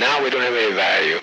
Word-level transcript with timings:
Now 0.00 0.24
we 0.24 0.30
don't 0.30 0.40
have 0.40 0.54
any 0.54 0.72
value. 0.72 1.20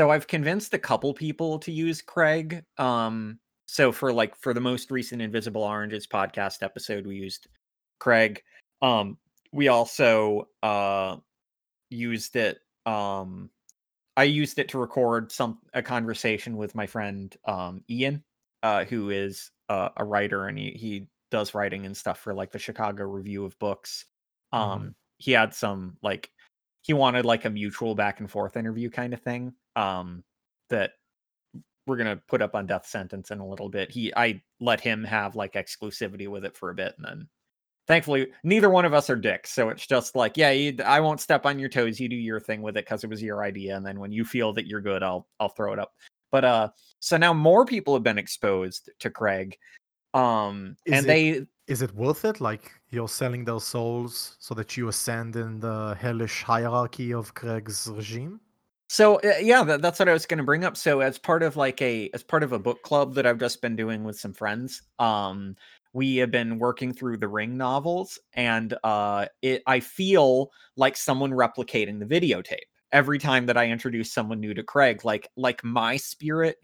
So 0.00 0.08
I've 0.08 0.26
convinced 0.26 0.72
a 0.72 0.78
couple 0.78 1.12
people 1.12 1.58
to 1.58 1.70
use 1.70 2.00
Craig. 2.00 2.64
Um, 2.78 3.38
so 3.66 3.92
for 3.92 4.14
like 4.14 4.34
for 4.34 4.54
the 4.54 4.60
most 4.60 4.90
recent 4.90 5.20
Invisible 5.20 5.62
Oranges 5.62 6.06
podcast 6.06 6.62
episode, 6.62 7.06
we 7.06 7.16
used 7.16 7.48
Craig. 7.98 8.42
Um, 8.80 9.18
we 9.52 9.68
also 9.68 10.48
uh 10.62 11.16
used 11.90 12.36
it. 12.36 12.60
Um, 12.86 13.50
I 14.16 14.22
used 14.22 14.58
it 14.58 14.70
to 14.70 14.78
record 14.78 15.30
some 15.30 15.58
a 15.74 15.82
conversation 15.82 16.56
with 16.56 16.74
my 16.74 16.86
friend 16.86 17.36
um 17.44 17.84
Ian, 17.90 18.24
uh, 18.62 18.86
who 18.86 19.10
is 19.10 19.50
uh, 19.68 19.90
a 19.98 20.04
writer 20.06 20.46
and 20.46 20.56
he 20.58 20.70
he 20.70 21.08
does 21.30 21.52
writing 21.52 21.84
and 21.84 21.94
stuff 21.94 22.20
for 22.20 22.32
like 22.32 22.52
the 22.52 22.58
Chicago 22.58 23.04
Review 23.04 23.44
of 23.44 23.58
Books. 23.58 24.06
Um, 24.50 24.94
he 25.18 25.32
had 25.32 25.52
some 25.52 25.98
like 26.00 26.30
he 26.80 26.94
wanted 26.94 27.26
like 27.26 27.44
a 27.44 27.50
mutual 27.50 27.94
back 27.94 28.20
and 28.20 28.30
forth 28.30 28.56
interview 28.56 28.88
kind 28.88 29.12
of 29.12 29.20
thing 29.20 29.52
um 29.76 30.22
that 30.68 30.92
we're 31.86 31.96
gonna 31.96 32.20
put 32.28 32.42
up 32.42 32.54
on 32.54 32.66
death 32.66 32.86
sentence 32.86 33.30
in 33.30 33.38
a 33.38 33.46
little 33.46 33.68
bit 33.68 33.90
he 33.90 34.12
i 34.16 34.40
let 34.60 34.80
him 34.80 35.02
have 35.04 35.34
like 35.36 35.54
exclusivity 35.54 36.28
with 36.28 36.44
it 36.44 36.56
for 36.56 36.70
a 36.70 36.74
bit 36.74 36.94
and 36.96 37.04
then 37.06 37.28
thankfully 37.86 38.28
neither 38.44 38.70
one 38.70 38.84
of 38.84 38.94
us 38.94 39.10
are 39.10 39.16
dicks 39.16 39.50
so 39.50 39.68
it's 39.68 39.86
just 39.86 40.14
like 40.14 40.36
yeah 40.36 40.50
you, 40.50 40.76
i 40.84 41.00
won't 41.00 41.20
step 41.20 41.46
on 41.46 41.58
your 41.58 41.68
toes 41.68 41.98
you 41.98 42.08
do 42.08 42.16
your 42.16 42.40
thing 42.40 42.62
with 42.62 42.76
it 42.76 42.84
because 42.84 43.02
it 43.02 43.10
was 43.10 43.22
your 43.22 43.42
idea 43.42 43.76
and 43.76 43.84
then 43.84 43.98
when 43.98 44.12
you 44.12 44.24
feel 44.24 44.52
that 44.52 44.66
you're 44.66 44.80
good 44.80 45.02
i'll 45.02 45.26
i'll 45.40 45.48
throw 45.48 45.72
it 45.72 45.78
up 45.78 45.92
but 46.30 46.44
uh 46.44 46.68
so 47.00 47.16
now 47.16 47.32
more 47.32 47.64
people 47.64 47.94
have 47.94 48.02
been 48.04 48.18
exposed 48.18 48.90
to 49.00 49.10
craig 49.10 49.56
um 50.14 50.76
Is 50.86 50.94
and 50.94 51.04
it- 51.04 51.08
they 51.08 51.46
Is 51.70 51.82
it 51.82 51.94
worth 51.94 52.24
it? 52.24 52.40
Like 52.40 52.72
you're 52.90 53.08
selling 53.08 53.44
their 53.44 53.60
souls 53.60 54.36
so 54.40 54.54
that 54.54 54.76
you 54.76 54.88
ascend 54.88 55.36
in 55.36 55.60
the 55.60 55.94
hellish 56.00 56.42
hierarchy 56.42 57.14
of 57.14 57.32
Craig's 57.34 57.88
regime? 57.88 58.40
So 58.92 59.20
uh, 59.20 59.34
yeah, 59.40 59.62
that, 59.62 59.82
that's 59.82 60.00
what 60.00 60.08
I 60.08 60.12
was 60.12 60.26
going 60.26 60.38
to 60.38 60.44
bring 60.44 60.64
up. 60.64 60.76
So 60.76 60.98
as 60.98 61.16
part 61.16 61.44
of 61.44 61.56
like 61.56 61.80
a 61.80 62.10
as 62.12 62.24
part 62.24 62.42
of 62.42 62.52
a 62.52 62.58
book 62.58 62.82
club 62.82 63.14
that 63.14 63.24
I've 63.24 63.38
just 63.38 63.62
been 63.62 63.76
doing 63.76 64.02
with 64.02 64.18
some 64.18 64.32
friends, 64.32 64.82
um, 64.98 65.54
we 65.92 66.16
have 66.16 66.32
been 66.32 66.58
working 66.58 66.92
through 66.92 67.18
the 67.18 67.28
Ring 67.28 67.56
novels, 67.56 68.18
and 68.34 68.76
uh, 68.82 69.26
it 69.42 69.62
I 69.68 69.78
feel 69.78 70.50
like 70.74 70.96
someone 70.96 71.30
replicating 71.30 72.00
the 72.00 72.20
videotape 72.20 72.66
every 72.90 73.20
time 73.20 73.46
that 73.46 73.56
I 73.56 73.68
introduce 73.68 74.12
someone 74.12 74.40
new 74.40 74.54
to 74.54 74.64
Craig. 74.64 75.04
Like 75.04 75.28
like 75.36 75.62
my 75.62 75.96
spirit 75.96 76.56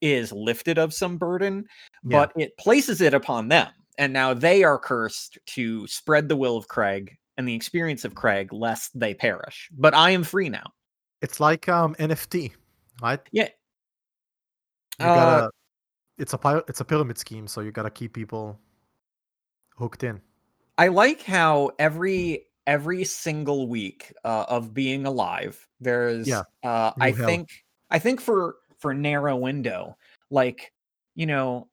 is 0.00 0.30
lifted 0.30 0.78
of 0.78 0.94
some 0.94 1.18
burden, 1.18 1.66
Yeah. 2.04 2.26
but 2.26 2.32
it 2.40 2.56
places 2.56 3.00
it 3.00 3.14
upon 3.14 3.48
them, 3.48 3.72
and 3.98 4.12
now 4.12 4.32
they 4.32 4.62
are 4.62 4.78
cursed 4.78 5.38
to 5.46 5.88
spread 5.88 6.28
the 6.28 6.36
will 6.36 6.56
of 6.56 6.68
Craig 6.68 7.16
and 7.36 7.48
the 7.48 7.54
experience 7.56 8.04
of 8.04 8.14
Craig, 8.14 8.52
lest 8.52 8.96
they 8.96 9.12
perish. 9.12 9.70
But 9.76 9.92
I 9.92 10.10
am 10.10 10.22
free 10.22 10.48
now. 10.48 10.70
It's 11.24 11.40
like 11.40 11.70
um 11.70 11.94
NFT, 11.98 12.52
right? 13.00 13.18
Yeah. 13.32 13.48
You 14.98 15.06
Uh, 15.06 15.14
gotta 15.14 15.50
it's 16.18 16.34
a 16.34 16.64
it's 16.68 16.80
a 16.80 16.84
pyramid 16.84 17.16
scheme, 17.16 17.48
so 17.48 17.62
you 17.62 17.72
gotta 17.72 17.88
keep 17.88 18.12
people 18.12 18.60
hooked 19.78 20.04
in. 20.04 20.20
I 20.76 20.88
like 20.88 21.22
how 21.22 21.70
every 21.78 22.44
every 22.66 23.04
single 23.04 23.68
week 23.68 24.12
uh, 24.22 24.44
of 24.48 24.74
being 24.74 25.06
alive, 25.06 25.66
there's 25.80 26.28
Yeah, 26.28 26.42
uh, 26.62 26.92
I 27.00 27.12
hell. 27.12 27.26
think 27.26 27.48
I 27.90 27.98
think 27.98 28.20
for 28.20 28.56
for 28.76 28.92
narrow 28.92 29.34
window, 29.34 29.96
like 30.30 30.74
you 31.14 31.24
know, 31.24 31.68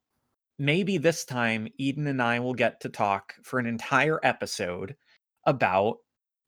maybe 0.59 0.97
this 0.97 1.25
time 1.25 1.67
Eden 1.77 2.07
and 2.07 2.21
I 2.21 2.39
will 2.39 2.53
get 2.53 2.79
to 2.81 2.89
talk 2.89 3.33
for 3.43 3.59
an 3.59 3.65
entire 3.65 4.21
episode 4.23 4.95
about 5.45 5.97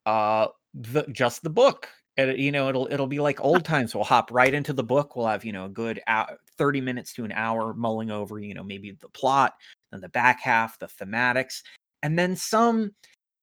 uh 0.05 0.47
the 0.73 1.03
just 1.11 1.43
the 1.43 1.49
book. 1.49 1.89
And, 2.17 2.37
you 2.37 2.51
know, 2.51 2.69
it'll 2.69 2.87
it'll 2.91 3.07
be 3.07 3.19
like 3.19 3.41
old 3.43 3.65
times. 3.65 3.95
We'll 3.95 4.03
hop 4.03 4.31
right 4.31 4.53
into 4.53 4.73
the 4.73 4.83
book. 4.83 5.15
We'll 5.15 5.27
have 5.27 5.43
you 5.43 5.51
know 5.51 5.65
a 5.65 5.69
good 5.69 5.99
hou- 6.07 6.35
thirty 6.57 6.79
minutes 6.81 7.13
to 7.13 7.25
an 7.25 7.31
hour 7.31 7.73
mulling 7.73 8.11
over 8.11 8.39
you 8.39 8.53
know 8.53 8.63
maybe 8.63 8.91
the 9.01 9.09
plot 9.09 9.53
and 9.91 10.01
the 10.03 10.09
back 10.09 10.39
half, 10.41 10.77
the 10.79 10.87
thematics, 10.87 11.63
and 12.03 12.17
then 12.17 12.35
some 12.35 12.93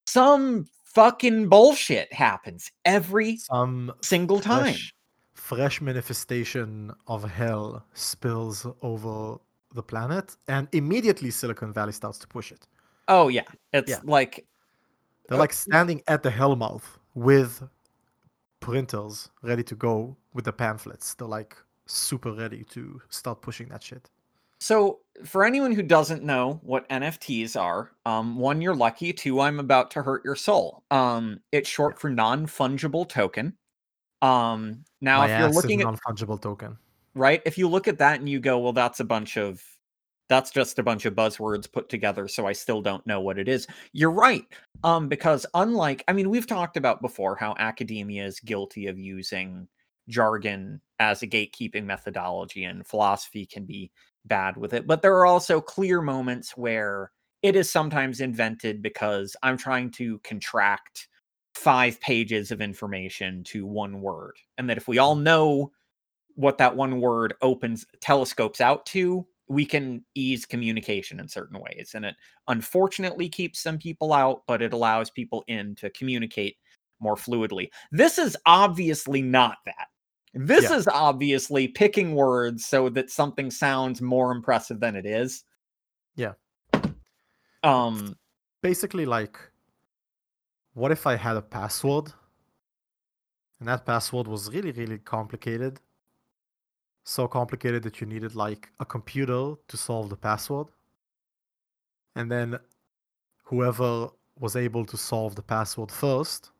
some 0.07 0.67
fucking 0.85 1.49
bullshit 1.49 2.13
happens 2.13 2.71
every 2.85 3.37
Some 3.39 3.93
single 4.03 4.41
time. 4.41 4.65
fresh, 4.65 4.95
fresh 5.35 5.81
manifestation 5.81 6.93
of 7.07 7.25
hell 7.31 7.85
spills 7.95 8.67
over 8.83 9.39
the 9.75 9.83
planet, 9.83 10.37
and 10.49 10.69
immediately 10.73 11.31
Silicon 11.31 11.73
Valley 11.73 11.93
starts 11.93 12.19
to 12.19 12.27
push 12.29 12.53
it. 12.53 12.67
Oh 13.09 13.29
yeah, 13.29 13.45
it's 13.73 13.91
Yeah. 13.91 14.01
like 14.05 14.47
They're 15.29 15.39
Uh, 15.39 15.41
like 15.41 15.53
standing 15.53 16.03
at 16.09 16.23
the 16.23 16.31
hell 16.31 16.57
mouth 16.57 16.99
with 17.15 17.63
printers 18.61 19.31
ready 19.43 19.63
to 19.65 19.75
go 19.75 20.17
with 20.35 20.45
the 20.45 20.53
pamphlets. 20.53 21.15
They're 21.15 21.27
like 21.27 21.57
super 21.87 22.33
ready 22.33 22.65
to 22.71 23.01
start 23.09 23.43
pushing 23.43 23.69
that 23.69 23.83
shit. 23.83 24.09
So, 24.63 25.01
for 25.25 25.45
anyone 25.45 25.73
who 25.73 25.83
doesn't 25.83 26.23
know 26.23 26.61
what 26.63 26.89
NFTs 26.91 27.59
are, 27.59 27.93
um, 28.05 28.37
one, 28.37 28.61
you're 28.61 28.75
lucky. 28.75 29.13
Two, 29.13 29.41
I'm 29.41 29.59
about 29.59 29.91
to 29.93 30.03
hurt 30.03 30.23
your 30.23 30.37
soul. 30.37 30.83
Um, 30.91 31.41
it's 31.51 31.69
short 31.69 31.99
for 31.99 32.11
non 32.11 32.47
fungible 32.47 33.09
token. 33.09 33.57
Um, 34.21 34.85
now, 35.01 35.19
My 35.19 35.33
if 35.33 35.41
you're 35.41 35.49
looking 35.49 35.81
at 35.81 35.85
non-fungible 35.85 36.41
token. 36.43 36.77
right, 37.15 37.41
if 37.47 37.57
you 37.57 37.69
look 37.69 37.89
at 37.89 37.99
that 37.99 38.21
and 38.21 38.29
you 38.29 38.39
go, 38.39 38.59
well, 38.59 38.75
that's 38.75 39.01
a 39.01 39.05
bunch 39.05 39.39
of 39.39 39.65
that's 40.31 40.53
just 40.53 40.79
a 40.79 40.83
bunch 40.83 41.05
of 41.05 41.15
buzzwords 41.15 41.71
put 41.71 41.89
together, 41.89 42.29
so 42.29 42.47
I 42.47 42.53
still 42.53 42.81
don't 42.81 43.07
know 43.07 43.21
what 43.21 43.39
it 43.39 43.49
is. 43.49 43.67
You're 43.93 44.13
right. 44.13 44.47
Um, 44.85 45.09
because 45.09 45.45
unlike, 45.55 46.05
I 46.09 46.13
mean, 46.13 46.31
we've 46.31 46.47
talked 46.47 46.77
about 46.77 47.03
before 47.03 47.35
how 47.35 47.55
academia 47.59 48.25
is 48.25 48.39
guilty 48.41 48.87
of 48.87 48.99
using 48.99 49.67
jargon 50.09 50.81
as 51.01 51.23
a 51.23 51.27
gatekeeping 51.27 51.85
methodology, 51.85 52.65
and 52.65 52.87
philosophy 52.87 53.45
can 53.45 53.65
be 53.65 53.91
bad 54.25 54.57
with 54.57 54.73
it. 54.73 54.87
But 54.87 55.03
there 55.03 55.17
are 55.17 55.27
also 55.27 55.61
clear 55.61 56.01
moments 56.01 56.57
where 56.57 57.11
it 57.43 57.57
is 57.57 57.71
sometimes 57.71 58.21
invented 58.21 58.83
because 58.83 59.35
I'm 59.43 59.57
trying 59.57 59.91
to 59.93 60.21
contract 60.21 61.09
five 61.55 62.01
pages 62.01 62.53
of 62.53 62.61
information 62.61 63.43
to 63.45 63.67
one 63.67 64.01
word. 64.01 64.37
And 64.59 64.71
that 64.71 64.77
if 64.77 64.87
we 64.87 64.99
all 64.99 65.17
know 65.17 65.73
what 66.37 66.59
that 66.59 66.77
one 66.77 67.01
word 67.01 67.35
opens 67.43 67.85
telescopes 68.01 68.61
out 68.61 68.87
to, 68.87 69.27
we 69.51 69.67
can 69.67 70.05
ease 70.15 70.47
communication 70.47 71.19
in 71.19 71.29
certain 71.29 71.59
ways. 71.59 71.93
And 71.95 72.05
it 72.05 72.15
unfortunately 72.47 73.29
keeps 73.29 73.61
some 73.61 73.79
people 73.79 74.13
out, 74.13 74.45
but 74.47 74.63
it 74.63 74.73
allows 74.73 75.11
people 75.11 75.43
in 75.49 75.75
to 75.75 75.91
communicate 75.91 76.57
more 77.01 77.17
fluidly. 77.17 77.69
This 77.91 78.17
is 78.17 78.37
obviously 78.47 79.21
not 79.21 79.59
that. 79.67 79.89
This 80.35 80.71
Yeah. 80.71 80.77
is 80.77 80.87
obviously 80.87 81.67
picking 81.67 82.15
words 82.15 82.65
so 82.65 82.89
that 82.91 83.11
something 83.11 83.51
sounds 83.51 84.01
more 84.01 84.31
impressive 84.31 84.79
than 84.79 84.95
it 84.95 85.05
is. 85.05 85.43
Yeah. 86.15 86.35
Um 87.65 88.17
Basically, 88.63 89.05
like, 89.07 89.37
what 90.75 90.93
if 90.93 91.07
I 91.09 91.17
had 91.17 91.37
a 91.37 91.43
password? 91.43 92.13
And 93.59 93.69
that 93.69 93.85
password 93.85 94.29
was 94.29 94.49
really, 94.55 94.71
really 94.71 94.99
complicated. 94.99 95.81
So 97.11 97.27
complicated 97.27 97.83
that 97.83 98.01
you 98.01 98.07
needed 98.07 98.37
like 98.37 98.69
a 98.79 98.85
computer 98.85 99.55
to 99.67 99.77
solve 99.77 100.11
the 100.11 100.17
password. 100.17 100.69
And 102.15 102.31
then 102.31 102.61
whoever 103.43 104.11
was 104.39 104.55
able 104.55 104.87
to 104.87 104.97
solve 104.97 105.35
the 105.35 105.43
password 105.43 105.91
first 105.91 106.53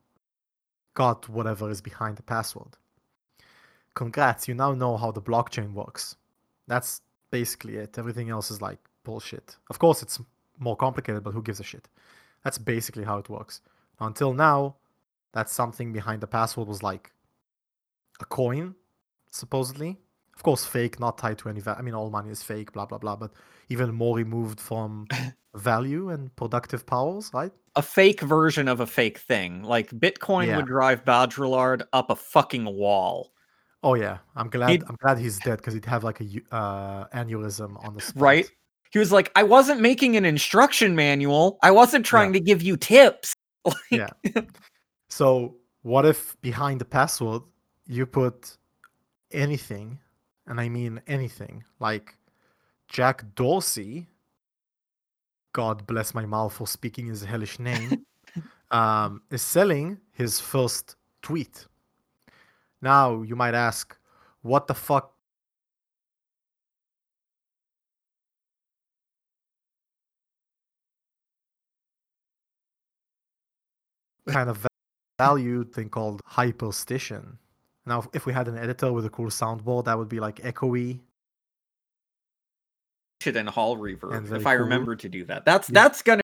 got 0.95 1.29
whatever 1.29 1.71
is 1.71 1.81
behind 1.81 2.17
the 2.17 2.25
password. 2.25 2.77
Congrats, 3.95 4.49
you 4.49 4.55
now 4.55 4.73
know 4.73 4.97
how 4.97 5.13
the 5.13 5.23
blockchain 5.23 5.73
works. 5.73 6.17
That's 6.67 7.03
basically 7.31 7.77
it. 7.77 7.97
Everything 7.97 8.29
else 8.29 8.51
is 8.51 8.61
like 8.61 8.81
bullshit. 9.05 9.57
Of 9.71 9.79
course, 9.79 10.03
it's 10.03 10.21
more 10.59 10.75
complicated, 10.77 11.23
but 11.23 11.33
who 11.33 11.45
gives 11.45 11.61
a 11.61 11.65
shit? 11.65 11.89
That's 12.43 12.59
basically 12.59 13.05
how 13.05 13.19
it 13.19 13.29
works. 13.29 13.61
Until 14.01 14.33
now, 14.33 14.75
that 15.33 15.49
something 15.49 15.93
behind 15.93 16.21
the 16.21 16.27
password 16.27 16.67
was 16.67 16.83
like 16.83 17.13
a 18.19 18.25
coin, 18.25 18.75
supposedly. 19.31 20.01
Of 20.41 20.45
course, 20.45 20.65
fake, 20.65 20.99
not 20.99 21.19
tied 21.19 21.37
to 21.41 21.51
any 21.51 21.61
value. 21.61 21.79
I 21.79 21.83
mean, 21.83 21.93
all 21.93 22.09
money 22.09 22.31
is 22.31 22.43
fake, 22.43 22.73
blah, 22.73 22.87
blah, 22.87 22.97
blah, 22.97 23.15
but 23.15 23.31
even 23.69 23.93
more 23.95 24.17
removed 24.17 24.59
from 24.59 25.07
value 25.55 26.09
and 26.09 26.35
productive 26.35 26.87
powers, 26.87 27.31
right? 27.35 27.53
A 27.77 27.83
fake 27.83 28.23
version 28.23 28.67
of 28.67 28.81
a 28.81 28.87
fake 28.87 29.19
thing. 29.19 29.63
Like 29.63 29.91
Bitcoin 29.91 30.47
Yeah. 30.47 30.57
would 30.57 30.65
drive 30.65 31.05
Baudrillard 31.05 31.83
up 31.93 32.09
a 32.09 32.17
fucking 32.17 32.65
wall. 32.65 33.33
Oh 33.83 33.93
yeah, 33.97 34.17
I'm 34.35 34.49
glad. 34.49 34.71
He'd- 34.71 34.85
I'm 34.89 34.97
glad 34.97 35.19
he's 35.19 35.39
dead 35.41 35.59
because 35.59 35.75
he'd 35.75 35.85
have 35.85 36.05
like 36.05 36.23
a 36.23 36.25
uh, 36.51 37.05
aneurysm 37.09 37.77
on 37.87 37.93
the 37.93 38.01
spot. 38.01 38.23
Right? 38.23 38.51
He 38.93 38.99
was 38.99 39.13
like, 39.13 39.31
I 39.37 39.43
wasn't 39.43 39.83
making 39.83 40.17
an 40.17 40.25
instruction 40.25 40.97
manual. 40.97 41.59
I 41.63 41.71
wasn't 41.71 42.07
trying 42.07 42.33
to 42.33 42.41
give 42.41 42.63
you 42.63 42.79
tips. 42.79 43.35
Like, 43.67 43.75
Yeah. 43.91 44.09
So 45.11 45.57
what 45.83 46.07
if 46.07 46.41
behind 46.41 46.81
the 46.81 46.87
password 46.87 47.43
you 47.87 48.07
put 48.07 48.57
anything, 49.33 49.99
and 50.51 50.61
I 50.61 50.69
mean 50.69 51.01
anything, 51.07 51.63
like 51.79 52.17
Jack 52.89 53.25
Dorsey, 53.37 54.09
God 55.53 55.87
bless 55.87 56.13
my 56.13 56.27
mouth 56.27 56.53
for 56.53 56.67
speaking 56.67 57.07
his 57.07 57.23
hellish 57.25 57.61
name, 57.61 58.05
um, 58.73 59.23
is 59.31 59.43
selling 59.43 59.99
his 60.13 60.41
first 60.41 60.97
tweet. 61.23 61.67
Now 62.83 63.23
you 63.23 63.37
might 63.37 63.55
ask, 63.55 63.97
what 64.43 64.67
the 64.67 64.75
fuck? 64.75 65.15
kind 74.29 74.49
of 74.49 74.65
value 75.19 75.65
thing 75.65 75.89
called 75.89 76.21
hyperstition. 76.25 77.37
Now, 77.91 78.09
if 78.13 78.25
we 78.25 78.33
had 78.33 78.47
an 78.47 78.57
editor 78.57 78.93
with 78.93 79.05
a 79.05 79.11
cool 79.11 79.31
soundboard, 79.31 79.87
that 79.87 79.99
would 79.99 80.09
be 80.09 80.21
like 80.21 80.37
echoey. 80.37 81.01
Shit 83.21 83.35
in 83.35 83.49
Hall 83.49 83.77
Reverb, 83.77 84.23
very 84.23 84.41
if 84.41 84.47
I 84.47 84.55
cool. 84.55 84.63
remember 84.63 84.95
to 84.95 85.09
do 85.09 85.25
that. 85.25 85.45
That's 85.45 85.69
Yeah. 85.69 85.83
that's 85.83 86.01
gonna 86.01 86.23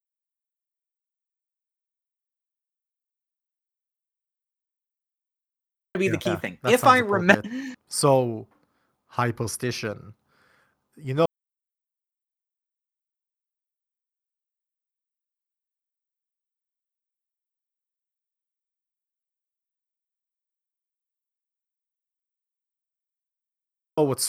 be 5.98 6.06
the 6.08 6.18
key 6.18 6.30
yeah, 6.30 6.36
thing. 6.36 6.58
If 6.66 6.84
I 6.84 6.98
remember. 6.98 7.50
So, 7.88 8.46
hyperstition. 9.12 10.12
You 10.94 11.14
know, 11.14 11.25
oh, 23.96 24.04
what 24.04 24.20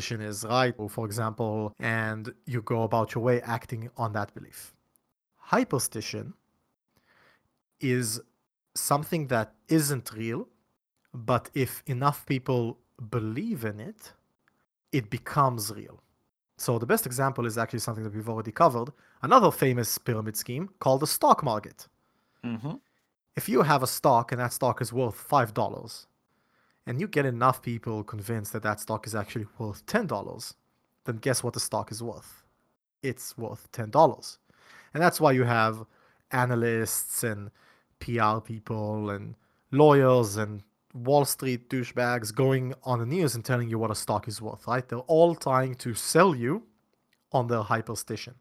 superstition? 0.00 0.20
is 0.20 0.44
right, 0.44 0.74
for 0.90 1.06
example, 1.06 1.72
and 1.78 2.32
you 2.46 2.62
go 2.62 2.82
about 2.82 3.14
your 3.14 3.24
way 3.24 3.40
acting 3.42 3.90
on 3.96 4.12
that 4.12 4.34
belief. 4.34 4.74
Hyperstition 5.50 6.34
is 7.80 8.20
something 8.74 9.28
that 9.28 9.54
isn't 9.68 10.12
real, 10.12 10.48
but 11.12 11.50
if 11.54 11.82
enough 11.86 12.26
people 12.26 12.78
believe 13.10 13.64
in 13.64 13.80
it, 13.80 14.12
it 14.92 15.10
becomes 15.10 15.72
real. 15.74 16.02
So 16.58 16.78
the 16.78 16.86
best 16.86 17.06
example 17.06 17.46
is 17.46 17.58
actually 17.58 17.80
something 17.80 18.04
that 18.04 18.14
we've 18.14 18.28
already 18.28 18.52
covered, 18.52 18.92
another 19.22 19.50
famous 19.50 19.98
pyramid 19.98 20.36
scheme 20.36 20.70
called 20.78 21.00
the 21.00 21.06
stock 21.06 21.42
market. 21.42 21.88
Mhm. 22.42 22.80
If 23.36 23.48
you 23.48 23.62
have 23.62 23.82
a 23.82 23.86
stock 23.86 24.32
and 24.32 24.40
that 24.40 24.52
stock 24.52 24.80
is 24.80 24.92
worth 24.92 25.14
$5, 25.14 26.06
and 26.86 27.00
you 27.00 27.08
get 27.08 27.26
enough 27.26 27.62
people 27.62 28.04
convinced 28.04 28.52
that 28.52 28.62
that 28.62 28.80
stock 28.80 29.06
is 29.06 29.14
actually 29.14 29.46
worth 29.58 29.84
$10, 29.86 30.54
then 31.04 31.16
guess 31.16 31.42
what 31.42 31.54
the 31.54 31.60
stock 31.60 31.90
is 31.90 32.02
worth? 32.02 32.44
It's 33.02 33.36
worth 33.36 33.70
$10. 33.72 34.38
And 34.94 35.02
that's 35.02 35.20
why 35.20 35.32
you 35.32 35.44
have 35.44 35.84
analysts 36.30 37.24
and 37.24 37.50
PR 38.00 38.38
people 38.40 39.10
and 39.10 39.34
lawyers 39.72 40.36
and 40.36 40.62
Wall 40.94 41.24
Street 41.24 41.68
douchebags 41.68 42.34
going 42.34 42.74
on 42.84 43.00
the 43.00 43.06
news 43.06 43.34
and 43.34 43.44
telling 43.44 43.68
you 43.68 43.78
what 43.78 43.90
a 43.90 43.94
stock 43.94 44.28
is 44.28 44.40
worth, 44.40 44.66
right? 44.66 44.88
They're 44.88 44.98
all 45.00 45.34
trying 45.34 45.74
to 45.76 45.94
sell 45.94 46.34
you 46.34 46.62
on 47.32 47.46
their 47.48 47.62
hyperstition. 47.62 48.34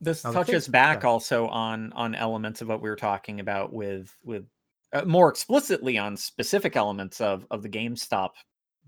This 0.00 0.24
Now, 0.24 0.32
touches 0.32 0.66
back 0.66 1.02
yeah. 1.02 1.08
also 1.10 1.46
on 1.46 1.92
on 1.92 2.16
elements 2.16 2.60
of 2.60 2.68
what 2.68 2.82
we 2.82 2.90
were 2.90 2.96
talking 2.96 3.38
about 3.38 3.72
with 3.72 4.16
with 4.24 4.44
uh, 4.92 5.04
more 5.04 5.28
explicitly 5.30 5.98
on 5.98 6.16
specific 6.16 6.76
elements 6.76 7.20
of 7.20 7.46
of 7.50 7.62
the 7.62 7.68
GameStop 7.68 8.30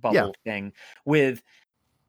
bubble 0.00 0.34
thing 0.44 0.72
with 1.04 1.42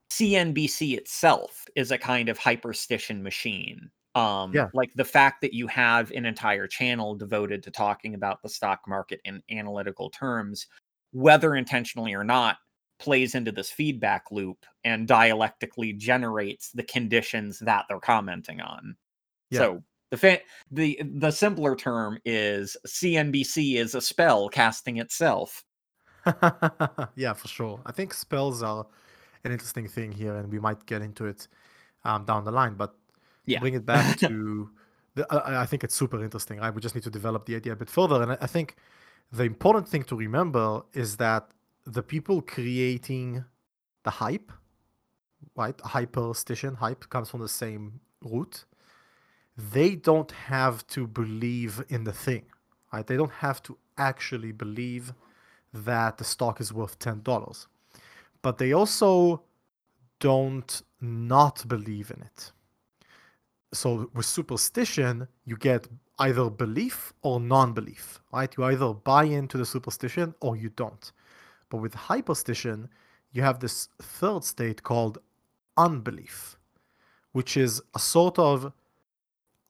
CNBC 0.10 0.98
itself 0.98 1.66
is 1.76 1.92
a 1.92 1.98
kind 1.98 2.30
of 2.30 2.40
hyperstition 2.40 3.22
machine. 3.22 3.92
Um, 4.16 4.62
Yeah. 4.62 4.70
like 4.74 4.94
the 4.96 5.06
fact 5.06 5.42
that 5.42 5.54
you 5.54 5.68
have 5.68 6.12
an 6.12 6.26
entire 6.26 6.68
channel 6.68 7.16
devoted 7.16 7.64
to 7.64 7.72
talking 7.72 8.14
about 8.16 8.42
the 8.42 8.50
stock 8.50 8.82
market 8.88 9.20
in 9.26 9.44
analytical 9.52 10.10
terms, 10.10 10.68
whether 11.12 11.56
intentionally 11.56 12.14
or 12.14 12.24
not, 12.24 12.58
plays 13.00 13.36
into 13.36 13.52
this 13.52 13.72
feedback 13.72 14.32
loop 14.32 14.66
and 14.86 15.08
dialectically 15.08 15.92
generates 15.94 16.72
the 16.72 16.84
conditions 16.84 17.60
that 17.60 17.86
they're 17.90 18.00
commenting 18.00 18.62
on. 18.62 18.96
Yeah. 19.50 19.60
So 19.60 19.84
the 20.12 20.18
fa- 20.18 20.42
the 20.72 21.02
the 21.04 21.32
simpler 21.32 21.76
term 21.76 22.20
is 22.26 22.78
CNBC 22.88 23.76
is 23.78 23.96
a 23.96 24.02
spell 24.02 24.50
casting 24.50 24.98
itself. 24.98 25.64
yeah, 27.16 27.34
for 27.34 27.48
sure. 27.48 27.82
I 27.86 27.92
think 27.92 28.14
spells 28.14 28.64
are 28.64 28.86
an 29.44 29.52
interesting 29.52 29.88
thing 29.88 30.12
here, 30.12 30.36
and 30.36 30.52
we 30.52 30.60
might 30.60 30.86
get 30.86 31.02
into 31.02 31.26
it 31.26 31.48
um, 32.04 32.26
down 32.26 32.44
the 32.46 32.52
line. 32.52 32.76
But 32.76 32.96
Yeah. 33.46 33.60
bring 33.60 33.74
it 33.76 33.86
back 33.88 34.18
to, 34.20 34.70
the, 35.16 35.28
I, 35.32 35.64
I 35.64 35.66
think 35.66 35.84
it's 35.84 35.96
super 35.96 36.24
interesting. 36.24 36.60
Right, 36.60 36.74
we 36.74 36.82
just 36.82 36.96
need 36.96 37.04
to 37.04 37.12
develop 37.12 37.46
the 37.46 37.56
idea 37.56 37.74
a 37.74 37.76
bit 37.76 37.90
further. 37.90 38.22
And 38.24 38.34
I, 38.34 38.38
I 38.42 38.48
think 38.48 38.76
the 39.32 39.44
important 39.44 39.88
thing 39.88 40.04
to 40.04 40.16
remember 40.16 40.84
is 40.94 41.18
that 41.18 41.50
the 41.86 42.04
people 42.04 42.42
creating 42.42 43.46
the 44.04 44.12
hype, 44.12 44.52
right, 45.56 45.78
hyperstition, 45.78 46.76
hype 46.78 47.10
comes 47.10 47.30
from 47.30 47.42
the 47.42 47.50
same 47.50 48.00
root. 48.24 48.66
They 49.58 49.96
don't 49.96 50.32
have 50.32 50.86
to 50.88 51.08
believe 51.08 51.84
in 51.90 52.04
the 52.04 52.12
thing, 52.12 52.44
right? 52.92 53.06
They 53.08 53.16
don't 53.18 53.32
have 53.32 53.64
to 53.64 53.78
actually 53.98 54.52
believe 54.52 55.14
that 55.74 56.18
the 56.18 56.24
stock 56.24 56.60
is 56.60 56.74
worth 56.74 57.00
ten 57.00 57.22
dollars, 57.22 57.68
but 58.42 58.58
they 58.58 58.74
also 58.74 59.44
don't 60.20 60.82
not 61.02 61.68
believe 61.68 62.12
in 62.12 62.22
it. 62.22 62.52
So 63.74 64.10
with 64.14 64.26
superstition, 64.26 65.28
you 65.46 65.58
get 65.58 65.88
either 66.20 66.50
belief 66.50 67.14
or 67.22 67.40
non-belief, 67.40 68.22
right? 68.32 68.54
You 68.58 68.64
either 68.66 68.94
buy 68.94 69.26
into 69.26 69.58
the 69.58 69.66
superstition 69.66 70.34
or 70.40 70.56
you 70.56 70.70
don't. 70.70 71.12
But 71.70 71.78
with 71.78 71.94
hyperstition, 71.94 72.88
you 73.34 73.42
have 73.42 73.60
this 73.60 73.90
third 74.02 74.46
state 74.46 74.84
called 74.84 75.18
unbelief, 75.76 76.58
which 77.34 77.58
is 77.58 77.82
a 77.94 78.00
sort 78.00 78.40
of 78.40 78.72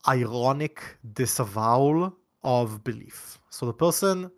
ironic 0.07 0.81
disavowal 1.13 2.15
of 2.43 2.83
belief. 2.83 3.39
So 3.49 3.65
the 3.65 3.73
person 3.73 4.31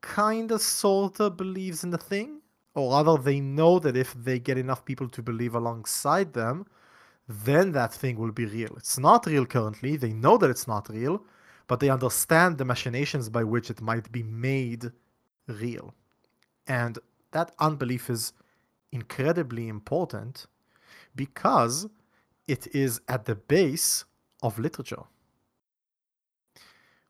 kind 0.00 0.50
of 0.50 0.60
sort 0.60 1.20
of 1.20 1.36
believes 1.36 1.84
in 1.84 1.90
the 1.90 1.98
thing, 1.98 2.40
or 2.74 2.92
rather, 2.92 3.22
they 3.22 3.40
know 3.40 3.78
that 3.78 3.96
if 3.96 4.14
they 4.14 4.38
get 4.38 4.58
enough 4.58 4.84
people 4.84 5.08
to 5.10 5.22
believe 5.22 5.54
alongside 5.54 6.32
them, 6.32 6.66
then 7.28 7.72
that 7.72 7.92
thing 7.92 8.18
will 8.18 8.32
be 8.32 8.46
real. 8.46 8.74
It's 8.76 8.98
not 8.98 9.26
real 9.26 9.46
currently, 9.46 9.96
they 9.96 10.12
know 10.12 10.36
that 10.38 10.50
it's 10.50 10.66
not 10.66 10.88
real, 10.88 11.22
but 11.68 11.80
they 11.80 11.90
understand 11.90 12.58
the 12.58 12.64
machinations 12.64 13.28
by 13.28 13.44
which 13.44 13.70
it 13.70 13.80
might 13.80 14.10
be 14.10 14.22
made 14.22 14.90
real. 15.46 15.94
And 16.66 16.98
that 17.30 17.52
unbelief 17.58 18.10
is 18.10 18.32
incredibly 18.90 19.68
important 19.68 20.46
because 21.14 21.86
it 22.48 22.66
is 22.74 23.00
at 23.08 23.24
the 23.24 23.34
base 23.34 24.04
of 24.42 24.58
literature. 24.58 25.04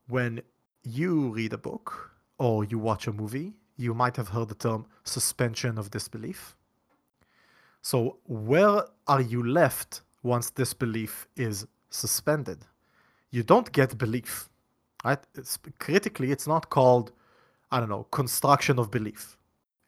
When 0.07 0.43
you 0.83 1.31
read 1.31 1.53
a 1.53 1.59
book 1.59 2.11
or 2.39 2.65
you 2.65 2.79
watch 2.79 3.07
a 3.07 3.13
movie, 3.13 3.55
you 3.77 3.95
might 3.95 4.17
have 4.17 4.29
heard 4.29 4.49
the 4.49 4.55
term 4.55 4.87
suspension 5.05 5.79
of 5.79 5.91
disbelief. 5.91 6.57
So, 7.81 8.19
where 8.25 8.85
are 9.09 9.21
you 9.21 9.43
left 9.43 10.03
once 10.23 10.51
disbelief 10.51 11.27
is 11.37 11.67
suspended? 11.91 12.59
You 13.31 13.43
don't 13.43 13.73
get 13.73 13.99
belief, 13.99 14.49
right? 15.05 15.19
It's, 15.35 15.59
critically, 15.79 16.31
it's 16.31 16.47
not 16.47 16.71
called, 16.71 17.13
I 17.73 17.81
don't 17.81 17.89
know, 17.89 18.05
construction 18.05 18.79
of 18.79 18.91
belief. 18.91 19.37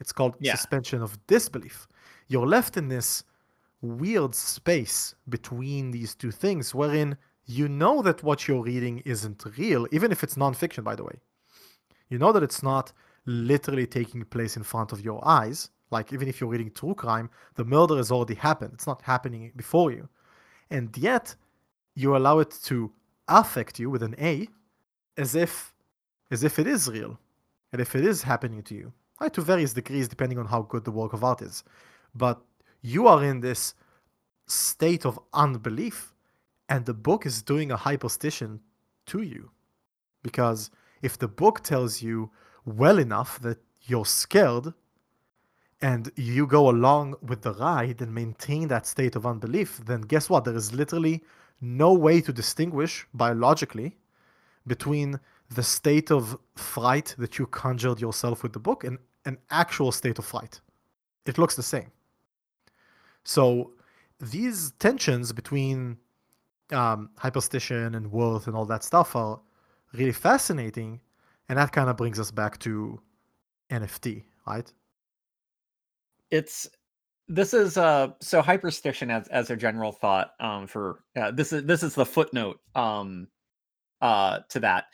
It's 0.00 0.12
called 0.12 0.34
Yeah. 0.40 0.56
suspension 0.56 1.02
of 1.02 1.24
disbelief. 1.26 1.86
You're 2.26 2.46
left 2.46 2.76
in 2.76 2.88
this 2.88 3.22
weird 3.80 4.34
space 4.34 5.14
between 5.28 5.90
these 5.90 6.14
two 6.14 6.30
things 6.32 6.74
wherein 6.74 7.16
you 7.46 7.68
know 7.68 8.02
that 8.02 8.22
what 8.22 8.48
you're 8.48 8.62
reading 8.62 9.02
isn't 9.04 9.44
real, 9.58 9.86
even 9.92 10.12
if 10.12 10.22
it's 10.22 10.36
nonfiction, 10.36 10.84
by 10.84 10.94
the 10.94 11.04
way. 11.04 11.18
You 12.08 12.18
know 12.18 12.32
that 12.32 12.42
it's 12.42 12.62
not 12.62 12.92
literally 13.26 13.86
taking 13.86 14.24
place 14.24 14.56
in 14.56 14.62
front 14.62 14.92
of 14.92 15.04
your 15.04 15.26
eyes. 15.26 15.70
Like, 15.90 16.12
even 16.12 16.28
if 16.28 16.40
you're 16.40 16.50
reading 16.50 16.70
true 16.70 16.94
crime, 16.94 17.30
the 17.54 17.64
murder 17.64 17.96
has 17.96 18.10
already 18.10 18.34
happened. 18.34 18.72
It's 18.74 18.86
not 18.86 19.02
happening 19.02 19.52
before 19.56 19.92
you. 19.92 20.08
And 20.70 20.96
yet, 20.96 21.34
you 21.94 22.16
allow 22.16 22.38
it 22.40 22.58
to 22.64 22.90
affect 23.28 23.78
you 23.78 23.90
with 23.90 24.02
an 24.02 24.14
A 24.18 24.48
as 25.16 25.34
if 25.34 25.72
as 26.30 26.42
if 26.44 26.58
it 26.58 26.66
is 26.66 26.88
real 26.88 27.18
and 27.72 27.80
if 27.80 27.94
it 27.94 28.04
is 28.04 28.22
happening 28.22 28.62
to 28.62 28.74
you 28.74 28.92
right 29.20 29.32
to 29.32 29.40
various 29.40 29.72
degrees 29.72 30.08
depending 30.08 30.38
on 30.38 30.46
how 30.46 30.62
good 30.62 30.84
the 30.84 30.90
work 30.90 31.12
of 31.12 31.24
art 31.24 31.40
is 31.40 31.64
but 32.14 32.40
you 32.82 33.06
are 33.06 33.24
in 33.24 33.40
this 33.40 33.74
state 34.46 35.06
of 35.06 35.18
unbelief 35.32 36.13
and 36.68 36.85
the 36.87 36.94
book 36.94 37.26
is 37.26 37.42
doing 37.42 37.71
a 37.71 37.76
hyperstition 37.76 38.61
to 39.06 39.23
you 39.23 39.50
because 40.23 40.71
if 41.02 41.18
the 41.18 41.28
book 41.28 41.62
tells 41.62 42.02
you 42.02 42.30
well 42.64 42.99
enough 42.99 43.38
that 43.40 43.59
you're 43.83 44.06
scared 44.06 44.73
and 45.83 46.11
you 46.16 46.47
go 46.47 46.71
along 46.71 47.14
with 47.23 47.42
the 47.42 47.52
ride 47.54 48.00
and 48.00 48.14
maintain 48.14 48.68
that 48.68 48.87
state 48.87 49.16
of 49.16 49.26
unbelief 49.26 49.80
then 49.85 50.00
guess 50.00 50.30
what 50.30 50.44
there 50.44 50.56
is 50.56 50.73
literally 50.73 51.23
no 51.61 51.92
way 51.92 52.21
to 52.21 52.33
distinguish 52.33 53.06
biologically 53.14 53.97
between 54.66 55.21
the 55.50 55.62
state 55.62 56.11
of 56.11 56.38
fright 56.56 57.14
that 57.18 57.38
you 57.38 57.47
conjured 57.47 58.00
yourself 58.00 58.42
with 58.42 58.52
the 58.52 58.59
book 58.59 58.85
and 58.85 58.99
an 59.25 59.38
actual 59.50 59.92
state 59.92 60.18
of 60.18 60.25
fright. 60.25 60.61
It 61.26 61.38
looks 61.38 61.56
the 61.56 61.62
same. 61.62 61.90
So 63.25 63.73
these 64.21 64.73
tensions 64.78 65.33
between 65.33 65.99
um, 66.73 67.11
hyperstition 67.18 67.97
and 67.97 68.11
worth 68.11 68.47
and 68.47 68.56
all 68.56 68.66
that 68.66 68.85
stuff 68.85 69.16
are 69.16 69.40
really 69.92 70.12
fascinating, 70.12 71.00
and 71.49 71.59
that 71.59 71.73
kind 71.73 71.88
of 71.90 71.97
brings 71.97 72.18
us 72.18 72.30
back 72.30 72.59
to 72.61 73.00
NFT, 73.71 74.25
right? 74.47 74.73
it's 76.35 76.68
this 77.28 77.54
is 77.54 77.78
uh 77.78 78.09
so 78.21 78.42
hyperstition 78.42 79.11
as 79.11 79.28
as 79.28 79.50
a 79.50 79.56
general 79.56 79.92
thought 79.92 80.33
um 80.40 80.66
for 80.66 81.04
uh, 81.16 81.30
this 81.30 81.52
is 81.52 81.64
this 81.64 81.83
is 81.83 81.94
the 81.94 82.04
footnote 82.04 82.61
um 82.75 83.28
uh 84.02 84.40
to 84.49 84.61
that 84.61 84.87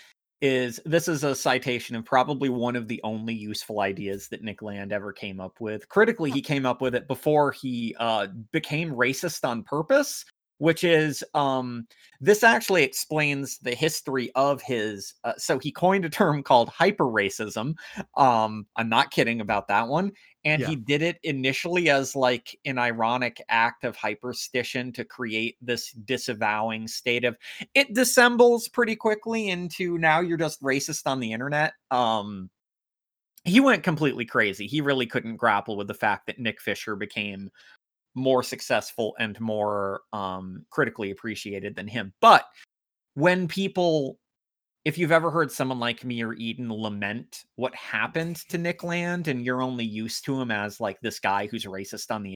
is 0.43 0.81
this 0.85 1.09
is 1.09 1.25
a 1.25 1.35
citation 1.35 1.97
of 1.97 2.05
probably 2.05 2.49
one 2.49 2.77
of 2.77 2.89
the 2.89 3.01
only 3.05 3.35
useful 3.35 3.81
ideas 3.81 4.29
that 4.29 4.43
Nick 4.43 4.63
Land 4.63 4.91
ever 4.91 5.13
came 5.13 5.39
up 5.39 5.61
with. 5.61 5.87
Critically, 5.91 6.31
he 6.31 6.41
came 6.41 6.65
up 6.65 6.81
with 6.81 6.95
it 6.95 7.07
before 7.07 7.53
he 7.53 7.95
uh 7.99 8.27
became 8.51 8.91
racist 8.91 9.47
on 9.47 9.63
purpose, 9.63 10.25
which 10.61 10.85
is 10.85 11.25
um 11.35 11.87
this 12.21 12.43
actually 12.43 12.83
explains 12.83 13.59
the 13.59 13.75
history 13.75 14.31
of 14.35 14.61
his 14.61 15.15
uh, 15.25 15.33
so 15.39 15.59
he 15.59 15.73
coined 15.73 16.05
a 16.05 16.11
term 16.11 16.43
called 16.43 16.69
hyper 16.69 17.07
racism. 17.07 17.75
Um 18.17 18.67
I'm 18.77 18.89
not 18.91 19.11
kidding 19.11 19.41
about 19.41 19.69
that 19.69 19.89
one 19.89 20.13
and 20.45 20.61
Yeah. 20.61 20.69
he 20.69 20.77
did 20.77 21.01
it 21.03 21.19
initially 21.23 21.89
as 21.91 22.15
like 22.15 22.59
an 22.67 22.79
ironic 22.79 23.43
act 23.49 23.85
of 23.85 23.97
hyperstition 23.97 24.93
to 24.95 25.05
create 25.05 25.57
this 25.63 25.93
disavowing 25.93 26.87
state 26.89 27.25
of 27.25 27.37
it 27.75 27.95
dissembles 27.95 28.69
pretty 28.69 28.97
quickly 28.97 29.49
into 29.49 29.97
now 29.99 30.21
you're 30.21 30.37
just 30.39 30.63
racist 30.63 31.03
on 31.07 31.21
the 31.21 31.33
internet 31.33 31.73
um 31.91 32.51
he 33.45 33.61
went 33.61 33.83
completely 33.83 34.25
crazy 34.27 34.67
he 34.67 34.81
really 34.81 35.07
couldn't 35.07 35.37
grapple 35.37 35.77
with 35.77 35.89
the 35.89 35.95
fact 35.95 36.27
that 36.27 36.39
nick 36.39 36.61
fisher 36.61 36.97
became 36.97 37.51
more 38.21 38.43
successful 38.43 39.15
and 39.19 39.41
more 39.41 40.03
um 40.13 40.65
critically 40.71 41.11
appreciated 41.11 41.75
than 41.75 41.89
him 41.89 42.13
but 42.21 42.45
when 43.15 43.49
people 43.49 44.19
if 44.85 44.97
you've 44.97 45.13
ever 45.13 45.31
heard 45.31 45.53
someone 45.53 45.79
like 45.79 46.05
me 46.05 46.23
or 46.23 46.33
Eden 46.35 46.73
lament 46.73 47.45
what 47.57 47.75
happened 47.75 48.37
to 48.49 48.59
Nick 48.59 48.83
Land 48.83 49.29
and 49.29 49.45
you're 49.45 49.63
only 49.63 49.85
used 49.85 50.25
to 50.25 50.41
him 50.41 50.51
as 50.51 50.81
like 50.81 50.99
this 51.01 51.19
guy 51.19 51.47
who's 51.47 51.65
racist 51.67 52.11
on 52.11 52.23
the 52.23 52.35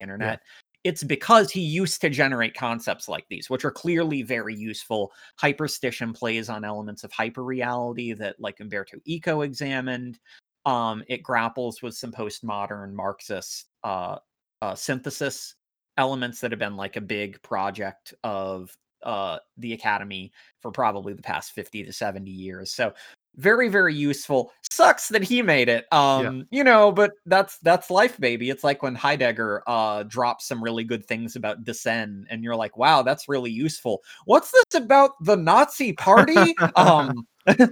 internet, 0.00 0.40
it's 0.84 1.02
because 1.02 1.50
he 1.50 1.60
used 1.60 2.00
to 2.00 2.10
generate 2.10 2.54
concepts 2.54 3.08
like 3.08 3.24
these, 3.28 3.50
which 3.50 3.64
are 3.64 3.70
clearly 3.70 4.22
very 4.22 4.54
useful. 4.54 5.12
Hyperstition 5.42 6.14
plays 6.14 6.48
on 6.48 6.64
elements 6.64 7.04
of 7.04 7.10
hyperreality 7.12 8.16
that 8.18 8.36
like 8.38 8.60
Umberto 8.60 8.98
Eco 9.04 9.42
examined. 9.42 10.18
Um, 10.66 11.02
it 11.08 11.22
grapples 11.22 11.82
with 11.82 11.94
some 11.94 12.12
postmodern 12.12 12.92
Marxist 12.92 13.66
uh, 13.84 14.18
uh, 14.62 14.74
synthesis 14.74 15.54
elements 15.96 16.40
that 16.40 16.52
have 16.52 16.60
been 16.60 16.76
like 16.76 16.96
a 16.96 17.00
big 17.00 17.40
project 17.42 18.14
of 18.24 18.76
uh, 19.02 19.38
the 19.56 19.72
academy 19.72 20.32
for 20.60 20.70
probably 20.70 21.12
the 21.12 21.22
past 21.22 21.52
50 21.52 21.84
to 21.84 21.92
70 21.92 22.30
years. 22.30 22.72
So 22.72 22.92
very 23.38 23.68
very 23.68 23.94
useful. 23.94 24.52
Sucks 24.70 25.08
that 25.08 25.22
he 25.22 25.42
made 25.42 25.68
it. 25.68 25.86
Um 25.92 26.46
you 26.50 26.64
know, 26.64 26.92
but 26.92 27.12
that's 27.24 27.58
that's 27.58 27.90
life 27.90 28.18
baby. 28.18 28.50
It's 28.50 28.64
like 28.64 28.82
when 28.82 28.96
Heidegger 28.96 29.62
uh 29.66 30.02
drops 30.02 30.46
some 30.48 30.62
really 30.62 30.84
good 30.84 31.06
things 31.06 31.36
about 31.36 31.64
Dasein 31.64 32.24
and 32.28 32.42
you're 32.42 32.56
like, 32.56 32.76
"Wow, 32.76 33.02
that's 33.02 33.28
really 33.28 33.50
useful." 33.50 34.02
What's 34.24 34.50
this 34.50 34.64
about 34.74 35.12
the 35.22 35.36
Nazi 35.36 35.92
party? 35.92 36.56
um 36.76 37.26
but 37.46 37.66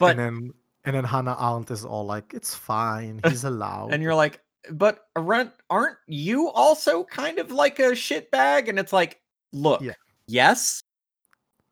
and 0.00 0.18
then 0.18 0.50
and 0.84 0.96
then 0.96 1.04
Hannah 1.04 1.36
Arendt 1.40 1.70
is 1.72 1.84
all 1.84 2.06
like, 2.06 2.32
"It's 2.32 2.54
fine. 2.54 3.20
He's 3.28 3.44
allowed." 3.44 3.92
and 3.92 4.02
you're 4.02 4.14
like, 4.14 4.40
"But 4.70 5.06
aren't 5.16 5.52
aren't 5.70 5.98
you 6.06 6.48
also 6.50 7.04
kind 7.04 7.38
of 7.38 7.50
like 7.50 7.78
a 7.78 7.92
shitbag?" 7.92 8.68
And 8.68 8.78
it's 8.78 8.92
like, 8.92 9.20
"Look, 9.52 9.82
Yeah. 9.82 9.94
yes, 10.26 10.82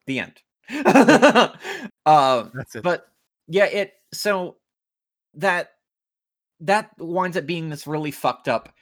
the 0.07 0.19
end." 0.21 0.41
uh, 0.71 1.49
That's 2.55 2.77
it. 2.77 2.83
but 2.85 3.09
yeah 3.49 3.65
it 3.65 3.95
so 4.13 4.57
that 5.35 5.73
that 6.61 6.91
winds 6.99 7.37
up 7.37 7.45
being 7.47 7.69
this 7.69 7.87
really 7.89 8.13
fucked 8.13 8.47
up 8.49 8.73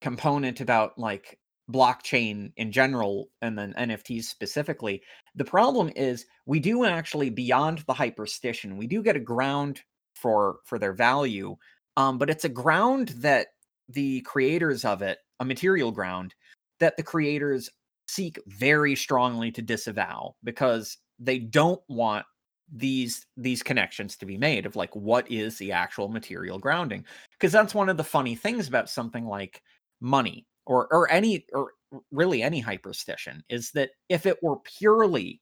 component 0.00 0.60
about 0.62 0.98
like 0.98 1.38
blockchain 1.70 2.52
in 2.56 2.72
general 2.72 3.28
and 3.42 3.58
then 3.58 3.72
nfts 3.78 4.24
specifically 4.24 5.02
the 5.36 5.44
problem 5.44 5.90
is 5.94 6.24
we 6.46 6.58
do 6.58 6.84
actually 6.84 7.28
beyond 7.30 7.78
the 7.80 7.92
hyperstition 7.94 8.76
we 8.76 8.86
do 8.86 9.02
get 9.02 9.16
a 9.16 9.20
ground 9.20 9.82
for 10.22 10.56
for 10.64 10.78
their 10.78 10.94
value 10.94 11.56
um 11.96 12.16
but 12.16 12.30
it's 12.30 12.44
a 12.44 12.48
ground 12.48 13.08
that 13.16 13.48
the 13.88 14.20
creators 14.22 14.84
of 14.84 15.02
it 15.02 15.18
a 15.40 15.44
material 15.44 15.90
ground 15.90 16.34
that 16.80 16.96
the 16.96 17.02
creators 17.02 17.68
seek 18.08 18.38
very 18.46 18.94
strongly 18.94 19.50
to 19.50 19.62
disavow 19.62 20.34
because 20.44 20.98
they 21.18 21.38
don't 21.38 21.80
want 21.88 22.24
these 22.74 23.26
these 23.36 23.62
connections 23.62 24.16
to 24.16 24.26
be 24.26 24.38
made 24.38 24.66
of 24.66 24.76
like 24.76 24.94
what 24.96 25.30
is 25.30 25.58
the 25.58 25.72
actual 25.72 26.08
material 26.08 26.58
grounding? 26.58 27.04
Because 27.32 27.52
that's 27.52 27.74
one 27.74 27.88
of 27.88 27.96
the 27.96 28.04
funny 28.04 28.34
things 28.34 28.66
about 28.66 28.88
something 28.88 29.26
like 29.26 29.62
money 30.00 30.46
or 30.66 30.88
or 30.92 31.10
any 31.10 31.44
or 31.52 31.72
really 32.10 32.42
any 32.42 32.62
hyperstition 32.62 33.40
is 33.48 33.70
that 33.72 33.90
if 34.08 34.26
it 34.26 34.42
were 34.42 34.56
purely 34.60 35.40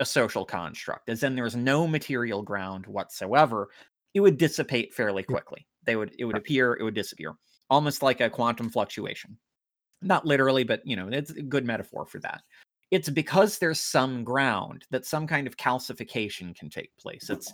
a 0.00 0.04
social 0.04 0.44
construct 0.44 1.08
as 1.08 1.22
in 1.22 1.36
there's 1.36 1.54
no 1.54 1.86
material 1.86 2.42
ground 2.42 2.84
whatsoever 2.86 3.68
it 4.14 4.20
would 4.20 4.38
dissipate 4.38 4.94
fairly 4.94 5.24
Yeah. 5.28 5.34
quickly. 5.34 5.66
They 5.82 5.96
would 5.96 6.14
it 6.18 6.24
would 6.24 6.36
appear 6.36 6.74
it 6.74 6.82
would 6.82 6.94
disappear. 6.94 7.34
Almost 7.68 8.02
like 8.02 8.20
a 8.20 8.30
quantum 8.30 8.70
fluctuation. 8.70 9.36
Not 10.02 10.24
literally 10.26 10.64
but 10.64 10.80
you 10.86 10.96
know 10.96 11.08
it's 11.08 11.30
a 11.30 11.42
good 11.42 11.64
metaphor 11.64 12.06
for 12.06 12.20
that. 12.20 12.42
It's 12.90 13.08
because 13.08 13.58
there's 13.58 13.80
some 13.80 14.24
ground 14.24 14.84
that 14.90 15.04
some 15.04 15.26
kind 15.26 15.46
of 15.46 15.56
calcification 15.56 16.54
can 16.56 16.70
take 16.70 16.96
place. 16.96 17.28
It's 17.28 17.52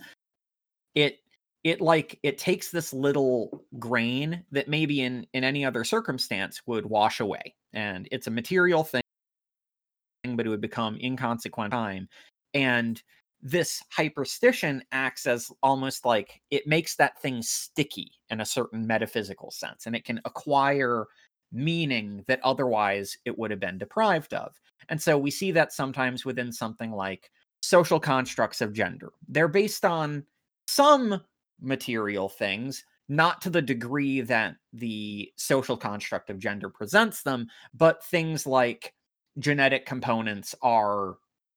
it 0.94 1.18
it 1.64 1.80
like 1.80 2.18
it 2.22 2.38
takes 2.38 2.70
this 2.70 2.92
little 2.92 3.64
grain 3.78 4.44
that 4.52 4.68
maybe 4.68 5.02
in 5.02 5.26
in 5.32 5.44
any 5.44 5.64
other 5.64 5.84
circumstance 5.84 6.62
would 6.66 6.86
wash 6.86 7.20
away. 7.20 7.54
And 7.72 8.08
it's 8.12 8.26
a 8.26 8.30
material 8.30 8.84
thing 8.84 9.02
but 10.34 10.44
it 10.46 10.50
would 10.50 10.60
become 10.60 10.98
inconsequent 11.02 11.72
time. 11.72 12.08
And 12.52 13.02
this 13.42 13.82
hyperstition 13.97 14.82
acts 14.92 15.26
as 15.26 15.50
almost 15.62 16.04
like 16.04 16.40
it 16.50 16.66
makes 16.66 16.97
that 16.97 17.20
thing 17.20 17.42
sticky 17.42 18.12
in 18.28 18.40
a 18.40 18.47
certain 18.47 18.87
metaphysical 18.87 19.50
sense, 19.50 19.87
and 19.87 19.97
it 19.97 20.04
can 20.04 20.20
acquire 20.25 21.06
meaning 21.52 22.25
that 22.28 22.40
otherwise 22.44 23.16
it 23.25 23.38
would 23.38 23.50
have 23.50 23.61
been 23.61 23.78
deprived 23.78 24.35
of. 24.35 24.54
And 24.88 25.00
so 25.00 25.18
we 25.18 25.30
see 25.30 25.52
that 25.52 25.73
sometimes 25.73 26.25
within 26.25 26.52
something 26.52 26.92
like 26.92 27.30
social 27.62 28.00
constructs 28.00 28.61
of 28.61 28.73
gender. 28.73 29.12
They're 29.28 29.49
based 29.49 29.85
on 29.85 30.25
some 30.66 31.20
material 31.61 32.28
things, 32.28 32.85
not 33.09 33.42
to 33.42 33.50
the 33.50 33.62
degree 33.62 34.20
that 34.20 34.56
the 34.73 35.32
social 35.37 35.76
construct 35.76 36.30
of 36.30 36.38
gender 36.38 36.68
presents 36.68 37.23
them, 37.23 37.49
but 37.75 38.04
things 38.04 38.47
like 38.47 38.94
genetic 39.38 39.87
components 39.87 40.54
are 40.62 41.16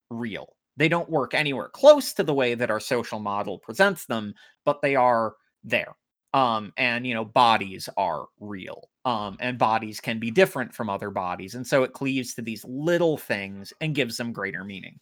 real. 0.09 0.55
They 0.77 0.89
don't 0.89 1.09
work 1.09 1.33
anywhere 1.33 1.69
close 1.69 2.13
to 2.13 2.23
the 2.23 2.33
way 2.33 2.55
that 2.55 2.71
our 2.71 2.79
social 2.79 3.19
model 3.19 3.59
presents 3.59 4.05
them, 4.05 4.33
but 4.65 4.81
they 4.81 4.95
are 4.95 5.35
there. 5.63 5.95
Um, 6.33 6.73
and 6.77 7.05
you 7.05 7.13
know, 7.13 7.25
bodies 7.25 7.87
are 7.95 8.25
real. 8.39 8.89
Um, 9.05 9.37
and 9.39 9.57
bodies 9.57 9.99
can 9.99 10.19
be 10.19 10.31
different 10.31 10.73
from 10.73 10.89
other 10.89 11.11
bodies. 11.11 11.55
And 11.55 11.67
so 11.67 11.83
it 11.83 11.93
cleaves 11.93 12.33
to 12.35 12.41
these 12.41 12.65
little 12.65 13.17
things 13.17 13.73
and 13.81 13.93
gives 13.93 14.17
them 14.17 14.33
greater 14.33 14.63
meaning. 14.63 14.99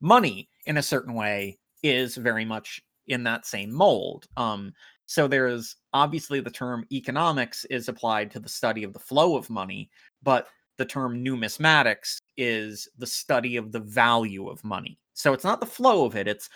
Money, 0.00 0.48
in 0.66 0.78
a 0.78 0.82
certain 0.82 1.14
way, 1.14 1.58
is 1.82 2.16
very 2.16 2.44
much 2.44 2.80
in 3.08 3.24
that 3.24 3.44
same 3.44 3.72
mold. 3.72 4.26
Um, 4.36 4.72
so 5.06 5.26
there's 5.26 5.76
obviously 5.92 6.40
the 6.40 6.50
term 6.50 6.86
economics 6.92 7.64
is 7.66 7.88
applied 7.88 8.30
to 8.30 8.40
the 8.40 8.48
study 8.48 8.84
of 8.84 8.92
the 8.92 8.98
flow 9.00 9.36
of 9.36 9.50
money, 9.50 9.90
but 10.22 10.46
the 10.78 10.84
term 10.84 11.22
numismatics 11.22 12.18
is 12.36 12.88
the 12.96 13.06
study 13.06 13.56
of 13.56 13.72
the 13.72 13.80
value 13.80 14.48
of 14.48 14.64
money. 14.64 14.98
So 15.20 15.32
it's 15.32 15.44
not 15.44 15.60
the 15.60 15.66
flow 15.66 16.04
of 16.04 16.16
it, 16.16 16.28
it's 16.28 16.48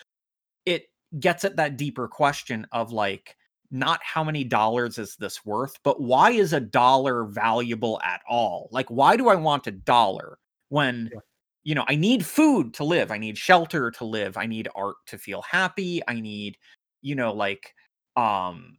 it 0.67 0.85
gets 1.21 1.45
at 1.45 1.57
that 1.57 1.77
deeper 1.77 2.09
question 2.09 2.67
of 2.73 2.93
like 2.93 3.37
not 3.71 4.01
how 4.03 4.25
many 4.25 4.45
dollars 4.45 4.99
is 4.99 5.17
this 5.17 5.45
worth, 5.45 5.79
but 5.85 6.01
why 6.01 6.31
is 6.31 6.53
a 6.53 6.61
dollar 6.61 7.25
valuable 7.25 8.01
at 8.03 8.21
all? 8.29 8.69
Like 8.73 8.89
why 8.89 9.17
do 9.17 9.29
I 9.29 9.35
want 9.35 9.67
a 9.67 9.73
dollar 9.73 10.39
when 10.69 11.11
yeah 11.13 11.21
you 11.65 11.75
know, 11.75 11.85
I 11.89 11.97
need 11.97 12.25
food 12.25 12.75
to 12.75 12.85
live. 12.85 13.11
I 13.11 13.19
need 13.19 13.39
shelter 13.39 13.91
to 13.93 14.05
live. 14.05 14.37
I 14.37 14.47
need 14.47 14.69
art 14.75 14.97
to 15.07 15.19
feel 15.19 15.43
happy. 15.43 16.03
I 16.07 16.21
need, 16.21 16.59
you 17.01 17.15
know, 17.15 17.33
like, 17.33 17.75
um, 18.17 18.77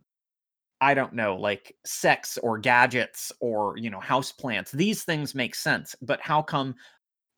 I 0.82 0.94
don't 0.94 1.14
know, 1.14 1.36
like 1.36 1.76
sex 1.86 2.38
or 2.38 2.60
gadgets 2.60 3.32
or, 3.40 3.76
you 3.78 3.90
know, 3.90 4.00
house 4.00 4.32
plants. 4.32 4.72
These 4.72 5.04
things 5.04 5.34
make 5.34 5.56
sense. 5.56 5.96
But 6.02 6.22
how 6.22 6.44
come 6.44 6.76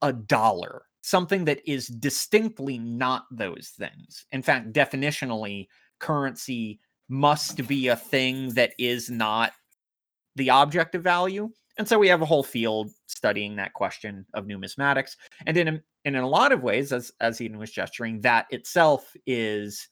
a 0.02 0.12
dollar, 0.12 0.84
something 1.08 1.46
that 1.46 1.62
is 1.70 1.88
distinctly 1.88 2.78
not 2.78 3.26
those 3.32 3.74
things? 3.78 4.26
In 4.32 4.42
fact, 4.42 4.74
definitionally, 4.74 5.68
currency 6.00 6.80
must 7.10 7.68
be 7.68 7.88
a 7.88 7.96
thing 7.96 8.50
that 8.56 8.74
is 8.78 9.10
not 9.10 9.54
the 10.36 10.50
object 10.50 10.96
of 10.96 11.04
value. 11.04 11.50
And 11.78 11.88
so 11.88 11.98
we 12.00 12.08
have 12.08 12.22
a 12.22 12.26
whole 12.26 12.44
field 12.44 12.92
studying 13.06 13.56
that 13.56 13.74
question 13.74 14.26
of 14.34 14.46
numismatics. 14.46 15.16
And 15.46 15.56
in 15.56 15.68
a, 15.68 15.82
and 16.06 16.16
in 16.16 16.24
a 16.24 16.28
lot 16.28 16.52
of 16.52 16.64
ways, 16.64 16.92
as 16.92 17.12
as 17.22 17.40
Eden 17.40 17.58
was 17.58 17.72
gesturing, 17.72 18.22
that 18.22 18.48
itself 18.50 19.14
is 19.26 19.88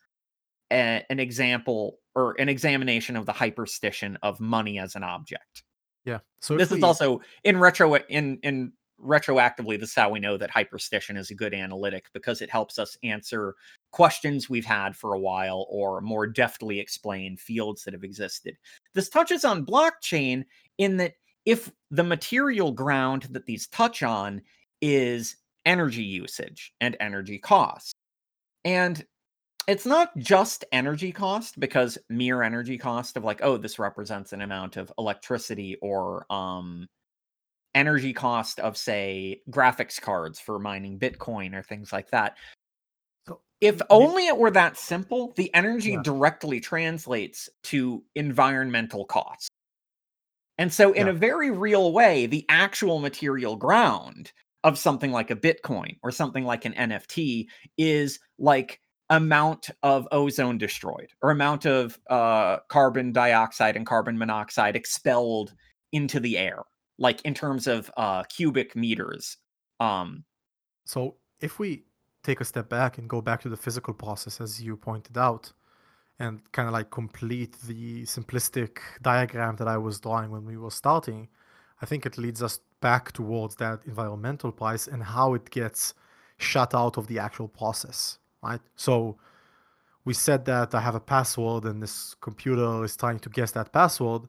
a, 0.71 1.03
an 1.09 1.19
example 1.19 1.99
or 2.15 2.35
an 2.39 2.49
examination 2.49 3.15
of 3.15 3.25
the 3.25 3.33
hyperstition 3.33 4.17
of 4.23 4.39
money 4.39 4.79
as 4.79 4.95
an 4.95 5.03
object. 5.03 5.63
Yeah. 6.05 6.19
So 6.41 6.57
this 6.57 6.71
we... 6.71 6.77
is 6.77 6.83
also 6.83 7.21
in 7.43 7.59
retro 7.59 7.95
in 7.95 8.39
in 8.43 8.73
retroactively 9.01 9.79
this 9.79 9.89
is 9.89 9.95
how 9.95 10.09
we 10.09 10.19
know 10.19 10.37
that 10.37 10.51
hyperstition 10.51 11.17
is 11.17 11.29
a 11.29 11.35
good 11.35 11.53
analytic 11.53 12.05
because 12.13 12.41
it 12.41 12.49
helps 12.49 12.79
us 12.79 12.97
answer 13.03 13.55
questions 13.91 14.49
we've 14.49 14.65
had 14.65 14.95
for 14.95 15.13
a 15.13 15.19
while 15.19 15.67
or 15.69 16.01
more 16.01 16.25
deftly 16.25 16.79
explain 16.79 17.35
fields 17.35 17.83
that 17.83 17.93
have 17.93 18.03
existed 18.05 18.55
this 18.93 19.09
touches 19.09 19.43
on 19.43 19.65
blockchain 19.65 20.43
in 20.77 20.97
that 20.97 21.13
if 21.45 21.71
the 21.91 22.03
material 22.03 22.71
ground 22.71 23.23
that 23.31 23.45
these 23.45 23.67
touch 23.67 24.01
on 24.03 24.41
is 24.81 25.37
energy 25.65 26.03
usage 26.03 26.73
and 26.81 26.97
energy 26.99 27.37
cost. 27.37 27.93
And 28.63 29.03
it's 29.67 29.85
not 29.85 30.15
just 30.17 30.65
energy 30.71 31.11
cost 31.11 31.59
because 31.59 31.97
mere 32.09 32.43
energy 32.43 32.77
cost 32.77 33.17
of 33.17 33.23
like 33.23 33.41
oh 33.41 33.57
this 33.57 33.79
represents 33.79 34.31
an 34.31 34.41
amount 34.41 34.77
of 34.77 34.91
electricity 34.99 35.75
or 35.81 36.31
um 36.31 36.87
energy 37.75 38.13
cost 38.13 38.59
of 38.59 38.75
say 38.75 39.41
graphics 39.49 40.01
cards 40.01 40.39
for 40.39 40.57
mining 40.57 40.97
bitcoin 40.97 41.53
or 41.53 41.61
things 41.61 41.93
like 41.93 42.09
that 42.09 42.35
if 43.61 43.81
only 43.89 44.27
it 44.27 44.37
were 44.37 44.51
that 44.51 44.77
simple 44.77 45.33
the 45.35 45.53
energy 45.53 45.91
yeah. 45.91 46.01
directly 46.03 46.59
translates 46.59 47.49
to 47.63 48.03
environmental 48.15 49.05
costs 49.05 49.49
and 50.57 50.71
so, 50.71 50.93
in 50.93 51.07
yeah. 51.07 51.11
a 51.11 51.15
very 51.15 51.51
real 51.51 51.91
way, 51.91 52.25
the 52.25 52.45
actual 52.49 52.99
material 52.99 53.55
ground 53.55 54.31
of 54.63 54.77
something 54.77 55.11
like 55.11 55.29
a 55.29 55.35
Bitcoin 55.35 55.97
or 56.01 56.11
something 56.11 56.45
like 56.45 56.65
an 56.65 56.73
NFT 56.73 57.47
is 57.77 58.19
like 58.39 58.79
amount 59.09 59.69
of 59.83 60.07
ozone 60.11 60.57
destroyed 60.57 61.09
or 61.21 61.29
amount 61.29 61.65
of 61.65 61.99
uh, 62.09 62.57
carbon 62.69 63.11
dioxide 63.11 63.75
and 63.75 63.85
carbon 63.85 64.17
monoxide 64.17 64.75
expelled 64.75 65.53
into 65.91 66.19
the 66.19 66.37
air, 66.37 66.63
like 66.97 67.21
in 67.23 67.33
terms 67.33 67.67
of 67.67 67.91
uh, 67.97 68.23
cubic 68.23 68.75
meters. 68.75 69.37
Um, 69.79 70.23
so, 70.85 71.15
if 71.41 71.59
we 71.59 71.85
take 72.23 72.41
a 72.41 72.45
step 72.45 72.69
back 72.69 72.97
and 72.97 73.09
go 73.09 73.21
back 73.21 73.41
to 73.41 73.49
the 73.49 73.57
physical 73.57 73.93
process, 73.93 74.41
as 74.41 74.61
you 74.61 74.77
pointed 74.77 75.17
out, 75.17 75.51
and 76.19 76.39
kind 76.53 76.67
of 76.67 76.73
like 76.73 76.89
complete 76.91 77.57
the 77.67 78.03
simplistic 78.03 78.77
diagram 79.01 79.55
that 79.57 79.67
I 79.67 79.77
was 79.77 79.99
drawing 79.99 80.31
when 80.31 80.45
we 80.45 80.57
were 80.57 80.71
starting, 80.71 81.27
I 81.81 81.85
think 81.85 82.05
it 82.05 82.17
leads 82.17 82.41
us 82.41 82.59
back 82.81 83.11
towards 83.11 83.55
that 83.55 83.81
environmental 83.85 84.51
price 84.51 84.87
and 84.87 85.03
how 85.03 85.33
it 85.33 85.49
gets 85.49 85.93
shut 86.37 86.73
out 86.73 86.97
of 86.97 87.07
the 87.07 87.19
actual 87.19 87.47
process, 87.47 88.19
right? 88.41 88.61
So 88.75 89.17
we 90.05 90.13
said 90.13 90.45
that 90.45 90.73
I 90.73 90.79
have 90.79 90.95
a 90.95 90.99
password 90.99 91.65
and 91.65 91.81
this 91.81 92.15
computer 92.21 92.83
is 92.83 92.95
trying 92.95 93.19
to 93.19 93.29
guess 93.29 93.51
that 93.51 93.73
password, 93.73 94.23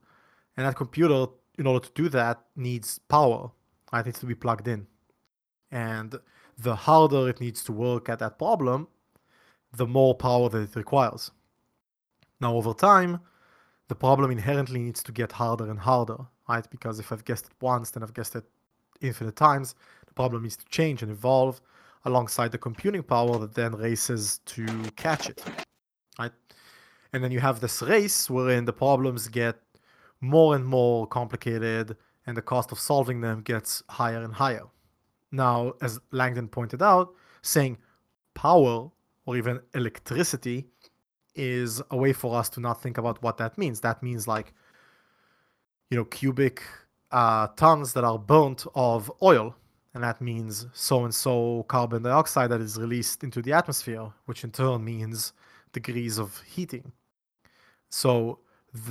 and 0.57 0.67
that 0.67 0.75
computer, 0.75 1.27
in 1.59 1.66
order 1.66 1.87
to 1.87 1.92
do 1.95 2.09
that, 2.11 2.42
needs 2.55 2.99
power. 3.09 3.51
Right? 3.92 4.01
It 4.01 4.07
needs 4.07 4.21
to 4.21 4.27
be 4.27 4.35
plugged 4.35 4.69
in. 4.69 4.87
And 5.71 6.14
the 6.59 6.75
harder 6.75 7.29
it 7.29 7.40
needs 7.40 7.62
to 7.64 7.73
work 7.73 8.09
at 8.09 8.19
that 8.21 8.38
problem, 8.38 8.88
the 9.73 9.87
more 9.87 10.14
power 10.14 10.49
that 10.49 10.62
it 10.62 10.77
requires. 10.77 11.31
Now, 12.40 12.55
over 12.55 12.73
time, 12.73 13.21
the 13.88 13.95
problem 13.95 14.31
inherently 14.31 14.81
needs 14.81 15.03
to 15.05 15.12
get 15.12 15.33
harder 15.33 15.71
and 15.71 15.79
harder, 15.79 16.19
right? 16.49 16.69
Because 16.71 16.99
if 16.99 17.12
I've 17.12 17.25
guessed 17.25 17.47
it 17.47 17.53
once, 17.61 17.90
then 17.90 18.03
I've 18.03 18.14
guessed 18.14 18.37
it 18.37 18.45
infinite 19.01 19.37
times. 19.37 19.75
The 20.07 20.14
problem 20.14 20.42
needs 20.42 20.57
to 20.57 20.64
change 20.66 21.03
and 21.03 21.11
evolve 21.11 21.61
alongside 22.05 22.53
the 22.53 22.59
computing 22.59 23.03
power 23.03 23.38
that 23.38 23.55
then 23.55 23.73
races 23.73 24.40
to 24.47 24.66
catch 24.97 25.29
it, 25.29 25.45
right? 26.19 26.33
And 27.12 27.23
then 27.23 27.33
you 27.33 27.40
have 27.40 27.61
this 27.61 27.83
race 27.83 28.29
wherein 28.29 28.64
the 28.64 28.73
problems 28.73 29.29
get 29.29 29.57
more 30.21 30.55
and 30.55 30.67
more 30.67 31.07
complicated 31.07 31.97
and 32.27 32.37
the 32.37 32.43
cost 32.43 32.73
of 32.73 32.79
solving 32.79 33.21
them 33.21 33.43
gets 33.43 33.83
higher 33.89 34.23
and 34.23 34.35
higher. 34.35 34.65
Now, 35.33 35.75
as 35.83 36.01
Langdon 36.11 36.49
pointed 36.49 36.83
out, 36.83 37.15
saying 37.43 37.79
power 38.35 38.91
or 39.27 39.37
even 39.37 39.61
electricity 39.75 40.67
is 41.35 41.83
a 41.91 41.97
way 41.97 42.13
for 42.13 42.37
us 42.37 42.49
to 42.51 42.61
not 42.61 42.83
think 42.83 42.99
about 42.99 43.23
what 43.23 43.37
that 43.37 43.59
means. 43.59 43.81
That 43.81 44.03
means 44.03 44.27
like, 44.27 44.55
you 45.91 45.97
know, 45.97 46.05
cubic 46.05 46.63
uh, 47.11 47.49
tons 47.57 47.93
that 47.93 48.05
are 48.05 48.19
burnt 48.19 48.67
of 48.75 49.11
oil, 49.23 49.55
and 49.95 50.03
that 50.03 50.21
means 50.21 50.67
so 50.73 51.05
and 51.05 51.15
so 51.15 51.65
carbon 51.69 52.03
dioxide 52.03 52.51
that 52.51 52.61
is 52.61 52.79
released 52.79 53.23
into 53.23 53.43
the 53.43 53.53
atmosphere, 53.53 54.13
which 54.25 54.45
in 54.45 54.51
turn 54.51 54.85
means 54.85 55.33
degrees 55.73 56.19
of 56.19 56.41
heating. 56.43 56.93
So 57.91 58.41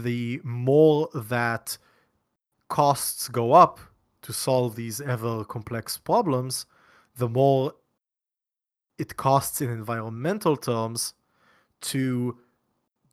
the 0.03 0.41
more 0.43 1.09
that 1.13 1.77
costs 2.69 3.27
go 3.27 3.53
up 3.53 3.79
to 4.21 4.33
solve 4.33 4.75
these 4.75 5.01
ever 5.01 5.43
complex 5.45 5.97
problems, 5.97 6.65
the 7.17 7.29
more 7.29 7.73
it 8.97 9.15
costs 9.17 9.61
in 9.61 9.69
environmental 9.69 10.57
terms 10.57 11.13
to 11.81 12.37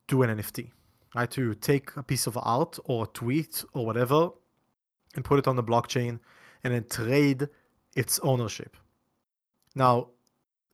do 0.07 0.23
an 0.23 0.37
NFT, 0.37 0.71
right? 1.15 1.29
To 1.31 1.53
take 1.55 1.95
a 1.95 2.03
piece 2.03 2.27
of 2.27 2.37
art 2.41 2.79
or 2.85 3.03
a 3.03 3.07
tweet 3.07 3.63
or 3.73 3.85
whatever 3.85 4.29
and 5.15 5.23
put 5.23 5.39
it 5.39 5.47
on 5.47 5.55
the 5.55 5.63
blockchain 5.63 6.19
and 6.63 6.73
then 6.73 6.85
trade 6.89 7.47
its 7.95 8.19
ownership. 8.19 8.75
Now, 9.75 10.09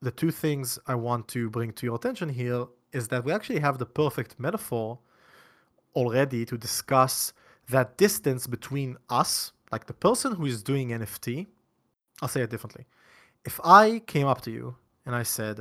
the 0.02 0.12
two 0.12 0.32
things 0.32 0.80
I 0.88 0.96
want 0.96 1.28
to 1.30 1.50
bring 1.50 1.74
to 1.74 1.86
your 1.86 1.96
attention 1.96 2.30
here 2.30 2.66
is 2.94 3.08
that 3.10 3.26
we 3.26 3.32
actually 3.32 3.60
have 3.60 3.78
the 3.78 3.86
perfect 3.86 4.40
metaphor 4.40 5.00
already 6.00 6.42
to 6.46 6.56
discuss 6.58 7.34
that 7.70 7.88
distance 7.98 8.44
between 8.48 8.90
us, 9.10 9.52
like 9.72 9.86
the 9.86 9.94
person 10.08 10.30
who 10.36 10.46
is 10.46 10.64
doing 10.64 10.90
NFT, 10.90 11.48
I'll 12.22 12.34
say 12.36 12.42
it 12.42 12.50
differently. 12.50 12.86
if 13.46 13.60
I 13.64 13.86
came 14.14 14.28
up 14.28 14.42
to 14.46 14.52
you 14.58 14.66
and 15.06 15.14
I 15.16 15.24
said, 15.38 15.58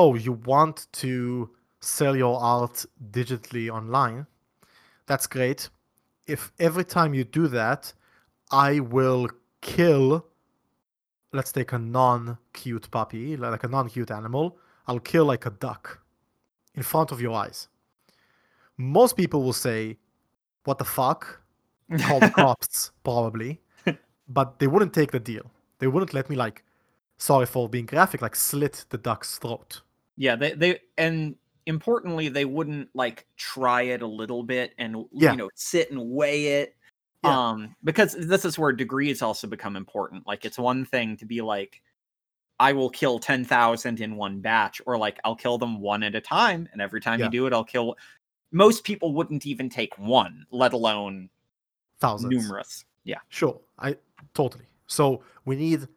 "Oh, 0.00 0.10
you 0.24 0.32
want 0.52 0.76
to 1.02 1.50
sell 1.96 2.14
your 2.24 2.36
art 2.54 2.76
digitally 3.16 3.66
online? 3.78 4.26
That's 5.08 5.26
great. 5.36 5.60
If 6.34 6.40
every 6.68 6.86
time 6.96 7.10
you 7.14 7.24
do 7.40 7.44
that, 7.60 7.82
I 8.50 8.80
will 8.80 9.24
kill 9.60 10.08
let's 11.36 11.52
take 11.52 11.72
a 11.72 11.78
non-cute 11.78 12.90
puppy, 12.90 13.36
like 13.36 13.64
a 13.64 13.68
non-cute 13.68 14.10
animal, 14.10 14.58
I'll 14.86 15.00
kill 15.00 15.26
like 15.26 15.46
a 15.46 15.50
duck 15.50 16.00
in 16.74 16.82
front 16.82 17.12
of 17.12 17.20
your 17.20 17.34
eyes. 17.34 17.68
Most 18.78 19.16
people 19.16 19.42
will 19.42 19.52
say, 19.52 19.96
"What 20.64 20.78
the 20.78 20.84
fuck?" 20.84 21.42
Call 22.00 22.20
the 22.20 22.30
cops, 22.34 22.90
probably, 23.04 23.60
but 24.28 24.58
they 24.58 24.66
wouldn't 24.66 24.92
take 24.92 25.12
the 25.12 25.20
deal. 25.20 25.50
They 25.78 25.86
wouldn't 25.86 26.12
let 26.14 26.28
me 26.28 26.36
like, 26.36 26.64
sorry 27.16 27.46
for 27.46 27.68
being 27.68 27.86
graphic, 27.86 28.22
like 28.22 28.34
slit 28.36 28.84
the 28.90 28.98
duck's 28.98 29.38
throat. 29.38 29.82
Yeah, 30.16 30.34
they 30.36 30.52
they 30.52 30.80
and 30.98 31.36
importantly, 31.66 32.28
they 32.28 32.44
wouldn't 32.44 32.88
like 32.94 33.26
try 33.36 33.82
it 33.82 34.02
a 34.02 34.06
little 34.06 34.42
bit 34.42 34.74
and 34.78 35.04
Yeah. 35.12 35.32
you 35.32 35.36
know 35.36 35.50
sit 35.54 35.90
and 35.90 36.10
weigh 36.10 36.60
it. 36.62 36.76
Yeah. 37.24 37.48
Um, 37.48 37.76
because 37.82 38.12
this 38.14 38.44
is 38.44 38.58
where 38.58 38.72
degrees 38.72 39.22
also 39.22 39.46
become 39.46 39.74
important. 39.76 40.26
Like 40.26 40.44
it's 40.44 40.58
one 40.58 40.84
thing 40.84 41.16
to 41.18 41.24
be 41.24 41.40
like, 41.40 41.80
I 42.60 42.72
will 42.72 42.90
kill 42.90 43.18
ten 43.18 43.44
thousand 43.44 44.00
in 44.00 44.16
one 44.16 44.40
batch, 44.40 44.80
or 44.86 44.96
like 44.98 45.18
I'll 45.24 45.36
kill 45.36 45.58
them 45.58 45.80
one 45.80 46.02
at 46.02 46.14
a 46.14 46.20
time, 46.20 46.68
and 46.72 46.80
every 46.82 47.00
time 47.00 47.20
Yeah. 47.20 47.26
you 47.26 47.30
do 47.30 47.46
it, 47.46 47.52
I'll 47.52 47.64
kill. 47.64 47.96
Most 48.52 48.84
people 48.84 49.12
wouldn't 49.12 49.46
even 49.46 49.68
take 49.68 49.96
one, 49.98 50.46
let 50.50 50.72
alone 50.72 51.28
Thousands. 51.98 52.30
numerous. 52.30 52.84
Yeah. 53.04 53.18
Sure, 53.28 53.60
I 53.78 53.96
totally. 54.34 54.66
So 54.86 55.22
we 55.44 55.56
need 55.56 55.88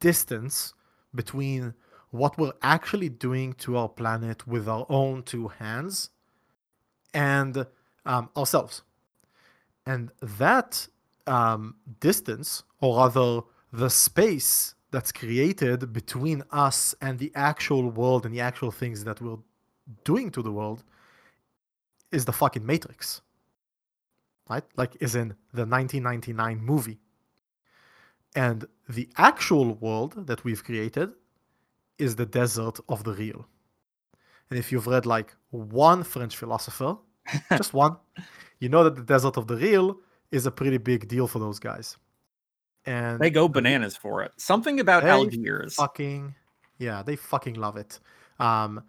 distance 0.00 0.74
between 1.14 1.74
what 2.10 2.36
we're 2.38 2.52
actually 2.62 3.08
doing 3.08 3.54
to 3.54 3.76
our 3.76 3.88
planet 3.88 4.46
with 4.46 4.68
our 4.68 4.86
own 4.88 5.22
two 5.22 5.48
hands 5.48 6.10
and 7.14 7.66
um, 8.04 8.28
ourselves. 8.36 8.82
And 9.86 10.10
that 10.20 10.86
um, 11.26 11.76
distance, 12.00 12.62
or 12.80 12.98
rather 12.98 13.40
the 13.72 13.88
space 13.88 14.74
that's 14.90 15.10
created 15.10 15.92
between 15.92 16.42
us 16.50 16.94
and 17.00 17.18
the 17.18 17.32
actual 17.34 17.90
world 17.90 18.26
and 18.26 18.34
the 18.34 18.40
actual 18.40 18.70
things 18.70 19.04
that 19.04 19.20
we're 19.20 19.38
doing 20.04 20.30
to 20.30 20.42
the 20.42 20.52
world, 20.52 20.84
is 22.12 22.24
the 22.24 22.32
fucking 22.32 22.64
Matrix 22.64 23.22
right? 24.52 24.64
Like 24.76 24.96
is 25.00 25.14
in 25.14 25.28
the 25.52 25.66
1999 25.66 26.60
movie. 26.60 26.98
And 28.34 28.66
the 28.88 29.08
actual 29.16 29.74
world 29.74 30.26
that 30.26 30.44
we've 30.44 30.64
created 30.64 31.10
is 31.98 32.16
the 32.16 32.26
desert 32.26 32.80
of 32.88 33.04
the 33.04 33.12
real. 33.12 33.46
And 34.50 34.58
if 34.58 34.72
you've 34.72 34.86
read 34.86 35.06
like 35.06 35.34
one 35.50 36.02
French 36.02 36.36
philosopher, 36.36 36.96
just 37.56 37.74
one, 37.74 37.96
you 38.58 38.68
know 38.68 38.84
that 38.84 38.96
the 38.96 39.02
desert 39.02 39.36
of 39.36 39.46
the 39.46 39.56
real 39.56 39.98
is 40.30 40.46
a 40.46 40.50
pretty 40.50 40.78
big 40.78 41.08
deal 41.08 41.26
for 41.26 41.38
those 41.38 41.58
guys. 41.58 41.96
And 42.84 43.20
They 43.20 43.30
go 43.30 43.48
bananas 43.48 43.96
for 43.96 44.22
it. 44.22 44.32
Something 44.36 44.80
about 44.80 45.04
Algiers. 45.04 45.74
fucking 45.74 46.34
yeah 46.78 47.02
they 47.02 47.14
fucking 47.14 47.54
love 47.54 47.76
it 47.76 48.00
um 48.40 48.82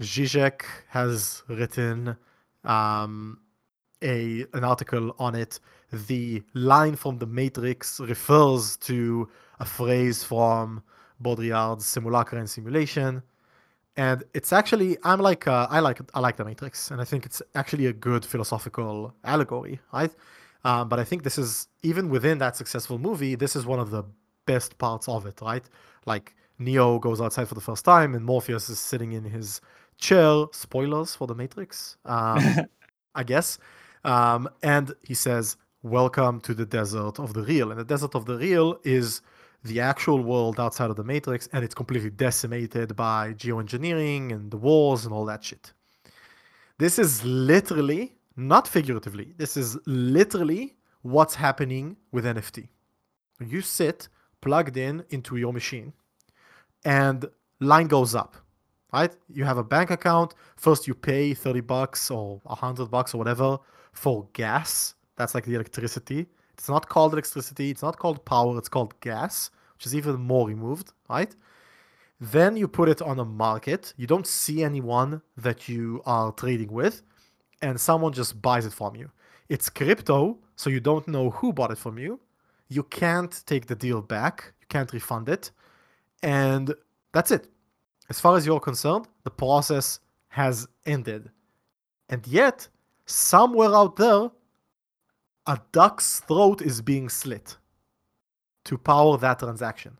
Zizek 0.00 0.62
has 0.88 1.42
written 1.48 2.16
um 2.64 3.40
a 4.02 4.46
an 4.54 4.64
article 4.64 5.14
on 5.18 5.34
it. 5.34 5.60
The 5.92 6.42
line 6.54 6.96
from 6.96 7.18
the 7.18 7.26
matrix 7.26 8.00
refers 8.00 8.76
to 8.78 9.28
a 9.58 9.64
phrase 9.64 10.22
from 10.24 10.82
baudrillard's 11.22 11.86
simulacra 11.86 12.38
and 12.38 12.48
simulation. 12.48 13.22
And 13.96 14.24
it's 14.34 14.52
actually 14.52 14.96
i'm 15.04 15.20
like 15.20 15.46
uh, 15.48 15.66
i 15.70 15.80
like 15.80 16.00
i 16.14 16.20
like 16.20 16.36
the 16.36 16.44
matrix 16.44 16.90
and 16.90 17.00
i 17.00 17.04
think 17.04 17.26
it's 17.26 17.42
actually 17.54 17.86
a 17.86 17.92
good 17.92 18.24
philosophical 18.24 19.12
allegory 19.24 19.80
right? 19.92 20.14
Um, 20.64 20.88
but 20.88 20.98
i 21.00 21.04
think 21.04 21.24
this 21.24 21.38
is 21.38 21.68
even 21.82 22.08
within 22.08 22.38
that 22.38 22.56
successful 22.56 22.98
movie 22.98 23.34
this 23.34 23.56
is 23.56 23.66
one 23.66 23.80
of 23.80 23.90
the 23.90 24.04
best 24.46 24.78
parts 24.78 25.08
of 25.08 25.26
it 25.26 25.40
right? 25.42 25.64
Like 26.06 26.34
neo 26.58 26.98
goes 26.98 27.20
outside 27.20 27.48
for 27.48 27.54
the 27.54 27.60
first 27.60 27.84
time 27.84 28.14
and 28.14 28.24
morpheus 28.24 28.68
is 28.70 28.78
sitting 28.78 29.12
in 29.12 29.24
his 29.24 29.60
chair 30.00 30.46
spoilers 30.52 31.14
for 31.14 31.26
the 31.26 31.34
matrix 31.34 31.96
um, 32.04 32.42
i 33.14 33.22
guess. 33.22 33.58
Um, 34.04 34.48
and 34.62 34.94
he 35.02 35.14
says 35.14 35.56
welcome 35.82 36.40
to 36.40 36.54
the 36.54 36.66
desert 36.66 37.18
of 37.18 37.34
the 37.34 37.42
real. 37.42 37.70
And 37.70 37.80
the 37.80 37.84
desert 37.84 38.14
of 38.14 38.24
the 38.24 38.36
real 38.36 38.78
is 38.84 39.20
the 39.64 39.80
actual 39.80 40.22
world 40.22 40.58
outside 40.58 40.90
of 40.90 40.96
the 40.96 41.04
matrix 41.04 41.48
and 41.52 41.62
it's 41.64 41.74
completely 41.74 42.10
decimated 42.10 42.96
by 42.96 43.34
geoengineering 43.34 44.32
and 44.32 44.50
the 44.50 44.56
wars 44.56 45.04
and 45.04 45.12
all 45.12 45.26
that 45.26 45.44
shit. 45.44 45.72
This 46.78 46.98
is 46.98 47.22
literally 47.24 48.16
not 48.40 48.66
figuratively 48.66 49.34
this 49.36 49.56
is 49.56 49.76
literally 49.86 50.74
what's 51.02 51.34
happening 51.34 51.96
with 52.12 52.24
nft 52.24 52.68
you 53.40 53.60
sit 53.60 54.08
plugged 54.40 54.76
in 54.76 55.04
into 55.10 55.36
your 55.36 55.52
machine 55.52 55.92
and 56.84 57.26
line 57.60 57.86
goes 57.86 58.14
up 58.14 58.36
right? 58.92 59.14
You 59.28 59.44
have 59.44 59.58
a 59.58 59.64
bank 59.64 59.90
account. 59.90 60.34
First 60.56 60.86
you 60.86 60.94
pay 60.94 61.34
30 61.34 61.60
bucks 61.60 62.10
or 62.10 62.40
100 62.44 62.90
bucks 62.90 63.14
or 63.14 63.18
whatever 63.18 63.58
for 63.92 64.26
gas. 64.32 64.94
That's 65.16 65.34
like 65.34 65.44
the 65.44 65.54
electricity. 65.54 66.26
It's 66.54 66.68
not 66.68 66.88
called 66.88 67.12
electricity. 67.12 67.70
It's 67.70 67.82
not 67.82 67.98
called 67.98 68.24
power. 68.24 68.56
It's 68.58 68.68
called 68.68 68.98
gas 69.00 69.50
which 69.80 69.86
is 69.86 69.96
even 69.96 70.20
more 70.20 70.46
removed 70.46 70.92
right? 71.08 71.34
Then 72.20 72.54
you 72.54 72.68
put 72.68 72.90
it 72.90 73.00
on 73.00 73.18
a 73.18 73.24
market. 73.24 73.94
You 73.96 74.06
don't 74.06 74.26
see 74.26 74.62
anyone 74.62 75.22
that 75.38 75.70
you 75.70 76.02
are 76.04 76.32
trading 76.32 76.70
with 76.70 77.02
and 77.62 77.80
someone 77.80 78.12
just 78.12 78.42
buys 78.42 78.66
it 78.66 78.74
from 78.74 78.94
you. 78.94 79.10
It's 79.48 79.70
crypto 79.70 80.38
so 80.54 80.68
you 80.68 80.80
don't 80.80 81.08
know 81.08 81.30
who 81.30 81.54
bought 81.54 81.70
it 81.70 81.78
from 81.78 81.98
you. 81.98 82.20
You 82.68 82.82
can't 82.82 83.42
take 83.46 83.66
the 83.66 83.74
deal 83.74 84.02
back. 84.02 84.52
You 84.60 84.66
can't 84.68 84.92
refund 84.92 85.30
it. 85.30 85.50
And 86.22 86.74
that's 87.12 87.30
it 87.30 87.48
as 88.10 88.20
far 88.20 88.36
as 88.36 88.44
you're 88.44 88.60
concerned 88.60 89.06
the 89.24 89.30
process 89.30 90.00
has 90.28 90.68
ended. 90.86 91.30
And 92.10 92.26
yet 92.26 92.68
somewhere 93.06 93.74
out 93.74 93.96
there 93.96 94.30
a 95.46 95.58
duck's 95.72 96.20
throat 96.20 96.60
is 96.60 96.82
being 96.82 97.08
slit 97.08 97.56
to 98.64 98.76
power 98.76 99.16
that 99.16 99.38
transaction. 99.38 99.98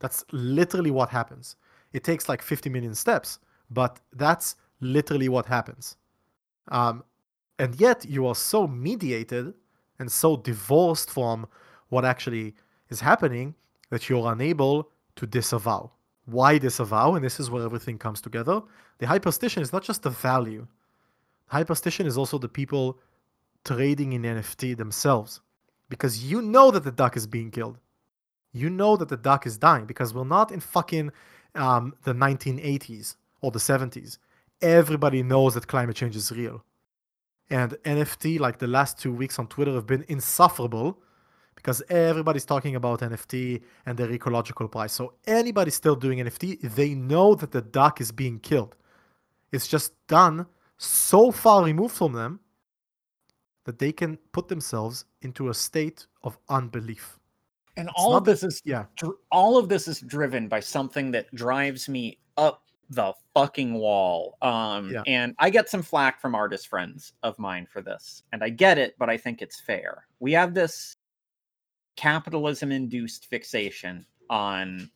That's 0.00 0.24
literally 0.32 0.90
what 0.90 1.10
happens. 1.10 1.56
It 1.92 2.02
takes 2.02 2.28
like 2.28 2.40
50 2.40 2.70
million 2.70 2.94
steps 2.94 3.38
but 3.72 4.00
that's 4.12 4.56
literally 4.80 5.28
what 5.28 5.46
happens. 5.46 5.96
Um, 6.68 7.04
and 7.58 7.74
yet 7.80 8.04
you 8.04 8.26
are 8.26 8.34
so 8.34 8.66
mediated 8.66 9.54
and 9.98 10.10
so 10.10 10.36
divorced 10.36 11.10
from 11.10 11.46
what 11.88 12.04
actually 12.04 12.54
is 12.88 13.00
happening 13.00 13.54
that 13.90 14.08
you're 14.08 14.30
unable 14.32 14.90
to 15.16 15.26
disavow. 15.26 15.90
Why 16.26 16.54
this 16.54 16.74
disavow? 16.74 17.14
And 17.14 17.24
this 17.24 17.40
is 17.40 17.50
where 17.50 17.64
everything 17.64 17.98
comes 17.98 18.20
together. 18.20 18.62
The 18.98 19.06
hyperstition 19.06 19.60
is 19.60 19.72
not 19.72 19.82
just 19.82 20.02
the 20.02 20.10
value. 20.10 20.66
Hyperstition 21.52 22.06
is 22.06 22.16
also 22.16 22.38
the 22.38 22.48
people 22.48 22.98
trading 23.64 24.12
in 24.12 24.22
NFT 24.22 24.76
themselves. 24.76 25.40
Because 25.88 26.24
you 26.24 26.40
know 26.40 26.70
that 26.70 26.84
the 26.84 26.92
duck 26.92 27.16
is 27.16 27.26
being 27.26 27.50
killed. 27.50 27.78
You 28.52 28.70
know 28.70 28.96
that 28.96 29.08
the 29.08 29.16
duck 29.16 29.46
is 29.46 29.58
dying 29.58 29.86
because 29.86 30.14
we're 30.14 30.24
not 30.24 30.52
in 30.52 30.60
fucking 30.60 31.10
um, 31.54 31.94
the 32.04 32.14
1980s 32.14 33.16
or 33.40 33.50
the 33.50 33.58
70s. 33.58 34.18
Everybody 34.60 35.22
knows 35.22 35.54
that 35.54 35.66
climate 35.66 35.96
change 35.96 36.16
is 36.16 36.30
real. 36.30 36.64
And 37.50 37.72
NFT, 37.84 38.38
like 38.38 38.58
the 38.58 38.66
last 38.66 38.98
two 38.98 39.12
weeks 39.12 39.38
on 39.38 39.46
Twitter, 39.48 39.72
have 39.72 39.86
been 39.86 40.04
insufferable 40.08 40.98
because 41.62 41.80
everybody's 41.88 42.44
talking 42.44 42.74
about 42.74 43.00
NFT 43.00 43.62
and 43.86 43.96
their 43.96 44.10
ecological 44.10 44.66
price. 44.66 44.92
So 44.92 45.14
anybody 45.26 45.70
still 45.70 45.94
doing 45.94 46.18
NFT, 46.18 46.60
they 46.74 46.94
know 46.94 47.36
that 47.36 47.52
the 47.52 47.62
duck 47.62 48.00
is 48.00 48.10
being 48.10 48.40
killed. 48.40 48.74
It's 49.52 49.68
just 49.68 49.92
done 50.08 50.46
so 50.78 51.30
far 51.30 51.62
removed 51.64 51.94
from 51.94 52.12
them 52.14 52.40
that 53.64 53.78
they 53.78 53.92
can 53.92 54.16
put 54.32 54.48
themselves 54.48 55.04
into 55.20 55.50
a 55.50 55.54
state 55.54 56.06
of 56.24 56.36
unbelief. 56.48 57.18
And 57.76 57.88
It's 57.88 57.94
all 57.96 58.10
not 58.10 58.16
of 58.18 58.24
this 58.24 58.42
is 58.42 58.60
Yeah. 58.64 58.86
dr- 58.96 59.14
all 59.30 59.56
of 59.56 59.68
this 59.68 59.86
is 59.86 60.00
driven 60.00 60.48
by 60.48 60.58
something 60.58 61.12
that 61.12 61.32
drives 61.32 61.88
me 61.88 62.18
up 62.36 62.64
the 62.90 63.14
fucking 63.34 63.72
wall. 63.74 64.36
Um, 64.42 64.90
Yeah. 64.90 65.02
and 65.06 65.34
I 65.38 65.48
get 65.48 65.68
some 65.70 65.80
flack 65.82 66.20
from 66.20 66.34
artist 66.34 66.66
friends 66.68 67.14
of 67.22 67.38
mine 67.38 67.66
for 67.66 67.80
this, 67.80 68.24
and 68.32 68.42
I 68.42 68.48
get 68.50 68.76
it, 68.78 68.96
but 68.98 69.08
I 69.08 69.16
think 69.16 69.40
it's 69.40 69.60
fair. 69.60 70.06
We 70.18 70.32
have 70.32 70.52
this 70.54 70.96
capitalism-induced 71.96 73.26
fixation 73.26 74.06
on 74.30 74.90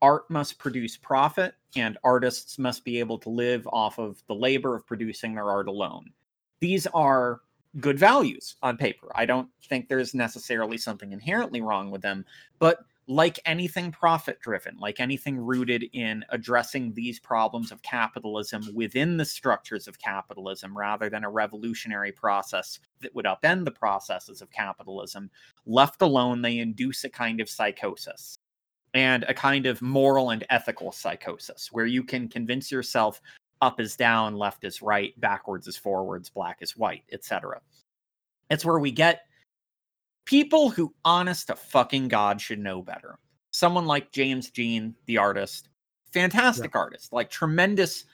art 0.00 0.28
must 0.30 0.58
produce 0.58 0.96
profit, 0.96 1.54
and 1.76 1.96
artists 2.02 2.58
must 2.58 2.84
be 2.84 2.98
able 2.98 3.18
to 3.18 3.28
live 3.28 3.66
off 3.72 3.98
of 3.98 4.22
the 4.26 4.34
labor 4.34 4.74
of 4.74 4.86
producing 4.86 5.34
their 5.34 5.48
art 5.48 5.68
alone. 5.68 6.12
These 6.60 6.86
are 6.88 7.40
good 7.80 7.98
values 7.98 8.56
on 8.62 8.76
paper. 8.76 9.08
I 9.14 9.24
don't 9.24 9.48
think 9.68 9.88
there's 9.88 10.14
necessarily 10.14 10.76
something 10.76 11.12
inherently 11.12 11.60
wrong 11.60 11.90
with 11.90 12.02
them, 12.02 12.24
but 12.58 12.80
like 13.08 13.40
anything 13.44 13.90
profit 13.90 14.40
driven, 14.40 14.76
like 14.78 15.00
anything 15.00 15.36
rooted 15.36 15.84
in 15.92 16.24
addressing 16.28 16.92
these 16.94 17.18
problems 17.18 17.72
of 17.72 17.82
capitalism 17.82 18.62
within 18.74 19.16
the 19.16 19.24
structures 19.24 19.88
of 19.88 19.98
capitalism 19.98 20.76
rather 20.76 21.10
than 21.10 21.24
a 21.24 21.30
revolutionary 21.30 22.12
process 22.12 22.78
that 23.00 23.14
would 23.14 23.24
upend 23.24 23.64
the 23.64 23.72
processes 23.72 24.40
of 24.40 24.50
capitalism, 24.52 25.30
left 25.66 26.00
alone, 26.00 26.42
they 26.42 26.58
induce 26.58 27.02
a 27.04 27.08
kind 27.08 27.40
of 27.40 27.50
psychosis 27.50 28.36
and 28.94 29.24
a 29.24 29.34
kind 29.34 29.66
of 29.66 29.82
moral 29.82 30.30
and 30.30 30.44
ethical 30.50 30.92
psychosis 30.92 31.70
where 31.72 31.86
you 31.86 32.04
can 32.04 32.28
convince 32.28 32.70
yourself 32.70 33.20
up 33.62 33.80
is 33.80 33.96
down, 33.96 34.36
left 34.36 34.64
is 34.64 34.82
right, 34.82 35.18
backwards 35.20 35.66
is 35.66 35.76
forwards, 35.76 36.28
black 36.28 36.58
is 36.60 36.76
white, 36.76 37.04
etc. 37.12 37.60
It's 38.50 38.64
where 38.64 38.78
we 38.78 38.90
get 38.90 39.22
people 40.24 40.70
who, 40.70 40.94
honest 41.04 41.48
to 41.48 41.56
fucking 41.56 42.08
God, 42.08 42.40
should 42.40 42.58
know 42.58 42.82
better. 42.82 43.18
Someone 43.50 43.86
like 43.86 44.12
James 44.12 44.50
Jean, 44.50 44.94
the 45.06 45.18
artist, 45.18 45.68
fantastic 46.12 46.72
yeah. 46.74 46.80
artist, 46.80 47.12
like 47.12 47.30
tremendous 47.30 48.04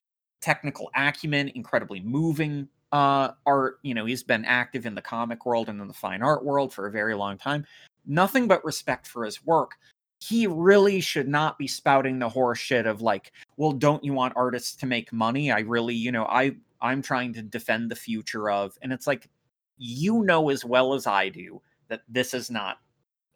technical 0.40 0.90
acumen, 0.96 1.50
incredibly 1.54 2.00
moving 2.00 2.68
uh, 2.92 3.30
art. 3.46 3.78
You 3.82 3.94
know, 3.94 4.04
he's 4.04 4.22
been 4.22 4.44
active 4.44 4.86
in 4.86 4.94
the 4.94 5.02
comic 5.02 5.46
world 5.46 5.68
and 5.68 5.80
in 5.80 5.88
the 5.88 5.94
fine 5.94 6.22
art 6.22 6.44
world 6.44 6.72
for 6.72 6.86
a 6.86 6.90
very 6.90 7.14
long 7.14 7.38
time. 7.38 7.66
Nothing 8.06 8.48
but 8.48 8.64
respect 8.64 9.06
for 9.06 9.24
his 9.24 9.44
work 9.44 9.76
he 10.20 10.46
really 10.46 11.00
should 11.00 11.28
not 11.28 11.58
be 11.58 11.66
spouting 11.68 12.18
the 12.18 12.28
horse 12.28 12.58
shit 12.58 12.86
of 12.86 13.00
like, 13.00 13.32
well, 13.56 13.72
don't 13.72 14.02
you 14.02 14.12
want 14.12 14.32
artists 14.36 14.74
to 14.76 14.86
make 14.86 15.12
money? 15.12 15.52
I 15.52 15.60
really, 15.60 15.94
you 15.94 16.10
know, 16.10 16.24
I 16.24 16.56
I'm 16.80 17.02
trying 17.02 17.32
to 17.34 17.42
defend 17.42 17.90
the 17.90 17.96
future 17.96 18.50
of, 18.50 18.76
and 18.82 18.92
it's 18.92 19.06
like, 19.06 19.28
you 19.76 20.22
know 20.24 20.50
as 20.50 20.64
well 20.64 20.94
as 20.94 21.06
I 21.06 21.28
do 21.28 21.62
that 21.88 22.02
this 22.08 22.34
is 22.34 22.50
not 22.50 22.78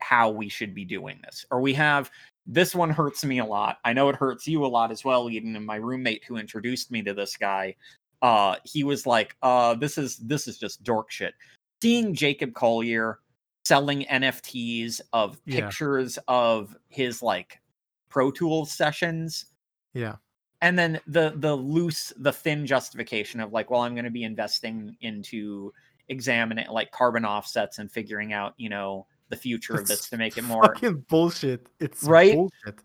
how 0.00 0.30
we 0.30 0.48
should 0.48 0.74
be 0.74 0.84
doing 0.84 1.20
this. 1.24 1.44
Or 1.50 1.60
we 1.60 1.72
have 1.74 2.10
this 2.46 2.74
one 2.74 2.90
hurts 2.90 3.24
me 3.24 3.38
a 3.38 3.44
lot. 3.44 3.78
I 3.84 3.92
know 3.92 4.08
it 4.08 4.16
hurts 4.16 4.46
you 4.46 4.64
a 4.64 4.66
lot 4.66 4.90
as 4.90 5.04
well, 5.04 5.30
Eden. 5.30 5.56
And 5.56 5.64
my 5.64 5.76
roommate 5.76 6.24
who 6.24 6.36
introduced 6.36 6.90
me 6.90 7.02
to 7.02 7.14
this 7.14 7.36
guy, 7.36 7.76
uh, 8.20 8.56
he 8.64 8.84
was 8.84 9.06
like, 9.06 9.36
uh, 9.42 9.74
this 9.74 9.96
is 9.98 10.16
this 10.18 10.48
is 10.48 10.58
just 10.58 10.82
dork 10.82 11.10
shit. 11.10 11.34
Seeing 11.82 12.14
Jacob 12.14 12.54
Collier 12.54 13.20
selling 13.64 14.04
NFTs 14.04 15.00
of 15.12 15.40
yeah. 15.44 15.60
pictures 15.60 16.18
of 16.28 16.76
his 16.88 17.22
like 17.22 17.60
Pro 18.08 18.30
Tools 18.30 18.72
sessions. 18.72 19.46
Yeah. 19.94 20.16
And 20.60 20.78
then 20.78 21.00
the 21.06 21.34
the 21.36 21.54
loose, 21.54 22.12
the 22.16 22.32
thin 22.32 22.66
justification 22.66 23.40
of 23.40 23.52
like, 23.52 23.70
well, 23.70 23.82
I'm 23.82 23.94
going 23.94 24.04
to 24.04 24.10
be 24.10 24.24
investing 24.24 24.96
into 25.00 25.72
examining 26.08 26.66
like 26.68 26.90
carbon 26.90 27.24
offsets 27.24 27.78
and 27.78 27.90
figuring 27.90 28.32
out, 28.32 28.54
you 28.56 28.68
know, 28.68 29.06
the 29.28 29.36
future 29.36 29.74
of 29.74 29.86
this 29.86 30.08
to 30.10 30.16
make 30.16 30.36
it 30.36 30.44
more 30.44 30.62
fucking 30.62 31.04
bullshit. 31.08 31.66
It's 31.80 32.04
right. 32.04 32.34
Bullshit. 32.34 32.80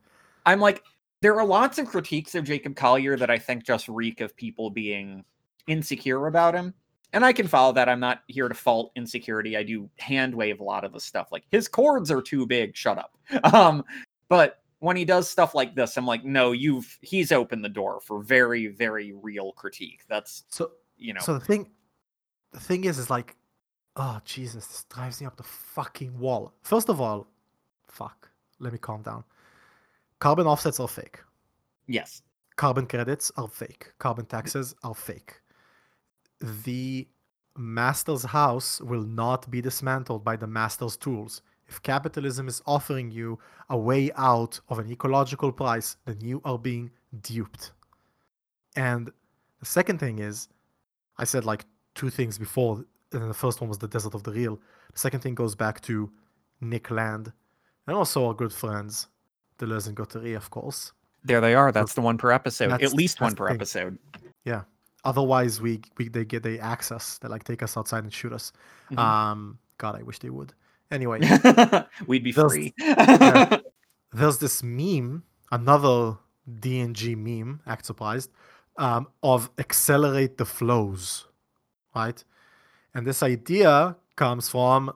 I'm 0.46 0.60
like, 0.60 0.84
there 1.22 1.38
are 1.40 1.46
lots 1.46 1.78
of 1.78 1.88
critiques 1.88 2.36
of 2.36 2.46
Jacob 2.46 2.76
Collier 2.76 3.18
that 3.18 3.30
I 3.30 3.38
think 3.38 3.66
just 3.66 3.90
reek 3.90 4.22
of 4.22 4.36
people 4.36 4.70
being 4.70 5.26
insecure 5.68 6.28
about 6.28 6.54
him 6.54 6.74
and 7.14 7.26
I 7.26 7.34
can 7.34 7.48
follow 7.48 7.74
that. 7.74 7.88
I'm 7.90 8.00
not 8.00 8.24
here 8.28 8.48
to 8.48 8.54
fault 8.54 8.92
insecurity. 8.96 9.56
I 9.56 9.64
do 9.64 9.90
hand 9.98 10.36
wave 10.36 10.60
a 10.60 10.64
lot 10.64 10.84
of 10.84 10.94
the 10.94 11.00
stuff. 11.00 11.30
Like 11.32 11.46
his 11.52 11.68
chords 11.68 12.12
are 12.12 12.22
too 12.22 12.46
big. 12.46 12.76
Shut 12.76 12.98
up. 12.98 13.18
Um, 13.54 13.84
but 14.30 14.62
when 14.80 14.98
he 14.98 15.06
does 15.06 15.30
stuff 15.30 15.56
like 15.56 15.74
this, 15.74 15.98
I'm 15.98 16.06
like, 16.06 16.24
no, 16.24 16.52
you've 16.52 16.98
he's 17.02 17.32
opened 17.32 17.64
the 17.64 17.70
door 17.70 18.00
for 18.02 18.22
very, 18.22 18.68
very 18.68 19.14
real 19.14 19.54
critique. 19.54 20.02
That's 20.08 20.44
so 20.50 20.72
you 20.98 21.14
know. 21.14 21.22
So 21.22 21.34
the 21.40 21.46
thing, 21.46 21.70
the 22.58 22.66
thing 22.66 22.84
is, 22.84 22.98
is 22.98 23.10
like, 23.10 23.36
oh 23.96 24.20
Jesus, 24.26 24.68
this 24.68 24.86
drives 24.94 25.22
me 25.22 25.28
up 25.28 25.38
the 25.38 25.44
fucking 25.44 26.18
wall. 26.18 26.54
First 26.64 26.90
of 26.90 27.00
all, 27.02 27.28
fuck. 27.88 28.30
Let 28.60 28.74
me 28.74 28.80
calm 28.80 29.02
down. 29.02 29.24
Carbon 30.20 30.48
offsets 30.48 30.80
are 30.80 30.88
fake. 30.88 31.20
Yes. 31.88 32.24
Carbon 32.56 32.88
credits 32.88 33.32
are 33.38 33.48
fake. 33.48 33.92
Carbon 34.00 34.26
taxes 34.26 34.74
are 34.84 34.96
fake 34.96 35.42
the 36.40 37.08
master's 37.56 38.24
house 38.24 38.82
will 38.82 39.04
not 39.04 39.50
be 39.50 39.62
dismantled 39.62 40.24
by 40.24 40.36
the 40.36 40.48
master's 40.48 40.98
tools. 40.98 41.42
If 41.68 41.82
capitalism 41.82 42.48
is 42.48 42.62
offering 42.66 43.12
you 43.12 43.40
a 43.70 43.78
way 43.78 44.12
out 44.16 44.60
of 44.70 44.80
an 44.80 44.90
ecological 44.92 45.52
price, 45.52 45.98
then 46.06 46.18
you 46.22 46.42
are 46.46 46.58
being 46.58 46.92
duped. 47.22 47.72
And 48.76 49.12
the 49.60 49.66
second 49.66 50.00
thing 50.00 50.20
is, 50.20 50.48
I 51.18 51.24
said 51.24 51.46
like 51.46 51.66
two 51.98 52.10
things 52.10 52.38
before, 52.38 52.86
and 53.12 53.30
the 53.30 53.34
first 53.34 53.60
one 53.60 53.68
was 53.68 53.80
the 53.80 53.88
desert 53.88 54.14
of 54.14 54.24
the 54.24 54.32
real. 54.32 54.60
The 54.94 55.00
second 55.00 55.20
thing 55.20 55.36
goes 55.36 55.56
back 55.56 55.82
to 55.82 56.10
Nick 56.62 56.90
Land, 56.90 57.34
and 57.88 57.96
also 57.98 58.26
our 58.28 58.34
good 58.34 58.54
friends, 58.54 59.08
Deleuze 59.60 59.88
and 59.88 59.98
Guattari, 59.98 60.36
of 60.36 60.50
course. 60.50 60.94
There 61.24 61.42
they 61.42 61.56
are. 61.56 61.72
That's 61.72 61.94
the 61.94 62.02
one 62.02 62.18
per 62.18 62.32
episode. 62.32 62.72
At 62.72 62.94
least 62.94 63.20
one 63.20 63.36
per 63.36 63.50
episode. 63.50 63.98
Yeah. 64.46 64.62
Otherwise, 65.04 65.62
we, 65.62 65.82
we 65.98 66.10
they 66.10 66.24
get 66.24 66.44
they 66.44 66.60
access. 66.60 67.18
They 67.18 67.28
like 67.28 67.44
take 67.44 67.64
us 67.64 67.76
outside 67.76 68.04
and 68.04 68.14
shoot 68.14 68.32
us. 68.32 68.52
Mm-hmm. 68.92 69.00
Um, 69.00 69.60
God, 69.78 69.96
I 69.96 70.04
wish 70.04 70.20
they 70.20 70.30
would. 70.30 70.54
Anyway, 70.90 71.20
we'd 72.08 72.24
be 72.24 72.32
there's, 72.32 72.52
free. 72.52 72.74
yeah, 72.78 73.60
there's 74.14 74.38
this 74.38 74.64
meme, 74.64 75.24
another 75.52 76.18
DNG 76.50 77.18
meme. 77.18 77.62
Act 77.68 77.86
surprised. 77.86 78.32
Um, 78.78 79.08
of 79.24 79.50
accelerate 79.58 80.38
the 80.38 80.46
flows, 80.46 81.27
right? 81.96 82.24
And 82.94 83.06
this 83.06 83.24
idea 83.24 83.96
comes 84.16 84.50
from 84.50 84.92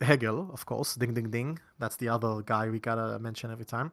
Hegel, 0.00 0.50
of 0.52 0.64
course. 0.66 0.94
Ding, 0.94 1.14
ding, 1.14 1.30
ding. 1.30 1.58
That's 1.78 1.96
the 1.96 2.08
other 2.08 2.42
guy 2.42 2.68
we 2.68 2.78
gotta 2.78 3.18
mention 3.18 3.50
every 3.50 3.64
time. 3.64 3.92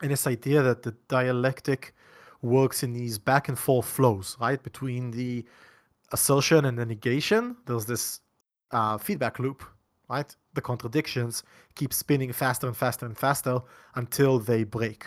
And 0.00 0.10
this 0.10 0.26
idea 0.26 0.62
that 0.62 0.82
the 0.82 0.92
dialectic 1.08 1.94
works 2.42 2.82
in 2.82 2.92
these 2.92 3.18
back 3.18 3.48
and 3.48 3.58
forth 3.58 3.86
flows, 3.86 4.36
right? 4.40 4.62
Between 4.62 5.10
the 5.12 5.44
assertion 6.12 6.64
and 6.64 6.76
the 6.76 6.84
negation, 6.84 7.56
there's 7.66 7.86
this 7.86 8.20
uh, 8.72 8.98
feedback 8.98 9.38
loop, 9.38 9.62
right? 10.10 10.34
The 10.54 10.60
contradictions 10.60 11.44
keep 11.76 11.92
spinning 11.92 12.32
faster 12.32 12.66
and 12.66 12.76
faster 12.76 13.06
and 13.06 13.16
faster 13.16 13.60
until 13.94 14.38
they 14.38 14.64
break. 14.64 15.06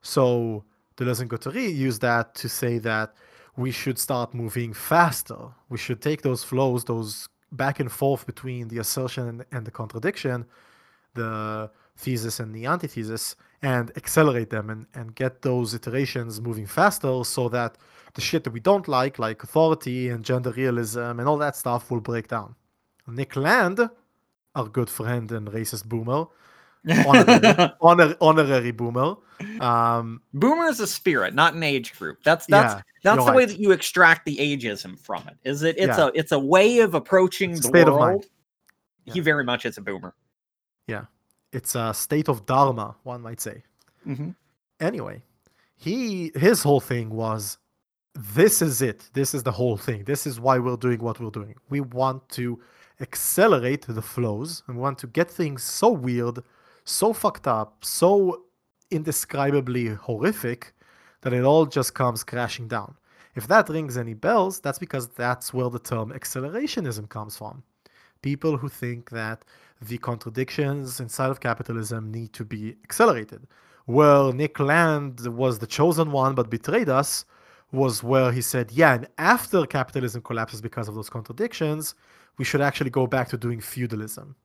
So 0.00 0.64
Deleuze 0.96 1.20
and 1.20 1.30
Guattari 1.30 1.74
use 1.74 1.98
that 2.00 2.34
to 2.36 2.48
say 2.48 2.78
that 2.78 3.14
we 3.56 3.70
should 3.70 3.98
start 3.98 4.34
moving 4.34 4.72
faster. 4.72 5.38
We 5.68 5.78
should 5.78 6.00
take 6.00 6.22
those 6.22 6.42
flows, 6.44 6.84
those 6.84 7.28
back 7.50 7.80
and 7.80 7.92
forth 7.92 8.26
between 8.26 8.68
the 8.68 8.78
assertion 8.78 9.28
and, 9.28 9.44
and 9.52 9.66
the 9.66 9.70
contradiction, 9.70 10.46
the 11.14 11.70
thesis 11.96 12.40
and 12.40 12.54
the 12.54 12.66
antithesis, 12.66 13.36
and 13.60 13.92
accelerate 13.96 14.50
them 14.50 14.70
and, 14.70 14.86
and 14.94 15.14
get 15.14 15.42
those 15.42 15.74
iterations 15.74 16.40
moving 16.40 16.66
faster 16.66 17.22
so 17.24 17.48
that 17.50 17.76
the 18.14 18.20
shit 18.20 18.44
that 18.44 18.52
we 18.52 18.60
don't 18.60 18.88
like, 18.88 19.18
like 19.18 19.42
authority 19.42 20.08
and 20.08 20.24
gender 20.24 20.50
realism 20.52 21.18
and 21.20 21.28
all 21.28 21.38
that 21.38 21.56
stuff, 21.56 21.90
will 21.90 22.00
break 22.00 22.28
down. 22.28 22.54
Nick 23.06 23.36
Land, 23.36 23.88
our 24.54 24.66
good 24.66 24.88
friend 24.88 25.30
and 25.30 25.48
racist 25.48 25.86
boomer, 25.86 26.26
honorary, 26.88 27.72
honor, 27.80 28.16
honorary 28.20 28.70
boomer. 28.70 29.16
Um, 29.60 30.22
boomer 30.34 30.66
is 30.66 30.80
a 30.80 30.86
spirit, 30.86 31.34
not 31.34 31.54
an 31.54 31.62
age 31.62 31.96
group. 31.98 32.18
That's 32.24 32.46
that's 32.46 32.74
yeah, 32.74 32.82
that's 33.02 33.24
the 33.24 33.30
right. 33.30 33.36
way 33.36 33.44
that 33.44 33.58
you 33.58 33.72
extract 33.72 34.24
the 34.24 34.36
ageism 34.36 34.98
from 34.98 35.26
it. 35.28 35.36
Is 35.44 35.62
it? 35.62 35.76
It's 35.78 35.98
yeah. 35.98 36.06
a 36.06 36.10
it's 36.14 36.32
a 36.32 36.38
way 36.38 36.80
of 36.80 36.94
approaching 36.94 37.52
the 37.52 37.62
State 37.62 37.86
world. 37.86 38.26
He 39.04 39.20
very 39.20 39.44
much 39.44 39.66
is 39.66 39.78
a 39.78 39.80
boomer. 39.80 40.14
Yeah, 40.86 41.04
it's 41.52 41.74
a 41.74 41.92
state 41.92 42.28
of 42.28 42.46
dharma, 42.46 42.96
one 43.02 43.20
might 43.20 43.40
say. 43.40 43.62
Mm-hmm. 44.06 44.30
Anyway, 44.80 45.22
he 45.76 46.30
his 46.34 46.62
whole 46.62 46.80
thing 46.80 47.10
was, 47.10 47.58
this 48.14 48.62
is 48.62 48.82
it. 48.82 49.08
This 49.12 49.34
is 49.34 49.42
the 49.42 49.52
whole 49.52 49.76
thing. 49.76 50.04
This 50.04 50.26
is 50.26 50.40
why 50.40 50.58
we're 50.58 50.76
doing 50.76 51.00
what 51.00 51.20
we're 51.20 51.30
doing. 51.30 51.54
We 51.70 51.80
want 51.80 52.28
to 52.30 52.60
accelerate 53.00 53.86
the 53.88 54.02
flows 54.02 54.62
and 54.66 54.78
want 54.78 54.98
to 54.98 55.06
get 55.06 55.30
things 55.30 55.62
so 55.62 55.90
weird, 55.90 56.38
so 56.84 57.12
fucked 57.12 57.46
up, 57.46 57.84
so 57.84 58.42
indescribably 58.90 59.88
horrific 59.88 60.72
that 61.22 61.32
it 61.32 61.44
all 61.44 61.66
just 61.66 61.94
comes 61.94 62.24
crashing 62.24 62.68
down. 62.68 62.94
If 63.34 63.48
that 63.48 63.68
rings 63.68 63.96
any 63.96 64.14
bells, 64.14 64.60
that's 64.60 64.78
because 64.78 65.08
that's 65.08 65.54
where 65.54 65.70
the 65.70 65.78
term 65.78 66.12
accelerationism 66.12 67.08
comes 67.08 67.36
from. 67.36 67.62
People 68.20 68.56
who 68.56 68.68
think 68.68 69.10
that 69.10 69.44
the 69.80 69.98
contradictions 69.98 71.00
inside 71.00 71.30
of 71.30 71.40
capitalism 71.40 72.10
need 72.12 72.32
to 72.34 72.44
be 72.44 72.76
accelerated. 72.84 73.46
Where 73.86 74.32
Nick 74.32 74.60
Land 74.60 75.26
was 75.26 75.58
the 75.58 75.66
chosen 75.66 76.12
one 76.12 76.34
but 76.34 76.50
betrayed 76.50 76.88
us 76.88 77.24
was 77.72 78.02
where 78.02 78.30
he 78.30 78.42
said, 78.42 78.70
yeah, 78.70 78.94
and 78.94 79.08
after 79.18 79.64
capitalism 79.64 80.20
collapses 80.20 80.60
because 80.60 80.88
of 80.88 80.94
those 80.94 81.08
contradictions, 81.08 81.94
we 82.36 82.44
should 82.44 82.60
actually 82.60 82.90
go 82.90 83.06
back 83.06 83.28
to 83.30 83.38
doing 83.38 83.60
feudalism. 83.60 84.36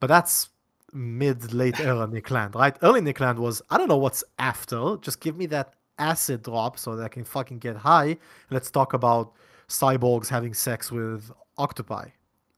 But 0.00 0.08
that's 0.08 0.48
mid 0.92 1.52
late 1.52 1.78
era 1.80 2.06
Nick 2.06 2.30
Land, 2.30 2.54
right? 2.54 2.76
Early 2.82 3.00
Nick 3.00 3.20
Land 3.20 3.38
was, 3.38 3.60
I 3.70 3.78
don't 3.78 3.88
know 3.88 3.96
what's 3.96 4.22
after. 4.38 4.96
Just 5.00 5.20
give 5.20 5.36
me 5.36 5.46
that 5.46 5.74
acid 5.98 6.42
drop 6.42 6.78
so 6.78 6.94
that 6.96 7.04
I 7.04 7.08
can 7.08 7.24
fucking 7.24 7.58
get 7.58 7.76
high. 7.76 8.16
Let's 8.50 8.70
talk 8.70 8.92
about 8.94 9.32
cyborgs 9.68 10.28
having 10.28 10.54
sex 10.54 10.90
with 10.92 11.30
octopi. 11.58 12.08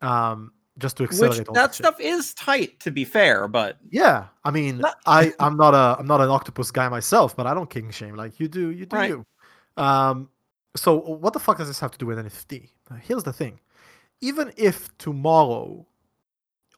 Um, 0.02 0.52
just 0.78 0.96
to 0.98 1.02
Which 1.02 1.10
accelerate 1.10 1.48
all 1.48 1.54
that 1.54 1.74
shit. 1.74 1.84
stuff 1.86 1.98
is 1.98 2.34
tight, 2.34 2.78
to 2.80 2.92
be 2.92 3.04
fair, 3.04 3.48
but 3.48 3.78
Yeah, 3.90 4.26
I 4.44 4.52
mean, 4.52 4.78
Not- 4.78 4.94
I 5.06 5.32
I'm 5.40 5.56
not 5.56 5.74
a 5.74 5.96
I'm 5.98 6.06
not 6.06 6.20
an 6.20 6.28
octopus 6.28 6.70
guy 6.70 6.88
myself, 6.88 7.34
but 7.34 7.48
I 7.48 7.54
don't 7.54 7.68
king 7.68 7.90
shame 7.90 8.14
like 8.14 8.38
you 8.38 8.46
do. 8.46 8.70
You 8.70 8.86
do 8.86 8.96
Right. 8.96 9.08
you. 9.10 9.26
Um, 9.76 10.28
so 10.76 10.94
what 10.96 11.32
the 11.32 11.40
fuck 11.40 11.58
does 11.58 11.66
this 11.66 11.80
have 11.80 11.90
to 11.90 11.98
do 11.98 12.06
with 12.06 12.18
NFT? 12.18 12.68
Here's 13.02 13.24
the 13.24 13.32
thing: 13.32 13.58
even 14.20 14.52
if 14.56 14.96
tomorrow 14.98 15.84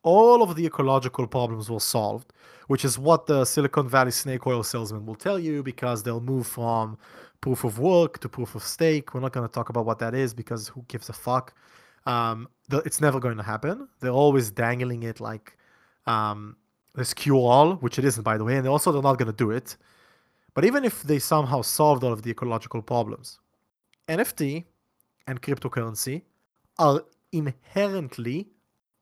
all 0.03 0.41
of 0.41 0.55
the 0.55 0.65
ecological 0.65 1.27
problems 1.27 1.69
were 1.69 1.79
solved, 1.79 2.33
which 2.67 2.83
is 2.85 2.97
what 2.97 3.25
the 3.27 3.45
Silicon 3.45 3.87
Valley 3.87 4.11
snake 4.11 4.47
oil 4.47 4.63
salesman 4.63 5.05
will 5.05 5.15
tell 5.15 5.39
you, 5.39 5.63
because 5.63 6.03
they'll 6.03 6.21
move 6.21 6.47
from 6.47 6.97
proof 7.41 7.63
of 7.63 7.79
work 7.79 8.19
to 8.19 8.29
proof 8.29 8.55
of 8.55 8.63
stake. 8.63 9.13
We're 9.13 9.21
not 9.21 9.33
going 9.33 9.47
to 9.47 9.53
talk 9.53 9.69
about 9.69 9.85
what 9.85 9.99
that 9.99 10.13
is 10.13 10.33
because 10.33 10.67
who 10.67 10.85
gives 10.87 11.09
a 11.09 11.13
fuck? 11.13 11.53
Um, 12.05 12.47
the, 12.69 12.77
it's 12.79 13.01
never 13.01 13.19
going 13.19 13.37
to 13.37 13.43
happen. 13.43 13.87
They're 13.99 14.11
always 14.11 14.49
dangling 14.51 15.03
it 15.03 15.19
like 15.19 15.57
um, 16.05 16.55
this 16.95 17.13
cure 17.13 17.35
all, 17.35 17.73
which 17.75 17.99
it 17.99 18.05
isn't, 18.05 18.23
by 18.23 18.37
the 18.37 18.43
way, 18.43 18.57
and 18.57 18.67
also 18.67 18.91
they're 18.91 19.01
not 19.01 19.17
going 19.17 19.31
to 19.31 19.37
do 19.37 19.51
it. 19.51 19.77
But 20.53 20.65
even 20.65 20.83
if 20.83 21.03
they 21.03 21.19
somehow 21.19 21.61
solved 21.61 22.03
all 22.03 22.11
of 22.11 22.23
the 22.23 22.31
ecological 22.31 22.81
problems, 22.81 23.39
NFT 24.07 24.65
and 25.27 25.41
cryptocurrency 25.41 26.23
are 26.77 27.03
inherently 27.31 28.49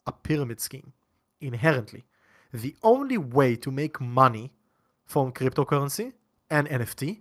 a 0.10 0.12
pyramid 0.12 0.60
scheme. 0.60 0.92
Inherently. 1.40 2.04
The 2.52 2.76
only 2.84 3.18
way 3.18 3.56
to 3.58 3.70
make 3.72 4.02
money 4.02 4.52
from 5.06 5.32
cryptocurrency 5.32 6.14
and 6.50 6.68
NFT 6.68 7.20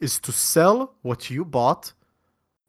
is 0.00 0.18
to 0.20 0.32
sell 0.32 0.94
what 1.02 1.30
you 1.30 1.44
bought 1.44 1.92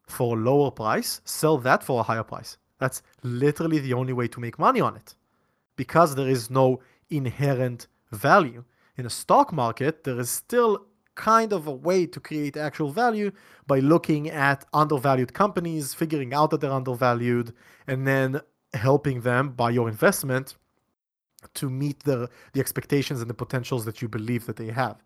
for 0.08 0.38
a 0.38 0.40
lower 0.40 0.72
price, 0.72 1.22
sell 1.26 1.58
that 1.60 1.84
for 1.84 2.00
a 2.00 2.04
higher 2.04 2.24
price. 2.24 2.58
That's 2.80 3.02
literally 3.24 3.80
the 3.80 3.94
only 3.94 4.14
way 4.14 4.28
to 4.28 4.40
make 4.40 4.60
money 4.60 4.82
on 4.82 4.96
it 4.96 5.16
because 5.76 6.16
there 6.16 6.30
is 6.30 6.50
no 6.50 6.82
inherent 7.10 7.88
value. 8.12 8.64
In 8.98 9.06
a 9.06 9.10
stock 9.10 9.52
market, 9.52 10.04
there 10.04 10.20
is 10.20 10.30
still 10.30 10.86
kind 11.16 11.54
of 11.54 11.66
a 11.68 11.72
way 11.72 12.06
to 12.06 12.20
create 12.20 12.58
actual 12.58 12.92
value 12.92 13.32
by 13.68 13.80
looking 13.80 14.30
at 14.30 14.66
undervalued 14.74 15.34
companies, 15.34 15.94
figuring 15.94 16.34
out 16.34 16.52
that 16.52 16.62
they're 16.62 16.72
undervalued, 16.72 17.54
and 17.88 18.06
then 18.06 18.42
helping 18.76 19.22
them 19.22 19.50
by 19.50 19.70
your 19.72 19.90
investment 19.90 20.56
to 21.54 21.70
meet 21.70 22.04
the, 22.04 22.30
the 22.54 22.60
expectations 22.60 23.22
and 23.22 23.30
the 23.30 23.34
potentials 23.34 23.86
that 23.86 24.02
you 24.02 24.08
believe 24.08 24.46
that 24.46 24.56
they 24.56 24.68
have. 24.68 25.02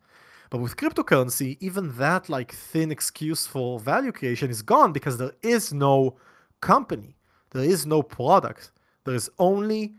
But 0.49 0.61
with 0.61 0.77
cryptocurrency, 0.77 1.57
even 1.59 1.95
that 1.97 2.27
like 2.29 2.51
thin 2.53 2.91
excuse 2.91 3.45
for 3.45 3.79
value 3.79 4.11
creation 4.11 4.49
is 4.49 4.61
gone 4.61 4.91
because 4.91 5.17
there 5.17 5.33
is 5.43 5.73
no 5.73 6.17
company, 6.61 7.15
there 7.51 7.63
is 7.63 7.85
no 7.85 8.01
product, 8.01 8.71
there 9.05 9.15
is 9.15 9.29
only 9.37 9.93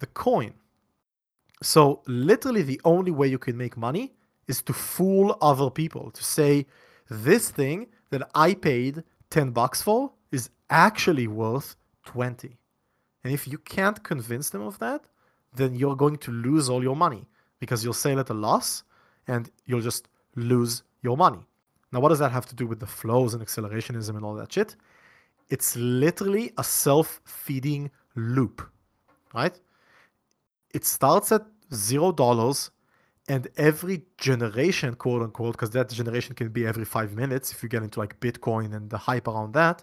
the 0.00 0.06
coin. 0.06 0.52
So 1.62 2.02
literally 2.06 2.62
the 2.62 2.80
only 2.84 3.10
way 3.10 3.28
you 3.28 3.38
can 3.38 3.56
make 3.56 3.76
money 3.76 4.12
is 4.48 4.60
to 4.62 4.72
fool 4.72 5.38
other 5.40 5.70
people, 5.70 6.10
to 6.10 6.22
say 6.22 6.66
this 7.08 7.50
thing 7.50 7.86
that 8.10 8.28
I 8.34 8.54
paid 8.54 9.02
10 9.30 9.50
bucks 9.50 9.82
for 9.82 10.12
is 10.30 10.50
actually 10.68 11.26
worth 11.26 11.76
20. 12.04 12.58
And 13.26 13.34
if 13.34 13.48
you 13.48 13.58
can't 13.58 14.00
convince 14.04 14.50
them 14.50 14.62
of 14.62 14.78
that, 14.78 15.02
then 15.52 15.74
you're 15.74 15.96
going 15.96 16.16
to 16.18 16.30
lose 16.30 16.68
all 16.68 16.80
your 16.80 16.94
money 16.94 17.26
because 17.58 17.82
you'll 17.82 17.92
sell 17.92 18.20
at 18.20 18.30
a 18.30 18.34
loss 18.34 18.84
and 19.26 19.50
you'll 19.64 19.80
just 19.80 20.06
lose 20.36 20.84
your 21.02 21.16
money. 21.16 21.44
Now, 21.90 21.98
what 21.98 22.10
does 22.10 22.20
that 22.20 22.30
have 22.30 22.46
to 22.46 22.54
do 22.54 22.68
with 22.68 22.78
the 22.78 22.86
flows 22.86 23.34
and 23.34 23.44
accelerationism 23.44 24.10
and 24.10 24.24
all 24.24 24.36
that 24.36 24.52
shit? 24.52 24.76
It's 25.48 25.74
literally 25.74 26.52
a 26.56 26.62
self 26.62 27.20
feeding 27.24 27.90
loop, 28.14 28.62
right? 29.34 29.58
It 30.72 30.84
starts 30.84 31.32
at 31.32 31.44
zero 31.74 32.12
dollars, 32.12 32.70
and 33.28 33.48
every 33.56 34.04
generation, 34.18 34.94
quote 34.94 35.22
unquote, 35.22 35.54
because 35.54 35.70
that 35.70 35.90
generation 35.90 36.36
can 36.36 36.50
be 36.50 36.64
every 36.64 36.84
five 36.84 37.16
minutes 37.16 37.50
if 37.50 37.60
you 37.64 37.68
get 37.68 37.82
into 37.82 37.98
like 37.98 38.20
Bitcoin 38.20 38.72
and 38.72 38.88
the 38.88 38.98
hype 38.98 39.26
around 39.26 39.52
that, 39.54 39.82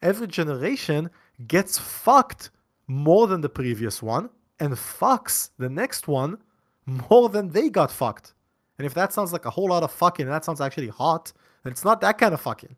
every 0.00 0.28
generation 0.28 1.10
gets 1.48 1.76
fucked 1.76 2.50
more 2.88 3.26
than 3.26 3.40
the 3.40 3.48
previous 3.48 4.02
one 4.02 4.30
and 4.58 4.72
fucks 4.72 5.50
the 5.58 5.68
next 5.68 6.08
one 6.08 6.38
more 6.86 7.28
than 7.28 7.50
they 7.50 7.68
got 7.68 7.90
fucked. 7.92 8.34
And 8.78 8.86
if 8.86 8.94
that 8.94 9.12
sounds 9.12 9.32
like 9.32 9.44
a 9.44 9.50
whole 9.50 9.68
lot 9.68 9.82
of 9.82 9.92
fucking, 9.92 10.26
and 10.26 10.34
that 10.34 10.44
sounds 10.44 10.60
actually 10.60 10.88
hot, 10.88 11.32
then 11.62 11.72
it's 11.72 11.84
not 11.84 12.00
that 12.00 12.18
kind 12.18 12.32
of 12.32 12.40
fucking. 12.40 12.74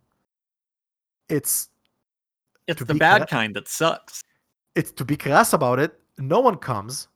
It's 1.28 1.68
it's 2.66 2.82
the 2.82 2.94
bad 2.94 3.28
kind 3.28 3.54
that 3.56 3.68
sucks. 3.68 4.24
it's 4.74 4.92
to 4.92 5.04
be 5.04 5.16
crass 5.16 5.52
about 5.52 5.78
it. 5.78 5.98
No 6.18 6.40
one 6.40 6.56
comes. 6.56 7.08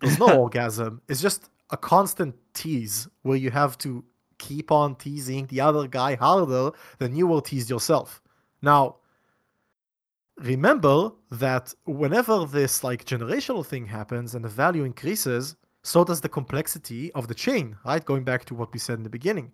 There's 0.00 0.18
no 0.18 0.38
orgasm. 0.40 1.00
It's 1.08 1.22
just 1.22 1.50
a 1.70 1.76
constant 1.76 2.34
tease 2.54 3.08
where 3.22 3.36
you 3.36 3.50
have 3.50 3.78
to 3.78 4.04
keep 4.38 4.72
on 4.72 4.96
teasing 4.96 5.46
the 5.46 5.60
other 5.60 5.86
guy 5.86 6.16
harder 6.16 6.70
than 6.98 7.14
you 7.14 7.26
will 7.26 7.40
tease 7.40 7.70
yourself. 7.70 8.20
Now, 8.60 8.96
remember 10.36 11.12
that 11.30 11.74
whenever 11.84 12.44
this 12.46 12.82
like 12.82 13.04
generational 13.04 13.64
thing 13.64 13.86
happens 13.86 14.34
and 14.34 14.44
the 14.44 14.48
value 14.48 14.84
increases, 14.84 15.56
so 15.82 16.04
does 16.04 16.20
the 16.20 16.28
complexity 16.28 17.12
of 17.12 17.28
the 17.28 17.34
chain, 17.34 17.76
right? 17.84 18.04
Going 18.04 18.24
back 18.24 18.44
to 18.46 18.54
what 18.54 18.72
we 18.72 18.78
said 18.78 18.98
in 18.98 19.02
the 19.02 19.10
beginning, 19.10 19.52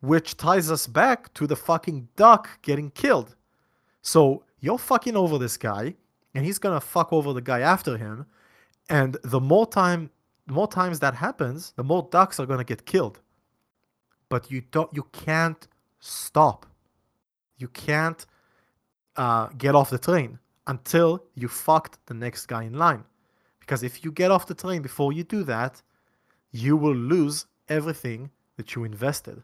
which 0.00 0.36
ties 0.36 0.70
us 0.70 0.86
back 0.86 1.32
to 1.34 1.46
the 1.46 1.56
fucking 1.56 2.08
duck 2.16 2.62
getting 2.62 2.90
killed. 2.90 3.36
So 4.02 4.44
you're 4.60 4.78
fucking 4.78 5.16
over 5.16 5.38
this 5.38 5.56
guy, 5.56 5.94
and 6.34 6.44
he's 6.44 6.58
gonna 6.58 6.80
fuck 6.80 7.12
over 7.12 7.32
the 7.32 7.40
guy 7.40 7.60
after 7.60 7.96
him, 7.96 8.26
and 8.88 9.16
the 9.24 9.40
more 9.40 9.66
time, 9.66 10.10
more 10.46 10.68
times 10.68 11.00
that 11.00 11.14
happens, 11.14 11.72
the 11.76 11.84
more 11.84 12.08
ducks 12.10 12.38
are 12.38 12.46
gonna 12.46 12.64
get 12.64 12.86
killed. 12.86 13.20
But 14.28 14.50
you 14.50 14.62
don't, 14.70 14.92
you 14.94 15.04
can't 15.12 15.66
stop. 15.98 16.66
You 17.56 17.68
can't 17.68 18.24
uh, 19.20 19.48
get 19.58 19.74
off 19.74 19.90
the 19.90 19.98
train 19.98 20.38
until 20.66 21.22
you 21.34 21.46
fucked 21.46 21.98
the 22.06 22.14
next 22.14 22.46
guy 22.46 22.62
in 22.64 22.72
line. 22.72 23.04
Because 23.60 23.82
if 23.82 24.02
you 24.02 24.10
get 24.10 24.30
off 24.30 24.46
the 24.46 24.54
train 24.54 24.80
before 24.80 25.12
you 25.12 25.24
do 25.24 25.44
that, 25.44 25.82
you 26.52 26.74
will 26.74 26.96
lose 26.96 27.44
everything 27.68 28.30
that 28.56 28.74
you 28.74 28.84
invested. 28.84 29.42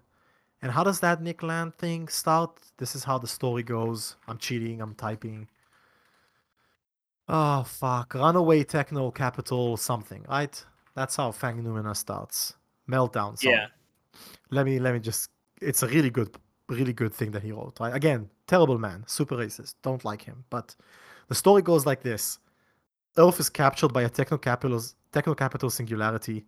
And 0.63 0.73
how 0.73 0.83
does 0.83 0.99
that 1.01 1.21
Nick 1.21 1.43
Land 1.43 1.75
thing 1.75 2.09
start? 2.09 2.59
This 2.79 2.97
is 2.97 3.05
how 3.05 3.19
the 3.19 3.27
story 3.27 3.63
goes. 3.63 4.17
I'm 4.27 4.39
cheating, 4.39 4.81
I'm 4.81 4.95
typing. 4.95 5.47
Oh 7.29 7.63
fuck. 7.65 8.15
Runaway 8.15 8.65
techno 8.65 9.11
capital 9.11 9.77
something, 9.77 10.25
right? 10.27 10.65
That's 10.95 11.17
how 11.17 11.33
Fanged 11.33 11.65
Noumena 11.65 11.95
starts. 11.95 12.55
Meltdown. 12.89 13.39
Sorry. 13.39 13.55
Yeah. 13.55 13.67
Let 14.51 14.65
me 14.65 14.79
let 14.79 14.95
me 14.95 15.01
just 15.01 15.29
it's 15.61 15.83
a 15.83 15.89
really 15.89 16.09
good 16.09 16.35
really 16.71 16.95
good 16.95 17.13
thing 17.13 17.31
that 17.33 17.43
he 17.43 17.53
wrote. 17.53 17.79
Right? 17.79 17.95
Again, 17.95 18.31
terrible 18.47 18.79
man, 18.79 19.05
super 19.07 19.37
racist. 19.37 19.75
Don't 19.83 20.05
like 20.05 20.23
him. 20.23 20.45
But 20.51 20.75
the 21.29 21.35
story 21.35 21.63
goes 21.63 21.87
like 21.87 22.03
this. 22.03 22.39
Earth 23.19 23.41
is 23.41 23.49
captured 23.49 23.93
by 23.93 24.03
a 24.03 24.09
techno-capitalist, 24.09 24.97
techno-capital 25.13 25.71
singularity 25.71 26.45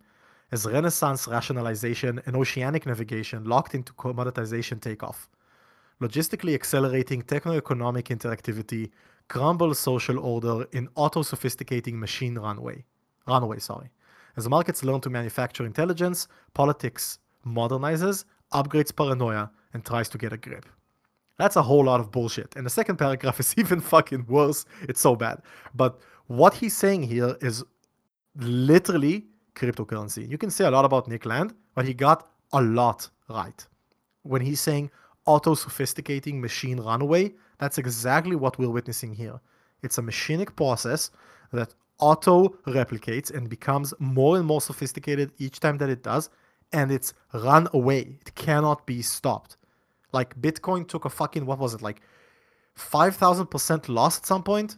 as 0.51 0.65
Renaissance 0.65 1.27
rationalization 1.27 2.21
and 2.25 2.35
oceanic 2.35 2.85
navigation 2.85 3.43
locked 3.43 3.75
into 3.75 3.93
commoditization 3.93 4.81
takeoff. 4.81 5.29
Logistically 6.01 6.55
accelerating 6.55 7.21
techno-economic 7.21 8.05
interactivity 8.07 8.89
crumbles 9.27 9.77
social 9.77 10.19
order 10.19 10.65
in 10.71 10.89
auto-sophisticating 10.95 11.99
machine 11.99 12.35
runway. 12.35 12.83
Runway, 13.27 13.59
sorry. 13.59 13.91
As 14.37 14.47
markets 14.47 14.83
learn 14.83 15.01
to 15.01 15.09
manufacture 15.09 15.65
intelligence, 15.65 16.27
politics 16.53 17.19
modernizes, 17.45 18.25
upgrades 18.53 18.95
paranoia, 18.95 19.51
and 19.73 19.85
tries 19.85 20.09
to 20.09 20.17
get 20.17 20.33
a 20.33 20.37
grip. 20.37 20.65
That's 21.39 21.55
a 21.55 21.63
whole 21.63 21.85
lot 21.85 22.01
of 22.01 22.11
bullshit. 22.11 22.53
And 22.57 22.65
the 22.65 22.69
second 22.69 22.97
paragraph 22.97 23.39
is 23.39 23.55
even 23.57 23.79
fucking 23.79 24.25
worse. 24.27 24.65
It's 24.83 24.99
so 24.99 25.15
bad. 25.15 25.41
But 25.73 25.99
what 26.27 26.53
he's 26.53 26.75
saying 26.75 27.03
here 27.03 27.35
is 27.41 27.63
literally 28.35 29.25
cryptocurrency. 29.55 30.29
You 30.29 30.37
can 30.37 30.51
say 30.51 30.65
a 30.65 30.71
lot 30.71 30.85
about 30.85 31.07
Nick 31.07 31.25
Land, 31.25 31.53
but 31.75 31.85
he 31.85 31.93
got 31.93 32.29
a 32.51 32.61
lot 32.61 33.09
right. 33.29 33.65
When 34.23 34.41
he's 34.41 34.59
saying 34.59 34.91
auto 35.25 35.55
sophisticating 35.55 36.41
machine 36.41 36.79
runaway, 36.81 37.33
that's 37.57 37.77
exactly 37.77 38.35
what 38.35 38.59
we're 38.59 38.69
witnessing 38.69 39.13
here. 39.13 39.39
It's 39.81 39.97
a 39.97 40.01
machinic 40.01 40.55
process 40.57 41.09
that 41.53 41.73
auto 41.99 42.49
replicates 42.67 43.33
and 43.33 43.49
becomes 43.49 43.93
more 43.99 44.37
and 44.37 44.45
more 44.45 44.61
sophisticated 44.61 45.31
each 45.37 45.61
time 45.61 45.77
that 45.77 45.89
it 45.89 46.03
does, 46.03 46.29
and 46.73 46.91
it's 46.91 47.13
run 47.33 47.69
away. 47.73 48.19
It 48.21 48.35
cannot 48.35 48.85
be 48.85 49.01
stopped. 49.01 49.55
Like 50.11 50.39
Bitcoin 50.41 50.87
took 50.87 51.05
a 51.05 51.09
fucking 51.09 51.45
what 51.45 51.59
was 51.59 51.73
it 51.73 51.81
like 51.81 52.01
5000% 52.77 53.89
loss 53.89 54.17
at 54.17 54.25
some 54.25 54.43
point 54.43 54.77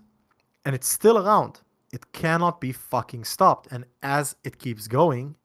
and 0.66 0.76
it's 0.76 0.88
still 0.88 1.18
around. 1.18 1.62
It 1.94 2.12
cannot 2.14 2.62
be 2.62 2.72
fucking 2.72 3.24
stopped 3.26 3.68
and 3.72 3.86
as 4.02 4.36
it 4.44 4.58
keeps 4.58 4.88
going, 4.88 5.36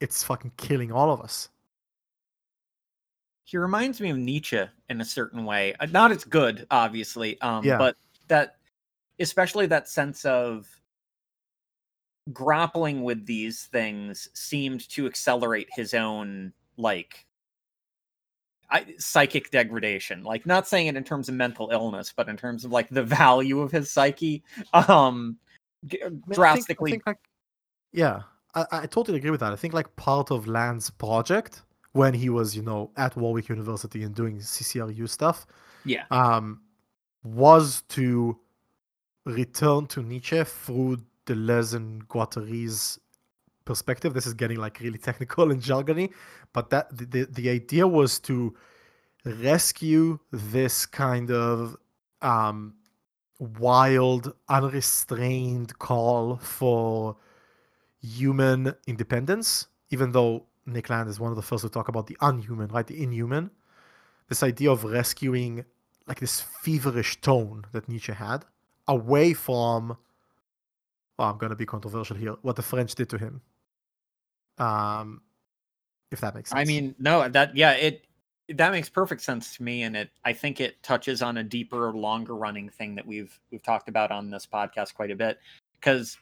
it's 0.00 0.22
fucking 0.22 0.52
killing 0.56 0.92
all 0.92 1.10
of 1.10 1.20
us. 1.20 1.48
He 3.44 3.56
reminds 3.56 4.00
me 4.00 4.10
of 4.10 4.18
Nietzsche 4.18 4.62
in 4.90 5.00
a 5.00 5.04
certain 5.04 5.44
way. 5.44 5.74
Uh, 5.80 5.86
Not 5.86 6.10
as 6.12 6.22
good, 6.24 6.66
obviously. 6.70 7.40
Um, 7.40 7.64
Yeah. 7.64 7.78
but 7.78 7.96
that 8.28 8.56
especially 9.18 9.66
that 9.66 9.88
sense 9.88 10.24
of 10.24 10.68
grappling 12.32 13.02
with 13.02 13.24
these 13.26 13.64
things 13.66 14.28
seemed 14.34 14.86
to 14.90 15.06
accelerate 15.06 15.68
his 15.72 15.94
own 15.94 16.52
like 16.76 17.26
I, 18.70 18.84
psychic 18.98 19.50
degradation 19.50 20.22
like 20.24 20.44
not 20.44 20.68
saying 20.68 20.88
it 20.88 20.96
in 20.96 21.04
terms 21.04 21.28
of 21.28 21.34
mental 21.34 21.70
illness 21.72 22.12
but 22.14 22.28
in 22.28 22.36
terms 22.36 22.64
of 22.64 22.70
like 22.70 22.88
the 22.90 23.02
value 23.02 23.60
of 23.60 23.72
his 23.72 23.90
psyche 23.90 24.42
um 24.74 25.36
g- 25.86 26.02
I 26.04 26.08
mean, 26.10 26.16
I 26.16 26.26
think- 26.26 26.32
I 26.32 26.34
drastically 26.34 26.90
think, 26.90 27.06
like, 27.06 27.18
yeah, 27.92 28.20
I, 28.54 28.66
I 28.72 28.86
totally 28.86 29.16
agree 29.18 29.30
with 29.30 29.40
that. 29.40 29.52
I 29.52 29.56
think 29.56 29.72
like 29.72 29.94
part 29.96 30.30
of 30.30 30.46
Land's 30.46 30.90
project 30.90 31.62
when 31.92 32.12
he 32.12 32.28
was, 32.28 32.54
you 32.54 32.62
know, 32.62 32.90
at 32.96 33.16
Warwick 33.16 33.48
University 33.48 34.02
and 34.02 34.14
doing 34.14 34.38
CCRU 34.38 35.08
stuff, 35.08 35.46
yeah 35.84 36.04
um, 36.10 36.60
was 37.24 37.82
to 37.88 38.38
return 39.24 39.86
to 39.86 40.02
Nietzsche 40.02 40.44
through 40.44 40.98
Deleuze 41.26 41.74
and 41.74 42.06
Guattari's 42.08 42.98
perspective. 43.68 44.14
This 44.14 44.26
is 44.26 44.34
getting 44.34 44.56
like 44.56 44.80
really 44.80 44.98
technical 44.98 45.50
and 45.52 45.60
jargony, 45.60 46.10
but 46.54 46.70
that 46.70 46.88
the, 46.90 47.28
the, 47.30 47.50
idea 47.50 47.86
was 47.86 48.18
to 48.20 48.56
rescue 49.24 50.18
this 50.32 50.86
kind 50.86 51.30
of 51.30 51.76
um, 52.22 52.74
wild, 53.38 54.32
unrestrained 54.48 55.78
call 55.78 56.38
for 56.38 57.16
human 58.00 58.74
independence, 58.86 59.66
even 59.90 60.12
though 60.12 60.46
Nick 60.64 60.88
Land 60.88 61.10
is 61.10 61.20
one 61.20 61.30
of 61.30 61.36
the 61.36 61.42
first 61.42 61.62
to 61.62 61.68
talk 61.68 61.88
about 61.88 62.06
the 62.06 62.16
unhuman, 62.22 62.68
right? 62.68 62.86
The 62.86 63.02
inhuman. 63.02 63.50
This 64.30 64.42
idea 64.42 64.70
of 64.70 64.82
rescuing 64.84 65.64
like 66.06 66.20
this 66.20 66.40
feverish 66.40 67.20
tone 67.20 67.66
that 67.72 67.86
Nietzsche 67.86 68.12
had 68.12 68.46
away 68.86 69.34
from 69.34 69.98
well, 71.18 71.30
I'm 71.30 71.38
gonna 71.38 71.56
be 71.56 71.66
controversial 71.66 72.16
here, 72.16 72.36
what 72.42 72.56
the 72.56 72.62
French 72.62 72.94
did 72.94 73.10
to 73.10 73.18
him. 73.18 73.42
Um 74.58 75.22
if 76.10 76.20
that 76.20 76.34
makes 76.34 76.50
sense. 76.50 76.60
I 76.60 76.64
mean, 76.64 76.94
no, 76.98 77.28
that 77.28 77.56
yeah, 77.56 77.72
it 77.72 78.06
that 78.48 78.72
makes 78.72 78.88
perfect 78.88 79.20
sense 79.20 79.56
to 79.56 79.62
me, 79.62 79.82
and 79.82 79.96
it 79.96 80.10
I 80.24 80.32
think 80.32 80.60
it 80.60 80.82
touches 80.82 81.20
on 81.22 81.36
a 81.36 81.44
deeper, 81.44 81.92
longer 81.92 82.34
running 82.34 82.70
thing 82.70 82.94
that 82.94 83.06
we've 83.06 83.38
we've 83.50 83.62
talked 83.62 83.88
about 83.88 84.10
on 84.10 84.30
this 84.30 84.46
podcast 84.46 84.94
quite 84.94 85.10
a 85.10 85.16
bit. 85.16 85.38
Because 85.78 86.16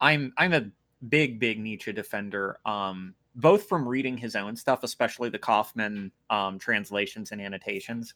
I'm 0.00 0.32
I'm 0.36 0.52
a 0.52 0.70
big 1.08 1.40
big 1.40 1.58
Nietzsche 1.58 1.92
defender, 1.92 2.58
um, 2.64 3.14
both 3.34 3.68
from 3.68 3.88
reading 3.88 4.16
his 4.16 4.36
own 4.36 4.54
stuff, 4.54 4.84
especially 4.84 5.30
the 5.30 5.38
Kaufmann 5.38 6.12
um, 6.30 6.58
translations 6.58 7.32
and 7.32 7.40
annotations. 7.40 8.14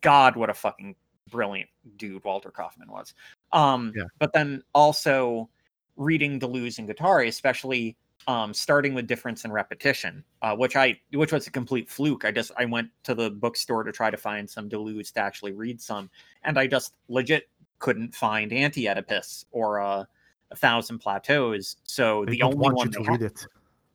God, 0.00 0.34
what 0.34 0.50
a 0.50 0.54
fucking 0.54 0.96
brilliant 1.30 1.68
dude 1.96 2.24
Walter 2.24 2.50
Kaufmann 2.50 2.90
was. 2.90 3.14
Um, 3.52 3.92
Yeah. 3.94 4.04
But 4.18 4.32
then 4.32 4.62
also 4.74 5.48
reading 5.96 6.40
Deleuze 6.40 6.78
and 6.78 6.88
Guattari, 6.88 7.28
especially 7.28 7.96
um, 8.26 8.54
starting 8.54 8.94
with 8.94 9.06
difference 9.06 9.44
and 9.44 9.52
repetition, 9.52 10.24
uh, 10.42 10.54
which 10.56 10.76
I 10.76 10.98
which 11.12 11.32
was 11.32 11.46
a 11.46 11.50
complete 11.50 11.88
fluke. 11.88 12.24
I 12.24 12.30
just 12.30 12.50
I 12.56 12.64
went 12.64 12.90
to 13.04 13.14
the 13.14 13.30
bookstore 13.30 13.84
to 13.84 13.92
try 13.92 14.10
to 14.10 14.16
find 14.16 14.48
some 14.48 14.68
Deleuze 14.68 15.12
to 15.12 15.20
actually 15.20 15.52
read 15.52 15.80
some, 15.80 16.10
and 16.42 16.58
I 16.58 16.66
just 16.66 16.94
legit 17.08 17.48
couldn't 17.78 18.14
find 18.14 18.52
Anti 18.52 18.88
Oedipus 18.88 19.46
or 19.50 19.80
uh, 19.80 20.04
a 20.50 20.56
Thousand 20.56 20.98
Plateaus. 20.98 21.76
So 21.84 22.24
they 22.24 22.32
the 22.32 22.42
only 22.42 22.70
one 22.70 22.90
they 22.90 23.02
had- 23.02 23.34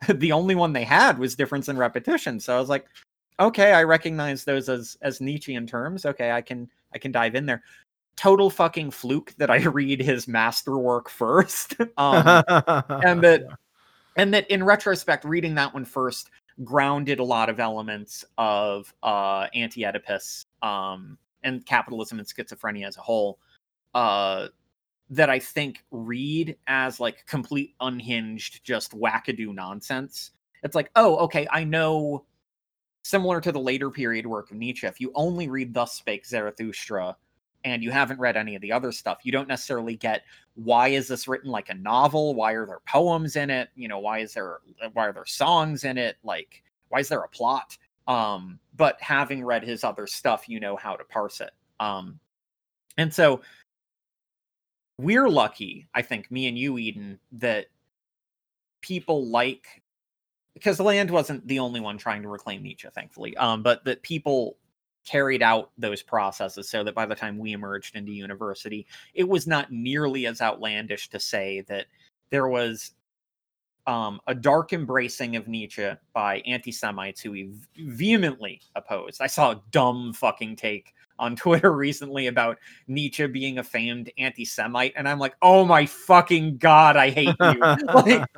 the 0.20 0.32
only 0.32 0.56
one 0.56 0.74
they 0.74 0.84
had 0.84 1.20
was 1.20 1.36
difference 1.36 1.68
and 1.68 1.78
repetition. 1.78 2.40
So 2.40 2.56
I 2.56 2.60
was 2.60 2.70
like, 2.70 2.86
okay, 3.40 3.74
I 3.74 3.84
recognize 3.84 4.44
those 4.44 4.70
as 4.70 4.98
as 5.02 5.22
Nietzschean 5.22 5.68
terms. 5.68 6.06
Okay, 6.06 6.32
I 6.32 6.42
can 6.42 6.70
I 6.94 6.98
can 6.98 7.12
dive 7.12 7.36
in 7.36 7.46
there. 7.46 7.64
Total 8.16 8.50
fucking 8.50 8.92
fluke 8.92 9.34
that 9.38 9.50
I 9.50 9.58
read 9.64 10.02
his 10.02 10.28
masterwork 10.28 11.10
first. 11.10 11.76
um, 11.98 12.44
and 12.48 13.24
that 13.24 13.58
and 14.16 14.34
that 14.34 14.50
in 14.50 14.64
retrospect 14.64 15.24
reading 15.26 15.56
that 15.56 15.74
one 15.74 15.86
first 15.86 16.30
grounded 16.64 17.20
a 17.20 17.24
lot 17.24 17.50
of 17.50 17.60
elements 17.60 18.26
of 18.38 18.94
uh 19.04 19.48
anti-oedipus 19.54 20.46
um 20.62 21.18
and 21.44 21.66
capitalism 21.66 22.20
and 22.20 22.28
schizophrenia 22.28 22.86
as 22.88 22.98
a 22.98 23.02
whole 23.02 23.40
uh 23.94 24.48
that 25.10 25.30
i 25.30 25.40
think 25.40 25.84
read 25.92 26.56
as 26.68 27.00
like 27.00 27.26
complete 27.26 27.76
unhinged 27.82 28.64
just 28.64 28.92
wackadoo 28.98 29.54
nonsense. 29.54 30.32
It's 30.62 30.76
like 30.76 30.92
oh 30.98 31.16
okay 31.18 31.48
i 31.52 31.64
know 31.64 32.26
similar 33.04 33.40
to 33.40 33.52
the 33.52 33.60
later 33.60 33.90
period 33.90 34.28
work 34.28 34.52
of 34.52 34.58
nietzsche 34.58 34.86
if 34.86 35.00
you 35.00 35.12
only 35.16 35.48
read 35.48 35.74
thus 35.74 35.94
spake 35.94 36.26
zarathustra 36.26 37.16
and 37.64 37.84
you 37.84 37.92
haven't 37.92 38.20
read 38.20 38.38
any 38.38 38.56
of 38.56 38.62
the 38.62 38.72
other 38.72 38.92
stuff 38.92 39.20
you 39.24 39.32
don't 39.32 39.48
necessarily 39.48 39.96
get 39.96 40.24
why 40.56 40.90
is 40.90 41.08
this 41.08 41.28
written 41.28 41.50
like 41.50 41.70
a 41.70 41.74
novel? 41.74 42.36
Why 42.36 42.52
are 42.54 42.66
there 42.66 42.82
poems 42.88 43.36
in 43.36 43.50
it? 43.50 43.70
You 43.76 43.88
know 43.88 44.00
why 44.00 44.20
is 44.20 44.34
there 44.34 44.60
why 44.94 45.08
are 45.08 45.14
there 45.14 45.26
songs 45.26 45.84
in 45.84 45.98
it? 45.98 46.18
Like 46.24 46.64
why 46.90 47.00
is 47.00 47.10
there 47.10 47.22
a 47.22 47.30
plot? 47.30 47.78
Um 48.08 48.60
but 48.76 49.02
having 49.02 49.44
read 49.44 49.64
his 49.64 49.84
other 49.84 50.08
stuff 50.08 50.50
you 50.50 50.60
know 50.60 50.76
how 50.76 50.96
to 50.96 51.04
parse 51.04 51.42
it. 51.42 51.52
Um 51.80 52.20
and 52.98 53.14
so 53.14 53.42
we're 55.00 55.30
lucky 55.30 55.88
i 55.96 56.02
think 56.02 56.30
me 56.30 56.48
and 56.48 56.58
you 56.58 56.78
eden 56.78 57.18
that 57.32 57.68
people 58.82 59.26
like 59.28 59.82
because 60.54 60.78
land 60.80 61.10
wasn't 61.10 61.46
the 61.48 61.58
only 61.58 61.80
one 61.80 61.98
trying 61.98 62.22
to 62.22 62.28
reclaim 62.28 62.62
nietzsche 62.62 62.90
thankfully 62.94 63.36
um 63.38 63.64
but 63.64 63.84
that 63.86 64.02
people 64.04 64.58
carried 65.10 65.42
out 65.42 65.72
those 65.78 66.04
processes 66.04 66.70
so 66.70 66.84
that 66.84 66.94
by 66.94 67.06
the 67.06 67.16
time 67.16 67.38
we 67.38 67.54
emerged 67.54 67.96
into 67.96 68.12
university 68.12 68.86
it 69.14 69.28
was 69.28 69.48
not 69.48 69.72
nearly 69.72 70.28
as 70.28 70.42
outlandish 70.42 71.10
to 71.10 71.20
say 71.20 71.62
that 71.62 71.88
there 72.30 72.48
was 72.48 72.92
um, 73.88 74.22
a 74.28 74.36
dark 74.36 74.72
embracing 74.72 75.36
of 75.36 75.48
Nietzsche 75.48 75.90
by 76.14 76.42
anti 76.46 76.72
Semites 76.72 77.22
who 77.22 77.32
he 77.32 77.52
vehemently 77.80 78.62
opposed. 78.76 79.20
I 79.20 79.26
saw 79.28 79.52
a 79.52 79.62
dumb 79.72 80.14
fucking 80.14 80.58
take 80.58 80.94
on 81.18 81.36
Twitter 81.36 81.72
recently 81.72 82.28
about 82.28 82.58
Nietzsche 82.88 83.26
being 83.26 83.58
a 83.58 83.64
famed 83.64 84.12
anti 84.18 84.46
Semite, 84.46 84.94
and 84.96 85.08
I'm 85.08 85.18
like, 85.18 85.36
oh 85.42 85.66
my 85.66 85.88
fucking 85.88 86.58
god, 86.58 86.98
I 86.98 87.10
hate 87.10 87.36
you. 87.40 87.60
like, 87.94 88.30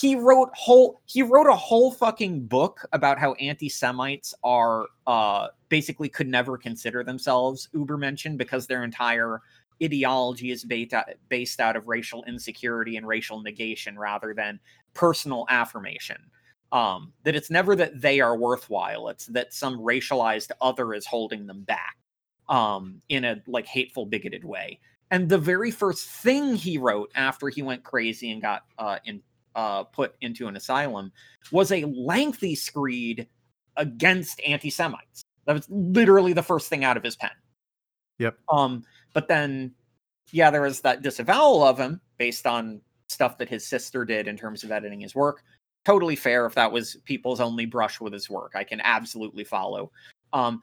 he 0.00 0.14
wrote 0.14 0.50
whole 0.54 1.02
he 1.04 1.22
wrote 1.22 1.46
a 1.46 1.56
whole 1.56 1.90
fucking 1.92 2.46
book 2.46 2.86
about 2.92 3.18
how 3.18 3.34
anti-semites 3.34 4.32
are 4.42 4.86
uh 5.06 5.48
basically 5.68 6.08
could 6.08 6.28
never 6.28 6.56
consider 6.56 7.04
themselves 7.04 7.68
ubermenschen 7.74 8.36
because 8.36 8.66
their 8.66 8.82
entire 8.82 9.40
ideology 9.82 10.50
is 10.50 10.64
based 10.64 10.92
out, 10.92 11.06
based 11.28 11.60
out 11.60 11.76
of 11.76 11.88
racial 11.88 12.24
insecurity 12.24 12.96
and 12.96 13.06
racial 13.06 13.40
negation 13.40 13.98
rather 13.98 14.34
than 14.34 14.58
personal 14.94 15.44
affirmation. 15.50 16.18
Um 16.72 17.12
that 17.24 17.34
it's 17.34 17.50
never 17.50 17.76
that 17.76 18.00
they 18.00 18.20
are 18.20 18.36
worthwhile 18.38 19.08
it's 19.08 19.26
that 19.26 19.52
some 19.52 19.78
racialized 19.78 20.50
other 20.60 20.94
is 20.94 21.04
holding 21.04 21.46
them 21.46 21.62
back 21.62 21.96
um 22.48 23.02
in 23.08 23.24
a 23.24 23.42
like 23.46 23.66
hateful 23.66 24.06
bigoted 24.06 24.44
way. 24.44 24.78
And 25.12 25.28
the 25.28 25.38
very 25.38 25.72
first 25.72 26.08
thing 26.08 26.54
he 26.54 26.78
wrote 26.78 27.10
after 27.16 27.48
he 27.48 27.62
went 27.62 27.82
crazy 27.82 28.30
and 28.30 28.40
got 28.40 28.62
uh 28.78 28.98
in 29.04 29.20
uh, 29.54 29.84
put 29.84 30.14
into 30.20 30.48
an 30.48 30.56
asylum 30.56 31.12
was 31.52 31.72
a 31.72 31.84
lengthy 31.84 32.54
screed 32.54 33.26
against 33.76 34.40
anti-Semites. 34.46 35.22
That 35.46 35.54
was 35.54 35.66
literally 35.68 36.32
the 36.32 36.42
first 36.42 36.68
thing 36.68 36.84
out 36.84 36.96
of 36.96 37.02
his 37.02 37.16
pen. 37.16 37.30
Yep. 38.18 38.38
Um, 38.50 38.84
but 39.14 39.26
then, 39.28 39.72
yeah, 40.32 40.50
there 40.50 40.62
was 40.62 40.80
that 40.82 41.02
disavowal 41.02 41.62
of 41.64 41.78
him 41.78 42.00
based 42.18 42.46
on 42.46 42.80
stuff 43.08 43.38
that 43.38 43.48
his 43.48 43.66
sister 43.66 44.04
did 44.04 44.28
in 44.28 44.36
terms 44.36 44.62
of 44.62 44.70
editing 44.70 45.00
his 45.00 45.14
work. 45.14 45.42
Totally 45.84 46.16
fair 46.16 46.46
if 46.46 46.54
that 46.54 46.70
was 46.70 46.96
people's 47.04 47.40
only 47.40 47.66
brush 47.66 48.00
with 48.00 48.12
his 48.12 48.28
work. 48.28 48.52
I 48.54 48.64
can 48.64 48.80
absolutely 48.82 49.44
follow. 49.44 49.90
Um, 50.32 50.62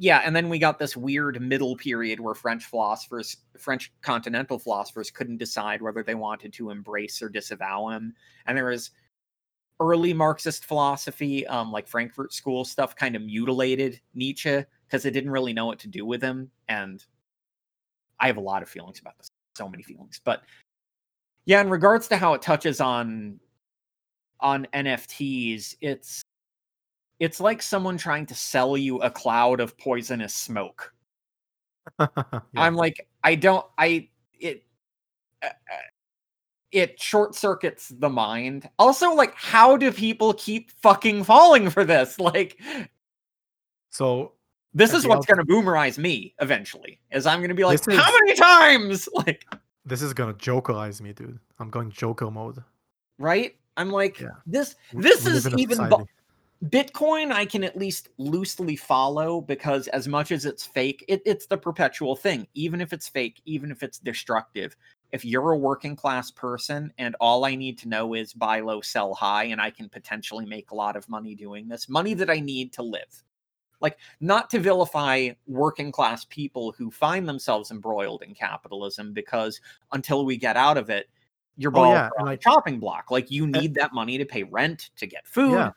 yeah, 0.00 0.22
and 0.24 0.34
then 0.34 0.48
we 0.48 0.60
got 0.60 0.78
this 0.78 0.96
weird 0.96 1.42
middle 1.42 1.76
period 1.76 2.20
where 2.20 2.34
French 2.34 2.64
philosophers, 2.64 3.36
French 3.58 3.92
continental 4.00 4.56
philosophers, 4.56 5.10
couldn't 5.10 5.38
decide 5.38 5.82
whether 5.82 6.04
they 6.04 6.14
wanted 6.14 6.52
to 6.52 6.70
embrace 6.70 7.20
or 7.20 7.28
disavow 7.28 7.88
him. 7.88 8.14
And 8.46 8.56
there 8.56 8.66
was 8.66 8.92
early 9.80 10.14
Marxist 10.14 10.64
philosophy, 10.64 11.44
um, 11.48 11.72
like 11.72 11.88
Frankfurt 11.88 12.32
School 12.32 12.64
stuff, 12.64 12.94
kind 12.94 13.16
of 13.16 13.22
mutilated 13.22 14.00
Nietzsche 14.14 14.64
because 14.86 15.04
it 15.04 15.10
didn't 15.10 15.32
really 15.32 15.52
know 15.52 15.66
what 15.66 15.80
to 15.80 15.88
do 15.88 16.06
with 16.06 16.22
him. 16.22 16.48
And 16.68 17.04
I 18.20 18.28
have 18.28 18.36
a 18.36 18.40
lot 18.40 18.62
of 18.62 18.68
feelings 18.68 19.00
about 19.00 19.18
this, 19.18 19.28
so 19.56 19.68
many 19.68 19.82
feelings. 19.82 20.20
But 20.24 20.42
yeah, 21.44 21.60
in 21.60 21.70
regards 21.70 22.06
to 22.08 22.16
how 22.16 22.34
it 22.34 22.42
touches 22.42 22.80
on 22.80 23.40
on 24.38 24.68
NFTs, 24.72 25.74
it's 25.80 26.22
it's 27.20 27.40
like 27.40 27.62
someone 27.62 27.96
trying 27.98 28.26
to 28.26 28.34
sell 28.34 28.76
you 28.76 28.98
a 28.98 29.10
cloud 29.10 29.60
of 29.60 29.76
poisonous 29.78 30.34
smoke. 30.34 30.92
Yeah. 31.98 32.40
I'm 32.54 32.74
like, 32.74 33.08
I 33.24 33.34
don't, 33.34 33.64
I, 33.78 34.08
it, 34.38 34.64
uh, 35.42 35.46
uh, 35.46 35.76
it 36.70 37.00
short 37.00 37.34
circuits 37.34 37.88
the 37.88 38.10
mind. 38.10 38.68
Also, 38.78 39.14
like, 39.14 39.34
how 39.34 39.76
do 39.76 39.90
people 39.90 40.34
keep 40.34 40.70
fucking 40.82 41.24
falling 41.24 41.70
for 41.70 41.84
this? 41.84 42.18
Like, 42.20 42.60
So 43.90 44.32
This 44.74 44.92
is 44.92 45.06
what's 45.06 45.24
going 45.24 45.38
to 45.38 45.46
boomerize 45.46 45.96
me 45.96 46.34
eventually. 46.40 47.00
Is 47.10 47.26
I'm 47.26 47.38
going 47.38 47.48
to 47.48 47.54
be 47.54 47.64
like, 47.64 47.80
how 47.90 48.12
many 48.12 48.34
times? 48.34 49.08
Like, 49.14 49.46
This 49.86 50.02
is 50.02 50.12
gonna 50.12 50.34
jokerize 50.34 51.00
me, 51.00 51.14
dude. 51.14 51.38
I'm 51.58 51.70
going 51.70 51.90
Joker 51.90 52.30
mode. 52.30 52.62
right? 53.18 53.56
I'm 53.78 53.90
like, 53.90 54.20
Yeah. 54.20 54.28
this. 54.46 54.76
This 54.92 55.24
we 55.24 55.32
is 55.32 55.48
even. 55.56 55.90
Bitcoin, 56.64 57.30
I 57.30 57.44
can 57.44 57.62
at 57.62 57.76
least 57.76 58.08
loosely 58.18 58.74
follow 58.74 59.40
because 59.40 59.86
as 59.88 60.08
much 60.08 60.32
as 60.32 60.44
it's 60.44 60.66
fake, 60.66 61.04
it, 61.06 61.22
it's 61.24 61.46
the 61.46 61.56
perpetual 61.56 62.16
thing. 62.16 62.48
Even 62.54 62.80
if 62.80 62.92
it's 62.92 63.08
fake, 63.08 63.40
even 63.44 63.70
if 63.70 63.84
it's 63.84 64.00
destructive, 64.00 64.76
if 65.12 65.24
you're 65.24 65.52
a 65.52 65.56
working 65.58 65.94
class 65.94 66.32
person 66.32 66.92
and 66.98 67.14
all 67.20 67.44
I 67.44 67.54
need 67.54 67.78
to 67.78 67.88
know 67.88 68.14
is 68.14 68.32
buy 68.32 68.58
low, 68.58 68.80
sell 68.80 69.14
high, 69.14 69.44
and 69.44 69.60
I 69.60 69.70
can 69.70 69.88
potentially 69.88 70.46
make 70.46 70.72
a 70.72 70.74
lot 70.74 70.96
of 70.96 71.08
money 71.08 71.36
doing 71.36 71.68
this, 71.68 71.88
money 71.88 72.12
that 72.14 72.28
I 72.28 72.40
need 72.40 72.72
to 72.72 72.82
live. 72.82 73.22
Like, 73.80 73.98
not 74.20 74.50
to 74.50 74.58
vilify 74.58 75.30
working 75.46 75.92
class 75.92 76.24
people 76.24 76.72
who 76.72 76.90
find 76.90 77.28
themselves 77.28 77.70
embroiled 77.70 78.24
in 78.24 78.34
capitalism 78.34 79.12
because 79.12 79.60
until 79.92 80.24
we 80.26 80.36
get 80.36 80.56
out 80.56 80.76
of 80.76 80.90
it, 80.90 81.08
your 81.56 81.70
Oh, 81.76 81.92
yeah, 81.92 82.10
on 82.18 82.26
like- 82.26 82.40
the 82.40 82.42
chopping 82.42 82.80
block. 82.80 83.12
Like, 83.12 83.30
you 83.30 83.44
eh 83.44 83.46
need 83.46 83.74
that 83.74 83.94
money 83.94 84.18
to 84.18 84.24
pay 84.24 84.42
rent, 84.42 84.90
to 84.96 85.06
get 85.06 85.28
food 85.28 85.52
Yeah. 85.52 85.72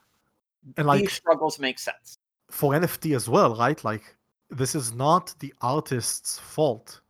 And 0.77 0.87
like 0.87 1.01
these 1.01 1.13
struggles 1.13 1.59
make 1.59 1.79
sense. 1.79 2.17
for 2.49 2.73
NFT 2.73 3.15
as 3.15 3.27
well, 3.27 3.55
right? 3.55 3.83
Like 3.83 4.15
this 4.49 4.75
is 4.75 4.93
not 4.93 5.33
the 5.39 5.53
artist's 5.61 6.37
fault. 6.39 7.01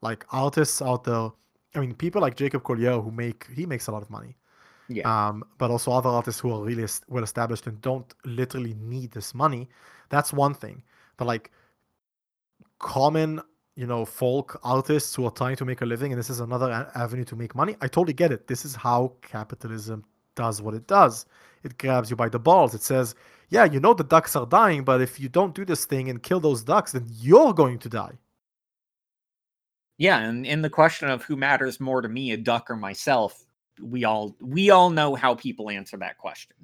Like 0.00 0.26
artists 0.32 0.82
out 0.82 1.04
there, 1.04 1.30
I 1.74 1.80
mean, 1.80 1.94
people 1.94 2.20
like 2.20 2.36
Jacob 2.36 2.64
Collier 2.64 3.00
who 3.00 3.10
make 3.10 3.46
he 3.54 3.66
makes 3.66 3.86
a 3.86 3.92
lot 3.92 4.02
of 4.02 4.10
money. 4.10 4.36
Yeah. 4.88 5.08
Um, 5.08 5.44
but 5.58 5.70
also 5.70 5.92
other 5.92 6.10
artists 6.10 6.40
who 6.40 6.52
are 6.52 6.62
really 6.62 6.86
well 7.08 7.24
established 7.24 7.66
and 7.66 7.80
don't 7.80 8.12
literally 8.24 8.74
need 8.74 9.12
this 9.12 9.34
money. 9.34 9.68
That's 10.10 10.32
one 10.32 10.54
thing. 10.54 10.82
But 11.16 11.26
like 11.26 11.50
common, 12.78 13.40
you 13.76 13.86
know, 13.86 14.04
folk 14.04 14.60
artists 14.64 15.14
who 15.14 15.24
are 15.24 15.30
trying 15.30 15.56
to 15.56 15.64
make 15.64 15.80
a 15.80 15.86
living, 15.86 16.12
and 16.12 16.18
this 16.18 16.28
is 16.28 16.40
another 16.40 16.90
avenue 16.94 17.24
to 17.24 17.36
make 17.36 17.54
money. 17.54 17.76
I 17.80 17.86
totally 17.86 18.12
get 18.12 18.32
it. 18.32 18.48
This 18.48 18.64
is 18.64 18.74
how 18.74 19.14
capitalism 19.22 20.04
does 20.34 20.62
what 20.62 20.74
it 20.74 20.86
does. 20.86 21.26
It 21.62 21.78
grabs 21.78 22.10
you 22.10 22.16
by 22.16 22.28
the 22.28 22.38
balls. 22.38 22.74
It 22.74 22.82
says, 22.82 23.14
yeah, 23.50 23.64
you 23.64 23.80
know 23.80 23.94
the 23.94 24.04
ducks 24.04 24.34
are 24.34 24.46
dying, 24.46 24.82
but 24.82 25.00
if 25.00 25.20
you 25.20 25.28
don't 25.28 25.54
do 25.54 25.64
this 25.64 25.84
thing 25.84 26.08
and 26.08 26.22
kill 26.22 26.40
those 26.40 26.62
ducks, 26.62 26.92
then 26.92 27.06
you're 27.08 27.52
going 27.52 27.78
to 27.80 27.88
die. 27.88 28.18
Yeah, 29.98 30.18
and 30.18 30.46
in 30.46 30.62
the 30.62 30.70
question 30.70 31.08
of 31.10 31.22
who 31.22 31.36
matters 31.36 31.78
more 31.78 32.00
to 32.00 32.08
me, 32.08 32.32
a 32.32 32.36
duck 32.36 32.70
or 32.70 32.76
myself, 32.76 33.44
we 33.80 34.04
all 34.04 34.34
we 34.40 34.70
all 34.70 34.90
know 34.90 35.14
how 35.14 35.34
people 35.34 35.70
answer 35.70 35.96
that 35.98 36.18
question. 36.18 36.56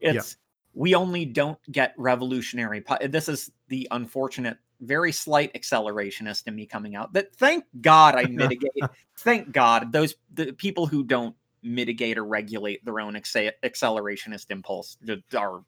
Yeah. 0.00 0.12
It's 0.12 0.36
we 0.72 0.94
only 0.94 1.24
don't 1.24 1.58
get 1.72 1.94
revolutionary. 1.96 2.80
po- 2.80 3.06
This 3.08 3.28
is 3.28 3.50
the 3.68 3.88
unfortunate, 3.90 4.58
very 4.80 5.10
slight 5.10 5.52
accelerationist 5.54 6.46
in 6.46 6.54
me 6.54 6.66
coming 6.66 6.94
out. 6.94 7.12
That 7.12 7.34
thank 7.34 7.64
God 7.80 8.14
I 8.14 8.24
mitigate. 8.30 8.72
thank 9.18 9.52
God 9.52 9.90
those 9.92 10.14
the 10.34 10.52
people 10.52 10.86
who 10.86 11.02
don't 11.02 11.34
mitigate 11.66 12.18
or 12.18 12.24
regulate 12.24 12.84
their 12.84 13.00
own 13.00 13.14
acce- 13.14 13.52
accelerationist 13.64 14.50
impulse 14.50 14.96
are 15.36 15.64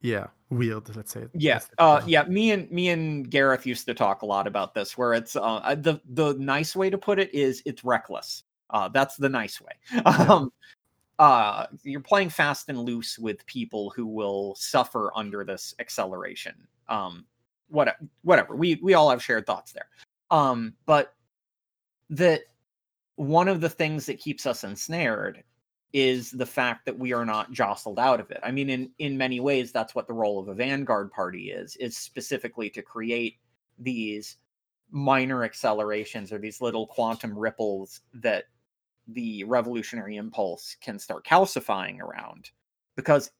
Yeah, 0.00 0.26
weird. 0.50 0.94
Let's 0.94 1.12
say. 1.12 1.22
it. 1.22 1.30
Yeah, 1.34 1.60
uh, 1.78 2.02
yeah. 2.06 2.24
Me 2.24 2.50
and 2.52 2.70
me 2.70 2.90
and 2.90 3.30
Gareth 3.30 3.64
used 3.66 3.86
to 3.86 3.94
talk 3.94 4.22
a 4.22 4.26
lot 4.26 4.46
about 4.46 4.74
this. 4.74 4.98
Where 4.98 5.14
it's 5.14 5.34
uh, 5.36 5.40
uh, 5.42 5.74
the 5.74 6.00
the 6.10 6.34
nice 6.34 6.76
way 6.76 6.90
to 6.90 6.98
put 6.98 7.18
it 7.18 7.32
is 7.34 7.62
it's 7.64 7.84
reckless. 7.84 8.44
Uh, 8.70 8.88
that's 8.88 9.16
the 9.16 9.28
nice 9.28 9.60
way. 9.60 9.72
Um, 10.04 10.52
uh, 11.20 11.66
you're 11.84 12.00
playing 12.00 12.28
fast 12.28 12.68
and 12.68 12.78
loose 12.78 13.18
with 13.18 13.46
people 13.46 13.90
who 13.90 14.04
will 14.04 14.54
suffer 14.56 15.12
under 15.14 15.44
this 15.44 15.72
acceleration. 15.78 16.54
Um, 16.88 17.24
what 17.68 17.96
whatever. 18.22 18.56
We 18.56 18.80
we 18.82 18.94
all 18.94 19.08
have 19.10 19.22
shared 19.22 19.46
thoughts 19.46 19.72
there. 19.72 19.88
Um, 20.30 20.74
but 20.86 21.14
that 22.10 22.42
one 23.16 23.48
of 23.48 23.60
the 23.60 23.68
things 23.68 24.06
that 24.06 24.18
keeps 24.18 24.46
us 24.46 24.64
ensnared 24.64 25.42
is 25.92 26.32
the 26.32 26.46
fact 26.46 26.84
that 26.84 26.98
we 26.98 27.12
are 27.12 27.24
not 27.24 27.52
jostled 27.52 28.00
out 28.00 28.18
of 28.18 28.30
it. 28.32 28.40
I 28.42 28.50
mean, 28.50 28.68
in 28.68 28.90
in 28.98 29.16
many 29.16 29.38
ways, 29.38 29.70
that's 29.70 29.94
what 29.94 30.08
the 30.08 30.12
role 30.12 30.40
of 30.40 30.48
a 30.48 30.54
vanguard 30.54 31.12
party 31.12 31.50
is, 31.50 31.76
is 31.76 31.96
specifically 31.96 32.68
to 32.70 32.82
create 32.82 33.36
these 33.78 34.36
minor 34.90 35.44
accelerations 35.44 36.32
or 36.32 36.38
these 36.38 36.60
little 36.60 36.86
quantum 36.86 37.38
ripples 37.38 38.00
that 38.14 38.44
the 39.08 39.44
revolutionary 39.44 40.16
impulse 40.16 40.76
can 40.80 40.98
start 40.98 41.24
calcifying 41.24 42.00
around. 42.00 42.50
Because 42.96 43.30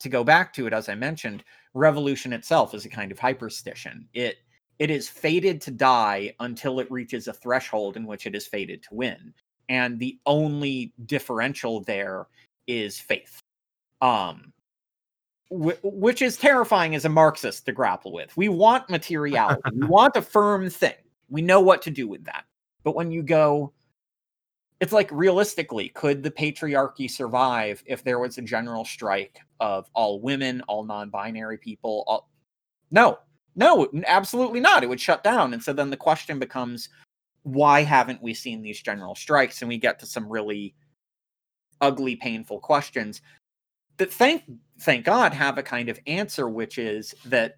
to 0.00 0.08
go 0.08 0.22
back 0.22 0.52
to 0.54 0.66
it, 0.66 0.72
as 0.72 0.88
I 0.88 0.94
mentioned, 0.94 1.42
revolution 1.74 2.32
itself 2.32 2.74
is 2.74 2.84
a 2.84 2.88
kind 2.88 3.10
of 3.10 3.18
hyperstition. 3.18 4.06
It 4.12 4.36
it 4.78 4.90
is 4.90 5.08
fated 5.08 5.60
to 5.62 5.70
die 5.70 6.34
until 6.40 6.80
it 6.80 6.90
reaches 6.90 7.28
a 7.28 7.32
threshold 7.32 7.96
in 7.96 8.06
which 8.06 8.26
it 8.26 8.34
is 8.34 8.46
fated 8.46 8.82
to 8.82 8.94
win 8.94 9.32
and 9.68 9.98
the 9.98 10.18
only 10.26 10.92
differential 11.06 11.80
there 11.80 12.26
is 12.66 12.98
faith. 12.98 13.40
Um 14.00 14.52
wh- 15.48 15.82
which 15.82 16.22
is 16.22 16.36
terrifying 16.36 16.94
as 16.94 17.04
a 17.04 17.08
marxist 17.08 17.66
to 17.66 17.72
grapple 17.72 18.12
with. 18.12 18.36
We 18.36 18.48
want 18.48 18.90
materiality. 18.90 19.62
We 19.72 19.86
want 19.86 20.16
a 20.16 20.22
firm 20.22 20.70
thing. 20.70 20.94
We 21.28 21.42
know 21.42 21.60
what 21.60 21.82
to 21.82 21.90
do 21.90 22.06
with 22.08 22.24
that. 22.24 22.44
But 22.84 22.94
when 22.94 23.10
you 23.10 23.22
go 23.22 23.72
it's 24.80 24.92
like 24.92 25.10
realistically 25.10 25.88
could 25.90 26.22
the 26.22 26.30
patriarchy 26.30 27.10
survive 27.10 27.82
if 27.86 28.04
there 28.04 28.18
was 28.18 28.36
a 28.36 28.42
general 28.42 28.84
strike 28.84 29.40
of 29.58 29.88
all 29.94 30.20
women 30.20 30.60
all 30.68 30.84
non-binary 30.84 31.56
people 31.56 32.04
all... 32.06 32.28
no 32.90 33.18
no 33.56 33.88
absolutely 34.06 34.60
not. 34.60 34.82
It 34.82 34.88
would 34.88 35.00
shut 35.00 35.24
down. 35.24 35.52
And 35.52 35.62
so 35.62 35.72
then 35.72 35.90
the 35.90 35.96
question 35.96 36.38
becomes 36.38 36.88
why 37.42 37.82
haven't 37.82 38.22
we 38.22 38.34
seen 38.34 38.62
these 38.62 38.82
general 38.82 39.14
strikes? 39.14 39.62
And 39.62 39.68
we 39.68 39.78
get 39.78 39.98
to 40.00 40.06
some 40.06 40.28
really 40.28 40.74
ugly 41.80 42.16
painful 42.16 42.60
questions 42.60 43.20
that 43.98 44.12
thank 44.12 44.42
thank 44.80 45.04
god 45.04 45.32
have 45.32 45.58
a 45.58 45.62
kind 45.62 45.88
of 45.88 45.98
answer 46.06 46.48
which 46.48 46.78
is 46.78 47.14
that 47.24 47.56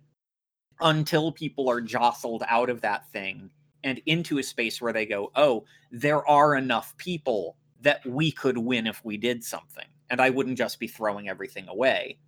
until 0.81 1.33
people 1.33 1.69
are 1.69 1.81
jostled 1.81 2.43
out 2.49 2.71
of 2.71 2.81
that 2.81 3.09
thing 3.11 3.51
and 3.85 4.01
into 4.07 4.39
a 4.39 4.43
space 4.43 4.81
where 4.81 4.93
they 4.93 5.07
go 5.07 5.31
oh 5.37 5.65
there 5.91 6.27
are 6.29 6.57
enough 6.57 6.97
people 6.97 7.57
that 7.81 8.05
we 8.07 8.31
could 8.33 8.59
win 8.59 8.87
if 8.87 9.05
we 9.05 9.17
did 9.17 9.43
something 9.43 9.87
and 10.11 10.21
i 10.21 10.31
wouldn't 10.31 10.59
just 10.59 10.79
be 10.79 10.89
throwing 10.89 11.29
everything 11.29 11.69
away 11.69 12.19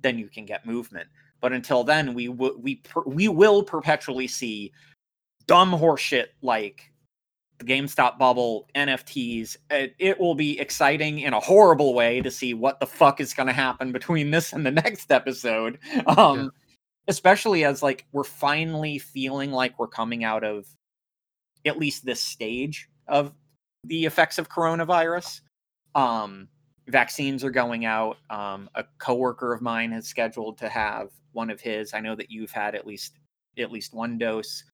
then 0.00 0.18
you 0.18 0.28
can 0.28 0.44
get 0.44 0.66
movement 0.66 1.08
but 1.40 1.52
until 1.52 1.84
then 1.84 2.14
we 2.14 2.26
w- 2.28 2.58
we 2.58 2.76
per- 2.76 3.02
we 3.06 3.28
will 3.28 3.62
perpetually 3.62 4.26
see 4.26 4.72
dumb 5.46 5.70
horseshit 5.72 6.26
like 6.42 6.90
the 7.58 7.64
GameStop 7.64 8.18
bubble, 8.18 8.68
NFTs. 8.74 9.56
It, 9.70 9.94
it 9.98 10.20
will 10.20 10.34
be 10.34 10.60
exciting 10.60 11.20
in 11.20 11.32
a 11.32 11.40
horrible 11.40 11.94
way 11.94 12.20
to 12.20 12.30
see 12.30 12.52
what 12.52 12.80
the 12.80 12.86
fuck 12.86 13.18
is 13.18 13.32
going 13.32 13.46
to 13.46 13.52
happen 13.52 13.92
between 13.92 14.30
this 14.30 14.52
and 14.52 14.66
the 14.66 14.70
next 14.84 15.10
episode. 15.10 15.78
Um, 16.06 16.38
Yeah. 16.38 16.48
Especially 17.08 17.64
as 17.64 17.84
like 17.84 18.04
we're 18.10 18.24
finally 18.24 18.98
feeling 18.98 19.52
like 19.52 19.78
we're 19.78 19.86
coming 19.86 20.24
out 20.24 20.42
of 20.42 20.66
at 21.64 21.78
least 21.78 22.04
this 22.04 22.20
stage 22.20 22.88
of 23.06 23.32
the 23.84 24.04
effects 24.06 24.38
of 24.38 24.48
coronavirus. 24.48 25.40
Um, 25.94 26.48
vaccines 26.88 27.44
are 27.44 27.50
going 27.50 27.84
out. 27.84 28.18
Um, 28.30 28.68
a 28.74 28.84
coworker 28.98 29.52
of 29.52 29.60
mine 29.60 29.92
has 29.92 30.06
scheduled 30.06 30.58
to 30.58 30.68
have 30.68 31.10
one 31.32 31.50
of 31.50 31.60
his. 31.60 31.94
I 31.94 32.00
know 32.00 32.14
that 32.16 32.30
you've 32.30 32.50
had 32.50 32.74
at 32.74 32.86
least 32.86 33.18
at 33.58 33.70
least 33.72 33.94
one 33.94 34.18
dose. 34.18 34.64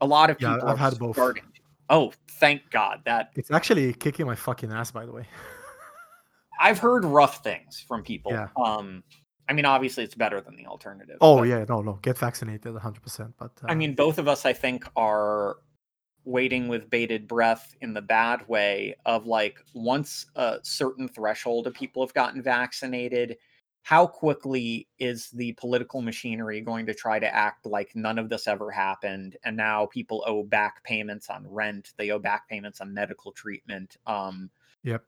A 0.00 0.06
lot 0.06 0.30
of 0.30 0.40
Yeah, 0.40 0.54
people 0.54 0.68
I've 0.68 0.78
had 0.78 0.98
both. 0.98 1.16
starting. 1.16 1.44
Oh, 1.88 2.12
thank 2.40 2.62
God! 2.70 3.00
That 3.04 3.30
It's 3.36 3.50
actually 3.50 3.92
kicking 3.92 4.26
my 4.26 4.34
fucking 4.34 4.72
ass, 4.72 4.90
by 4.90 5.04
the 5.04 5.12
way. 5.12 5.26
I've 6.60 6.78
heard 6.78 7.04
rough 7.04 7.42
things 7.42 7.84
from 7.86 8.02
people. 8.02 8.32
Yeah. 8.32 8.48
Um, 8.62 9.02
I 9.48 9.52
mean, 9.52 9.64
obviously, 9.64 10.04
it's 10.04 10.14
better 10.14 10.40
than 10.40 10.56
the 10.56 10.66
alternative. 10.66 11.16
Oh 11.20 11.38
but, 11.38 11.48
yeah, 11.48 11.64
no, 11.68 11.82
no, 11.82 11.98
get 12.02 12.16
vaccinated, 12.18 12.72
100. 12.72 13.02
percent 13.02 13.34
But 13.38 13.52
uh, 13.62 13.66
I 13.68 13.74
mean, 13.74 13.94
both 13.94 14.18
of 14.18 14.28
us, 14.28 14.46
I 14.46 14.52
think, 14.52 14.84
are 14.96 15.56
waiting 16.24 16.68
with 16.68 16.90
bated 16.90 17.26
breath 17.26 17.74
in 17.80 17.94
the 17.94 18.02
bad 18.02 18.46
way 18.48 18.94
of 19.06 19.26
like 19.26 19.58
once 19.74 20.26
a 20.36 20.58
certain 20.62 21.08
threshold 21.08 21.66
of 21.66 21.74
people 21.74 22.04
have 22.04 22.14
gotten 22.14 22.42
vaccinated 22.42 23.36
how 23.84 24.06
quickly 24.06 24.86
is 25.00 25.30
the 25.30 25.52
political 25.54 26.02
machinery 26.02 26.60
going 26.60 26.86
to 26.86 26.94
try 26.94 27.18
to 27.18 27.34
act 27.34 27.66
like 27.66 27.90
none 27.96 28.18
of 28.18 28.28
this 28.28 28.46
ever 28.46 28.70
happened 28.70 29.36
and 29.44 29.56
now 29.56 29.86
people 29.86 30.22
owe 30.26 30.44
back 30.44 30.82
payments 30.84 31.28
on 31.28 31.44
rent 31.48 31.92
they 31.96 32.10
owe 32.10 32.18
back 32.18 32.48
payments 32.48 32.80
on 32.80 32.94
medical 32.94 33.32
treatment 33.32 33.96
um 34.06 34.50
Yep. 34.84 35.04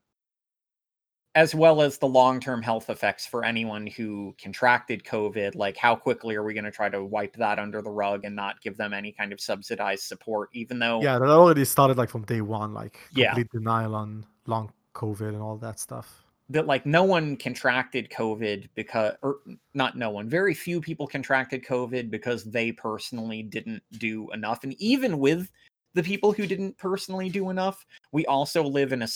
As 1.35 1.55
well 1.55 1.83
as 1.83 1.99
the 1.99 2.07
long-term 2.07 2.63
health 2.63 2.91
effects 2.91 3.27
for 3.27 3.45
anyone 3.45 3.87
who 3.87 4.35
contracted 4.41 5.03
covid 5.05 5.55
like 5.57 5.77
how 5.77 5.95
quickly 5.97 6.35
are 6.37 6.45
we 6.45 6.55
going 6.55 6.65
to 6.65 6.71
try 6.71 6.89
to 6.89 7.05
wipe 7.05 7.35
that 7.37 7.59
under 7.59 7.83
the 7.83 7.91
rug 7.91 8.25
and 8.25 8.35
not 8.37 8.61
give 8.61 8.77
them 8.77 8.93
any 8.93 9.13
kind 9.13 9.33
of 9.33 9.41
subsidized 9.41 10.05
support 10.05 10.49
even 10.53 10.79
though 10.79 11.01
yeah, 11.03 11.19
that 11.19 11.29
already 11.29 11.65
started 11.65 11.97
like 11.99 12.09
from 12.09 12.23
day 12.25 12.41
one, 12.41 12.73
like 12.73 12.99
Yeah. 13.13 13.37
denial 13.53 13.95
on 13.95 14.25
long 14.47 14.73
COVID 14.95 15.29
and 15.29 15.43
all 15.43 15.57
that 15.59 15.79
stuff. 15.81 16.23
that 16.51 16.67
like 16.67 16.87
no 16.87 17.03
one 17.03 17.37
contracted 17.37 18.11
COVID 18.11 18.69
because, 18.75 19.15
or 19.23 19.39
not 19.75 19.97
no 19.97 20.11
one, 20.11 20.29
very 20.29 20.55
few 20.55 20.81
people 20.81 21.07
contracted 21.07 21.65
COVID 21.65 22.11
because 22.11 22.45
they 22.45 22.71
personally 22.73 23.43
didn't 23.43 23.83
do 23.99 24.31
enough. 24.33 24.63
And 24.63 24.75
even 24.75 25.19
with 25.19 25.51
the 25.95 26.03
people 26.03 26.33
who 26.33 26.47
didn't 26.47 26.77
personally 26.77 27.29
do 27.29 27.51
enough, 27.51 27.85
we 28.13 28.27
also 28.27 28.63
live 28.63 28.93
in 28.93 29.03
a 29.03 29.09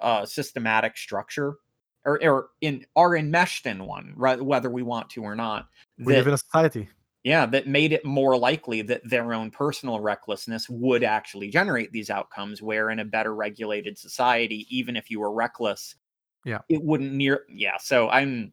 uh, 0.00 0.24
systematic 0.26 0.96
structure 0.96 1.56
or, 2.04 2.22
or 2.22 2.48
in 2.60 2.86
are 2.94 3.16
enmeshed 3.16 3.66
in 3.66 3.84
one, 3.84 4.14
right, 4.16 4.40
whether 4.40 4.70
we 4.70 4.82
want 4.82 5.10
to 5.10 5.22
or 5.22 5.34
not. 5.34 5.68
We 5.98 6.14
live 6.14 6.28
in 6.28 6.34
a 6.34 6.38
society. 6.38 6.88
Yeah, 7.24 7.44
that 7.46 7.66
made 7.66 7.92
it 7.92 8.04
more 8.04 8.38
likely 8.38 8.82
that 8.82 9.00
their 9.04 9.34
own 9.34 9.50
personal 9.50 9.98
recklessness 9.98 10.68
would 10.70 11.02
actually 11.02 11.50
generate 11.50 11.90
these 11.90 12.08
outcomes. 12.08 12.62
Where 12.62 12.90
in 12.90 13.00
a 13.00 13.04
better 13.04 13.34
regulated 13.34 13.98
society, 13.98 14.64
even 14.70 14.96
if 14.96 15.10
you 15.10 15.18
were 15.18 15.32
reckless, 15.32 15.96
Yeah. 16.44 16.60
it 16.68 16.82
wouldn't 16.82 17.12
near. 17.12 17.42
Yeah, 17.48 17.78
so 17.78 18.08
I'm. 18.08 18.52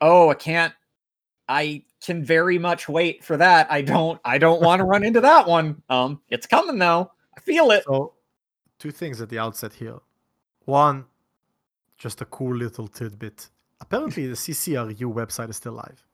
Oh, 0.00 0.30
I 0.30 0.34
can't. 0.34 0.72
I 1.48 1.82
can 2.00 2.24
very 2.24 2.58
much 2.58 2.88
wait 2.88 3.24
for 3.24 3.36
that. 3.36 3.66
I 3.72 3.82
don't. 3.82 4.20
I 4.24 4.38
don't 4.38 4.62
want 4.62 4.78
to 4.78 4.84
run 4.84 5.04
into 5.04 5.20
that 5.22 5.48
one. 5.48 5.82
Um, 5.90 6.20
it's 6.28 6.46
coming 6.46 6.78
though. 6.78 7.10
I 7.36 7.40
feel 7.40 7.72
it. 7.72 7.82
So, 7.84 8.14
two 8.80 8.90
things 8.90 9.20
at 9.20 9.28
the 9.28 9.38
outset 9.38 9.72
here. 9.72 9.98
One, 10.64 11.04
just 11.96 12.20
a 12.20 12.24
cool 12.24 12.56
little 12.56 12.88
tidbit. 12.88 13.48
Apparently, 13.80 14.26
the 14.26 14.34
CCRU 14.34 15.14
website 15.14 15.50
is 15.50 15.56
still 15.56 15.74
live. 15.74 16.04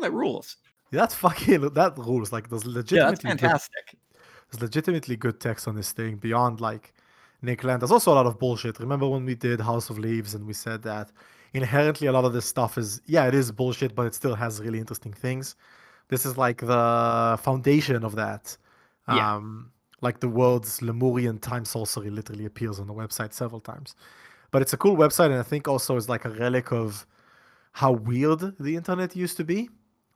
That 0.00 0.12
rules. 0.12 0.56
That's 0.90 1.14
fucking 1.14 1.60
that 1.74 1.98
rules. 1.98 2.32
Like, 2.32 2.48
there's 2.48 2.64
legitimately 2.64 2.96
Yeah, 2.98 3.10
that's 3.10 3.22
good 3.22 3.28
fantastic. 3.28 3.98
There's 4.50 4.62
legitimately 4.62 5.16
good 5.16 5.40
text 5.40 5.68
on 5.68 5.76
this 5.76 5.92
thing 5.92 6.16
beyond 6.16 6.60
like 6.60 6.94
Nick 7.42 7.64
Land. 7.64 7.82
There's 7.82 7.90
also 7.90 8.12
a 8.12 8.14
lot 8.14 8.26
of 8.26 8.38
bullshit. 8.38 8.80
Remember 8.80 9.06
when 9.06 9.24
we 9.26 9.34
did 9.34 9.60
House 9.60 9.90
of 9.90 9.98
Leaves 9.98 10.34
and 10.34 10.46
we 10.46 10.54
said 10.54 10.82
that 10.84 11.10
inherently 11.52 12.06
a 12.06 12.12
lot 12.12 12.24
of 12.24 12.32
this 12.32 12.46
stuff 12.46 12.78
is 12.78 13.02
yeah, 13.06 13.26
it 13.26 13.34
is 13.34 13.52
bullshit, 13.52 13.94
but 13.94 14.06
it 14.06 14.14
still 14.14 14.34
has 14.34 14.60
really 14.60 14.78
interesting 14.78 15.12
things. 15.12 15.56
This 16.08 16.24
is 16.24 16.38
like 16.38 16.60
the 16.60 17.38
foundation 17.42 18.04
of 18.04 18.14
that. 18.16 18.56
Yeah. 19.08 19.34
Um 19.34 19.70
like 20.00 20.20
the 20.20 20.28
world's 20.28 20.80
Lemurian 20.82 21.38
time 21.38 21.64
sorcery 21.64 22.10
literally 22.10 22.44
appears 22.44 22.78
on 22.78 22.86
the 22.86 22.94
website 22.94 23.32
several 23.32 23.60
times. 23.60 23.94
But 24.50 24.62
it's 24.62 24.72
a 24.72 24.76
cool 24.76 24.96
website 24.96 25.26
and 25.26 25.34
I 25.34 25.42
think 25.42 25.68
also 25.68 25.96
is 25.96 26.08
like 26.08 26.24
a 26.24 26.30
relic 26.30 26.72
of 26.72 27.06
how 27.72 27.92
weird 27.92 28.56
the 28.58 28.76
internet 28.76 29.14
used 29.14 29.36
to 29.36 29.44
be 29.44 29.68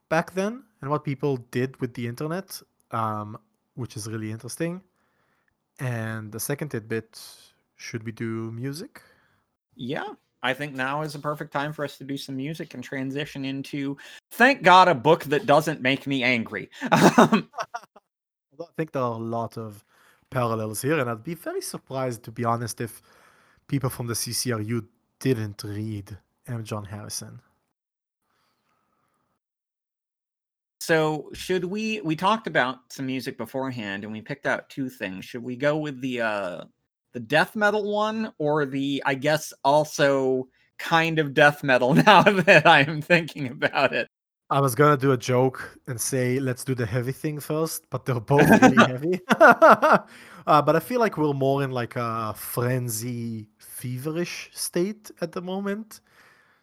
back 0.09 0.33
then 0.33 0.63
and 0.81 0.89
what 0.89 1.03
people 1.03 1.37
did 1.51 1.79
with 1.79 1.93
the 1.93 2.07
internet. 2.07 2.61
Um, 2.91 3.37
which 3.75 3.97
is 3.97 4.07
really 4.07 4.31
interesting. 4.31 4.81
And 5.79 6.31
the 6.31 6.39
second 6.39 6.69
tidbit 6.69 7.19
should 7.75 8.03
we 8.03 8.11
do 8.11 8.51
music? 8.51 9.01
Yeah, 9.75 10.13
I 10.43 10.53
think 10.53 10.73
now 10.75 11.01
is 11.01 11.15
a 11.15 11.19
perfect 11.19 11.51
time 11.51 11.73
for 11.73 11.83
us 11.83 11.97
to 11.97 12.03
do 12.03 12.17
some 12.17 12.35
music 12.35 12.73
and 12.75 12.83
transition 12.83 13.43
into, 13.45 13.97
thank 14.31 14.61
God, 14.61 14.87
a 14.87 14.95
book 14.95 15.23
that 15.25 15.45
doesn't 15.45 15.81
make 15.81 16.05
me 16.05 16.23
angry. 16.23 16.69
I 18.59 18.65
think 18.77 18.91
there 18.91 19.01
are 19.01 19.13
a 19.13 19.17
lot 19.17 19.57
of 19.57 19.83
parallels 20.29 20.81
here, 20.81 20.99
and 20.99 21.09
I'd 21.09 21.23
be 21.23 21.35
very 21.35 21.61
surprised, 21.61 22.23
to 22.23 22.31
be 22.31 22.45
honest, 22.45 22.81
if 22.81 23.01
people 23.67 23.89
from 23.89 24.07
the 24.07 24.13
CCRU 24.13 24.85
didn't 25.19 25.63
read 25.63 26.17
M. 26.47 26.63
John 26.63 26.85
Harrison. 26.85 27.41
so, 30.79 31.29
should 31.33 31.63
we? 31.63 32.01
We 32.01 32.15
talked 32.15 32.45
about 32.47 32.79
some 32.89 33.05
music 33.05 33.37
beforehand, 33.37 34.03
and 34.03 34.11
we 34.11 34.21
picked 34.21 34.45
out 34.45 34.69
two 34.69 34.89
things. 34.89 35.23
Should 35.23 35.41
we 35.43 35.55
go 35.55 35.77
with 35.77 36.01
the 36.01 36.21
uh 36.21 36.65
the 37.13 37.21
death 37.21 37.55
metal 37.55 37.89
one, 37.93 38.33
or 38.37 38.65
the 38.65 39.01
I 39.05 39.15
guess 39.15 39.53
also 39.63 40.49
kind 40.77 41.19
of 41.19 41.33
death 41.33 41.63
metal? 41.63 41.93
Now 42.05 42.23
that 42.23 42.67
I 42.67 42.81
am 42.81 43.01
thinking 43.01 43.47
about 43.47 43.93
it, 43.93 44.09
I 44.53 44.59
was 44.59 44.75
gonna 44.75 44.97
do 44.97 45.13
a 45.13 45.17
joke 45.17 45.79
and 45.87 45.99
say 45.99 46.39
let's 46.39 46.63
do 46.63 46.75
the 46.75 46.85
heavy 46.85 47.11
thing 47.11 47.39
first, 47.39 47.89
but 47.89 48.05
they're 48.05 48.19
both 48.19 48.47
really 48.61 48.85
heavy. 48.93 49.19
uh, 49.39 50.61
but 50.61 50.75
I 50.75 50.79
feel 50.79 50.99
like 50.99 51.17
we're 51.17 51.33
more 51.33 51.63
in 51.63 51.71
like 51.71 51.95
a 51.95 52.35
frenzy, 52.37 53.47
feverish 53.57 54.51
state 54.53 55.09
at 55.21 55.31
the 55.31 55.41
moment. 55.41 56.01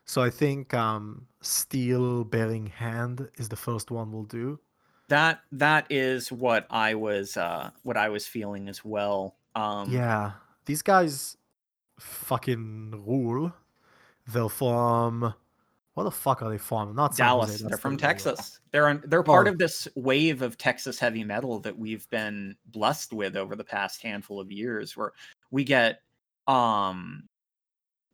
So 0.04 0.22
I 0.22 0.30
think 0.30 0.72
um, 0.72 1.26
Steel 1.40 2.22
Bearing 2.22 2.66
Hand 2.66 3.28
is 3.38 3.48
the 3.48 3.56
first 3.56 3.90
one 3.90 4.12
we'll 4.12 4.22
do. 4.22 4.60
that 5.08 5.40
that 5.50 5.86
is 5.90 6.30
what 6.30 6.66
I 6.70 6.94
was 6.94 7.36
uh 7.36 7.70
what 7.82 7.96
I 7.96 8.08
was 8.08 8.24
feeling 8.24 8.68
as 8.68 8.84
well. 8.84 9.34
Um, 9.56 9.90
Yeah, 9.90 10.32
these 10.64 10.82
guys 10.82 11.36
fucking 11.98 13.02
rule. 13.04 13.52
They're 14.28 14.48
from 14.48 15.34
what 15.94 16.04
the 16.04 16.10
fuck 16.10 16.42
are 16.42 16.50
they 16.50 16.58
from? 16.58 16.94
Not 16.94 17.16
Dallas. 17.16 17.58
They're 17.60 17.76
from. 17.76 17.96
Texas. 17.96 18.60
They're 18.70 18.88
on, 18.88 19.02
they're 19.06 19.22
part 19.22 19.48
Oh. 19.48 19.50
of 19.50 19.58
this 19.58 19.88
wave 19.96 20.40
of 20.42 20.56
Texas 20.56 20.98
heavy 20.98 21.24
metal 21.24 21.58
that 21.60 21.76
we've 21.76 22.08
been 22.10 22.56
blessed 22.66 23.12
with 23.12 23.36
over 23.36 23.56
the 23.56 23.64
past 23.64 24.02
handful 24.02 24.40
of 24.40 24.50
years, 24.52 24.96
where 24.96 25.12
we 25.50 25.64
get 25.64 26.02
um 26.46 27.28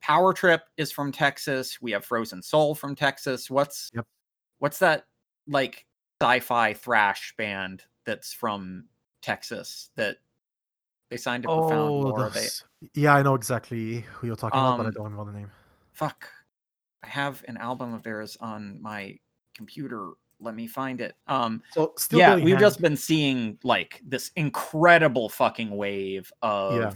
Power 0.00 0.32
Trip 0.32 0.62
is 0.76 0.92
from 0.92 1.10
Texas. 1.12 1.80
We 1.82 1.90
have 1.92 2.04
Frozen 2.04 2.42
Soul 2.42 2.74
from 2.74 2.94
Texas. 2.94 3.50
What's 3.50 3.90
Yep. 3.94 4.06
what's 4.58 4.78
that 4.78 5.06
like 5.48 5.86
sci-fi 6.22 6.72
thrash 6.74 7.34
band 7.36 7.84
that's 8.04 8.32
from 8.32 8.84
Texas 9.20 9.90
that 9.96 10.18
they 11.10 11.16
signed 11.16 11.42
to 11.42 11.48
Profound 11.48 11.90
Oh, 11.90 11.98
Lore? 11.98 12.30
They 12.30 12.46
yeah, 12.94 13.14
I 13.14 13.22
know 13.22 13.34
exactly 13.34 14.00
who 14.00 14.26
you're 14.28 14.36
talking 14.36 14.58
about, 14.58 14.78
but 14.78 14.84
I 14.84 14.88
Um, 14.88 14.94
don't 14.94 15.04
remember 15.12 15.32
the 15.32 15.38
name. 15.40 15.50
fuck 15.92 16.28
have 17.07 17.42
an 17.48 17.57
album 17.57 17.94
of 17.94 18.02
theirs 18.02 18.36
on 18.40 18.80
my 18.82 19.18
computer 19.54 20.11
let 20.40 20.54
me 20.54 20.66
find 20.66 21.00
it 21.00 21.14
um 21.28 21.62
So 21.72 21.94
yeah 22.11 22.36
we've 22.36 22.59
just 22.59 22.80
been 22.80 22.96
seeing 22.96 23.59
like 23.64 24.02
this 24.07 24.30
incredible 24.36 25.28
fucking 25.30 25.70
wave 25.70 26.30
of 26.42 26.74
Yeah. 26.74 26.92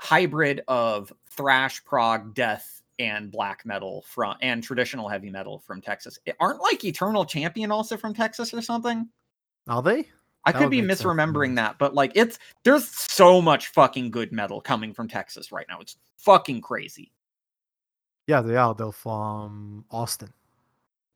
hybrid 0.00 0.62
of 0.68 1.12
thrash 1.30 1.84
prog 1.84 2.34
death 2.34 2.82
and 2.98 3.30
black 3.30 3.64
metal 3.64 4.04
from 4.08 4.36
and 4.42 4.62
traditional 4.62 5.08
heavy 5.08 5.30
metal 5.30 5.60
from 5.60 5.80
texas 5.80 6.18
It- 6.26 6.36
aren't 6.40 6.60
like 6.60 6.84
eternal 6.84 7.24
champion 7.24 7.70
also 7.70 7.96
from 7.96 8.14
texas 8.14 8.52
or 8.52 8.62
something 8.62 9.08
Are 9.68 9.82
they? 9.82 10.08
I 10.44 10.52
That 10.52 10.58
could 10.60 10.70
be 10.70 10.80
make 10.80 10.96
sense 10.96 11.02
misremembering 11.02 11.56
that, 11.56 11.78
but 11.78 11.94
like 11.94 12.12
it's 12.14 12.38
there's 12.64 12.88
so 12.88 13.42
much 13.42 13.66
fucking 13.68 14.10
good 14.10 14.32
metal 14.32 14.60
coming 14.62 14.94
from 14.94 15.06
Texas 15.06 15.52
right 15.52 15.66
now. 15.68 15.80
It's 15.80 15.96
fucking 16.16 16.62
crazy. 16.62 17.12
Yeah, 18.28 18.40
they 18.42 18.54
are. 18.54 18.74
They're 18.74 18.92
from 18.92 19.84
Austin. 19.90 20.32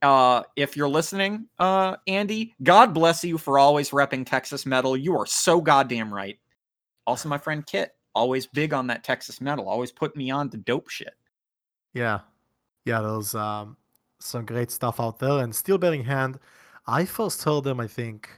uh 0.03 0.43
if 0.57 0.77
you're 0.77 0.89
listening 0.89 1.47
uh 1.61 1.95
andy 2.09 2.53
god 2.65 2.93
bless 2.93 3.23
you 3.23 3.39
for 3.39 3.57
always 3.57 3.91
repping 3.91 4.27
texas 4.27 4.67
metal 4.67 4.97
you 4.97 5.17
are 5.17 5.27
so 5.27 5.61
goddamn 5.61 6.13
right 6.13 6.41
also 7.07 7.29
my 7.29 7.39
friend 7.39 7.65
kit 7.67 7.95
always 8.13 8.49
big 8.49 8.75
on 8.75 8.89
that 8.89 9.05
texas 9.05 9.41
metal 9.41 9.69
always 9.69 9.93
put 9.93 10.17
me 10.17 10.29
on 10.29 10.51
to 10.51 10.57
dope 10.57 10.89
shit 10.91 11.15
Yeah, 11.95 12.21
yeah. 12.85 13.01
There's 13.01 13.35
um, 13.35 13.77
some 14.19 14.45
great 14.45 14.71
stuff 14.73 14.99
out 14.99 15.19
there. 15.19 15.39
And 15.45 15.55
Steel 15.55 15.79
Bearing 15.79 16.05
Hand, 16.05 16.39
I 16.87 17.05
first 17.05 17.45
heard 17.45 17.65
them. 17.65 17.79
I 17.79 17.87
think 17.87 18.29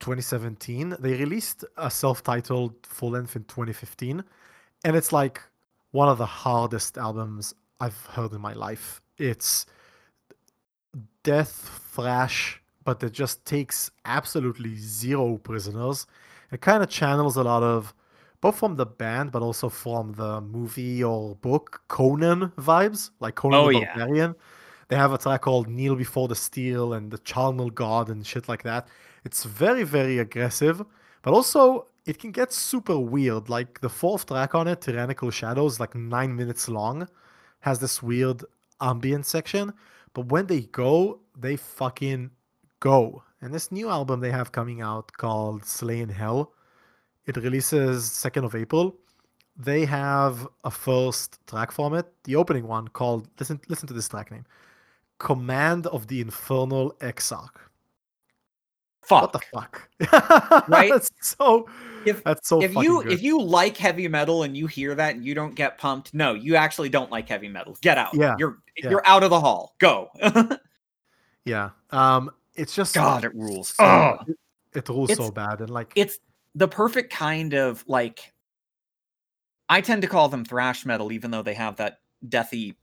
2017. 0.00 0.96
They 0.98 1.14
released 1.14 1.64
a 1.78 1.88
self-titled 1.90 2.74
full 2.84 3.12
length 3.12 3.36
in 3.36 3.44
2015, 3.44 4.22
and 4.84 4.96
it's 4.96 5.12
like 5.12 5.40
one 5.92 6.08
of 6.08 6.18
the 6.18 6.26
hardest 6.26 6.98
albums 6.98 7.54
I've 7.82 8.06
heard 8.06 8.32
in 8.32 8.40
my 8.40 8.52
life. 8.52 9.00
It's 9.18 9.66
death 11.24 11.54
thrash, 11.92 12.62
but 12.84 13.02
it 13.02 13.12
just 13.12 13.44
takes 13.44 13.90
absolutely 14.04 14.76
zero 14.76 15.38
prisoners. 15.38 16.06
It 16.52 16.60
kind 16.60 16.82
of 16.82 16.88
channels 16.88 17.36
a 17.36 17.42
lot 17.42 17.62
of 17.62 17.92
both 18.40 18.56
from 18.58 18.76
the 18.76 18.86
band, 18.86 19.32
but 19.32 19.42
also 19.42 19.68
from 19.68 20.12
the 20.12 20.40
movie 20.40 21.02
or 21.02 21.36
book 21.36 21.82
Conan 21.88 22.52
vibes, 22.58 23.10
like 23.20 23.34
Conan 23.36 23.58
Oh, 23.60 23.72
the 23.72 23.80
yeah. 23.80 23.96
Barbarian. 23.96 24.34
They 24.88 24.96
have 24.96 25.12
a 25.12 25.18
track 25.18 25.42
called 25.42 25.68
Kneel 25.68 25.96
Before 25.96 26.28
the 26.28 26.34
Steel 26.34 26.92
and 26.92 27.10
the 27.10 27.18
Charnel 27.18 27.70
God 27.70 28.10
and 28.10 28.26
shit 28.26 28.48
like 28.48 28.62
that. 28.64 28.88
It's 29.24 29.44
very, 29.44 29.84
very 29.84 30.18
aggressive, 30.18 30.84
but 31.22 31.32
also 31.32 31.86
it 32.04 32.18
can 32.18 32.32
get 32.32 32.52
super 32.52 32.98
weird. 32.98 33.48
Like 33.48 33.80
the 33.80 33.88
fourth 33.88 34.26
track 34.26 34.54
on 34.54 34.68
it, 34.68 34.80
Tyrannical 34.82 35.30
Shadows, 35.30 35.80
like 35.80 35.94
nine 35.94 36.34
minutes 36.36 36.68
long, 36.68 37.08
has 37.62 37.78
this 37.78 38.02
weird 38.02 38.44
ambient 38.80 39.26
section. 39.26 39.72
But 40.14 40.26
when 40.26 40.46
they 40.46 40.62
go, 40.62 41.20
they 41.36 41.56
fucking 41.56 42.30
go. 42.80 43.22
And 43.40 43.52
this 43.52 43.72
new 43.72 43.88
album 43.88 44.20
they 44.20 44.30
have 44.30 44.52
coming 44.52 44.80
out 44.80 45.12
called 45.12 45.64
Slay 45.64 46.00
in 46.00 46.08
Hell, 46.08 46.52
it 47.26 47.36
releases 47.36 48.10
2nd 48.10 48.44
of 48.44 48.54
April. 48.54 48.96
They 49.56 49.84
have 49.84 50.46
a 50.64 50.70
first 50.70 51.38
track 51.46 51.72
from 51.72 51.94
it, 51.94 52.06
the 52.24 52.36
opening 52.36 52.66
one 52.66 52.88
called 52.88 53.28
listen 53.38 53.60
listen 53.68 53.86
to 53.88 53.94
this 53.94 54.08
track 54.08 54.30
name. 54.30 54.44
Command 55.18 55.86
of 55.86 56.08
the 56.08 56.20
Infernal 56.20 56.96
Exarch. 57.00 57.71
What 59.20 59.32
the 59.32 59.38
fuck? 59.52 59.88
fuck? 60.00 60.64
Right? 60.68 60.90
that's 60.92 61.10
so. 61.20 61.68
If- 62.06 62.24
that's 62.24 62.48
so. 62.48 62.62
if 62.62 62.74
you 62.74 63.02
good. 63.02 63.12
if 63.12 63.22
you 63.22 63.40
like 63.40 63.76
heavy 63.76 64.08
metal 64.08 64.42
and 64.42 64.56
you 64.56 64.66
hear 64.66 64.94
that 64.94 65.14
and 65.14 65.24
you 65.24 65.34
don't 65.34 65.54
get 65.54 65.78
pumped, 65.78 66.14
no, 66.14 66.34
you 66.34 66.56
actually 66.56 66.88
don't 66.88 67.10
like 67.10 67.28
heavy 67.28 67.48
metal. 67.48 67.76
Get 67.82 67.98
out. 67.98 68.14
Yeah, 68.14 68.34
You're 68.38 68.58
yeah. 68.76 68.90
you're 68.90 69.06
out 69.06 69.22
of 69.22 69.30
the 69.30 69.38
hall. 69.40 69.74
Go. 69.78 70.08
yeah, 71.44 71.70
um, 71.90 72.30
it's 72.54 72.74
just 72.74 72.94
God, 72.94 73.24
it 73.24 73.34
rules. 73.34 73.68
so- 73.68 73.84
Ugh. 73.84 74.24
it, 74.28 74.36
it 74.74 74.88
rules 74.88 75.10
It's- 75.10 75.26
so 75.26 75.32
bad 75.32 75.60
and 75.60 75.70
like 75.70 75.92
it's 75.94 76.18
the 76.54 76.68
perfect 76.68 77.12
kind 77.12 77.54
of 77.54 77.84
like 77.86 78.32
I 79.68 79.80
tend 79.80 80.02
to 80.02 80.08
call 80.08 80.28
them 80.28 80.44
thrash 80.44 80.84
metal 80.84 81.12
even 81.12 81.30
though 81.30 81.42
they 81.42 81.54
have 81.54 81.76
that 81.76 82.00
deathy 82.28 82.74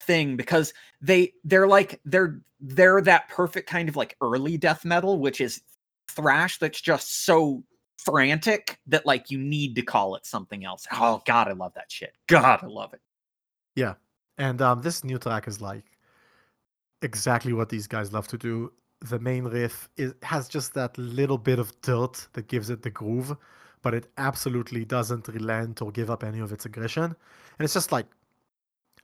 thing 0.00 0.36
because 0.36 0.72
they 1.00 1.32
they're 1.44 1.68
like 1.68 2.00
they're 2.04 2.40
they're 2.60 3.00
that 3.00 3.28
perfect 3.28 3.68
kind 3.68 3.88
of 3.88 3.96
like 3.96 4.16
early 4.20 4.56
death 4.56 4.84
metal 4.84 5.18
which 5.18 5.40
is 5.40 5.60
thrash 6.08 6.58
that's 6.58 6.80
just 6.80 7.24
so 7.24 7.62
frantic 7.98 8.78
that 8.86 9.04
like 9.04 9.30
you 9.30 9.38
need 9.38 9.74
to 9.74 9.82
call 9.82 10.14
it 10.14 10.24
something 10.24 10.64
else. 10.64 10.86
Oh 10.92 11.22
god, 11.26 11.48
I 11.48 11.52
love 11.52 11.74
that 11.74 11.90
shit. 11.90 12.14
God, 12.26 12.60
I 12.62 12.66
love 12.66 12.94
it. 12.94 13.00
Yeah. 13.74 13.94
And 14.38 14.62
um, 14.62 14.82
this 14.82 15.04
new 15.04 15.18
track 15.18 15.48
is 15.48 15.60
like 15.60 15.84
exactly 17.02 17.52
what 17.52 17.68
these 17.68 17.86
guys 17.86 18.12
love 18.12 18.28
to 18.28 18.38
do. 18.38 18.72
The 19.00 19.18
main 19.18 19.44
riff 19.44 19.88
is, 19.96 20.14
has 20.22 20.48
just 20.48 20.74
that 20.74 20.96
little 20.98 21.38
bit 21.38 21.58
of 21.58 21.78
dirt 21.82 22.26
that 22.32 22.48
gives 22.48 22.70
it 22.70 22.82
the 22.82 22.90
groove, 22.90 23.36
but 23.82 23.94
it 23.94 24.10
absolutely 24.16 24.84
doesn't 24.84 25.28
relent 25.28 25.82
or 25.82 25.92
give 25.92 26.10
up 26.10 26.24
any 26.24 26.40
of 26.40 26.52
its 26.52 26.66
aggression. 26.66 27.04
And 27.04 27.64
it's 27.64 27.74
just 27.74 27.92
like 27.92 28.06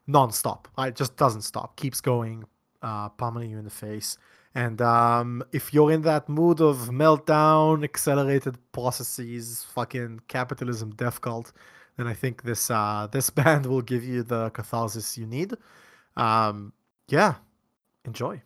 non-stop. 0.07 0.69
Right? 0.77 0.89
It 0.89 0.97
just 0.97 1.17
doesn't 1.17 1.43
stop. 1.43 1.77
Keeps 1.77 2.01
going, 2.01 2.45
uh, 2.83 3.09
pummeling 3.11 3.51
you 3.51 3.59
in 3.59 3.65
the 3.65 3.71
face. 3.71 4.19
And 4.55 4.81
um, 4.81 5.43
if 5.53 5.75
you're 5.75 5.91
in 5.91 6.03
that 6.03 6.29
mood 6.29 6.61
of 6.61 6.89
meltdown, 6.91 7.83
accelerated 7.83 8.57
processes, 8.71 9.67
fucking 9.75 10.21
capitalism, 10.29 10.91
death 10.91 11.21
cult, 11.21 11.53
then 11.97 12.07
I 12.07 12.15
think 12.15 12.43
this 12.43 12.71
uh, 12.71 13.09
this 13.13 13.31
band 13.31 13.67
will 13.67 13.83
give 13.83 14.05
you 14.05 14.23
the 14.23 14.51
catharsis 14.51 15.19
you 15.19 15.27
need. 15.27 15.55
Um, 16.17 16.73
yeah, 17.09 17.35
enjoy. 18.05 18.43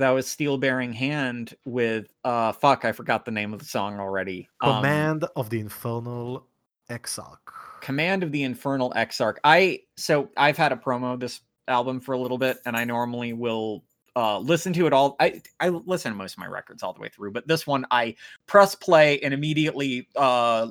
Right, 0.00 0.06
that 0.06 0.14
was 0.14 0.26
Steel 0.26 0.58
Bearing 0.58 0.92
Hand 0.92 1.54
with 1.64 2.12
uh 2.24 2.52
fuck, 2.52 2.84
I 2.84 2.92
forgot 2.92 3.24
the 3.24 3.30
name 3.30 3.52
of 3.52 3.58
the 3.58 3.64
song 3.64 3.98
already. 3.98 4.48
Um, 4.60 4.76
Command 4.76 5.24
of 5.36 5.50
the 5.50 5.60
Infernal 5.60 6.46
Exarch. 6.90 7.40
Command 7.80 8.22
of 8.22 8.32
the 8.32 8.42
Infernal 8.42 8.92
Exarch. 8.96 9.38
I 9.44 9.80
so 9.96 10.30
I've 10.36 10.56
had 10.56 10.72
a 10.72 10.76
promo 10.76 11.18
this 11.18 11.40
album 11.68 12.00
for 12.00 12.12
a 12.12 12.18
little 12.18 12.38
bit, 12.38 12.58
and 12.66 12.76
I 12.76 12.84
normally 12.84 13.32
will 13.32 13.84
uh 14.14 14.38
listen 14.38 14.72
to 14.74 14.86
it 14.86 14.92
all. 14.92 15.16
I 15.20 15.40
I 15.60 15.68
listen 15.68 16.12
to 16.12 16.18
most 16.18 16.34
of 16.34 16.38
my 16.38 16.46
records 16.46 16.82
all 16.82 16.92
the 16.92 17.00
way 17.00 17.08
through, 17.08 17.32
but 17.32 17.48
this 17.48 17.66
one 17.66 17.86
I 17.90 18.16
press 18.46 18.74
play 18.74 19.20
and 19.20 19.32
immediately 19.32 20.08
uh 20.16 20.68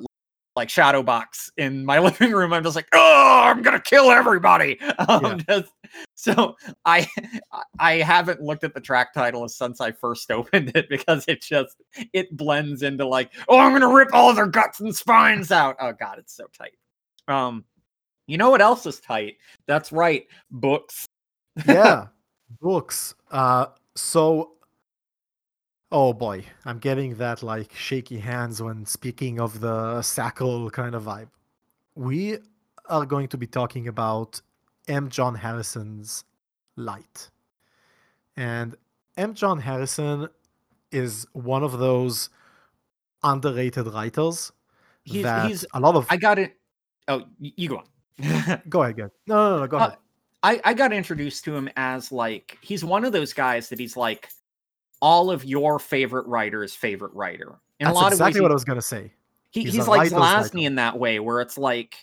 like 0.56 0.70
shadow 0.70 1.02
box 1.02 1.52
in 1.58 1.84
my 1.84 1.98
living 2.00 2.32
room. 2.32 2.52
I'm 2.52 2.64
just 2.64 2.76
like, 2.76 2.88
oh, 2.92 3.42
I'm 3.44 3.62
gonna 3.62 3.80
kill 3.80 4.10
everybody. 4.10 4.78
Um, 5.08 5.38
just, 5.46 5.70
so 6.26 6.56
I 6.84 7.08
I 7.78 7.94
haven't 7.94 8.42
looked 8.42 8.64
at 8.64 8.74
the 8.74 8.80
track 8.80 9.14
title 9.14 9.48
since 9.48 9.80
I 9.80 9.92
first 9.92 10.30
opened 10.32 10.72
it 10.74 10.88
because 10.88 11.24
it 11.28 11.40
just 11.40 11.76
it 12.12 12.36
blends 12.36 12.82
into 12.82 13.06
like, 13.06 13.30
oh, 13.48 13.58
I'm 13.58 13.72
gonna 13.72 13.92
rip 13.92 14.10
all 14.12 14.34
their 14.34 14.46
guts 14.46 14.80
and 14.80 14.94
spines 14.94 15.52
out. 15.52 15.76
Oh 15.80 15.92
god, 15.92 16.18
it's 16.18 16.34
so 16.34 16.44
tight. 16.56 16.72
Um, 17.28 17.64
you 18.26 18.38
know 18.38 18.50
what 18.50 18.60
else 18.60 18.86
is 18.86 18.98
tight? 18.98 19.36
That's 19.66 19.92
right, 19.92 20.26
books. 20.50 21.06
yeah, 21.66 22.08
books. 22.60 23.14
Uh, 23.30 23.66
so 23.94 24.52
Oh 25.92 26.12
boy, 26.12 26.44
I'm 26.64 26.80
getting 26.80 27.14
that 27.14 27.44
like 27.44 27.72
shaky 27.72 28.18
hands 28.18 28.60
when 28.60 28.84
speaking 28.84 29.38
of 29.38 29.60
the 29.60 30.00
Sackle 30.00 30.72
kind 30.72 30.96
of 30.96 31.04
vibe. 31.04 31.28
We 31.94 32.38
are 32.88 33.06
going 33.06 33.28
to 33.28 33.38
be 33.38 33.46
talking 33.46 33.86
about 33.86 34.40
M. 34.88 35.08
John 35.10 35.34
Harrison's 35.34 36.24
Light. 36.76 37.30
And 38.36 38.76
M. 39.16 39.34
John 39.34 39.58
Harrison 39.58 40.28
is 40.92 41.26
one 41.32 41.62
of 41.62 41.78
those 41.78 42.30
underrated 43.22 43.86
writers 43.88 44.52
He's 45.04 45.22
that 45.22 45.48
he's 45.48 45.64
a 45.72 45.80
lot 45.80 45.94
of 45.94 46.06
I 46.10 46.16
got 46.16 46.38
it. 46.38 46.56
Oh, 47.08 47.22
you 47.38 47.68
go 47.68 47.78
on. 47.78 47.84
go 48.68 48.82
ahead, 48.82 48.96
go 48.96 49.02
ahead. 49.02 49.10
No, 49.26 49.50
no, 49.54 49.60
no, 49.60 49.66
go 49.66 49.78
Uh, 49.78 49.86
ahead. 49.86 49.98
I, 50.42 50.60
I 50.64 50.74
got 50.74 50.92
introduced 50.92 51.44
to 51.44 51.54
him 51.56 51.68
as 51.76 52.10
like 52.12 52.58
he's 52.60 52.84
one 52.84 53.04
of 53.04 53.12
those 53.12 53.32
guys 53.32 53.68
that 53.68 53.78
he's 53.78 53.96
like 53.96 54.28
all 55.00 55.30
of 55.30 55.44
your 55.44 55.78
favorite 55.78 56.26
writers' 56.26 56.74
favorite 56.74 57.12
writer. 57.14 57.58
In 57.80 57.86
That's 57.86 57.96
a 57.96 58.00
lot 58.00 58.12
exactly 58.12 58.40
of 58.40 58.42
what 58.42 58.50
I 58.50 58.54
was 58.54 58.64
gonna 58.64 58.82
say. 58.82 59.12
he, 59.50 59.62
he's 59.62 59.74
he's, 59.74 59.88
like. 59.88 60.10
Zelazny 60.10 60.66
in 60.66 60.74
that 60.76 60.98
way, 60.98 61.20
where 61.20 61.40
it's 61.40 61.56
like 61.58 61.96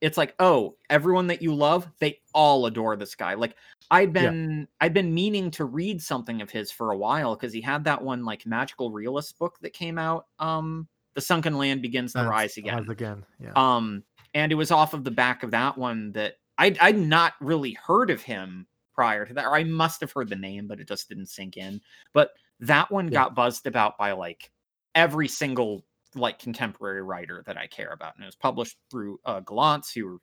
it's 0.00 0.16
like, 0.18 0.34
oh, 0.38 0.76
everyone 0.88 1.26
that 1.28 1.42
you 1.42 1.54
love, 1.54 1.88
they 1.98 2.20
all 2.34 2.66
adore 2.66 2.96
this 2.96 3.14
guy. 3.14 3.34
Like 3.34 3.54
I'd 3.90 4.14
Yeah. 4.14 4.30
been 4.30 4.68
i've 4.80 4.94
been 4.94 5.12
meaning 5.12 5.50
to 5.52 5.64
read 5.64 6.00
something 6.00 6.40
of 6.40 6.50
his 6.50 6.70
for 6.70 6.92
a 6.92 6.96
while 6.96 7.34
because 7.36 7.52
he 7.52 7.60
had 7.60 7.84
that 7.84 8.02
one 8.02 8.24
like 8.24 8.46
magical 8.46 8.90
realist 8.92 9.38
book 9.38 9.58
that 9.60 9.72
came 9.72 9.98
out. 9.98 10.26
Um 10.38 10.88
The 11.14 11.20
Sunken 11.20 11.58
Land 11.58 11.82
Begins 11.82 12.12
to 12.14 12.24
Rise 12.24 12.56
Again. 12.56 12.76
Rise 12.78 12.88
again. 12.88 13.24
Yeah. 13.40 13.52
Um, 13.56 14.04
and 14.34 14.52
it 14.52 14.54
was 14.54 14.70
off 14.70 14.94
of 14.94 15.02
the 15.04 15.10
back 15.10 15.42
of 15.42 15.50
that 15.50 15.76
one 15.76 16.12
that 16.12 16.34
I'd, 16.56 16.78
I'd 16.78 16.98
not 16.98 17.32
really 17.40 17.72
heard 17.72 18.10
of 18.10 18.22
him 18.22 18.66
prior 18.94 19.26
to 19.26 19.34
that, 19.34 19.46
or 19.46 19.56
I 19.56 19.64
must 19.64 20.00
have 20.02 20.12
heard 20.12 20.28
the 20.28 20.36
name, 20.36 20.68
but 20.68 20.78
it 20.78 20.86
just 20.86 21.08
didn't 21.08 21.26
sink 21.26 21.56
in. 21.56 21.80
But 22.12 22.30
that 22.60 22.90
one 22.92 23.06
Yeah. 23.06 23.14
got 23.24 23.34
buzzed 23.34 23.66
about 23.66 23.98
by 23.98 24.12
like 24.12 24.52
every 24.94 25.26
single 25.26 25.84
like 26.14 26.38
contemporary 26.38 27.02
writer 27.02 27.42
that 27.46 27.56
I 27.56 27.66
care 27.66 27.92
about, 27.92 28.14
and 28.16 28.24
it 28.24 28.26
was 28.26 28.36
published 28.36 28.76
through 28.90 29.18
uh, 29.24 29.40
Gollancz, 29.40 29.94
who 29.94 30.06
were 30.06 30.18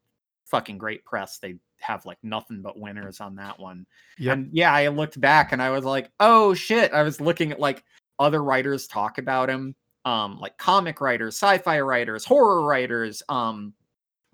fucking 0.46 0.78
great 0.78 1.06
press. 1.06 1.40
They 1.40 1.56
have 1.80 2.06
like 2.06 2.18
nothing 2.24 2.62
but 2.62 2.80
winners 2.80 3.20
on 3.20 3.36
that 3.36 3.60
one. 3.60 3.86
Yep. 4.18 4.34
And 4.34 4.50
yeah, 4.52 4.74
I 4.74 4.88
looked 4.88 5.20
back 5.20 5.52
and 5.52 5.62
I 5.62 5.70
was 5.70 5.86
like, 5.86 6.10
oh 6.20 6.54
shit. 6.54 6.92
I 6.94 7.04
was 7.04 7.22
looking 7.22 7.52
at 7.52 7.60
like 7.60 7.84
other 8.20 8.44
writers 8.44 8.88
talk 8.88 9.18
about 9.18 9.50
him, 9.50 9.76
um, 10.06 10.40
like 10.40 10.58
comic 10.58 11.02
writers, 11.02 11.36
sci-fi 11.36 11.80
writers, 11.82 12.26
horror 12.26 12.66
writers, 12.66 13.22
um, 13.30 13.74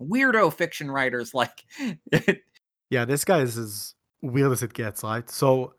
weirdo 0.00 0.52
fiction 0.52 0.90
writers. 0.90 1.32
Like, 1.34 1.64
Yeah, 2.90 3.04
this 3.04 3.24
guy 3.24 3.40
is 3.40 3.58
as 3.58 3.94
weird 4.22 4.52
as 4.52 4.62
it 4.62 4.72
gets, 4.72 5.02
right? 5.02 5.28
So 5.28 5.74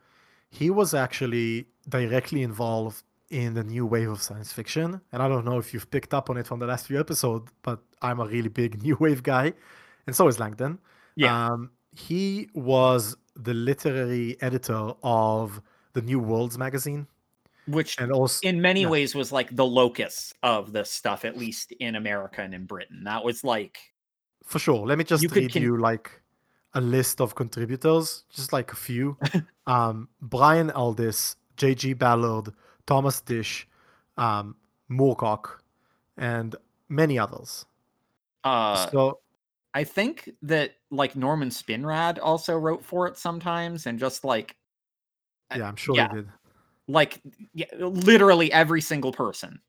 he 0.49 0.69
was 0.69 0.93
actually 0.93 1.67
directly 1.87 2.43
involved 2.43 3.03
in 3.29 3.53
the 3.53 3.63
new 3.63 3.85
wave 3.85 4.09
of 4.09 4.21
science 4.21 4.51
fiction. 4.51 5.01
And 5.11 5.21
I 5.21 5.27
don't 5.27 5.45
know 5.45 5.57
if 5.57 5.73
you've 5.73 5.89
picked 5.89 6.13
up 6.13 6.29
on 6.29 6.37
it 6.37 6.45
from 6.47 6.59
the 6.59 6.67
last 6.67 6.87
few 6.87 6.99
episodes, 6.99 7.51
but 7.63 7.79
I'm 8.01 8.19
a 8.19 8.25
really 8.25 8.49
big 8.49 8.81
new 8.83 8.95
wave 8.99 9.23
guy. 9.23 9.53
And 10.07 10.15
so 10.15 10.27
is 10.27 10.39
Langdon. 10.39 10.79
Yeah. 11.15 11.47
Um, 11.47 11.71
he 11.91 12.49
was 12.53 13.15
the 13.35 13.53
literary 13.53 14.37
editor 14.41 14.91
of 15.03 15.61
the 15.93 16.01
New 16.01 16.19
Worlds 16.19 16.57
magazine. 16.57 17.07
which 17.67 17.97
And 17.99 18.11
also, 18.11 18.47
in 18.47 18.61
many 18.61 18.81
yeah. 18.81 18.89
ways 18.89 19.15
was 19.15 19.31
like 19.31 19.55
the 19.55 19.65
locus 19.65 20.33
of 20.43 20.71
this 20.71 20.91
stuff, 20.91 21.25
at 21.25 21.37
least 21.37 21.71
in 21.79 21.95
America 21.95 22.41
and 22.41 22.53
in 22.53 22.65
Britain. 22.65 23.03
That 23.05 23.23
was 23.23 23.43
like, 23.43 23.77
for 24.43 24.59
sure, 24.59 24.85
let 24.85 24.97
me 24.97 25.03
just 25.03 25.23
You 25.23 25.29
read 25.29 25.53
con- 25.53 25.61
you 25.61 25.77
like 25.77 26.21
a 26.75 26.81
list 26.81 27.21
of 27.21 27.33
contributors, 27.33 28.25
just 28.31 28.53
like 28.53 28.71
a 28.71 28.75
few. 28.75 29.17
um, 29.67 30.09
Brian 30.21 30.69
Aldiss, 30.71 31.37
J.G. 31.57 31.93
Ballard, 31.93 32.53
Thomas 32.87 33.21
Disch, 33.21 33.65
um, 34.17 34.55
Moorcock, 34.89 35.59
and 36.17 36.55
many 36.89 37.17
others. 37.19 37.65
uh, 38.43 38.89
so 38.89 39.19
I 39.73 39.83
think 39.83 40.29
that 40.43 40.75
like 40.91 41.15
Norman 41.15 41.49
Spinrad 41.49 42.19
also 42.21 42.57
wrote 42.57 42.83
for 42.83 43.07
it 43.07 43.17
sometimes, 43.17 43.87
and 43.87 43.99
just 43.99 44.23
like, 44.23 44.55
uh, 45.51 45.57
yeah, 45.59 45.67
I'm 45.67 45.75
sure 45.75 45.95
yeah. 45.95 46.07
they 46.07 46.15
did. 46.15 46.27
like, 46.87 47.21
yeah, 47.53 47.65
literally 47.79 48.51
every 48.51 48.81
single 48.81 49.11
person. 49.11 49.59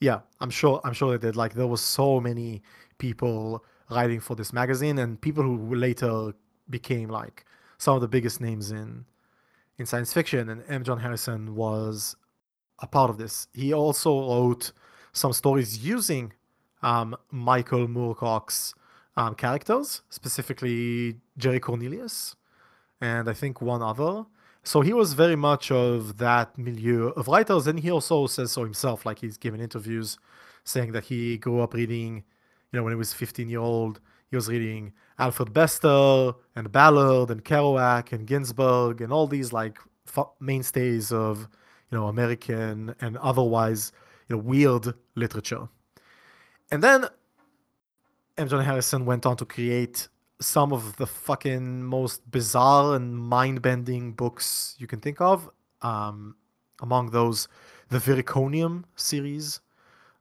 Yeah, 0.00 0.20
I'm 0.40 0.50
sure. 0.50 0.80
I'm 0.84 0.92
sure 0.92 1.16
they 1.16 1.26
did. 1.26 1.36
Like 1.36 1.54
there 1.54 1.66
was 1.66 1.80
so 1.80 2.20
many 2.20 2.62
people 2.98 3.64
writing 3.90 4.20
for 4.20 4.36
this 4.36 4.52
magazine, 4.52 4.98
and 4.98 5.20
people 5.20 5.42
who 5.42 5.74
later 5.74 6.32
became 6.70 7.08
like 7.08 7.44
some 7.78 7.94
of 7.94 8.00
the 8.00 8.08
biggest 8.08 8.40
names 8.40 8.70
in 8.70 9.04
in 9.78 9.86
science 9.86 10.12
fiction. 10.12 10.48
And 10.48 10.62
M. 10.68 10.84
John 10.84 10.98
Harrison 10.98 11.54
was 11.54 12.16
a 12.80 12.86
part 12.86 13.10
of 13.10 13.18
this. 13.18 13.48
He 13.52 13.72
also 13.72 14.28
wrote 14.28 14.72
some 15.12 15.32
stories 15.32 15.78
using 15.78 16.32
um, 16.82 17.16
Michael 17.30 17.88
Moorcock's 17.88 18.74
um, 19.16 19.34
characters, 19.34 20.02
specifically 20.10 21.16
Jerry 21.36 21.58
Cornelius, 21.58 22.36
and 23.00 23.28
I 23.28 23.32
think 23.32 23.60
one 23.60 23.82
other. 23.82 24.26
So 24.62 24.80
he 24.80 24.92
was 24.92 25.14
very 25.14 25.36
much 25.36 25.70
of 25.70 26.18
that 26.18 26.56
milieu 26.58 27.08
of 27.16 27.26
writers, 27.26 27.66
and 27.66 27.80
he 27.80 27.90
also 27.90 28.26
says 28.26 28.52
so 28.52 28.62
himself. 28.64 29.06
Like 29.06 29.20
he's 29.20 29.36
given 29.36 29.60
interviews 29.60 30.18
saying 30.64 30.92
that 30.92 31.04
he 31.04 31.38
grew 31.38 31.60
up 31.60 31.74
reading, 31.74 32.24
you 32.70 32.78
know, 32.78 32.84
when 32.84 32.92
he 32.92 32.98
was 32.98 33.12
15 33.12 33.48
year 33.48 33.60
old, 33.60 34.00
he 34.30 34.36
was 34.36 34.48
reading 34.48 34.92
Alfred 35.18 35.52
Bester 35.52 36.32
and 36.54 36.70
Ballard 36.70 37.30
and 37.30 37.44
Kerouac 37.44 38.12
and 38.12 38.26
Ginsberg 38.26 39.00
and 39.00 39.12
all 39.12 39.26
these 39.26 39.52
like 39.52 39.78
fu- 40.06 40.30
mainstays 40.40 41.12
of, 41.12 41.48
you 41.90 41.98
know, 41.98 42.06
American 42.06 42.94
and 43.00 43.16
otherwise, 43.18 43.92
you 44.28 44.36
know, 44.36 44.42
weird 44.42 44.94
literature. 45.16 45.68
And 46.70 46.82
then 46.82 47.06
M. 48.36 48.48
John 48.48 48.64
Harrison 48.64 49.04
went 49.04 49.26
on 49.26 49.36
to 49.38 49.44
create 49.44 50.08
some 50.40 50.72
of 50.72 50.96
the 50.96 51.06
fucking 51.06 51.82
most 51.82 52.30
bizarre 52.30 52.94
and 52.94 53.16
mind-bending 53.18 54.12
books 54.12 54.76
you 54.78 54.86
can 54.86 55.00
think 55.00 55.20
of. 55.20 55.50
Um, 55.82 56.36
among 56.80 57.10
those, 57.10 57.48
the 57.88 57.98
Viriconium 57.98 58.84
series, 58.94 59.60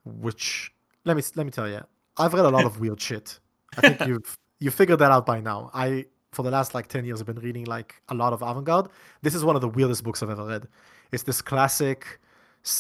which 0.04 0.74
let 1.06 1.16
me 1.16 1.24
let 1.36 1.46
me 1.46 1.52
tell 1.52 1.70
you, 1.70 1.82
I've 2.18 2.34
read 2.34 2.46
a 2.46 2.50
lot 2.50 2.66
of 2.66 2.80
weird 2.82 3.00
shit. 3.00 3.40
I 3.78 3.82
think 3.82 4.08
you've 4.08 4.38
you 4.60 4.72
figured 4.72 5.00
that 5.00 5.12
out 5.12 5.26
by 5.26 5.40
now. 5.40 5.72
I 5.74 6.06
for 6.32 6.44
the 6.44 6.52
last 6.52 6.74
like 6.76 6.88
ten 6.88 7.06
years 7.06 7.20
have 7.20 7.28
been 7.28 7.40
reading 7.40 7.66
like 7.66 8.02
a 8.10 8.14
lot 8.14 8.34
of 8.34 8.42
avant-garde. 8.42 8.90
This 9.22 9.36
is 9.36 9.44
one 9.44 9.56
of 9.56 9.62
the 9.62 9.70
weirdest 9.70 10.04
books 10.04 10.22
I've 10.22 10.30
ever 10.30 10.46
read. 10.46 10.68
It's 11.12 11.24
this 11.24 11.42
classic. 11.42 12.20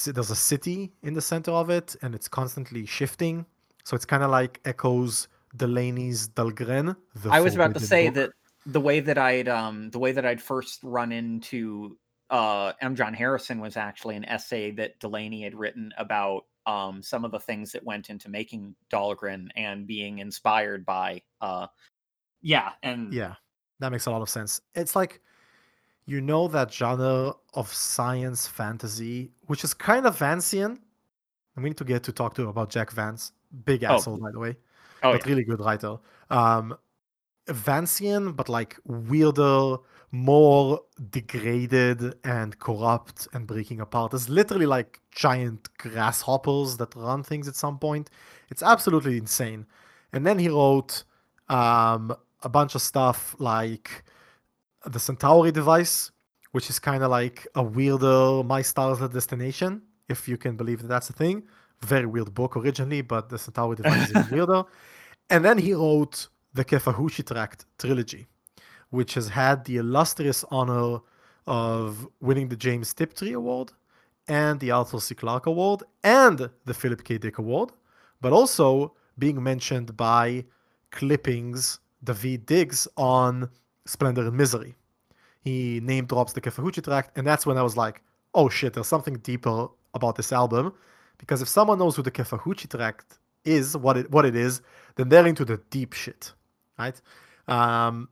There's 0.05 0.32
a 0.32 0.36
city 0.36 0.91
in 1.03 1.13
the 1.13 1.21
center 1.21 1.51
of 1.51 1.69
it, 1.69 1.95
and 2.01 2.13
it's 2.13 2.28
constantly 2.28 2.86
shifting. 2.86 3.45
So 3.86 3.95
it's 3.95 4.05
kind 4.05 4.21
of 4.21 4.30
like 4.32 4.59
echoes 4.65 5.30
Delany's 5.55 6.28
Dhalgren 6.30 6.95
The 7.15 7.30
I 7.30 7.39
was 7.39 7.55
about 7.55 7.73
to 7.73 7.80
say 7.80 8.09
book. 8.09 8.15
that 8.15 8.32
the 8.65 8.82
way 8.82 8.99
that 8.99 9.17
I'd 9.17 9.47
um 9.47 9.89
the 9.91 9.99
way 9.99 10.11
that 10.11 10.25
I'd 10.25 10.41
first 10.41 10.82
run 10.84 11.11
into 11.11 11.97
uh 12.30 12.73
M. 12.82 12.95
John 12.95 13.13
Harrison 13.13 13.61
was 13.61 13.78
actually 13.78 14.17
an 14.17 14.25
essay 14.25 14.71
that 14.71 14.99
Delaney 14.99 15.43
had 15.43 15.55
written 15.55 15.93
about 15.97 16.45
um 16.68 17.01
some 17.01 17.26
of 17.26 17.32
the 17.32 17.39
things 17.39 17.72
that 17.72 17.84
went 17.84 18.11
into 18.11 18.30
making 18.30 18.76
Dhalgren 18.91 19.47
and 19.55 19.88
being 19.88 20.20
inspired 20.20 20.86
by 20.86 21.24
uh 21.41 21.68
yeah 22.41 22.74
and 22.84 23.13
Yeah, 23.13 23.36
that 23.80 23.91
makes 23.91 24.05
a 24.05 24.11
lot 24.11 24.22
of 24.22 24.30
sense. 24.30 24.61
It's 24.76 24.95
like 24.95 25.22
you 26.05 26.22
know 26.22 26.47
that 26.49 26.72
genre 26.74 27.34
of 27.53 27.74
science 27.74 28.47
fantasy, 28.47 29.32
which 29.47 29.63
is 29.63 29.74
kind 29.74 30.05
of 30.05 30.18
Vancian. 30.20 30.78
And 31.55 31.63
we 31.63 31.70
need 31.70 31.78
to 31.78 31.86
get 31.86 32.03
to 32.03 32.11
talk 32.11 32.36
to 32.36 32.47
about 32.49 32.70
Jack 32.70 32.91
Vance. 32.91 33.32
Big 33.65 33.84
Oh, 33.89 33.95
asshole, 33.95 34.18
by 34.18 34.32
the 34.32 34.39
way, 34.39 34.55
oh 35.03 35.11
but 35.11 35.22
yeah. 35.22 35.28
really 35.28 35.43
good 35.43 35.59
writer. 35.61 35.97
Um, 36.30 36.78
Vancian, 37.47 38.36
but 38.36 38.49
like 38.49 38.78
weirder, 38.86 39.78
more 40.12 40.82
degraded 41.10 42.16
and 42.24 42.58
corrupt 42.60 43.28
and 43.34 43.45
breaking 43.45 43.82
apart. 43.82 44.12
There's 44.12 44.30
literally 44.30 44.66
like 44.66 45.01
giant 45.12 45.70
grasshoppers 45.78 46.78
that 46.78 46.95
run 46.95 47.24
things 47.24 47.47
at 47.47 47.55
some 47.55 47.78
point. 47.78 48.10
It's 48.49 48.64
absolutely 48.64 49.18
insane. 49.18 49.66
And 50.14 50.26
then 50.26 50.39
he 50.39 50.47
wrote 50.49 51.03
um, 51.49 52.16
a 52.41 52.49
bunch 52.49 52.76
of 52.76 52.82
stuff 52.82 53.36
like 53.39 54.03
the 54.86 54.99
Centauri 54.99 55.51
device, 55.51 56.12
which 56.51 56.70
is 56.70 56.80
kind 56.80 57.03
of 57.03 57.12
like 57.12 57.45
a 57.55 57.64
weirder 57.64 58.43
My 58.43 58.62
Star's 58.62 58.99
the 58.99 59.10
Destination, 59.10 59.82
if 60.08 60.28
you 60.28 60.38
can 60.38 60.55
believe 60.55 60.82
that 60.82 60.88
that's 60.88 61.10
a 61.10 61.14
thing. 61.14 61.43
Very 61.82 62.05
weird 62.05 62.34
book 62.34 62.55
originally, 62.55 63.01
but 63.01 63.30
the 63.30 63.38
Centauri 63.38 63.76
device 63.76 64.10
is 64.10 64.30
weirder. 64.32 64.64
And 65.30 65.43
then 65.43 65.58
he 65.58 65.74
wrote 65.74 66.30
the 66.53 66.64
Kefahuchi 66.64 67.28
Tract 67.28 67.66
trilogy, 67.78 68.26
which 68.89 69.13
has 69.15 69.29
had 69.29 69.65
the 69.65 69.77
illustrious 69.77 70.43
honor 70.51 70.99
of 71.45 72.07
winning 72.19 72.49
the 72.49 72.55
James 72.55 72.93
Tiptree 72.93 73.33
Award 73.33 73.71
and 74.27 74.59
the 74.59 74.71
Arthur 74.71 74.99
C. 74.99 75.15
Clarke 75.15 75.45
Award 75.45 75.83
and 76.03 76.49
the 76.65 76.73
Philip 76.73 77.03
K. 77.03 77.17
Dick 77.17 77.38
Award, 77.38 77.71
but 78.21 78.33
also 78.33 78.93
being 79.17 79.41
mentioned 79.41 79.95
by 79.95 80.43
clippings 80.91 81.79
Daveed 82.03 82.45
Diggs 82.45 82.88
on 82.97 83.49
Splendor 83.85 84.27
and 84.27 84.38
Misery. 84.38 84.75
He 85.41 85.79
name 85.81 86.05
drops 86.05 86.33
the 86.33 86.41
Kefahuchi 86.41 86.83
tract, 86.83 87.17
and 87.17 87.25
that's 87.25 87.45
when 87.45 87.57
I 87.57 87.63
was 87.63 87.77
like, 87.77 88.01
oh 88.33 88.49
shit, 88.49 88.73
there's 88.73 88.88
something 88.88 89.15
deeper 89.19 89.67
about 89.93 90.15
this 90.15 90.33
album. 90.33 90.73
Because 91.17 91.41
if 91.41 91.47
someone 91.47 91.79
knows 91.79 91.95
who 91.95 92.03
the 92.03 92.11
Kefahuchi 92.11 92.69
tract 92.69 93.17
is, 93.45 93.75
what 93.77 93.97
it 93.97 94.11
what 94.11 94.25
it 94.25 94.35
is, 94.35 94.61
then 94.95 95.09
they're 95.09 95.25
into 95.25 95.45
the 95.45 95.57
deep 95.69 95.93
shit. 95.93 96.33
Right? 96.77 97.01
Um, 97.47 98.09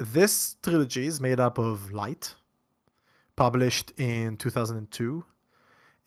this 0.00 0.56
trilogy 0.62 1.06
is 1.06 1.20
made 1.20 1.38
up 1.38 1.58
of 1.58 1.92
Light, 1.92 2.34
published 3.36 3.92
in 3.98 4.36
2002, 4.38 5.24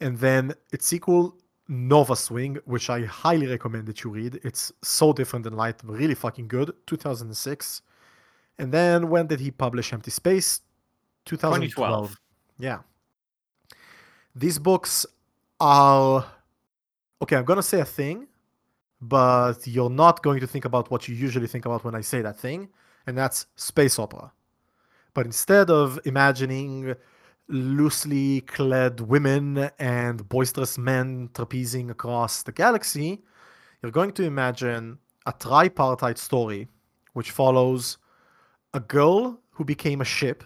and 0.02 0.18
then 0.18 0.54
its 0.72 0.88
sequel 0.88 1.38
Nova 1.68 2.16
Swing, 2.16 2.58
which 2.66 2.90
I 2.90 3.06
highly 3.06 3.48
recommend 3.48 3.86
that 3.88 4.04
you 4.04 4.10
read. 4.10 4.40
It's 4.44 4.72
so 4.82 5.14
different 5.14 5.44
than 5.44 5.54
Light, 5.54 5.80
really 5.84 6.16
fucking 6.16 6.48
good. 6.48 6.74
2006. 6.88 7.82
And 8.58 8.72
then 8.72 9.10
when 9.10 9.28
did 9.28 9.40
he 9.40 9.52
publish 9.52 9.94
Empty 9.94 10.12
Space? 10.12 10.62
2012. 11.26 12.18
2012. 12.18 12.20
Yeah. 12.60 12.80
These 14.36 14.60
books 14.60 15.06
are 15.60 16.26
okay, 17.22 17.38
I'm 17.38 17.46
going 17.46 17.58
to 17.58 17.64
say 17.64 17.80
a 17.80 17.86
thing, 17.86 18.28
but 19.02 19.66
you're 19.66 19.90
not 19.90 20.22
going 20.24 20.40
to 20.42 20.48
think 20.48 20.66
about 20.66 20.92
what 20.92 21.08
you 21.08 21.16
usually 21.16 21.48
think 21.48 21.66
about 21.66 21.86
when 21.86 21.96
I 21.96 22.02
say 22.02 22.22
that 22.22 22.38
thing, 22.38 22.68
and 23.08 23.18
that's 23.18 23.48
space 23.56 24.00
opera. 24.00 24.32
But 25.14 25.26
instead 25.26 25.70
of 25.70 26.00
imagining 26.06 26.96
loosely 27.48 28.42
clad 28.42 29.00
women 29.02 29.70
and 29.80 30.28
boisterous 30.30 30.78
men 30.78 31.30
trapezing 31.34 31.90
across 31.90 32.44
the 32.44 32.52
galaxy, 32.52 33.22
you're 33.82 33.92
going 33.92 34.12
to 34.14 34.24
imagine 34.24 34.98
a 35.26 35.34
tripartite 35.34 36.18
story 36.18 36.68
which 37.14 37.32
follows 37.32 37.98
a 38.74 38.80
girl 38.80 39.40
who 39.52 39.64
became 39.64 40.02
a 40.02 40.06
ship, 40.06 40.44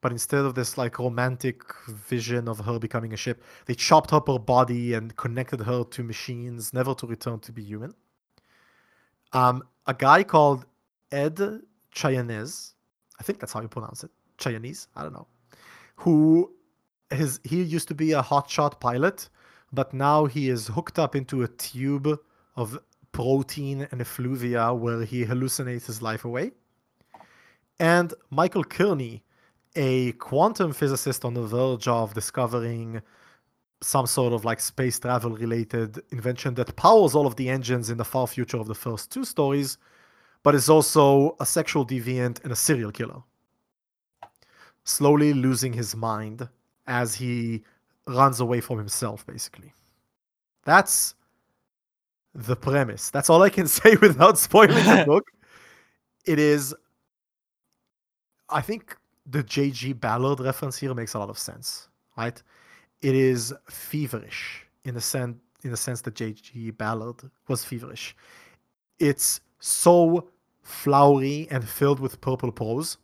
but 0.00 0.12
instead 0.12 0.44
of 0.44 0.54
this 0.54 0.78
like 0.78 0.98
romantic 0.98 1.62
vision 1.88 2.46
of 2.46 2.58
her 2.60 2.78
becoming 2.78 3.12
a 3.12 3.16
ship, 3.16 3.42
they 3.66 3.74
chopped 3.74 4.12
up 4.12 4.28
her 4.28 4.38
body 4.38 4.94
and 4.94 5.16
connected 5.16 5.60
her 5.60 5.82
to 5.82 6.04
machines, 6.04 6.72
never 6.72 6.94
to 6.94 7.06
return 7.06 7.40
to 7.40 7.52
be 7.52 7.64
human. 7.64 7.94
Um, 9.32 9.64
a 9.86 9.94
guy 9.94 10.22
called 10.22 10.66
Ed 11.10 11.62
Chianese, 11.94 12.74
I 13.18 13.22
think 13.22 13.38
that's 13.40 13.52
how 13.52 13.60
you 13.60 13.68
pronounce 13.68 14.04
it, 14.04 14.10
Chianese, 14.38 14.88
I 14.96 15.02
don't 15.02 15.12
know 15.12 15.26
who 15.96 16.52
his 17.10 17.40
he 17.44 17.62
used 17.62 17.88
to 17.88 17.94
be 17.94 18.12
a 18.12 18.22
hotshot 18.22 18.80
pilot, 18.80 19.28
but 19.72 19.92
now 19.94 20.26
he 20.26 20.48
is 20.48 20.68
hooked 20.68 20.98
up 20.98 21.14
into 21.14 21.42
a 21.42 21.48
tube 21.48 22.18
of 22.56 22.78
protein 23.12 23.86
and 23.90 24.00
effluvia 24.00 24.74
where 24.74 25.04
he 25.04 25.24
hallucinates 25.24 25.86
his 25.86 26.02
life 26.02 26.24
away. 26.24 26.52
And 27.78 28.12
Michael 28.30 28.64
Kearney, 28.64 29.22
a 29.76 30.12
quantum 30.12 30.72
physicist 30.72 31.24
on 31.24 31.34
the 31.34 31.42
verge 31.42 31.88
of 31.88 32.14
discovering 32.14 33.02
some 33.80 34.06
sort 34.06 34.32
of 34.32 34.44
like 34.44 34.60
space 34.60 34.98
travel 34.98 35.32
related 35.32 36.00
invention 36.10 36.54
that 36.54 36.74
powers 36.76 37.14
all 37.14 37.26
of 37.26 37.36
the 37.36 37.48
engines 37.48 37.90
in 37.90 37.98
the 37.98 38.04
far 38.04 38.26
future 38.26 38.56
of 38.56 38.66
the 38.66 38.74
first 38.74 39.10
two 39.10 39.24
stories, 39.24 39.78
but 40.44 40.54
is 40.54 40.70
also 40.70 41.36
a 41.40 41.46
sexual 41.46 41.84
deviant 41.84 42.42
and 42.44 42.52
a 42.52 42.56
serial 42.56 42.92
killer 42.92 43.22
slowly 44.84 45.32
losing 45.32 45.72
his 45.72 45.96
mind 45.96 46.48
as 46.86 47.14
he 47.14 47.64
runs 48.06 48.40
away 48.40 48.60
from 48.60 48.78
himself, 48.78 49.26
basically. 49.26 49.72
That's 50.64 51.14
the 52.34 52.54
premise. 52.54 53.10
That's 53.10 53.30
all 53.30 53.42
I 53.42 53.50
can 53.50 53.66
say 53.80 53.96
without 53.96 54.38
spoiling 54.38 54.84
the 54.84 55.04
book. 55.06 55.24
It 56.26 56.38
is. 56.38 56.74
I 58.50 58.60
think 58.60 58.96
the 59.26 59.42
J.G. 59.42 59.94
Ballard 59.94 60.40
reference 60.40 60.76
here 60.76 60.94
makes 60.94 61.14
a 61.14 61.18
lot 61.18 61.30
of 61.30 61.38
sense, 61.38 61.88
right? 62.16 62.40
It 63.00 63.14
is 63.14 63.54
feverish 63.68 64.66
in 64.84 64.94
the 64.94 65.00
sense 65.00 65.36
in 65.62 65.70
the 65.70 65.76
sense 65.78 66.02
that 66.02 66.14
J.G. 66.14 66.72
Ballard 66.72 67.22
was 67.48 67.64
feverish. 67.64 68.14
It's 68.98 69.40
so 69.60 70.28
flowery 70.64 71.46
and 71.50 71.68
filled 71.68 72.00
with 72.00 72.20
purple 72.20 72.50
prose 72.50 72.96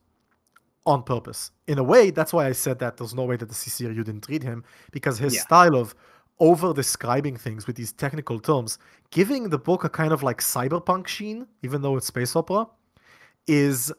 on 0.87 1.03
purpose. 1.03 1.53
In 1.67 1.79
a 1.79 1.83
way, 1.83 2.11
that's 2.11 2.33
why 2.33 2.47
I 2.47 2.53
said 2.53 2.79
that 2.81 2.97
there's 2.97 3.15
no 3.15 3.25
way 3.25 3.37
that 3.37 3.49
the 3.49 3.55
CCRU 3.55 4.05
didn't 4.05 4.29
read 4.29 4.43
him 4.43 4.65
because 4.91 5.19
his 5.19 5.35
yeah. 5.35 5.43
style 5.43 5.77
of 5.77 5.95
over 6.41 6.73
describing 6.73 7.37
things 7.37 7.67
with 7.67 7.77
these 7.77 7.93
technical 7.93 8.41
terms, 8.41 8.79
giving 9.11 9.51
the 9.51 9.59
book 9.59 9.85
a 9.85 9.91
kind 9.91 10.11
of 10.11 10.23
like 10.23 10.41
cyberpunk 10.41 11.07
sheen, 11.07 11.47
even 11.63 11.83
though 11.83 11.97
it's 11.97 12.07
space 12.07 12.35
opera, 12.35 12.67
is 13.47 13.93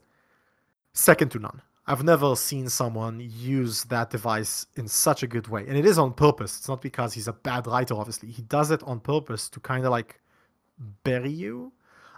second 0.93 1.29
to 1.29 1.39
none. 1.39 1.61
I've 1.85 2.03
never 2.03 2.35
seen 2.35 2.67
someone 2.69 3.19
use 3.19 3.83
that 3.85 4.09
device 4.09 4.65
in 4.75 4.87
such 4.87 5.23
a 5.23 5.27
good 5.27 5.47
way. 5.47 5.65
And 5.67 5.77
it 5.77 5.85
is 5.85 5.97
on 5.97 6.13
purpose. 6.13 6.57
It's 6.57 6.67
not 6.67 6.81
because 6.81 7.13
he's 7.13 7.27
a 7.27 7.33
bad 7.33 7.67
writer, 7.67 7.95
obviously. 7.95 8.29
He 8.29 8.41
does 8.43 8.71
it 8.71 8.81
on 8.83 8.99
purpose 8.99 9.49
to 9.49 9.59
kind 9.59 9.85
of 9.85 9.91
like 9.91 10.19
bury 11.03 11.31
you 11.31 11.71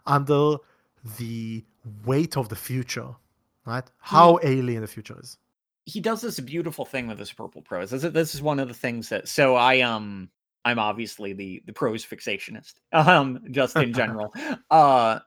under 0.05 0.57
the 1.17 1.63
weight 2.05 2.37
of 2.37 2.49
the 2.49 2.55
future 2.55 3.15
right? 3.65 3.89
How 3.99 4.37
he, 4.37 4.47
alien 4.49 4.81
the 4.81 4.87
future 4.87 5.17
is. 5.19 5.37
He 5.85 5.99
does 5.99 6.21
this 6.21 6.39
beautiful 6.39 6.85
thing 6.85 7.07
with 7.07 7.19
his 7.19 7.31
purple 7.31 7.61
prose. 7.61 7.91
This 7.91 8.03
is, 8.03 8.13
this 8.13 8.35
is 8.35 8.41
one 8.41 8.59
of 8.59 8.67
the 8.67 8.73
things 8.73 9.09
that. 9.09 9.27
So 9.27 9.55
I 9.55 9.81
um 9.81 10.29
I'm 10.65 10.79
obviously 10.79 11.33
the 11.33 11.61
the 11.65 11.73
prose 11.73 12.05
fixationist. 12.05 12.73
Um, 12.93 13.41
just 13.51 13.75
in 13.75 13.93
general. 13.93 14.33
uh 14.71 15.19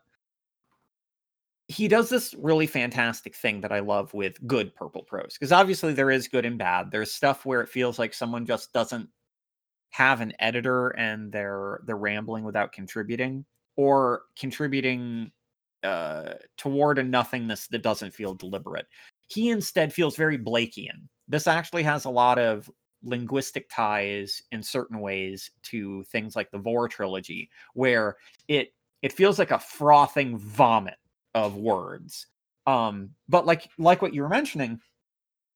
he 1.69 1.89
does 1.89 2.09
this 2.09 2.33
really 2.39 2.69
fantastic 2.69 3.35
thing 3.35 3.61
that 3.63 3.73
I 3.73 3.81
love 3.81 4.15
with 4.15 4.45
good 4.47 4.73
purple 4.77 5.03
prose 5.03 5.35
because 5.35 5.51
obviously 5.51 5.93
there 5.93 6.13
is 6.13 6.29
good 6.29 6.45
and 6.47 6.57
bad. 6.57 6.93
There's 6.93 7.13
stuff 7.13 7.45
where 7.45 7.61
it 7.61 7.69
feels 7.69 7.99
like 7.99 8.15
someone 8.15 8.47
just 8.47 8.73
doesn't 8.73 9.09
have 9.91 10.21
an 10.21 10.33
editor 10.39 10.91
and 10.91 11.33
they're 11.33 11.81
they're 11.85 11.97
rambling 11.97 12.45
without 12.45 12.73
contributing 12.73 13.45
or 13.77 14.23
contributing 14.39 15.33
uh, 15.83 16.35
toward 16.57 16.99
a 16.99 17.03
nothingness 17.03 17.67
that 17.69 17.83
doesn't 17.83 18.15
feel 18.15 18.35
deliberate. 18.35 18.87
He 19.29 19.51
instead 19.51 19.93
feels 19.93 20.17
very 20.17 20.39
Blakean. 20.39 21.09
This 21.29 21.47
actually 21.47 21.83
has 21.83 22.05
a 22.05 22.11
lot 22.11 22.39
of 22.39 22.71
linguistic 23.03 23.69
ties 23.71 24.43
in 24.53 24.63
certain 24.63 25.01
ways 25.01 25.51
to 25.65 26.03
things 26.05 26.37
like 26.37 26.51
the 26.51 26.59
Vorrh 26.59 26.91
trilogy, 26.91 27.51
where 27.75 28.17
it 28.49 28.73
it 29.03 29.13
feels 29.13 29.39
like 29.39 29.51
a 29.51 29.59
frothing 29.59 30.39
vomit 30.39 30.97
of 31.35 31.57
words. 31.57 32.27
Um, 32.67 33.11
but 33.29 33.47
like 33.47 33.69
like 33.79 34.03
what 34.03 34.15
you 34.15 34.23
were 34.23 34.29
mentioning, 34.29 34.81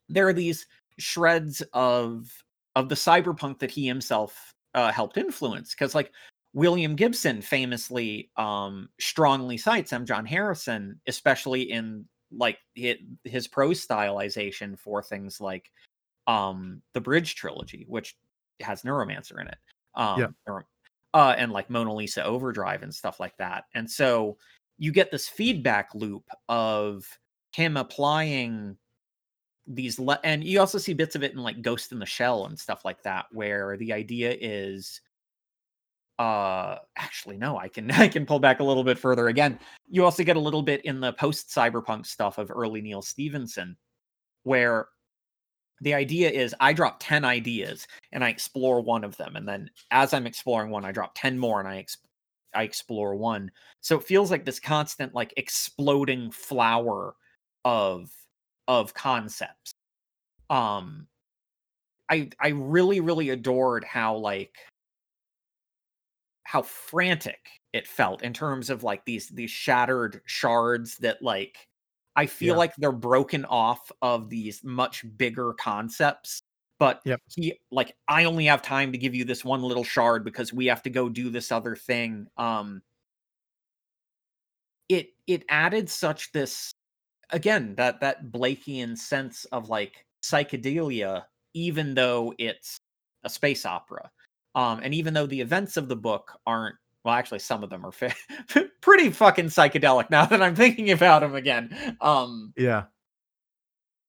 there 0.09 0.29
are 0.29 0.33
these 0.33 0.67
shreds 0.99 1.63
of 1.73 2.31
of 2.77 2.89
the 2.89 2.95
cyberpunk 2.95 3.59
that 3.59 3.71
he 3.71 3.87
himself 3.87 4.55
uh, 4.75 4.93
helped 4.93 5.17
influence. 5.17 5.75
Because 5.75 5.95
like 5.95 6.13
William 6.53 6.97
Gibson 6.97 7.43
famously 7.43 8.31
um, 8.37 8.89
strongly 8.99 9.57
cites 9.57 9.93
M. 9.93 10.05
John 10.05 10.27
Harrison, 10.27 11.01
especially 11.07 11.63
in 11.63 12.07
like 12.33 12.59
his, 12.75 12.97
his 13.25 13.47
prose 13.47 13.87
stylization 13.87 14.79
for 14.79 15.03
things 15.03 15.41
like 15.41 15.71
um, 16.27 16.83
the 16.95 17.01
Bridge 17.01 17.35
trilogy, 17.35 17.85
which 17.89 18.17
has 18.61 18.83
Neuromancer 18.83 19.41
in 19.41 19.49
it. 19.49 19.59
Um, 19.95 20.21
yeah. 20.21 20.59
uh, 21.15 21.35
and 21.37 21.53
like 21.53 21.71
Mona 21.71 21.93
Lisa 21.95 22.25
Overdrive 22.25 22.83
and 22.83 22.95
stuff 22.95 23.21
like 23.21 23.37
that. 23.39 23.65
And 23.75 23.91
so 23.91 24.37
you 24.79 24.93
get 24.93 25.11
this 25.11 25.29
feedback 25.29 25.95
loop 25.95 26.25
of 26.49 27.05
him 27.55 27.77
applying 27.77 28.77
these 29.67 29.99
le- 29.99 30.21
and 30.25 30.43
you 30.43 30.59
also 30.59 30.79
see 30.79 30.95
bits 30.95 31.15
of 31.15 31.23
it 31.23 31.33
in 31.33 31.39
like 31.39 31.63
Ghost 31.63 31.93
in 31.93 31.99
the 31.99 32.07
Shell 32.07 32.47
and 32.47 32.59
stuff 32.59 32.85
like 32.85 33.03
that, 33.03 33.27
where 33.33 33.77
the 33.77 33.93
idea 33.93 34.37
is 34.41 35.01
uh 36.21 36.77
actually 36.97 37.37
no 37.37 37.57
i 37.57 37.67
can 37.67 37.91
i 37.93 38.07
can 38.07 38.27
pull 38.27 38.39
back 38.39 38.61
a 38.61 38.65
little 38.65 38.85
bit 38.85 38.99
further 38.99 39.29
again. 39.29 39.59
You 39.89 40.05
also 40.05 40.23
get 40.23 40.37
a 40.37 40.41
little 40.41 40.63
bit 40.63 40.85
in 40.85 41.01
the 41.01 41.13
post 41.15 41.49
cyberpunk 41.49 42.07
stuff 42.07 42.39
of 42.39 42.51
early 42.51 42.81
neal 42.81 43.03
stephenson 43.03 43.77
where 44.43 44.89
the 45.81 45.95
idea 45.95 46.31
is 46.31 46.55
i 46.61 46.73
drop 46.73 46.99
10 47.01 47.25
ideas 47.25 47.87
and 48.13 48.23
i 48.23 48.29
explore 48.29 48.81
one 48.81 49.03
of 49.03 49.17
them 49.17 49.37
and 49.37 49.49
then 49.49 49.71
as 49.91 50.13
i'm 50.13 50.27
exploring 50.27 50.71
one 50.71 50.85
i 50.85 50.93
drop 50.93 51.13
10 51.15 51.39
more 51.39 51.59
and 51.59 51.69
i 51.69 51.79
ex- 51.79 51.97
i 52.55 52.63
explore 52.63 53.15
one. 53.15 53.51
So 53.81 53.99
it 53.99 54.05
feels 54.05 54.31
like 54.31 54.45
this 54.45 54.61
constant 54.61 55.15
like 55.15 55.33
exploding 55.37 56.31
flower 56.31 57.15
of 57.65 58.11
of 58.69 58.95
concepts. 58.95 59.73
Um 60.49 61.07
I 62.11 62.31
I 62.41 62.49
really 62.49 63.01
really 63.01 63.31
adored 63.31 63.85
how 63.85 64.17
like 64.17 64.57
how 66.51 66.63
frantic 66.63 67.61
it 67.73 67.87
felt 67.87 68.23
in 68.23 68.33
terms 68.33 68.71
of 68.71 68.83
like 68.83 69.05
these 69.05 69.29
these 69.29 69.51
shattered 69.53 70.21
shards 70.27 70.97
that 70.99 71.23
like 71.23 71.69
I 72.17 72.27
feel 72.27 72.55
Yeah. 72.55 72.59
like 72.59 72.73
they're 72.77 72.91
broken 72.93 73.45
off 73.45 73.93
of 74.03 74.29
these 74.31 74.65
much 74.65 75.05
bigger 75.17 75.53
concepts. 75.55 76.41
But 76.81 77.03
Yep. 77.05 77.21
he 77.37 77.61
like 77.71 77.97
I 78.09 78.25
only 78.25 78.47
have 78.47 78.63
time 78.63 78.91
to 78.93 78.99
give 78.99 79.15
you 79.15 79.25
this 79.25 79.45
one 79.45 79.63
little 79.63 79.85
shard 79.85 80.25
because 80.25 80.53
we 80.53 80.67
have 80.67 80.83
to 80.83 80.91
go 80.91 81.09
do 81.09 81.31
this 81.31 81.53
other 81.53 81.77
thing. 81.77 82.27
Um 82.37 82.83
it 84.89 85.11
it 85.27 85.45
added 85.49 85.89
such 85.89 86.33
this 86.33 86.73
again 87.31 87.75
that 87.77 88.01
that 88.01 88.33
Blakean 88.33 88.97
sense 88.99 89.45
of 89.47 89.69
like 89.69 90.07
psychedelia, 90.23 91.25
even 91.55 91.95
though 91.95 92.35
it's 92.39 92.79
a 93.25 93.31
space 93.31 93.67
opera. 93.67 94.11
Um, 94.55 94.81
and 94.83 94.93
even 94.95 95.15
though 95.15 95.27
the 95.27 95.41
events 95.41 95.77
of 95.77 95.89
the 95.89 95.97
book 95.97 96.33
aren't 96.47 96.77
well, 97.05 97.15
actually, 97.15 97.39
some 97.39 97.63
of 97.65 97.71
them 97.71 97.85
are 97.87 97.93
pretty 98.83 99.11
fucking 99.11 99.47
psychedelic 99.47 100.11
now 100.11 100.27
that 100.27 100.43
I'm 100.43 100.55
thinking 100.55 100.91
about 100.91 101.21
them 101.23 101.35
again. 101.35 101.97
Um, 102.01 102.53
Yeah. 102.57 102.85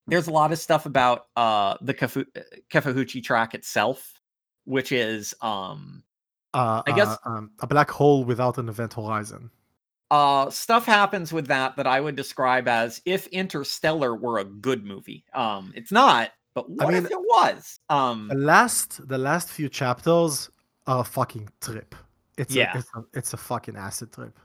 there's 0.07 0.27
a 0.27 0.31
lot 0.31 0.51
of 0.51 0.59
stuff 0.59 0.85
about 0.85 1.27
uh 1.35 1.77
the 1.81 1.93
Kafu- 1.93 2.25
Kefahuchi 2.69 3.23
Tract 3.23 3.55
itself, 3.55 4.19
which 4.65 4.91
is 4.91 5.33
um 5.41 6.03
Uh, 6.53 6.81
I 6.85 6.91
guess- 6.91 7.17
uh, 7.25 7.29
um, 7.29 7.51
a 7.61 7.67
black 7.67 7.89
hole 7.89 8.25
without 8.25 8.57
an 8.57 8.67
event 8.67 8.93
horizon. 8.95 9.51
uh 10.09 10.49
stuff 10.49 10.85
happens 10.85 11.31
with 11.31 11.47
that 11.47 11.77
that 11.77 11.87
I 11.87 12.01
would 12.01 12.17
describe 12.17 12.67
as 12.67 13.01
if 13.05 13.27
Interstellar 13.27 14.13
were 14.15 14.39
a 14.39 14.43
good 14.45 14.83
movie. 14.83 15.23
Um 15.33 15.71
it's 15.75 15.91
not, 15.93 16.31
but 16.53 16.69
what 16.69 16.93
mean- 16.93 17.05
if 17.05 17.11
it 17.11 17.19
was? 17.19 17.79
Um 17.89 18.27
The 18.29 18.35
last, 18.35 19.07
the 19.07 19.17
last 19.17 19.49
few 19.49 19.69
chapters 19.69 20.49
are 20.87 20.99
a 20.99 21.03
fucking 21.03 21.49
trip. 21.61 21.95
It's 22.37 22.53
Yeah. 22.55 22.73
a, 22.75 22.79
it's 22.79 22.89
a, 22.95 23.03
it's 23.13 23.33
a 23.33 23.37
fucking 23.37 23.75
acid 23.77 24.11
trip. 24.13 24.37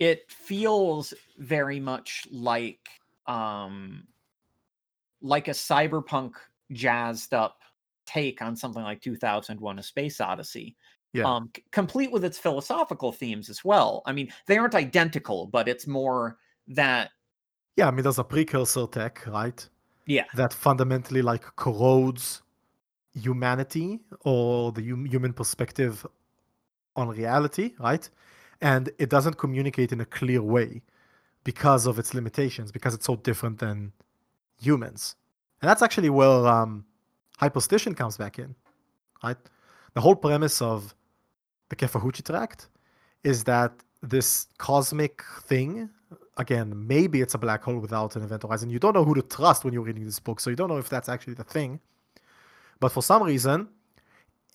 it 0.00 0.30
feels 0.30 1.12
very 1.38 1.80
much 1.80 2.26
like 2.30 2.88
um 3.26 4.06
like 5.20 5.48
a 5.48 5.52
cyberpunk 5.52 6.32
jazzed 6.72 7.34
up 7.34 7.56
take 8.06 8.40
on 8.40 8.54
something 8.56 8.82
like 8.82 9.00
2001 9.00 9.78
a 9.78 9.82
space 9.82 10.20
odyssey 10.20 10.76
Yeah. 11.12 11.24
um 11.24 11.50
c- 11.56 11.64
complete 11.72 12.12
with 12.12 12.24
its 12.24 12.38
philosophical 12.38 13.10
themes 13.12 13.50
as 13.50 13.64
well 13.64 14.02
i 14.06 14.12
mean 14.12 14.32
they 14.46 14.56
aren't 14.56 14.74
identical 14.76 15.46
but 15.46 15.68
it's 15.68 15.86
more 15.86 16.38
that 16.68 17.10
Yeah, 17.76 17.88
I 17.88 17.90
mean, 17.90 18.02
there's 18.02 18.18
a 18.18 18.24
precursor 18.24 18.86
tech, 18.86 19.26
right? 19.26 19.68
Yeah 20.08 20.24
That 20.34 20.52
fundamentally 20.52 21.22
like 21.22 21.44
corrodes 21.56 22.42
humanity 23.14 24.00
or 24.24 24.72
the 24.72 24.82
hum- 24.90 25.06
human 25.06 25.32
perspective 25.32 26.04
on 26.96 27.08
reality, 27.08 27.74
right? 27.78 28.08
And 28.60 28.90
it 28.98 29.10
doesn't 29.10 29.38
communicate 29.38 29.92
in 29.92 30.00
a 30.00 30.04
clear 30.04 30.42
way 30.42 30.82
because 31.44 31.86
of 31.86 31.98
its 31.98 32.14
limitations, 32.14 32.72
because 32.72 32.94
it's 32.94 33.06
so 33.06 33.16
different 33.16 33.58
than 33.58 33.92
humans. 34.60 35.16
And 35.62 35.68
that's 35.68 35.82
actually 35.82 36.10
where 36.10 36.46
um, 36.46 36.84
hyperstition 37.40 37.96
comes 37.96 38.16
back 38.16 38.38
in, 38.38 38.54
right? 39.24 39.38
The 39.94 40.00
whole 40.00 40.16
premise 40.16 40.62
of 40.62 40.94
the 41.70 41.76
Kefahuchi 41.76 42.24
Tract 42.24 42.68
is 43.24 43.44
that 43.44 43.72
this 44.02 44.48
cosmic 44.58 45.22
thing, 45.42 45.90
again, 46.38 46.72
maybe 46.86 47.20
it's 47.20 47.34
a 47.34 47.38
black 47.38 47.62
hole 47.64 47.78
without 47.78 48.16
an 48.16 48.22
event 48.22 48.42
horizon. 48.44 48.70
You 48.70 48.78
don't 48.78 48.94
know 48.94 49.04
who 49.04 49.14
to 49.14 49.22
trust 49.22 49.64
when 49.64 49.74
you're 49.74 49.82
reading 49.82 50.04
this 50.06 50.20
book, 50.20 50.40
so 50.40 50.50
you 50.50 50.56
don't 50.56 50.68
know 50.68 50.78
if 50.78 50.88
that's 50.88 51.08
actually 51.08 51.34
the 51.34 51.44
thing. 51.44 51.80
But 52.80 52.92
for 52.92 53.02
some 53.02 53.22
reason, 53.22 53.68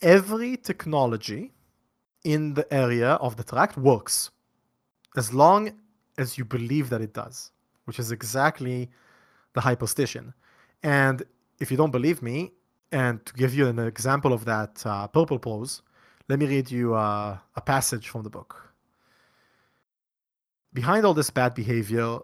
every 0.02 0.58
technology 0.58 1.52
in 2.24 2.54
the 2.54 2.74
area 2.74 3.12
of 3.16 3.36
the 3.36 3.44
tract 3.44 3.78
works 3.78 4.32
as 5.18 5.34
long 5.34 5.72
as 6.18 6.38
you 6.38 6.46
believe 6.46 6.90
that 6.90 7.02
it 7.02 7.14
does, 7.14 7.52
which 7.86 8.00
is 8.00 8.12
exactly 8.12 8.90
the 9.54 9.62
hyperstition. 9.62 10.34
And 10.82 11.24
if 11.60 11.70
you 11.70 11.78
don't 11.78 11.92
believe 11.92 12.22
me, 12.22 12.54
and 12.92 13.26
to 13.26 13.34
give 13.34 13.54
you 13.54 13.68
an 13.68 13.80
example 13.80 14.34
of 14.34 14.46
that 14.46 14.82
uh, 14.86 15.08
purple 15.08 15.40
prose, 15.40 15.82
let 16.30 16.40
me 16.40 16.46
read 16.46 16.72
you 16.72 16.94
uh, 16.94 17.38
a 17.56 17.62
passage 17.62 18.08
from 18.08 18.24
the 18.24 18.30
book. 18.30 18.73
Behind 20.74 21.06
all 21.06 21.14
this 21.14 21.30
bad 21.30 21.54
behavior 21.54 22.18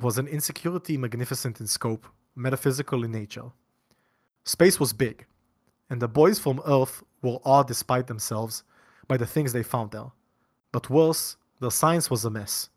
was 0.00 0.16
an 0.16 0.26
insecurity 0.26 0.96
magnificent 0.96 1.60
in 1.60 1.66
scope, 1.66 2.06
metaphysical 2.34 3.04
in 3.04 3.12
nature. 3.12 3.52
Space 4.44 4.80
was 4.80 4.94
big, 4.94 5.26
and 5.90 6.00
the 6.00 6.08
boys 6.08 6.38
from 6.38 6.62
Earth 6.66 7.02
were 7.20 7.38
awed 7.44 7.66
despite 7.66 8.06
themselves 8.06 8.64
by 9.08 9.18
the 9.18 9.26
things 9.26 9.52
they 9.52 9.62
found 9.62 9.90
there. 9.90 10.10
But 10.72 10.88
worse, 10.88 11.36
their 11.60 11.70
science 11.70 12.10
was 12.10 12.24
a 12.24 12.30
mess. 12.30 12.70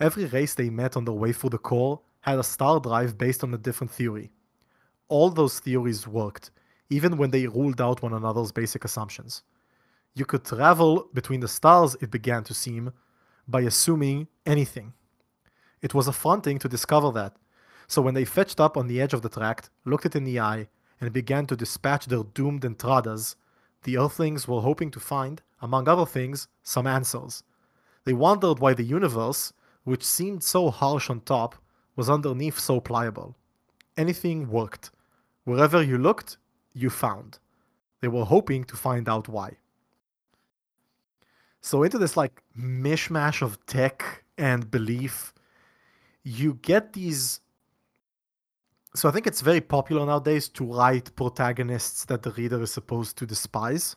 Every 0.00 0.26
race 0.26 0.56
they 0.56 0.70
met 0.70 0.96
on 0.96 1.04
their 1.04 1.14
way 1.14 1.32
through 1.32 1.50
the 1.50 1.58
core 1.58 2.00
had 2.20 2.40
a 2.40 2.42
star 2.42 2.80
drive 2.80 3.16
based 3.16 3.44
on 3.44 3.54
a 3.54 3.58
different 3.58 3.92
theory. 3.92 4.32
All 5.08 5.30
those 5.30 5.60
theories 5.60 6.08
worked, 6.08 6.50
even 6.90 7.16
when 7.16 7.30
they 7.30 7.46
ruled 7.46 7.80
out 7.80 8.02
one 8.02 8.12
another's 8.12 8.50
basic 8.50 8.84
assumptions. 8.84 9.44
You 10.14 10.24
could 10.24 10.44
travel 10.44 11.08
between 11.14 11.40
the 11.40 11.48
stars, 11.48 11.96
it 12.00 12.10
began 12.10 12.42
to 12.44 12.54
seem, 12.54 12.92
by 13.48 13.62
assuming 13.62 14.28
anything. 14.44 14.92
It 15.82 15.94
was 15.94 16.08
affronting 16.08 16.58
to 16.60 16.68
discover 16.68 17.10
that, 17.12 17.36
so 17.86 18.02
when 18.02 18.14
they 18.14 18.24
fetched 18.24 18.60
up 18.60 18.76
on 18.76 18.86
the 18.88 19.00
edge 19.00 19.14
of 19.14 19.22
the 19.22 19.28
tract, 19.28 19.70
looked 19.84 20.06
it 20.06 20.16
in 20.16 20.24
the 20.24 20.40
eye, 20.40 20.68
and 21.00 21.12
began 21.12 21.46
to 21.46 21.56
dispatch 21.56 22.06
their 22.06 22.24
doomed 22.24 22.62
entradas, 22.62 23.36
the 23.82 23.96
Earthlings 23.96 24.48
were 24.48 24.62
hoping 24.62 24.90
to 24.90 25.00
find, 25.00 25.42
among 25.60 25.88
other 25.88 26.06
things, 26.06 26.48
some 26.62 26.86
answers. 26.86 27.44
They 28.04 28.12
wondered 28.12 28.58
why 28.58 28.74
the 28.74 28.82
universe, 28.82 29.52
which 29.84 30.02
seemed 30.02 30.42
so 30.42 30.70
harsh 30.70 31.08
on 31.08 31.20
top, 31.20 31.54
was 31.94 32.10
underneath 32.10 32.58
so 32.58 32.80
pliable. 32.80 33.36
Anything 33.96 34.48
worked. 34.50 34.90
Wherever 35.44 35.82
you 35.82 35.98
looked, 35.98 36.38
you 36.72 36.90
found. 36.90 37.38
They 38.00 38.08
were 38.08 38.24
hoping 38.24 38.64
to 38.64 38.76
find 38.76 39.08
out 39.08 39.28
why. 39.28 39.58
So, 41.66 41.82
into 41.82 41.98
this 41.98 42.16
like 42.16 42.42
mishmash 42.56 43.42
of 43.42 43.58
tech 43.66 44.22
and 44.38 44.70
belief, 44.70 45.34
you 46.22 46.54
get 46.62 46.92
these. 46.92 47.40
So, 48.94 49.08
I 49.08 49.12
think 49.12 49.26
it's 49.26 49.40
very 49.40 49.60
popular 49.60 50.06
nowadays 50.06 50.48
to 50.50 50.64
write 50.64 51.14
protagonists 51.16 52.04
that 52.04 52.22
the 52.22 52.30
reader 52.30 52.62
is 52.62 52.70
supposed 52.70 53.18
to 53.18 53.26
despise. 53.26 53.96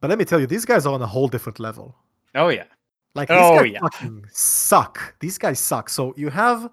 But 0.00 0.10
let 0.10 0.18
me 0.18 0.24
tell 0.24 0.38
you, 0.40 0.46
these 0.46 0.64
guys 0.64 0.86
are 0.86 0.94
on 0.94 1.02
a 1.02 1.06
whole 1.08 1.26
different 1.26 1.58
level. 1.58 1.96
oh 2.36 2.50
yeah 2.50 2.66
Like 3.14 3.28
these 3.28 3.50
Oh, 3.50 3.56
guys 3.56 3.72
yeah. 3.72 3.80
fucking 3.80 4.26
suck. 4.30 5.16
These 5.18 5.38
guys 5.38 5.58
suck. 5.58 5.88
So 5.88 6.14
you 6.16 6.30
have 6.30 6.70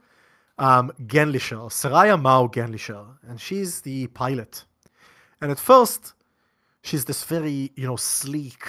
um 0.59 0.91
Genlicher, 1.07 1.71
Seria 1.71 2.17
Mau 2.17 2.47
Genlicher, 2.47 3.03
and 3.27 3.41
she's 3.41 3.81
the 3.81 4.07
pilot. 4.07 4.65
And 5.41 5.49
at 5.51 5.59
first, 5.59 6.13
she's 6.83 7.05
this 7.05 7.23
very, 7.23 7.71
you 7.75 7.87
know, 7.87 7.95
sleek, 7.97 8.63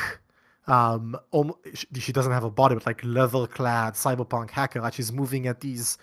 um, 0.70 1.16
om- 1.32 1.54
she 1.94 2.12
doesn't 2.12 2.32
have 2.32 2.44
a 2.44 2.50
body, 2.50 2.74
but 2.76 2.86
like 2.86 3.02
leather-clad 3.04 3.94
cyberpunk 3.94 4.50
hacker. 4.50 4.80
Right? 4.80 4.94
She's 4.94 5.12
moving 5.12 5.46
at 5.48 5.60
these, 5.60 5.98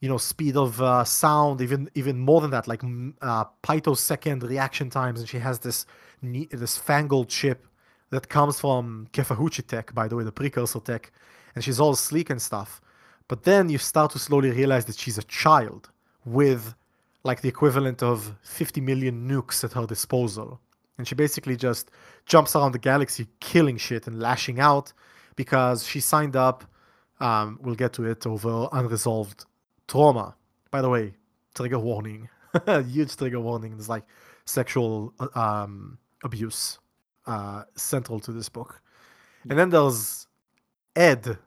you 0.00 0.08
know, 0.08 0.18
speed 0.18 0.56
of 0.56 0.80
uh, 0.82 1.04
sound, 1.04 1.60
even 1.60 1.88
even 1.94 2.18
more 2.18 2.40
than 2.40 2.50
that, 2.50 2.66
like 2.66 2.82
uh, 3.22 3.44
picosecond 3.62 4.42
reaction 4.42 4.90
times. 4.90 5.20
And 5.20 5.28
she 5.28 5.38
has 5.38 5.60
this 5.60 5.86
ne- 6.20 6.48
this 6.50 6.76
fangled 6.76 7.28
chip 7.28 7.66
that 8.10 8.28
comes 8.28 8.60
from 8.60 9.08
Kefahuchi 9.12 9.66
tech, 9.66 9.94
by 9.94 10.08
the 10.08 10.16
way, 10.16 10.24
the 10.24 10.32
precursor 10.32 10.80
tech, 10.80 11.12
and 11.54 11.62
she's 11.64 11.80
all 11.80 11.94
sleek 11.94 12.28
and 12.28 12.42
stuff. 12.42 12.80
But 13.28 13.44
then 13.44 13.70
you 13.70 13.78
start 13.78 14.10
to 14.12 14.18
slowly 14.18 14.50
realize 14.50 14.84
that 14.86 14.96
she's 14.98 15.16
a 15.16 15.22
child 15.22 15.90
with 16.24 16.74
like 17.24 17.40
the 17.40 17.48
equivalent 17.48 18.02
of 18.02 18.34
50 18.42 18.80
million 18.80 19.28
nukes 19.28 19.62
at 19.64 19.72
her 19.72 19.86
disposal. 19.86 20.60
And 20.98 21.08
she 21.08 21.14
basically 21.14 21.56
just 21.56 21.90
jumps 22.26 22.54
around 22.54 22.72
the 22.72 22.78
galaxy 22.78 23.26
killing 23.40 23.76
shit 23.76 24.06
and 24.06 24.20
lashing 24.20 24.60
out 24.60 24.92
because 25.36 25.86
she 25.86 26.00
signed 26.00 26.36
up, 26.36 26.64
um, 27.20 27.58
we'll 27.62 27.74
get 27.74 27.92
to 27.94 28.04
it, 28.04 28.26
over 28.26 28.68
unresolved 28.72 29.44
trauma. 29.88 30.34
By 30.70 30.82
the 30.82 30.88
way, 30.88 31.14
trigger 31.54 31.78
warning. 31.78 32.28
Huge 32.66 33.16
trigger 33.16 33.40
warning. 33.40 33.72
There's 33.72 33.88
like 33.88 34.04
sexual 34.44 35.14
um, 35.34 35.98
abuse 36.24 36.78
uh, 37.26 37.62
central 37.74 38.20
to 38.20 38.32
this 38.32 38.48
book. 38.48 38.80
And 39.48 39.58
then 39.58 39.70
there's 39.70 40.26
Ed, 40.94 41.38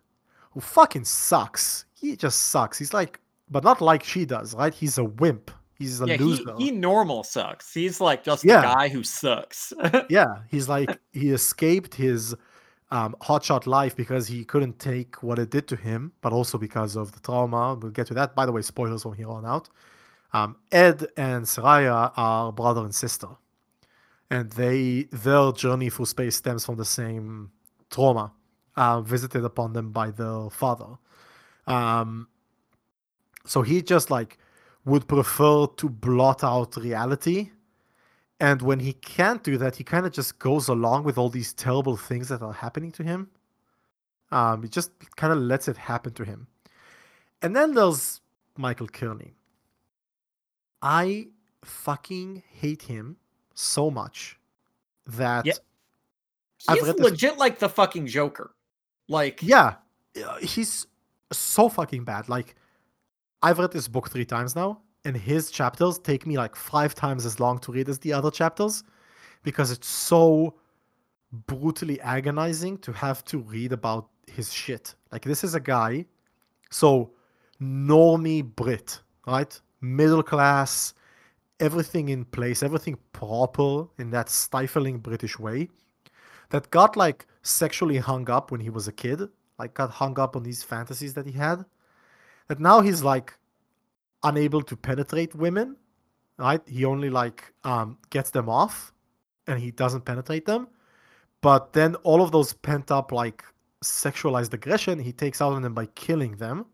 who 0.51 0.59
fucking 0.59 1.05
sucks. 1.05 1.85
He 1.93 2.15
just 2.15 2.43
sucks. 2.43 2.77
He's 2.77 2.93
like, 2.93 3.19
but 3.49 3.63
not 3.63 3.81
like 3.81 4.03
she 4.03 4.25
does, 4.25 4.53
right? 4.55 4.73
He's 4.73 4.97
a 4.97 5.03
wimp. 5.03 5.51
He's 5.77 6.01
a 6.01 6.07
yeah 6.07 6.15
he, 6.17 6.23
loser. 6.23 6.55
he 6.57 6.71
normal 6.71 7.23
sucks 7.23 7.73
he's 7.73 7.99
like 7.99 8.23
just 8.23 8.43
Yeah. 8.45 8.59
a 8.59 8.63
guy 8.63 8.87
who 8.87 9.03
sucks 9.03 9.73
yeah, 10.09 10.39
he's 10.49 10.69
like 10.69 10.97
he 11.11 11.31
escaped 11.31 11.93
his 11.95 12.33
um, 12.91 13.15
hotshot 13.21 13.65
life 13.67 13.95
because 13.95 14.27
he 14.27 14.45
couldn't 14.45 14.79
take 14.79 15.21
what 15.23 15.39
it 15.39 15.49
did 15.49 15.67
to 15.69 15.75
him, 15.75 16.11
but 16.21 16.31
also 16.31 16.57
because 16.57 16.95
of 16.95 17.11
the 17.11 17.19
trauma. 17.19 17.75
We'll 17.75 17.91
get 17.91 18.07
to 18.07 18.13
that. 18.13 18.35
By 18.35 18.45
the 18.45 18.51
way, 18.51 18.61
spoilers 18.61 19.01
from 19.03 19.13
here 19.13 19.29
on 19.29 19.43
out. 19.45 19.69
Um, 20.33 20.55
Ed 20.71 21.07
and 21.17 21.47
Seria 21.47 22.11
are 22.15 22.51
brother 22.53 22.81
and 22.83 22.93
sister, 22.93 23.27
and 24.29 24.51
they 24.51 25.07
their 25.11 25.51
journey 25.51 25.89
through 25.89 26.05
space 26.05 26.35
stems 26.35 26.63
from 26.65 26.75
the 26.77 26.85
same 26.85 27.51
trauma 27.89 28.31
uh, 28.77 29.01
visited 29.01 29.43
upon 29.43 29.73
them 29.73 29.91
by 29.91 30.11
their 30.11 30.49
father. 30.51 30.97
Um, 31.67 32.27
so 33.45 33.61
he 33.61 33.81
just 33.81 34.11
like 34.11 34.37
would 34.85 35.07
prefer 35.07 35.67
to 35.77 35.89
blot 35.89 36.43
out 36.43 36.77
reality. 36.77 37.51
And 38.39 38.61
when 38.61 38.79
he 38.79 38.93
can't 38.93 39.43
do 39.43 39.57
that, 39.57 39.75
he 39.75 39.83
kind 39.83 40.05
of 40.05 40.11
just 40.11 40.39
goes 40.39 40.67
along 40.67 41.03
with 41.03 41.17
all 41.17 41.29
these 41.29 41.53
terrible 41.53 41.97
things 41.97 42.29
that 42.29 42.41
are 42.41 42.53
happening 42.53 42.91
to 42.93 43.03
him. 43.03 43.29
Um, 44.31 44.63
he 44.63 44.69
just 44.69 44.91
kind 45.15 45.31
of 45.31 45.39
lets 45.39 45.67
it 45.67 45.77
happen 45.77 46.13
to 46.13 46.23
him. 46.23 46.47
And 47.41 47.55
then 47.55 47.73
there's 47.73 48.21
Michael 48.57 48.87
Kearney. 48.87 49.33
I 50.81 51.27
fucking 51.63 52.43
hate 52.51 52.83
him 52.83 53.17
so 53.53 53.89
much 53.89 54.39
that. 55.07 55.45
He's 55.45 56.81
this- 56.81 56.99
legit 56.99 57.37
like 57.37 57.59
the 57.59 57.69
fucking 57.69 58.07
Joker. 58.07 58.51
Like 59.07 59.41
yeah, 59.43 59.75
uh, 60.23 60.37
he's 60.37 60.87
so 61.31 61.69
fucking 61.69 62.03
bad. 62.03 62.27
Like, 62.29 62.55
I've 63.41 63.59
read 63.59 63.71
this 63.71 63.87
book 63.87 64.09
three 64.09 64.25
times 64.25 64.55
now, 64.55 64.81
and 65.03 65.15
his 65.15 65.51
chapters 65.51 65.99
take 65.99 66.25
me 66.25 66.37
like 66.37 66.55
five 66.55 66.95
times 66.95 67.25
as 67.25 67.39
long 67.39 67.59
to 67.59 67.71
read 67.71 67.89
as 67.89 67.99
the 67.99 68.13
other 68.13 68.31
chapters 68.31 68.83
because 69.43 69.71
it's 69.71 69.87
so 69.87 70.55
brutally 71.47 72.01
agonizing 72.01 72.77
to 72.79 72.91
have 72.91 73.23
to 73.25 73.39
read 73.39 73.71
about 73.71 74.09
his 74.27 74.51
shit. 74.51 74.95
Like, 75.11 75.23
this 75.23 75.43
is 75.43 75.53
a 75.53 75.59
guy, 75.59 76.05
so 76.71 77.11
normie 77.61 78.43
Brit, 78.43 78.99
right? 79.27 79.59
Middle 79.81 80.23
class, 80.23 80.93
everything 81.59 82.09
in 82.09 82.25
place, 82.25 82.63
everything 82.63 82.97
proper 83.13 83.87
in 83.99 84.09
that 84.11 84.29
stifling 84.29 84.97
British 84.99 85.37
way 85.39 85.69
that 86.49 86.69
got 86.71 86.95
like 86.95 87.25
sexually 87.43 87.97
hung 87.97 88.29
up 88.29 88.51
when 88.51 88.61
he 88.61 88.69
was 88.69 88.87
a 88.87 88.91
kid, 88.91 89.21
like 89.59 89.73
got 89.73 89.89
hung 89.89 90.19
up 90.19 90.35
on 90.35 90.43
these 90.43 90.63
fantasies 90.63 91.13
that 91.13 91.25
he 91.25 91.31
had. 91.31 91.65
That 92.47 92.59
now 92.59 92.81
he's 92.81 93.03
like 93.03 93.33
unable 94.23 94.61
to 94.61 94.75
penetrate 94.75 95.35
women, 95.35 95.75
right? 96.37 96.61
He 96.67 96.85
only 96.85 97.09
like 97.09 97.53
um 97.63 97.97
gets 98.09 98.31
them 98.31 98.49
off 98.49 98.93
and 99.47 99.59
he 99.59 99.71
doesn't 99.71 100.05
penetrate 100.05 100.45
them. 100.45 100.67
But 101.41 101.73
then 101.73 101.95
all 101.95 102.21
of 102.21 102.31
those 102.31 102.53
pent 102.53 102.91
up 102.91 103.11
like 103.11 103.43
sexualized 103.83 104.53
aggression, 104.53 104.99
he 104.99 105.11
takes 105.11 105.41
out 105.41 105.53
on 105.53 105.61
them 105.61 105.73
by 105.73 105.85
killing 105.87 106.37
them. 106.37 106.65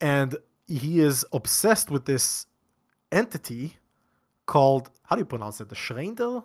And 0.00 0.36
he 0.66 1.00
is 1.00 1.24
obsessed 1.32 1.90
with 1.90 2.04
this 2.04 2.46
entity 3.12 3.76
called 4.46 4.90
how 5.04 5.16
do 5.16 5.20
you 5.20 5.26
pronounce 5.26 5.60
it? 5.60 5.68
The 5.68 5.74
Schreinder? 5.74 6.44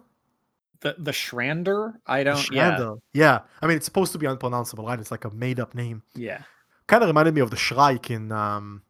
the 0.82 0.96
the 0.98 1.12
Shrander. 1.12 1.94
I 2.06 2.24
don't. 2.24 2.50
Yeah. 2.52 2.72
Shrander. 2.72 3.00
Yeah. 3.14 3.40
I 3.62 3.68
mean, 3.68 3.78
it's 3.78 3.86
supposed 3.86 4.12
to 4.14 4.18
be 4.18 4.26
unpronounceable, 4.26 4.86
right? 4.86 5.00
It's 5.00 5.12
like 5.12 5.26
a 5.26 5.30
made 5.32 5.60
up 5.60 5.76
name. 5.76 6.04
Yeah. 6.16 6.42
Kind 6.90 7.04
of 7.04 7.08
reminded 7.08 7.36
me 7.36 7.42
of 7.42 7.52
the 7.52 7.56
Shrike 7.56 8.10
in, 8.10 8.32
um, 8.32 8.82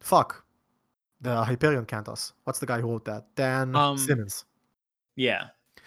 fuck, 0.00 0.44
the 1.20 1.44
Hyperion 1.44 1.86
Cantos. 1.86 2.32
What's 2.42 2.58
the 2.58 2.66
guy 2.66 2.80
who 2.80 2.90
wrote 2.90 3.04
that? 3.04 3.24
Dan 3.36 3.76
Um, 3.76 3.96
Simmons. 3.96 4.44
Yeah. 5.14 5.44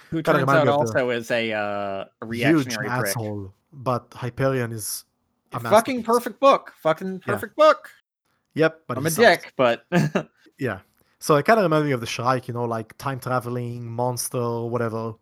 Who 0.09 0.23
Kinda 0.23 0.39
turns 0.45 0.49
out 0.49 0.53
me 0.53 0.59
of 0.59 0.65
the 0.67 0.71
also 0.71 1.09
is 1.09 1.29
a 1.31 1.51
uh, 1.51 2.05
a 2.21 2.25
Huge 2.25 2.65
reactionary 2.65 2.87
prick. 2.89 3.07
asshole. 3.09 3.53
But 3.73 4.07
Hyperion 4.15 4.71
is 4.71 5.03
a 5.51 5.59
Fucking 5.59 6.03
perfect 6.03 6.39
book. 6.39 6.71
Fucking 6.81 7.19
perfect 7.19 7.55
book. 7.57 7.89
Yep. 8.53 8.81
But 8.87 8.97
I'm 8.97 9.05
a 9.05 9.11
sucks. 9.11 9.43
dick, 9.43 9.53
but 9.57 9.85
Yeah. 10.59 10.79
So 11.19 11.35
it 11.35 11.45
kind 11.45 11.59
of 11.59 11.63
reminded 11.63 11.87
me 11.87 11.91
of 11.93 11.99
the 12.01 12.05
Shrike, 12.07 12.47
you 12.47 12.53
know, 12.53 12.63
like 12.65 12.97
time 12.97 13.19
traveling, 13.19 13.85
monster, 13.89 14.61
whatever. 14.65 15.13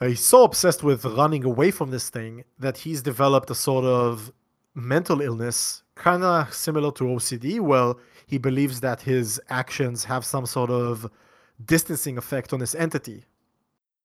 Uh, 0.00 0.06
he's 0.06 0.20
so 0.24 0.44
obsessed 0.44 0.82
with 0.82 1.04
running 1.04 1.44
away 1.44 1.70
from 1.70 1.90
this 1.90 2.08
thing 2.08 2.44
that 2.58 2.78
he's 2.78 3.02
developed 3.02 3.50
a 3.50 3.54
sort 3.54 3.84
of 3.84 4.32
mental 4.74 5.20
illness, 5.20 5.82
kind 5.94 6.22
of 6.22 6.52
similar 6.52 6.90
to 6.92 7.04
OCD, 7.04 7.60
where 7.60 7.94
he 8.26 8.38
believes 8.38 8.80
that 8.80 9.00
his 9.00 9.40
actions 9.50 10.04
have 10.04 10.24
some 10.24 10.46
sort 10.46 10.70
of 10.70 11.10
distancing 11.64 12.18
effect 12.18 12.52
on 12.52 12.60
this 12.60 12.74
entity, 12.74 13.24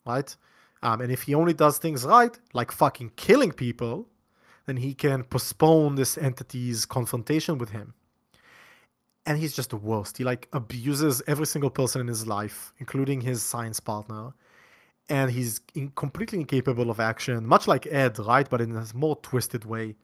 right? 0.05 0.35
Um, 0.83 1.01
and 1.01 1.11
if 1.11 1.23
he 1.23 1.33
only 1.33 1.53
does 1.53 1.77
things 1.77 2.05
right, 2.05 2.37
like 2.53 2.71
fucking 2.71 3.11
killing 3.15 3.51
people, 3.51 4.07
then 4.65 4.77
he 4.77 4.93
can 4.93 5.23
postpone 5.23 5.95
this 5.95 6.17
entity's 6.17 6.85
confrontation 6.85 7.57
with 7.57 7.69
him 7.69 7.93
and 9.27 9.37
he's 9.37 9.53
just 9.53 9.69
the 9.71 9.77
worst. 9.77 10.17
He 10.17 10.23
like 10.23 10.47
abuses 10.53 11.21
every 11.27 11.45
single 11.45 11.69
person 11.69 11.99
in 12.01 12.07
his 12.07 12.25
life, 12.25 12.73
including 12.79 13.21
his 13.21 13.43
science 13.43 13.79
partner, 13.79 14.33
and 15.09 15.29
he's 15.29 15.59
in- 15.75 15.91
completely 15.91 16.39
incapable 16.39 16.89
of 16.89 17.01
action, 17.01 17.45
much 17.45 17.67
like 17.67 17.85
Ed, 17.87 18.17
right? 18.19 18.49
But 18.49 18.61
in 18.61 18.75
a 18.75 18.85
more 18.93 19.17
twisted 19.17 19.65
way. 19.65 19.95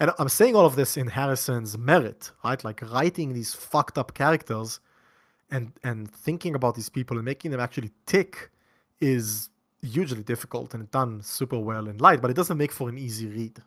And 0.00 0.10
I'm 0.18 0.28
saying 0.28 0.56
all 0.56 0.66
of 0.66 0.76
this 0.76 0.96
in 0.96 1.06
Harrison's 1.08 1.78
merit, 1.78 2.30
right? 2.44 2.62
Like 2.64 2.82
writing 2.90 3.32
these 3.32 3.54
fucked 3.54 3.98
up 3.98 4.14
characters 4.14 4.80
and 5.50 5.72
and 5.82 6.10
thinking 6.10 6.54
about 6.54 6.74
these 6.74 6.88
people 6.88 7.16
and 7.16 7.24
making 7.24 7.50
them 7.50 7.60
actually 7.60 7.90
tick 8.06 8.50
is 9.00 9.50
hugely 9.82 10.22
difficult 10.22 10.74
and 10.74 10.90
done 10.90 11.22
super 11.22 11.58
well 11.58 11.88
in 11.88 11.98
light, 11.98 12.22
but 12.22 12.30
it 12.30 12.34
doesn't 12.34 12.56
make 12.56 12.72
for 12.72 12.88
an 12.88 12.98
easy 12.98 13.28
read. 13.28 13.62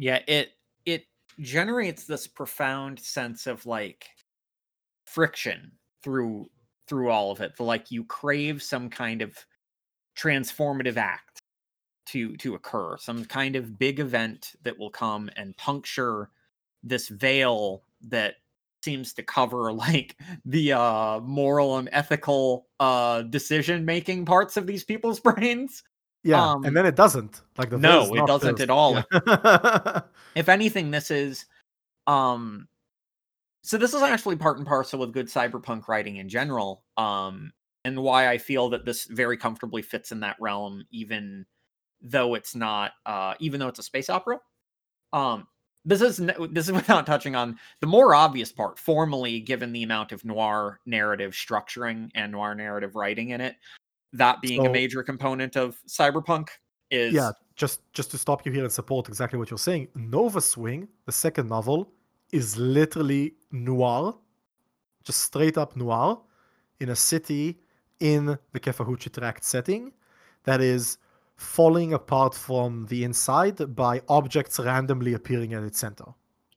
yeah, 0.00 0.20
it 0.26 0.52
it 0.86 1.04
generates 1.40 2.04
this 2.04 2.26
profound 2.26 2.98
sense 2.98 3.46
of 3.46 3.66
like 3.66 4.06
friction 5.04 5.70
through 6.02 6.48
through 6.88 7.10
all 7.10 7.30
of 7.30 7.42
it. 7.42 7.54
The 7.56 7.64
like 7.64 7.90
you 7.90 8.04
crave 8.04 8.62
some 8.62 8.88
kind 8.88 9.20
of 9.20 9.36
transformative 10.16 10.96
act 10.96 11.29
to 12.10 12.36
to 12.38 12.54
occur, 12.54 12.96
some 12.98 13.24
kind 13.24 13.56
of 13.56 13.78
big 13.78 14.00
event 14.00 14.52
that 14.62 14.78
will 14.78 14.90
come 14.90 15.30
and 15.36 15.56
puncture 15.56 16.30
this 16.82 17.08
veil 17.08 17.82
that 18.08 18.36
seems 18.82 19.12
to 19.12 19.22
cover 19.22 19.72
like 19.86 20.16
the 20.44 20.72
uh 20.72 21.20
moral 21.20 21.78
and 21.78 21.88
ethical 21.92 22.66
uh 22.80 23.22
decision 23.22 23.84
making 23.84 24.24
parts 24.24 24.56
of 24.56 24.66
these 24.66 24.84
people's 24.84 25.20
brains 25.28 25.82
Yeah, 26.22 26.52
Um, 26.52 26.64
and 26.64 26.76
then 26.76 26.86
it 26.86 26.96
doesn't. 26.96 27.42
Like 27.56 27.70
the 27.70 27.78
no, 27.78 28.14
it 28.14 28.26
doesn't 28.26 28.60
at 28.60 28.70
all. 28.70 29.02
Yeah. 29.12 30.00
if 30.34 30.48
anything 30.48 30.90
this 30.90 31.10
is 31.10 31.46
um 32.06 32.66
so 33.62 33.76
this 33.76 33.92
is 33.92 34.02
actually 34.02 34.36
part 34.36 34.56
and 34.56 34.66
parcel 34.66 35.00
with 35.00 35.12
good 35.12 35.26
cyberpunk 35.26 35.86
writing 35.86 36.16
in 36.16 36.28
general 36.28 36.82
um 36.96 37.52
and 37.84 37.98
why 38.02 38.28
i 38.28 38.38
feel 38.38 38.70
that 38.70 38.84
this 38.86 39.04
very 39.04 39.36
comfortably 39.36 39.82
fits 39.82 40.12
in 40.12 40.20
that 40.20 40.36
realm 40.40 40.84
even 40.90 41.44
though 42.02 42.34
it's 42.34 42.54
not 42.54 42.92
uh 43.06 43.34
even 43.40 43.60
though 43.60 43.68
it's 43.68 43.78
a 43.78 43.82
space 43.82 44.08
opera 44.08 44.38
um 45.12 45.46
this 45.84 46.00
is 46.00 46.16
this 46.50 46.66
is 46.66 46.72
without 46.80 47.06
touching 47.06 47.34
on 47.34 47.58
the 47.80 47.86
more 47.86 48.14
obvious 48.14 48.52
part 48.52 48.78
formally 48.78 49.40
given 49.40 49.72
the 49.72 49.82
amount 49.82 50.12
of 50.12 50.24
noir 50.24 50.80
narrative 50.86 51.32
structuring 51.32 52.10
and 52.14 52.32
noir 52.32 52.54
narrative 52.54 52.94
writing 52.94 53.30
in 53.30 53.40
it 53.40 53.56
that 54.12 54.40
being 54.40 54.66
a 54.66 54.70
major 54.70 55.02
component 55.02 55.56
of 55.56 55.80
cyberpunk 55.86 56.48
is 56.90 57.14
yeah, 57.14 57.30
just 57.56 57.80
just 57.92 58.10
to 58.10 58.18
stop 58.18 58.44
you 58.44 58.52
here 58.52 58.64
and 58.64 58.72
support 58.72 59.08
exactly 59.08 59.38
what 59.38 59.50
you're 59.50 59.58
saying. 59.58 59.88
Nova 59.94 60.40
Swing, 60.40 60.88
the 61.06 61.12
second 61.12 61.48
novel, 61.48 61.92
is 62.32 62.56
literally 62.56 63.34
noir, 63.52 64.16
just 65.04 65.22
straight 65.22 65.56
up 65.56 65.76
noir, 65.76 66.20
in 66.80 66.90
a 66.90 66.96
city 66.96 67.60
in 68.00 68.26
the 68.52 68.60
Kefahuchi 68.60 69.12
Tract 69.12 69.44
setting 69.44 69.92
that 70.44 70.60
is 70.60 70.98
falling 71.40 71.94
apart 71.94 72.34
from 72.34 72.86
the 72.86 73.02
inside 73.02 73.74
by 73.74 74.02
objects 74.08 74.58
randomly 74.58 75.14
appearing 75.14 75.54
at 75.54 75.62
its 75.62 75.78
center. 75.78 76.04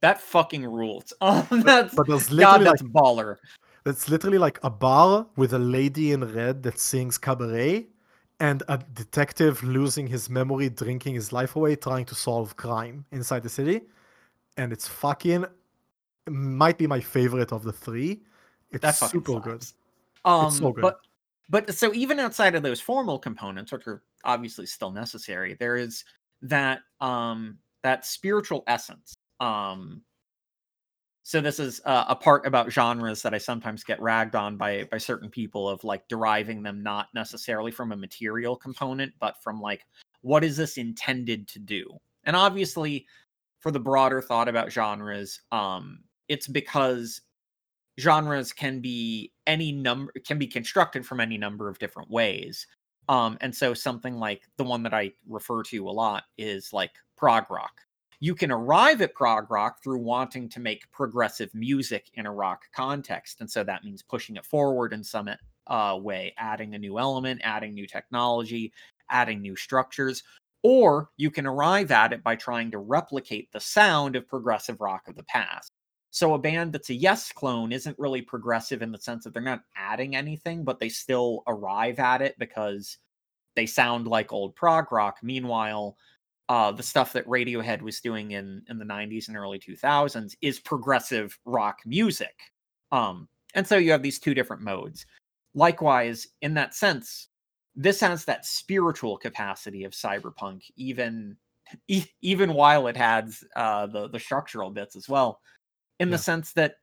that 0.02 0.20
fucking 0.20 0.66
rules 0.66 1.14
Oh, 1.22 1.48
that's 1.64 1.96
But 1.96 2.08
there's 2.08 2.28
god 2.28 2.62
literally 2.62 2.66
like 2.66 2.80
that's 2.80 2.92
baller 2.92 3.38
It's 3.86 4.10
literally 4.10 4.38
like 4.38 4.60
a 4.64 4.70
bar 4.70 5.26
with 5.38 5.54
a 5.54 5.60
lady 5.60 6.12
in 6.12 6.22
red 6.34 6.64
that 6.64 6.80
sings 6.80 7.18
cabaret 7.18 7.88
and 8.40 8.62
a 8.68 8.78
detective 8.94 9.64
losing 9.64 10.08
his 10.08 10.30
memory, 10.30 10.70
drinking 10.70 11.16
his 11.16 11.32
life 11.32 11.56
away, 11.56 11.76
trying 11.78 12.04
to 12.06 12.16
solve 12.16 12.58
crime 12.58 13.06
inside 13.12 13.42
the 13.44 13.50
city. 13.50 13.82
And 14.58 14.74
it's 14.74 14.88
fucking 14.88 15.46
might 16.30 16.78
be 16.78 16.88
my 16.88 17.00
favorite 17.00 17.52
of 17.54 17.64
the 17.64 17.72
three. 17.72 18.22
It's 18.72 19.00
super 19.00 19.40
good. 19.40 19.64
slaps. 19.64 19.76
Um, 20.26 20.52
so 20.52 20.72
good. 20.72 20.82
But 20.82 20.98
but 21.50 21.76
so 21.76 21.94
even 21.94 22.20
outside 22.20 22.56
of 22.56 22.64
those 22.64 22.82
formal 22.82 23.20
components, 23.20 23.72
which 23.72 23.88
are 23.88 24.02
obviously 24.24 24.66
still 24.66 24.92
necessary, 24.92 25.56
there 25.60 25.76
is 25.76 26.04
that 26.42 26.80
um 27.02 27.58
that 27.84 28.06
spiritual 28.06 28.64
essence. 28.68 29.14
Um, 29.40 30.04
so 31.24 31.40
this 31.40 31.60
is 31.60 31.82
uh, 31.86 32.06
a 32.10 32.16
part 32.16 32.46
about 32.46 32.72
genres 32.72 33.22
that 33.22 33.34
I 33.34 33.38
sometimes 33.38 33.84
get 33.84 34.02
ragged 34.02 34.36
on 34.36 34.58
by 34.58 34.84
by 34.92 34.98
certain 34.98 35.30
people 35.30 35.70
of 35.70 35.84
like 35.84 36.08
deriving 36.10 36.64
them 36.64 36.84
not 36.84 37.08
necessarily 37.14 37.72
from 37.72 37.94
a 37.94 37.98
material 37.98 38.56
component, 38.58 39.14
but 39.20 39.42
from 39.42 39.62
like 39.62 39.86
what 40.22 40.44
is 40.44 40.58
this 40.58 40.78
intended 40.78 41.48
to 41.50 41.60
do? 41.60 41.98
And 42.26 42.36
obviously, 42.36 43.06
for 43.62 43.72
the 43.72 43.80
broader 43.80 44.22
thought 44.22 44.50
about 44.50 44.72
genres, 44.72 45.40
um, 45.52 46.00
it's 46.28 46.48
because 46.48 47.22
genres 48.00 48.52
can 48.52 48.82
be 48.82 49.32
any 49.48 49.72
number 49.72 50.12
can 50.26 50.38
be 50.38 50.48
constructed 50.48 51.06
from 51.06 51.20
any 51.22 51.38
number 51.38 51.70
of 51.70 51.80
different 51.80 52.10
ways. 52.10 52.68
Um, 53.10 53.38
and 53.42 53.56
so 53.56 53.74
something 53.74 54.16
like 54.16 54.44
the 54.58 54.64
one 54.64 54.84
that 54.84 54.94
I 54.94 55.12
refer 55.28 55.64
to 55.64 55.90
a 55.90 55.92
lot 55.92 56.24
is 56.38 56.72
like 56.72 56.92
prog 57.18 57.50
rock. 57.50 57.82
You 58.20 58.36
can 58.36 58.52
arrive 58.52 59.02
at 59.02 59.14
prog 59.14 59.52
rock 59.52 59.84
through 59.84 60.00
wanting 60.00 60.48
to 60.50 60.62
make 60.62 60.90
progressive 60.92 61.54
music 61.54 62.10
in 62.14 62.26
a 62.26 62.34
rock 62.34 62.62
context. 62.74 63.42
And 63.42 63.52
so 63.52 63.64
that 63.66 63.84
means 63.84 64.02
pushing 64.02 64.38
it 64.38 64.46
forward 64.46 64.94
in 64.94 65.04
some 65.04 65.30
uh, 65.68 65.98
way, 66.02 66.34
adding 66.38 66.74
a 66.74 66.80
new 66.80 67.00
element, 67.00 67.42
adding 67.44 67.74
new 67.74 67.86
technology, 67.86 68.72
adding 69.10 69.42
new 69.42 69.58
structures. 69.58 70.24
Or 70.64 71.10
you 71.18 71.30
can 71.30 71.46
arrive 71.46 71.92
at 71.92 72.14
it 72.14 72.24
by 72.24 72.38
trying 72.38 72.72
to 72.72 72.78
replicate 72.78 73.52
the 73.52 73.60
sound 73.60 74.16
of 74.16 74.30
progressive 74.30 74.80
rock 74.80 75.10
of 75.10 75.16
the 75.16 75.24
past. 75.24 75.70
So 76.14 76.36
a 76.36 76.40
band 76.40 76.74
that's 76.74 76.92
a 76.92 76.94
Yes 76.94 77.32
clone 77.32 77.72
isn't 77.72 77.98
really 77.98 78.22
progressive 78.22 78.84
in 78.84 78.92
the 78.92 79.00
sense 79.00 79.24
that 79.24 79.34
they're 79.34 79.42
not 79.42 79.64
adding 79.76 80.16
anything, 80.16 80.64
but 80.64 80.80
they 80.80 80.88
still 80.88 81.42
arrive 81.48 81.98
at 81.98 82.22
it 82.22 82.38
because 82.38 83.00
they 83.56 83.66
sound 83.66 84.06
like 84.06 84.32
old 84.32 84.56
prog 84.56 84.92
rock. 84.92 85.18
Meanwhile, 85.24 85.98
uh, 86.50 86.72
the 86.72 86.84
stuff 86.84 87.14
that 87.14 87.26
Radiohead 87.26 87.82
was 87.82 88.00
doing 88.00 88.30
in 88.32 88.62
in 88.70 88.78
the 88.78 88.86
90s 88.86 89.28
and 89.28 89.36
early 89.36 89.58
2000s 89.58 90.36
is 90.44 90.60
progressive 90.60 91.36
rock 91.46 91.80
music. 91.84 92.36
Um, 92.92 93.28
and 93.56 93.66
so 93.66 93.78
you 93.78 93.92
have 93.92 94.04
these 94.04 94.20
two 94.20 94.36
different 94.36 94.62
modes. 94.62 95.08
Likewise, 95.56 96.28
in 96.44 96.54
that 96.54 96.76
sense, 96.76 97.30
this 97.76 98.00
has 98.02 98.24
that 98.26 98.46
spiritual 98.46 99.18
capacity 99.18 99.84
of 99.84 99.94
cyberpunk, 99.94 100.62
even 100.76 101.38
e- 101.88 102.06
even 102.22 102.54
while 102.54 102.86
it 102.86 102.98
has 102.98 103.44
uh, 103.56 103.88
the 103.88 104.10
the 104.10 104.20
structural 104.20 104.70
bits 104.70 104.96
as 104.96 105.10
well 105.10 105.42
in 106.04 106.10
yeah. 106.10 106.18
the 106.18 106.22
sense 106.22 106.54
that 106.54 106.76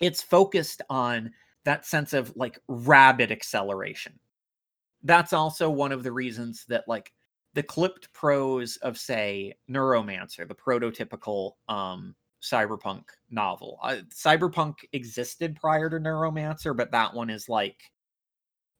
it's 0.00 0.20
focused 0.20 0.82
on 0.90 1.30
that 1.64 1.86
sense 1.86 2.12
of 2.12 2.36
like 2.36 2.58
rapid 2.68 3.32
acceleration. 3.32 4.18
That's 5.04 5.32
also 5.32 5.70
one 5.70 5.92
of 5.92 6.02
the 6.02 6.12
reasons 6.12 6.66
that 6.68 6.84
like 6.86 7.12
the 7.54 7.62
clipped 7.62 8.12
prose 8.12 8.76
of 8.78 8.98
say 8.98 9.54
Neuromancer, 9.70 10.46
the 10.46 10.54
prototypical 10.54 11.52
um 11.68 12.14
cyberpunk 12.42 13.04
novel. 13.30 13.78
Uh, 13.82 13.98
cyberpunk 14.12 14.74
existed 14.92 15.56
prior 15.56 15.88
to 15.88 15.96
Neuromancer, 15.96 16.76
but 16.76 16.90
that 16.90 17.14
one 17.14 17.30
is 17.30 17.48
like 17.48 17.76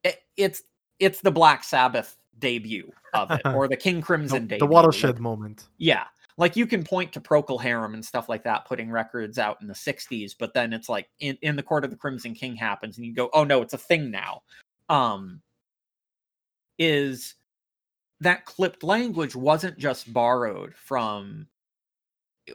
it, 0.03 0.19
it's 0.37 0.63
it's 0.99 1.21
the 1.21 1.31
Black 1.31 1.63
Sabbath 1.63 2.19
debut 2.39 2.91
of 3.15 3.31
it 3.31 3.43
or 3.47 3.69
the 3.69 3.77
King 3.77 4.01
Crimson 4.03 4.43
the, 4.43 4.49
debut. 4.49 4.67
The 4.67 4.73
watershed 4.73 5.15
like, 5.15 5.21
moment. 5.21 5.69
Yeah 5.79 6.05
like 6.37 6.57
you 6.57 6.67
can 6.67 6.83
point 6.83 7.13
to 7.13 7.21
Procol 7.21 7.61
Harum 7.61 7.95
and 7.95 8.05
stuff 8.05 8.29
like 8.29 8.45
that 8.45 8.67
putting 8.67 8.91
records 8.91 9.39
out 9.39 9.59
in 9.61 9.67
the 9.67 9.75
60s 9.75 10.35
but 10.39 10.55
then 10.55 10.73
it's 10.73 10.89
like 10.89 11.09
in, 11.21 11.37
in 11.43 11.57
the 11.57 11.63
court 11.63 11.85
of 11.85 11.91
the 11.91 11.97
crimson 11.97 12.35
king 12.35 12.57
happens 12.57 12.97
and 12.97 13.07
you 13.07 13.15
go 13.15 13.31
oh 13.33 13.45
no 13.45 13.63
it's 13.63 13.75
a 13.75 13.79
thing 13.79 14.11
now. 14.11 14.43
Um 14.89 15.41
is 16.79 17.35
that 18.21 18.45
clipped 18.45 18.83
language 18.83 19.35
wasn't 19.35 19.79
just 19.79 20.13
borrowed 20.13 20.75
from 20.75 21.47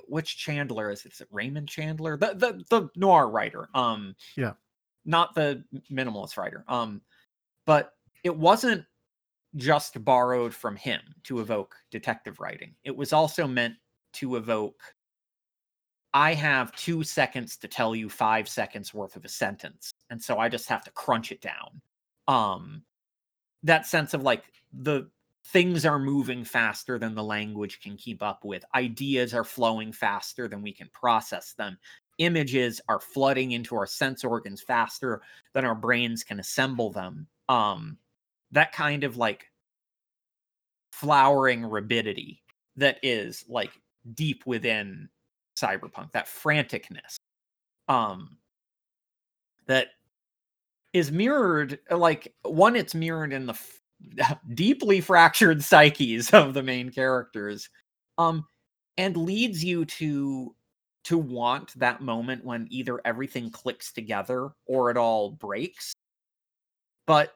which 0.08 0.38
chandler 0.38 0.92
is 0.92 1.06
it, 1.06 1.14
is 1.14 1.22
it 1.22 1.28
raymond 1.32 1.70
chandler? 1.70 2.18
The, 2.18 2.34
the 2.36 2.64
the 2.70 2.90
noir 2.96 3.30
writer 3.30 3.70
um 3.74 4.16
yeah. 4.36 4.54
not 5.06 5.36
the 5.36 5.64
minimalist 5.92 6.38
writer 6.38 6.64
um 6.68 7.02
but 7.66 7.94
it 8.24 8.36
wasn't 8.36 8.86
just 9.58 10.04
borrowed 10.06 10.54
from 10.54 10.76
him 10.76 11.02
to 11.24 11.40
evoke 11.40 11.76
detective 11.92 12.40
writing. 12.40 12.74
It 12.84 12.96
was 12.96 13.12
also 13.12 13.48
meant 13.48 13.76
to 14.14 14.36
evoke 14.36 14.82
I 16.14 16.34
have 16.34 16.76
two 16.76 17.04
seconds 17.04 17.58
to 17.58 17.68
tell 17.68 17.96
you 17.96 18.10
five 18.10 18.48
seconds 18.48 18.94
worth 18.94 19.16
of 19.16 19.26
a 19.26 19.30
sentence. 19.30 19.92
And 20.10 20.22
so 20.22 20.40
I 20.40 20.50
just 20.50 20.68
have 20.70 20.84
to 20.86 20.92
crunch 20.92 21.32
it 21.32 21.42
down. 21.42 21.82
Um 22.28 22.84
that 23.64 23.86
sense 23.86 24.14
of 24.14 24.24
like 24.24 24.44
the 24.74 25.10
things 25.46 25.86
are 25.86 26.00
moving 26.00 26.44
faster 26.44 27.00
than 27.00 27.16
the 27.16 27.24
language 27.24 27.80
can 27.82 27.98
keep 27.98 28.22
up 28.22 28.44
with. 28.44 28.64
Ideas 28.76 29.34
are 29.34 29.44
flowing 29.44 29.92
faster 29.92 30.48
than 30.48 30.62
we 30.62 30.74
can 30.74 30.90
process 30.94 31.54
them. 31.54 31.78
Images 32.18 32.82
are 32.90 33.00
flooding 33.00 33.52
into 33.52 33.76
our 33.76 33.88
sense 33.88 34.24
organs 34.24 34.62
faster 34.62 35.22
than 35.54 35.66
our 35.66 35.76
brains 35.76 36.24
can 36.24 36.40
assemble 36.40 36.92
them. 36.92 37.28
Um 37.50 37.98
that 38.52 38.72
kind 38.72 39.04
of 39.04 39.18
like 39.18 39.46
flowering 40.92 41.66
rabidity 41.66 42.42
that 42.76 42.98
is 43.04 43.46
like 43.48 43.72
deep 44.14 44.44
within 44.46 45.10
cyberpunk 45.58 46.12
that 46.12 46.28
franticness 46.28 47.18
um 47.88 48.38
that 49.68 49.88
is 50.94 51.12
mirrored 51.12 51.80
like 51.92 52.34
one 52.44 52.76
it's 52.76 52.96
mirrored 52.96 53.34
in 53.34 53.46
the 53.46 53.54
f- 53.54 54.38
deeply 54.54 55.02
fractured 55.02 55.64
psyches 55.64 56.30
of 56.34 56.54
the 56.54 56.64
main 56.64 56.90
characters 56.90 57.70
um 58.18 58.46
and 58.98 59.16
leads 59.16 59.64
you 59.64 59.86
to 59.86 60.56
to 61.08 61.18
want 61.18 61.74
that 61.80 62.02
moment 62.02 62.44
when 62.44 62.68
either 62.70 63.00
everything 63.06 63.50
clicks 63.50 63.94
together 63.94 64.50
or 64.66 64.92
it 64.92 64.98
all 64.98 65.32
breaks. 65.32 65.94
But 67.06 67.32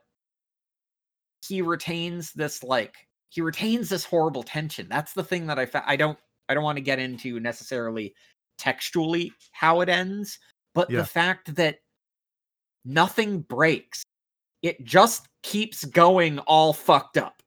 he 1.45 1.61
retains 1.61 2.31
this 2.33 2.63
like 2.63 2.95
he 3.29 3.41
retains 3.41 3.89
this 3.89 4.03
horrible 4.03 4.43
tension. 4.43 4.87
That's 4.89 5.13
the 5.13 5.23
thing 5.23 5.47
that 5.47 5.57
I 5.57 5.65
fa- 5.65 5.83
I 5.85 5.95
don't 5.95 6.17
I 6.49 6.53
don't 6.53 6.63
want 6.63 6.77
to 6.77 6.83
get 6.83 6.99
into 6.99 7.39
necessarily 7.39 8.13
textually 8.57 9.31
how 9.51 9.81
it 9.81 9.89
ends, 9.89 10.37
but 10.73 10.89
yeah. 10.89 10.99
the 10.99 11.05
fact 11.05 11.55
that 11.55 11.77
nothing 12.85 13.41
breaks. 13.41 14.03
It 14.61 14.83
just 14.83 15.27
keeps 15.41 15.85
going 15.85 16.37
all 16.39 16.73
fucked 16.73 17.17
up. 17.17 17.41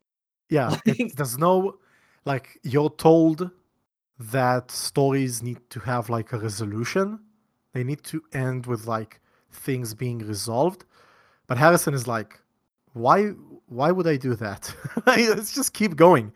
Yeah, 0.50 0.76
like, 0.86 1.14
there's 1.14 1.38
no 1.38 1.76
like 2.24 2.58
you're 2.62 2.90
told 2.90 3.50
that 4.18 4.70
stories 4.70 5.42
need 5.42 5.58
to 5.70 5.80
have 5.80 6.08
like 6.08 6.32
a 6.32 6.38
resolution. 6.38 7.20
They 7.72 7.84
need 7.84 8.02
to 8.04 8.22
end 8.32 8.66
with 8.66 8.86
like 8.86 9.20
things 9.52 9.94
being 9.94 10.18
resolved. 10.18 10.84
But 11.46 11.58
Harrison 11.58 11.94
is 11.94 12.06
like, 12.06 12.40
why 12.92 13.32
why 13.74 13.90
would 13.90 14.06
I 14.06 14.16
do 14.16 14.34
that? 14.36 14.74
Let's 15.06 15.54
just 15.54 15.72
keep 15.74 15.96
going. 15.96 16.32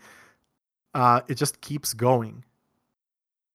Uh, 0.94 1.20
it 1.28 1.36
just 1.36 1.60
keeps 1.60 1.94
going. 1.94 2.44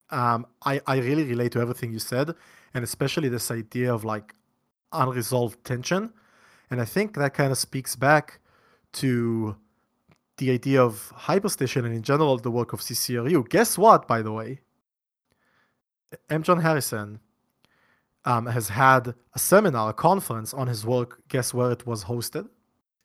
Um, 0.10 0.46
I, 0.66 0.80
I 0.88 0.98
really 0.98 1.24
relate 1.24 1.52
to 1.54 1.60
everything 1.60 1.92
you 1.92 2.00
said, 2.00 2.34
and 2.74 2.84
especially 2.84 3.30
this 3.30 3.52
idea 3.52 3.94
of 3.94 4.06
like 4.06 4.34
unresolved 4.92 5.64
tension. 5.66 6.14
And 6.70 6.80
I 6.80 6.86
think 6.86 7.16
that 7.16 7.34
kind 7.34 7.52
of 7.52 7.58
speaks 7.58 7.96
back 7.96 8.40
to 8.94 9.56
the 10.38 10.52
idea 10.52 10.82
of 10.82 11.12
Hyperstition 11.16 11.86
and 11.86 11.94
in 11.94 12.04
general 12.04 12.38
the 12.38 12.52
work 12.52 12.74
of 12.74 12.80
CCRU. 12.80 13.50
Guess 13.50 13.78
what, 13.78 14.08
by 14.08 14.22
the 14.22 14.32
way? 14.32 14.60
M. 16.30 16.44
John 16.44 16.60
Harrison 16.60 17.20
um, 18.26 18.46
has 18.46 18.70
had 18.70 19.14
a 19.34 19.40
seminar, 19.40 19.90
a 19.90 19.94
conference 19.94 20.54
on 20.54 20.68
his 20.68 20.86
work. 20.86 21.22
Guess 21.28 21.54
where 21.54 21.72
it 21.72 21.86
was 21.86 22.06
hosted? 22.06 22.48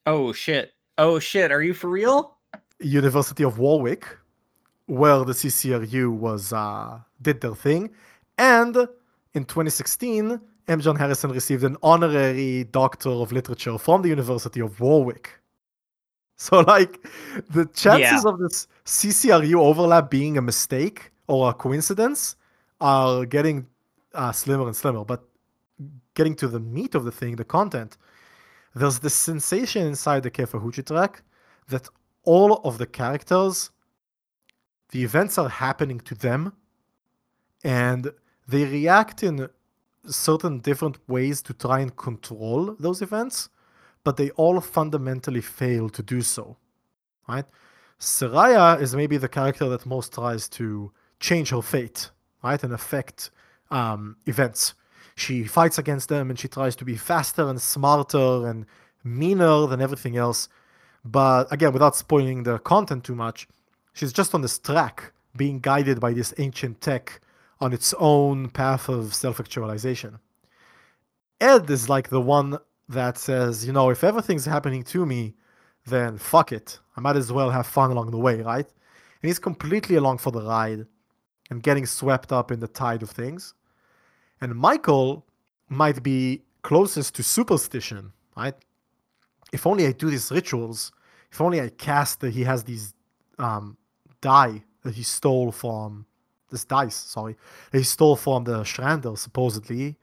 Oh 0.09 0.33
shit. 0.33 0.73
Oh 0.97 1.19
shit. 1.19 1.53
Are 1.53 1.63
you 1.63 1.75
for 1.75 1.91
real? 1.91 2.39
University 2.81 3.45
of 3.45 3.59
Warwick, 3.59 4.07
where 4.87 5.23
the 5.23 5.35
CCRU 5.35 6.11
was 6.11 6.51
uh, 6.51 6.99
did 7.21 7.43
their 7.43 7.55
thing, 7.55 7.91
and 8.39 8.75
in 9.35 9.45
2016, 9.45 10.41
M. 10.69 10.81
John 10.81 10.97
Harrison 10.97 11.31
received 11.31 11.63
an 11.63 11.77
honorary 11.83 12.65
Doctor 12.65 13.11
of 13.11 13.33
Literature 13.33 13.77
from 13.77 14.01
the 14.01 14.09
University 14.09 14.61
of 14.61 14.81
Warwick. 14.81 15.31
So, 16.41 16.61
like, 16.61 17.05
the 17.51 17.67
chances 17.75 18.23
yeah. 18.23 18.31
of 18.31 18.39
this 18.39 18.69
CCRU 18.85 19.57
overlap 19.57 20.09
being 20.09 20.39
a 20.39 20.41
mistake 20.41 21.11
or 21.27 21.51
a 21.51 21.53
coincidence 21.53 22.37
are 22.81 23.27
getting 23.27 23.67
uh, 24.15 24.31
slimmer 24.31 24.69
and 24.69 24.77
slimmer. 24.77 25.05
But 25.05 25.25
getting 26.15 26.37
to 26.37 26.47
the 26.47 26.61
meat 26.61 26.95
of 26.95 27.05
the 27.05 27.11
thing, 27.11 27.35
the 27.35 27.45
content, 27.45 27.97
there's 28.75 28.99
this 29.01 29.15
sensation 29.15 29.87
inside 29.87 30.23
the 30.23 30.31
Kefahuchi 30.31 30.87
Tract 30.87 31.23
that 31.69 31.89
all 32.25 32.61
of 32.65 32.79
the 32.79 32.87
characters, 32.87 33.71
the 34.91 35.03
events 35.03 35.39
are 35.39 35.49
happening 35.49 36.01
to 36.01 36.15
them, 36.15 36.53
and 37.65 38.13
they 38.47 38.65
react 38.65 39.23
in 39.23 39.49
certain 40.07 40.61
different 40.61 40.99
ways 41.09 41.43
to 41.43 41.53
try 41.53 41.81
and 41.81 41.97
control 41.97 42.77
those 42.79 43.03
events, 43.03 43.49
but 44.05 44.17
they 44.17 44.31
all 44.31 44.61
fundamentally 44.61 45.41
fail 45.41 45.89
to 45.91 46.03
do 46.03 46.23
so. 46.23 46.57
Right? 47.29 47.45
Seria 47.99 48.79
is 48.81 48.95
maybe 48.95 49.17
the 49.17 49.29
character 49.29 49.69
that 49.69 49.85
most 49.85 50.15
tries 50.15 50.49
to 50.51 50.93
change 51.21 51.51
her 51.51 51.63
fate, 51.63 52.11
right, 52.43 52.63
and 52.63 52.73
affect 52.73 53.31
um, 53.71 54.17
events 54.27 54.75
she 55.19 55.45
fights 55.45 55.79
against 55.79 56.09
them 56.09 56.31
and 56.31 56.39
she 56.39 56.49
tries 56.49 56.77
to 56.77 56.85
be 56.85 56.97
faster 56.97 57.49
and 57.49 57.61
smarter 57.61 58.47
and 58.47 58.67
meaner 59.05 59.67
than 59.67 59.81
everything 59.81 60.17
else. 60.17 60.49
But 61.05 61.53
again, 61.53 61.73
without 61.73 61.97
spoiling 61.97 62.43
the 62.43 62.59
content 62.59 63.05
too 63.05 63.15
much, 63.15 63.49
she's 63.93 64.13
just 64.13 64.35
on 64.35 64.43
this 64.43 64.59
track 64.59 65.13
being 65.37 65.61
guided 65.61 66.01
by 66.01 66.13
this 66.13 66.35
ancient 66.39 66.81
tech 66.81 67.21
on 67.61 67.73
its 67.73 67.95
own 67.99 68.49
path 68.51 68.89
of 68.89 69.15
self-actualization. 69.15 70.19
Ed 71.41 71.71
is 71.71 71.89
like 71.89 72.09
the 72.09 72.21
one 72.21 72.59
that 72.89 73.19
says, 73.19 73.67
you 73.67 73.73
know, 73.73 73.91
if 73.91 74.03
everything's 74.03 74.45
happening 74.45 74.83
to 74.83 75.05
me, 75.05 75.35
then 75.87 76.19
fuck 76.19 76.53
it. 76.53 76.79
I 76.97 77.01
might 77.01 77.17
as 77.17 77.33
well 77.33 77.51
have 77.51 77.67
fun 77.67 77.91
along 77.91 78.11
the 78.11 78.19
way, 78.19 78.41
right? 78.43 78.67
And 78.67 79.29
he's 79.29 79.39
completely 79.39 79.97
along 79.97 80.19
for 80.19 80.33
the 80.33 80.43
ride 80.43 80.87
and 81.51 81.63
getting 81.63 81.87
swept 81.87 82.33
up 82.33 82.51
in 82.51 82.61
the 82.61 82.69
tide 82.69 83.03
of 83.03 83.11
things. 83.11 83.55
And 84.41 84.55
Michael 84.55 85.27
might 85.69 86.03
be 86.03 86.43
closest 86.63 87.15
to 87.17 87.23
superstition, 87.23 88.13
right? 88.37 88.55
If 89.53 89.67
only 89.67 89.87
I 89.87 89.93
do 89.93 90.11
these 90.11 90.31
rituals, 90.31 90.93
if 91.33 91.41
only 91.41 91.61
I 91.61 91.69
cast 91.71 92.21
that 92.21 92.33
he 92.33 92.45
has 92.45 92.65
these 92.65 92.95
um, 93.39 93.77
die 94.21 94.63
that 94.83 94.95
he 94.95 95.03
stole 95.03 95.53
from 95.53 96.07
this 96.51 96.65
dice, 96.65 96.97
sorry, 96.97 97.37
that 97.71 97.79
he 97.79 97.85
stole 97.85 98.17
from 98.17 98.45
the 98.45 98.63
Shrander, 98.63 99.19
supposedly. 99.19 99.97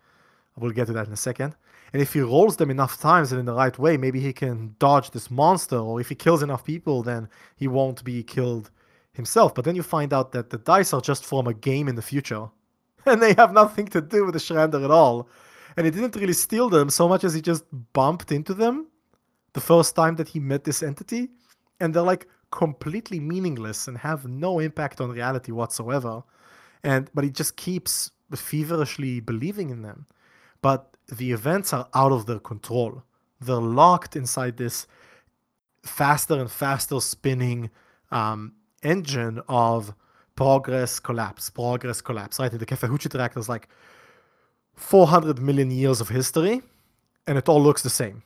We'll 0.57 0.71
get 0.71 0.87
to 0.87 0.93
that 0.93 1.07
in 1.07 1.13
a 1.13 1.17
second. 1.17 1.55
And 1.91 2.01
if 2.01 2.13
he 2.13 2.21
rolls 2.21 2.57
them 2.57 2.71
enough 2.71 2.99
times 2.99 3.31
and 3.31 3.39
in 3.39 3.45
the 3.45 3.53
right 3.53 3.77
way, 3.79 3.97
maybe 3.97 4.19
he 4.19 4.33
can 4.33 4.75
dodge 4.79 5.11
this 5.11 5.31
monster, 5.31 5.77
or 5.77 5.99
if 5.99 6.09
he 6.09 6.15
kills 6.15 6.43
enough 6.43 6.63
people, 6.63 7.03
then 7.03 7.29
he 7.55 7.67
won't 7.67 8.03
be 8.03 8.23
killed 8.23 8.69
himself. 9.13 9.55
But 9.55 9.65
then 9.65 9.75
you 9.75 9.83
find 9.83 10.13
out 10.13 10.31
that 10.33 10.49
the 10.49 10.57
dice 10.57 10.93
are 10.93 11.01
just 11.01 11.25
from 11.25 11.47
a 11.47 11.53
game 11.53 11.87
in 11.87 11.95
the 11.95 12.01
future, 12.01 12.49
and 13.11 13.21
they 13.21 13.33
have 13.33 13.53
nothing 13.53 13.85
to 13.87 14.01
do 14.01 14.25
with 14.25 14.33
the 14.33 14.39
Shrander 14.39 14.83
at 14.83 14.91
all. 14.91 15.29
And 15.77 15.85
he 15.85 15.91
didn't 15.91 16.15
really 16.15 16.33
steal 16.33 16.69
them 16.69 16.89
so 16.89 17.07
much 17.07 17.23
as 17.23 17.33
he 17.33 17.41
just 17.41 17.65
bumped 17.93 18.31
into 18.31 18.53
them 18.53 18.87
the 19.53 19.61
first 19.61 19.95
time 19.95 20.15
that 20.17 20.27
he 20.27 20.39
met 20.39 20.65
this 20.65 20.83
entity, 20.83 21.29
and 21.79 21.93
they're 21.93 22.03
like 22.03 22.27
completely 22.51 23.19
meaningless 23.19 23.87
and 23.87 23.97
have 23.97 24.27
no 24.27 24.59
impact 24.59 25.01
on 25.01 25.09
reality 25.11 25.51
whatsoever. 25.51 26.23
And 26.83 27.09
but 27.13 27.23
he 27.23 27.29
just 27.29 27.55
keeps 27.55 28.11
feverishly 28.35 29.21
believing 29.21 29.69
in 29.69 29.81
them. 29.81 30.07
But 30.61 30.95
the 31.07 31.31
events 31.31 31.73
are 31.73 31.87
out 31.93 32.11
of 32.11 32.25
their 32.25 32.39
control. 32.39 33.03
They're 33.39 33.55
locked 33.55 34.15
inside 34.15 34.57
this 34.57 34.87
faster 35.83 36.39
and 36.39 36.51
faster 36.51 36.99
spinning 36.99 37.69
um, 38.11 38.53
engine 38.83 39.41
of 39.47 39.93
progress, 40.35 40.99
collapse, 40.99 41.49
progress, 41.49 42.01
collapse. 42.01 42.39
Right? 42.39 42.51
The 42.51 42.65
Kefahuchi 42.65 43.09
Tract, 43.09 43.35
there's 43.35 43.49
like 43.49 43.67
400 44.75 45.41
million 45.41 45.71
years 45.71 46.01
of 46.01 46.09
history, 46.09 46.61
and 47.27 47.37
it 47.37 47.49
all 47.49 47.61
looks 47.61 47.81
the 47.81 47.89
same. 47.89 48.23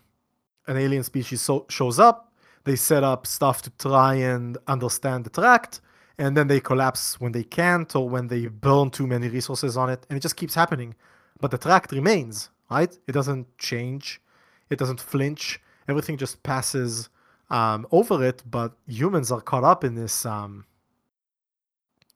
An 0.67 0.77
alien 0.77 1.03
species 1.03 1.41
so- 1.41 1.65
shows 1.69 1.99
up, 1.99 2.33
they 2.63 2.75
set 2.75 3.03
up 3.03 3.25
stuff 3.25 3.61
to 3.63 3.69
try 3.71 4.15
and 4.15 4.57
understand 4.67 5.23
the 5.23 5.29
tract, 5.29 5.81
and 6.17 6.35
then 6.35 6.47
they 6.47 6.59
collapse 6.59 7.19
when 7.19 7.31
they 7.31 7.43
can't 7.43 7.95
or 7.95 8.09
when 8.09 8.27
they 8.27 8.47
burn 8.47 8.89
too 8.89 9.07
many 9.07 9.29
resources 9.29 9.77
on 9.77 9.89
it, 9.89 10.05
and 10.09 10.17
it 10.17 10.21
just 10.21 10.35
keeps 10.35 10.55
happening. 10.55 10.95
But 11.39 11.51
the 11.51 11.57
tract 11.57 11.91
remains, 11.91 12.49
right? 12.69 12.95
It 13.07 13.13
doesn't 13.13 13.57
change, 13.57 14.21
it 14.69 14.77
doesn't 14.77 14.99
flinch. 14.99 15.61
Everything 15.87 16.17
just 16.17 16.43
passes 16.43 17.09
um, 17.49 17.87
over 17.91 18.23
it, 18.23 18.43
but 18.45 18.73
humans 18.85 19.31
are 19.31 19.41
caught 19.41 19.63
up 19.63 19.83
in 19.83 19.95
this. 19.95 20.25
Um, 20.25 20.65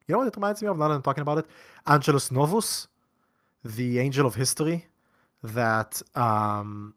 you 0.07 0.13
know 0.13 0.19
what 0.19 0.27
it 0.27 0.35
reminds 0.35 0.61
me 0.61 0.67
of? 0.67 0.77
Now 0.77 0.87
that 0.87 0.95
I'm 0.95 1.01
talking 1.01 1.21
about 1.21 1.39
it, 1.39 1.45
Angelus 1.87 2.31
Novus, 2.31 2.87
the 3.63 3.99
angel 3.99 4.25
of 4.25 4.35
history 4.35 4.85
that 5.43 6.01
um, 6.15 6.93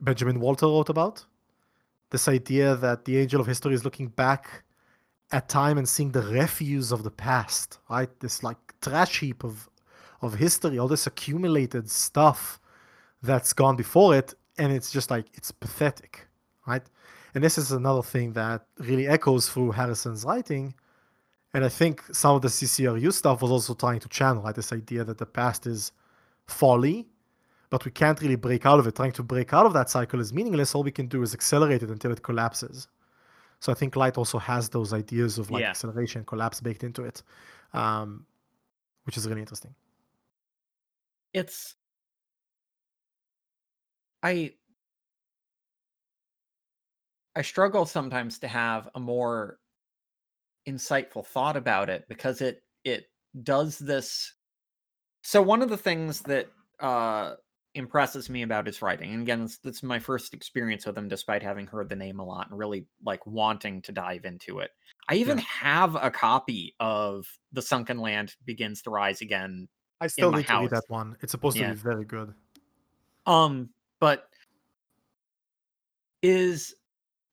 Benjamin 0.00 0.40
Walter 0.40 0.66
wrote 0.66 0.88
about. 0.88 1.24
This 2.10 2.26
idea 2.28 2.74
that 2.76 3.04
the 3.04 3.18
angel 3.18 3.40
of 3.40 3.46
history 3.46 3.74
is 3.74 3.84
looking 3.84 4.08
back 4.08 4.64
at 5.32 5.48
time 5.48 5.78
and 5.78 5.88
seeing 5.88 6.10
the 6.10 6.22
refuse 6.22 6.90
of 6.90 7.04
the 7.04 7.10
past, 7.10 7.78
right? 7.88 8.08
This 8.20 8.42
like 8.42 8.58
trash 8.80 9.20
heap 9.20 9.44
of 9.44 9.68
of 10.22 10.34
history, 10.34 10.78
all 10.78 10.88
this 10.88 11.06
accumulated 11.06 11.90
stuff 11.90 12.60
that's 13.22 13.54
gone 13.54 13.74
before 13.76 14.14
it, 14.14 14.34
and 14.58 14.72
it's 14.72 14.90
just 14.90 15.10
like 15.10 15.26
it's 15.34 15.50
pathetic, 15.50 16.26
right? 16.66 16.82
And 17.34 17.42
this 17.42 17.56
is 17.56 17.72
another 17.72 18.02
thing 18.02 18.32
that 18.34 18.66
really 18.78 19.06
echoes 19.06 19.48
through 19.48 19.72
Harrison's 19.72 20.24
writing. 20.24 20.74
And 21.54 21.64
I 21.64 21.68
think 21.68 22.02
some 22.12 22.36
of 22.36 22.42
the 22.42 22.48
CCRU 22.48 23.12
stuff 23.12 23.42
was 23.42 23.50
also 23.50 23.74
trying 23.74 24.00
to 24.00 24.08
channel 24.08 24.42
right? 24.42 24.54
this 24.54 24.72
idea 24.72 25.04
that 25.04 25.18
the 25.18 25.26
past 25.26 25.66
is 25.66 25.92
folly, 26.46 27.08
but 27.70 27.84
we 27.84 27.90
can't 27.90 28.20
really 28.20 28.36
break 28.36 28.66
out 28.66 28.78
of 28.78 28.86
it. 28.86 28.96
Trying 28.96 29.12
to 29.12 29.22
break 29.22 29.52
out 29.52 29.66
of 29.66 29.72
that 29.72 29.90
cycle 29.90 30.20
is 30.20 30.32
meaningless. 30.32 30.74
All 30.74 30.82
we 30.84 30.92
can 30.92 31.06
do 31.08 31.22
is 31.22 31.34
accelerate 31.34 31.82
it 31.82 31.90
until 31.90 32.12
it 32.12 32.22
collapses. 32.22 32.88
So 33.60 33.72
I 33.72 33.74
think 33.74 33.96
Light 33.96 34.16
also 34.18 34.38
has 34.38 34.68
those 34.70 34.92
ideas 34.92 35.38
of 35.38 35.50
like 35.50 35.62
Yeah. 35.62 35.70
acceleration, 35.70 36.24
collapse 36.24 36.60
baked 36.60 36.84
into 36.84 37.04
it, 37.04 37.22
um, 37.74 38.26
which 39.04 39.16
is 39.16 39.28
really 39.28 39.40
interesting. 39.40 39.74
it's 41.32 41.76
i 44.24 44.52
i 47.36 47.42
struggle 47.42 47.86
sometimes 47.86 48.40
to 48.40 48.48
have 48.48 48.88
a 48.96 49.00
more 49.00 49.59
insightful 50.70 51.24
thought 51.24 51.56
about 51.56 51.90
it 51.90 52.04
because 52.08 52.40
it 52.40 52.62
it 52.84 53.06
does 53.42 53.78
this 53.78 54.34
so 55.22 55.40
one 55.42 55.62
of 55.62 55.68
the 55.68 55.76
things 55.76 56.20
that 56.22 56.48
uh 56.80 57.34
impresses 57.74 58.28
me 58.28 58.42
about 58.42 58.66
his 58.66 58.82
writing 58.82 59.12
and 59.12 59.22
again 59.22 59.42
this, 59.42 59.58
this 59.58 59.76
is 59.76 59.82
my 59.82 59.98
first 59.98 60.34
experience 60.34 60.86
with 60.86 60.98
him 60.98 61.08
despite 61.08 61.42
having 61.42 61.66
heard 61.66 61.88
the 61.88 61.94
name 61.96 62.18
a 62.18 62.24
lot 62.24 62.48
and 62.50 62.58
really 62.58 62.86
like 63.04 63.24
wanting 63.26 63.80
to 63.82 63.92
dive 63.92 64.24
into 64.24 64.58
it 64.58 64.70
i 65.08 65.14
even 65.14 65.38
have 65.38 65.94
a 65.94 66.10
copy 66.10 66.74
of 66.80 67.26
the 67.52 67.62
sunken 67.62 67.98
land 67.98 68.34
begins 68.44 68.82
to 68.82 68.90
rise 68.90 69.20
again 69.20 69.68
I 70.00 70.06
still 70.06 70.32
need 70.32 70.46
to 70.46 70.52
read 70.54 70.62
house. 70.62 70.70
that 70.70 70.84
one. 70.88 71.16
It's 71.20 71.30
supposed 71.30 71.58
Yeah. 71.58 71.68
to 71.68 71.74
be 71.74 71.80
very 71.80 72.04
good. 72.06 72.32
Um, 73.26 73.68
but 74.00 74.30
is 76.22 76.74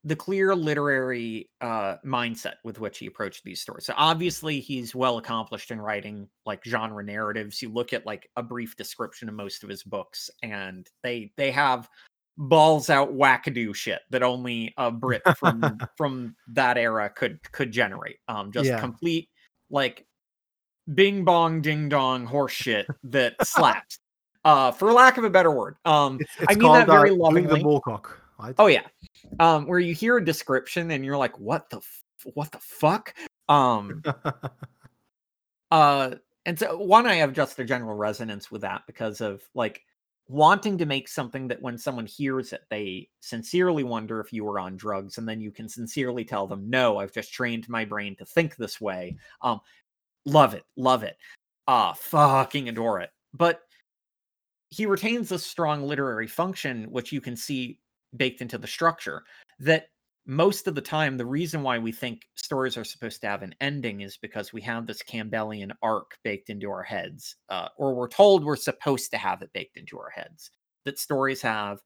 the 0.07 0.15
clear 0.15 0.55
literary 0.55 1.49
uh 1.59 1.97
mindset 2.05 2.53
with 2.63 2.79
which 2.79 2.97
he 2.97 3.07
approached 3.07 3.43
these 3.43 3.59
stories. 3.59 3.85
So 3.85 3.93
obviously 3.97 4.61
he's 4.61 4.95
well 4.95 5.17
accomplished 5.17 5.69
in 5.69 5.81
writing 5.81 6.29
like 6.45 6.63
genre 6.63 7.03
narratives. 7.03 7.61
You 7.61 7.69
look 7.69 7.91
at 7.91 8.05
like 8.05 8.29
a 8.37 8.41
brief 8.43 8.77
description 8.77 9.27
of 9.27 9.35
most 9.35 9.63
of 9.63 9.69
his 9.69 9.83
books 9.83 10.29
and 10.41 10.87
they 11.03 11.33
they 11.35 11.51
have 11.51 11.89
balls 12.37 12.89
out 12.89 13.13
wackadoo 13.13 13.75
shit 13.75 13.99
that 14.11 14.23
only 14.23 14.73
a 14.77 14.89
Brit 14.89 15.23
from 15.35 15.77
from 15.97 16.35
that 16.53 16.77
era 16.77 17.09
could 17.09 17.39
could 17.51 17.73
generate. 17.73 18.17
Um 18.29 18.53
just 18.53 18.69
Yeah. 18.69 18.79
complete 18.79 19.27
like 19.69 20.07
bing 20.93 21.25
bong 21.25 21.61
ding 21.61 21.89
dong 21.89 22.25
horse 22.25 22.53
shit 22.53 22.87
that 23.03 23.33
slaps. 23.43 23.99
Uh 24.45 24.71
for 24.71 24.93
lack 24.93 25.17
of 25.17 25.25
a 25.25 25.29
better 25.29 25.51
word. 25.51 25.75
Um 25.83 26.17
It's, 26.21 26.31
I 26.49 26.55
mean 26.55 26.71
that 26.71 26.87
very 26.87 27.11
uh, 27.11 27.15
lovingly. 27.15 27.57
the 27.59 27.63
bullcock, 27.63 28.21
right? 28.39 28.55
Oh 28.57 28.67
yeah. 28.67 28.83
Um 29.39 29.67
where 29.67 29.79
you 29.79 29.93
hear 29.93 30.17
a 30.17 30.25
description 30.25 30.91
and 30.91 31.03
you're 31.05 31.17
like 31.17 31.37
what 31.39 31.69
the 31.69 31.77
f- 31.77 32.03
what 32.33 32.51
the 32.51 32.59
fuck? 32.59 33.13
Um 33.49 34.03
uh 35.71 36.15
and 36.45 36.57
so 36.57 36.77
one 36.77 37.05
I 37.05 37.15
have 37.15 37.33
just 37.33 37.59
a 37.59 37.65
general 37.65 37.95
resonance 37.95 38.49
with 38.49 38.61
that 38.61 38.83
because 38.87 39.21
of 39.21 39.43
like 39.53 39.81
wanting 40.29 40.77
to 40.77 40.85
make 40.85 41.07
something 41.07 41.47
that 41.47 41.61
when 41.61 41.77
someone 41.77 42.05
hears 42.05 42.51
it 42.51 42.61
they 42.69 43.09
sincerely 43.21 43.83
wonder 43.83 44.19
if 44.19 44.33
you 44.33 44.43
were 44.43 44.59
on 44.59 44.75
drugs 44.75 45.17
and 45.17 45.27
then 45.27 45.39
you 45.39 45.51
can 45.51 45.69
sincerely 45.69 46.25
tell 46.25 46.47
them 46.47 46.69
no 46.69 46.97
I've 46.97 47.13
just 47.13 47.33
trained 47.33 47.67
my 47.69 47.85
brain 47.85 48.15
to 48.17 48.25
think 48.25 48.55
this 48.55 48.81
way. 48.81 49.17
Um 49.41 49.59
love 50.25 50.53
it, 50.53 50.63
love 50.75 51.03
it. 51.03 51.17
Uh 51.67 51.93
fucking 51.93 52.69
adore 52.69 53.01
it. 53.01 53.11
But 53.33 53.61
he 54.69 54.85
retains 54.85 55.29
this 55.29 55.45
strong 55.45 55.83
literary 55.83 56.27
function 56.27 56.85
which 56.91 57.11
you 57.11 57.21
can 57.21 57.35
see 57.35 57.79
baked 58.17 58.41
into 58.41 58.57
the 58.57 58.67
structure 58.67 59.23
that 59.59 59.87
most 60.25 60.67
of 60.67 60.75
the 60.75 60.81
time 60.81 61.17
the 61.17 61.25
reason 61.25 61.63
why 61.63 61.79
we 61.79 61.91
think 61.91 62.23
stories 62.35 62.75
are 62.75 62.83
supposed 62.83 63.21
to 63.21 63.27
have 63.27 63.43
an 63.43 63.55
ending 63.61 64.01
is 64.01 64.17
because 64.17 64.51
we 64.51 64.61
have 64.61 64.85
this 64.85 65.01
campbellian 65.01 65.71
arc 65.81 66.17
baked 66.23 66.49
into 66.49 66.69
our 66.69 66.83
heads 66.83 67.35
uh, 67.49 67.69
or 67.77 67.95
we're 67.95 68.09
told 68.09 68.43
we're 68.43 68.55
supposed 68.55 69.09
to 69.11 69.17
have 69.17 69.41
it 69.41 69.53
baked 69.53 69.77
into 69.77 69.97
our 69.97 70.09
heads 70.09 70.51
that 70.83 70.99
stories 70.99 71.41
have 71.41 71.79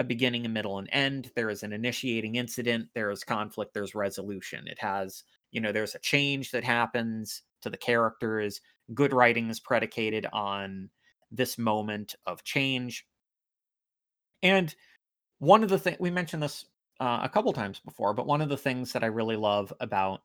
a 0.00 0.04
beginning 0.04 0.46
a 0.46 0.48
middle 0.48 0.78
and 0.78 0.88
end. 0.92 1.30
There 1.36 1.50
is 1.50 1.62
an 1.62 1.74
initiating 1.74 2.36
incident 2.36 2.88
there 2.94 3.10
is 3.10 3.22
conflict 3.22 3.74
there's 3.74 3.94
resolution. 3.94 4.66
It 4.66 4.78
has 4.80 5.24
you 5.52 5.60
know 5.60 5.72
there's 5.72 5.94
a 5.94 6.00
change 6.00 6.50
that 6.52 6.64
happens 6.64 7.42
to 7.62 7.70
the 7.70 7.76
characters. 7.76 8.62
Good 8.94 9.12
writing 9.12 9.50
is 9.50 9.60
predicated 9.60 10.26
on 10.32 10.88
this 11.30 11.58
moment 11.58 12.14
of 12.26 12.42
change. 12.44 13.06
And 14.42 14.74
one 15.40 15.62
of 15.64 15.68
the 15.70 15.78
things 15.78 15.98
we 16.00 16.10
mentioned 16.10 16.42
this 16.42 16.66
uh, 17.00 17.20
a 17.22 17.28
couple 17.28 17.52
times 17.52 17.80
before, 17.80 18.14
but 18.14 18.26
one 18.26 18.42
of 18.42 18.48
the 18.50 18.56
things 18.58 18.92
that 18.92 19.02
I 19.02 19.08
really 19.08 19.36
love 19.36 19.72
about 19.80 20.22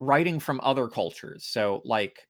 writing 0.00 0.40
from 0.40 0.60
other 0.62 0.88
cultures, 0.88 1.44
so 1.44 1.82
like 1.84 2.28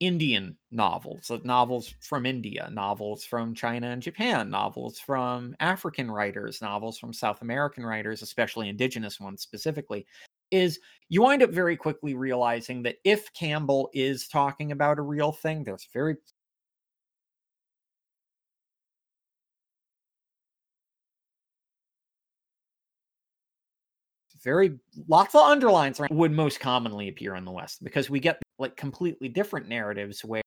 Indian 0.00 0.56
novels, 0.70 1.30
novels 1.44 1.94
from 2.00 2.26
India, 2.26 2.68
novels 2.72 3.24
from 3.24 3.54
China 3.54 3.88
and 3.88 4.02
Japan, 4.02 4.50
novels 4.50 4.98
from 4.98 5.54
African 5.60 6.10
writers, 6.10 6.60
novels 6.60 6.98
from 6.98 7.12
South 7.12 7.42
American 7.42 7.86
writers, 7.86 8.20
especially 8.22 8.68
indigenous 8.68 9.20
ones 9.20 9.40
specifically, 9.42 10.06
is 10.50 10.80
you 11.08 11.22
wind 11.22 11.42
up 11.42 11.50
very 11.50 11.76
quickly 11.76 12.14
realizing 12.14 12.82
that 12.82 12.96
if 13.04 13.32
Campbell 13.34 13.88
is 13.94 14.28
talking 14.28 14.72
about 14.72 14.98
a 14.98 15.02
real 15.02 15.32
thing, 15.32 15.64
there's 15.64 15.88
very 15.92 16.16
very 24.44 24.78
lots 25.08 25.34
of 25.34 25.40
underlines 25.40 26.00
would 26.10 26.32
most 26.32 26.60
commonly 26.60 27.08
appear 27.08 27.34
in 27.34 27.44
the 27.44 27.50
West 27.50 27.82
because 27.82 28.08
we 28.08 28.20
get 28.20 28.40
like 28.58 28.76
completely 28.76 29.28
different 29.28 29.68
narratives 29.68 30.24
where 30.24 30.42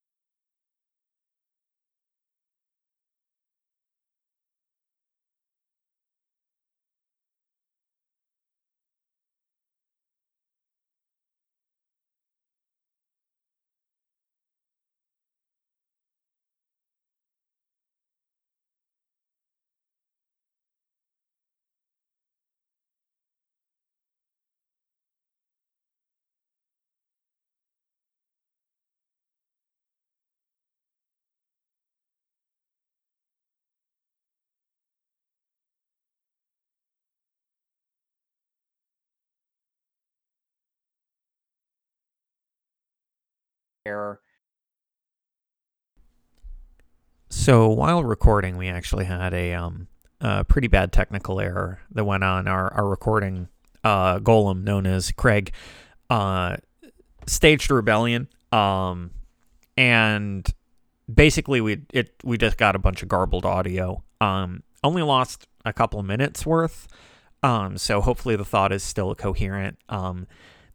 error. 43.88 44.19
So 47.30 47.69
while 47.69 48.03
recording, 48.03 48.57
we 48.57 48.68
actually 48.68 49.05
had 49.05 49.34
a 49.34 49.53
um 49.53 49.88
a 50.22 50.43
pretty 50.43 50.68
bad 50.68 50.91
technical 50.91 51.39
error 51.39 51.80
that 51.91 52.03
went 52.03 52.23
on 52.23 52.47
our 52.47 52.73
our 52.73 52.88
recording 52.88 53.47
uh 53.84 54.19
golem 54.19 54.64
known 54.64 54.85
as 54.85 55.11
Craig 55.11 55.51
uh 56.09 56.57
staged 57.27 57.69
a 57.69 57.73
rebellion 57.73 58.27
um 58.51 59.11
and 59.76 60.47
basically 61.14 61.61
we 61.61 61.81
it 61.93 62.14
we 62.23 62.38
just 62.38 62.57
got 62.57 62.76
a 62.76 62.80
bunch 62.80 63.03
of 63.03 63.09
garbled 63.09 63.45
audio 63.45 64.03
um 64.22 64.64
only 64.84 65.03
lost 65.03 65.47
a 65.65 65.73
couple 65.73 66.01
minutes 66.01 66.45
worth 66.45 66.88
um 67.43 67.77
so 67.77 68.01
hopefully 68.01 68.35
the 68.35 68.45
thought 68.45 68.72
is 68.72 68.81
still 68.81 69.14
coherent 69.14 69.77
um 69.89 70.26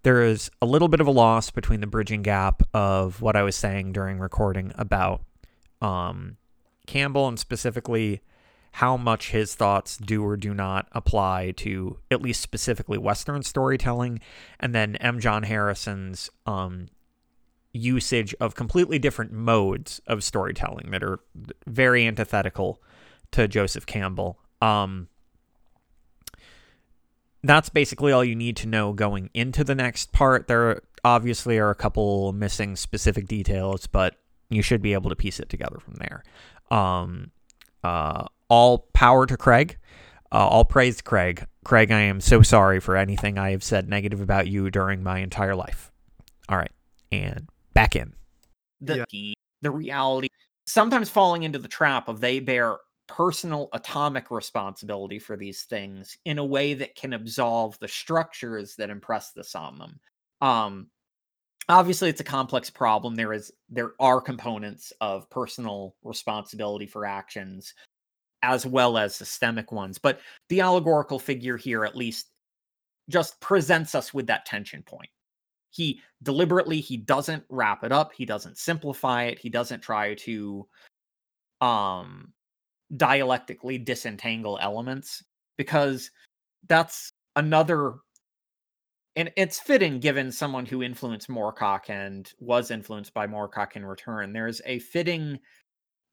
there 0.03 0.23
is 0.23 0.51
a 0.61 0.67
little 0.67 0.89
bit 0.89 1.01
of 1.01 1.07
a 1.07 1.13
loss 1.13 1.51
between 1.51 1.81
the 1.81 1.87
bridging 1.87 2.23
gap 2.23 2.63
of 2.75 3.21
what 3.21 3.37
I 3.37 3.43
was 3.43 3.57
saying 3.57 3.93
during 3.93 4.19
recording 4.19 4.73
about 4.77 5.23
um, 5.81 6.37
Campbell 6.87 7.29
and 7.29 7.39
specifically 7.39 8.21
how 8.77 8.97
much 8.97 9.31
his 9.31 9.55
thoughts 9.55 9.99
do 9.99 10.25
or 10.25 10.37
do 10.37 10.55
not 10.55 10.89
apply 10.93 11.53
to 11.59 11.99
at 12.11 12.23
least 12.23 12.41
specifically 12.41 12.99
Western 12.99 13.43
storytelling, 13.43 14.19
and 14.59 14.75
then 14.75 14.97
M. 14.97 15.21
John 15.21 15.43
Harrison's 15.43 16.31
um, 16.47 16.89
usage 17.73 18.35
of 18.41 18.55
completely 18.55 18.99
different 18.99 19.33
modes 19.33 20.01
of 20.07 20.25
storytelling 20.25 20.91
that 20.91 21.03
are 21.03 21.21
very 21.67 22.07
antithetical 22.07 22.83
to 23.33 23.47
Joseph 23.47 23.85
Campbell. 23.85 24.39
Um, 24.63 25.09
that's 27.43 27.69
basically 27.69 28.13
all 28.13 28.25
you 28.25 28.37
need 28.37 28.57
to 28.59 28.69
know 28.69 28.93
going 28.93 29.31
into 29.35 29.65
the 29.65 29.75
next 29.75 30.13
part. 30.13 30.49
There 30.49 30.83
obviously 31.05 31.59
are 31.59 31.71
a 31.71 31.75
couple 31.75 32.33
missing 32.33 32.77
specific 32.77 33.27
details, 33.27 33.87
but 33.87 34.17
you 34.49 34.63
should 34.63 34.83
be 34.83 34.93
able 34.93 35.11
to 35.11 35.17
piece 35.17 35.41
it 35.41 35.49
together 35.49 35.79
from 35.79 35.95
there. 35.95 36.23
Um, 36.71 37.31
uh, 37.83 38.27
all 38.49 38.87
power 38.93 39.27
to 39.27 39.37
Craig. 39.37 39.79
Uh, 40.31 40.47
all 40.49 40.65
praise 40.65 40.99
to 40.99 41.03
Craig. 41.03 41.47
Craig, 41.65 41.91
I 41.91 42.01
am 42.01 42.21
so 42.21 42.43
sorry 42.43 42.81
for 42.81 42.97
anything 42.97 43.39
I 43.39 43.51
have 43.51 43.63
said 43.63 43.89
negative 43.89 44.21
about 44.21 44.49
you 44.49 44.71
during 44.71 45.03
my 45.03 45.19
entire 45.19 45.55
life. 45.55 45.91
All 46.49 46.57
right, 46.57 46.73
and 47.11 47.49
back 47.75 47.97
in. 47.97 48.15
The 48.81 49.05
the 49.61 49.71
reality 49.71 50.29
sometimes 50.67 51.09
falling 51.09 51.43
into 51.43 51.59
the 51.59 51.69
trap 51.69 52.09
of 52.09 52.21
they 52.21 52.41
bear 52.41 52.77
personal 53.13 53.69
atomic 53.75 54.31
responsibility 54.31 55.19
for 55.19 55.37
these 55.37 55.65
things 55.65 56.17
in 56.25 56.39
a 56.39 56.45
way 56.45 56.73
that 56.73 56.95
can 56.95 57.13
absolve 57.13 57.79
the 57.79 57.89
structures 57.89 58.75
that 58.77 58.89
impress 58.89 59.33
this 59.33 59.55
on 59.55 59.79
them. 59.79 60.01
Um, 60.41 60.87
obviously, 61.69 62.09
it's 62.09 62.23
a 62.23 62.25
complex 62.25 62.71
problem. 62.71 63.15
There 63.15 63.35
is 63.35 63.53
there 63.69 63.93
are 64.01 64.19
components 64.21 64.95
of 65.03 65.29
personal 65.29 65.95
responsibility 66.03 66.87
for 66.87 67.05
actions 67.05 67.75
as 68.43 68.65
well 68.65 68.97
as 68.97 69.15
systemic 69.15 69.73
ones, 69.73 69.99
but 69.99 70.21
the 70.49 70.63
allegorical 70.63 71.19
figure 71.19 71.59
here 71.59 71.85
at 71.85 71.95
least 71.95 72.31
just 73.11 73.39
presents 73.41 73.95
us 73.95 74.15
with 74.15 74.27
that 74.27 74.47
tension 74.47 74.83
point. 74.83 75.11
He 75.71 76.01
deliberately 76.23 76.81
he 76.81 76.97
doesn't 76.97 77.45
wrap 77.51 77.85
it 77.85 77.93
up, 77.93 78.13
he 78.15 78.25
doesn't 78.25 78.57
simplify 78.57 79.25
it, 79.25 79.39
he 79.39 79.51
doesn't 79.51 79.81
try 79.81 80.15
to 80.15 80.67
um 81.61 82.33
dialectically 82.97 83.79
disentangle 83.79 84.59
elements 84.61 85.23
because 85.57 86.11
that's 86.69 87.13
another 87.37 87.95
and 89.17 89.31
it's 89.37 89.61
fitting 89.61 90.01
given 90.01 90.33
someone 90.33 90.65
who 90.65 90.83
influenced 90.83 91.29
Moorcock 91.29 91.91
and 91.91 92.33
was 92.41 92.71
influenced 92.71 93.13
by 93.13 93.27
Moorcock 93.27 93.77
in 93.77 93.85
return. 93.85 94.33
There's 94.33 94.63
a 94.65 94.79
fitting 94.79 95.39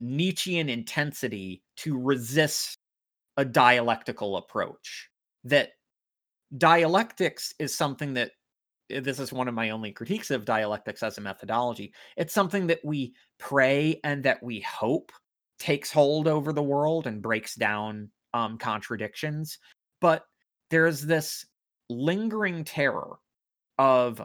Nietzschean 0.01 0.67
intensity 0.67 1.63
to 1.77 1.97
resist 1.97 2.77
a 3.37 3.45
dialectical 3.45 4.35
approach. 4.35 5.09
That 5.45 5.69
dialectics 6.57 7.53
is 7.57 7.73
something 7.73 8.13
that 8.15 8.31
this 8.89 9.19
is 9.19 9.31
one 9.31 9.47
of 9.47 9.53
my 9.53 9.69
only 9.69 9.91
critiques 9.91 10.31
of 10.31 10.43
dialectics 10.43 11.01
as 11.01 11.17
a 11.17 11.21
methodology. 11.21 11.93
It's 12.17 12.33
something 12.33 12.67
that 12.67 12.79
we 12.83 13.13
pray 13.37 14.01
and 14.03 14.23
that 14.23 14.43
we 14.43 14.59
hope 14.61 15.11
takes 15.59 15.91
hold 15.91 16.27
over 16.27 16.53
the 16.53 16.63
world 16.63 17.05
and 17.05 17.21
breaks 17.21 17.55
down 17.55 18.09
um, 18.33 18.57
contradictions. 18.57 19.59
But 20.01 20.23
there's 20.69 21.01
this 21.01 21.45
lingering 21.89 22.63
terror 22.63 23.17
of 23.77 24.21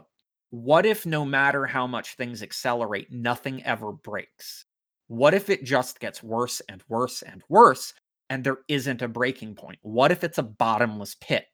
what 0.49 0.85
if 0.85 1.05
no 1.05 1.25
matter 1.25 1.65
how 1.65 1.87
much 1.87 2.15
things 2.15 2.41
accelerate, 2.41 3.11
nothing 3.11 3.63
ever 3.63 3.91
breaks? 3.91 4.65
What 5.07 5.33
if 5.33 5.49
it 5.49 5.63
just 5.63 5.99
gets 5.99 6.23
worse 6.23 6.61
and 6.69 6.83
worse 6.87 7.21
and 7.21 7.43
worse 7.49 7.93
and 8.29 8.43
there 8.43 8.59
isn't 8.67 9.01
a 9.01 9.07
breaking 9.07 9.55
point? 9.55 9.79
What 9.81 10.11
if 10.11 10.23
it's 10.23 10.37
a 10.37 10.43
bottomless 10.43 11.15
pit? 11.19 11.45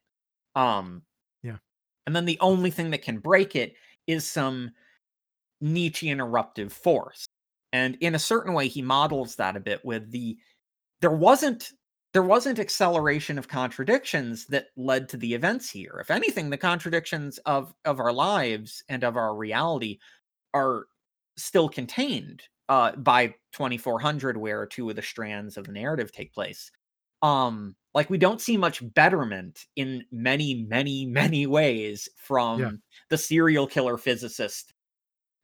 Um 0.54 1.02
yeah. 1.42 1.56
And 2.06 2.14
then 2.14 2.24
the 2.24 2.38
only 2.40 2.70
thing 2.70 2.90
that 2.90 3.02
can 3.02 3.18
break 3.18 3.56
it 3.56 3.74
is 4.06 4.26
some 4.26 4.70
Nietzschean 5.60 6.20
eruptive 6.20 6.72
force 6.72 7.26
and 7.72 7.96
in 8.00 8.14
a 8.14 8.18
certain 8.18 8.52
way 8.52 8.68
he 8.68 8.82
models 8.82 9.36
that 9.36 9.56
a 9.56 9.60
bit 9.60 9.84
with 9.84 10.10
the 10.10 10.36
there 11.00 11.10
wasn't 11.10 11.70
there 12.12 12.22
wasn't 12.22 12.58
acceleration 12.58 13.38
of 13.38 13.48
contradictions 13.48 14.46
that 14.46 14.66
led 14.76 15.08
to 15.08 15.16
the 15.16 15.34
events 15.34 15.70
here 15.70 15.98
if 16.00 16.10
anything 16.10 16.50
the 16.50 16.56
contradictions 16.56 17.38
of 17.38 17.74
of 17.84 17.98
our 17.98 18.12
lives 18.12 18.84
and 18.88 19.04
of 19.04 19.16
our 19.16 19.34
reality 19.34 19.98
are 20.54 20.86
still 21.36 21.68
contained 21.68 22.42
uh 22.68 22.92
by 22.92 23.28
2400 23.52 24.36
where 24.36 24.66
two 24.66 24.88
of 24.88 24.96
the 24.96 25.02
strands 25.02 25.56
of 25.56 25.66
the 25.66 25.72
narrative 25.72 26.12
take 26.12 26.32
place 26.32 26.70
um 27.22 27.74
like 27.94 28.10
we 28.10 28.18
don't 28.18 28.40
see 28.40 28.56
much 28.56 28.82
betterment 28.94 29.66
in 29.76 30.04
many 30.12 30.66
many 30.68 31.06
many 31.20 31.46
ways 31.46 32.08
from 32.16 32.60
yeah. 32.60 32.70
the 33.08 33.18
serial 33.18 33.66
killer 33.66 33.96
physicist 33.96 34.72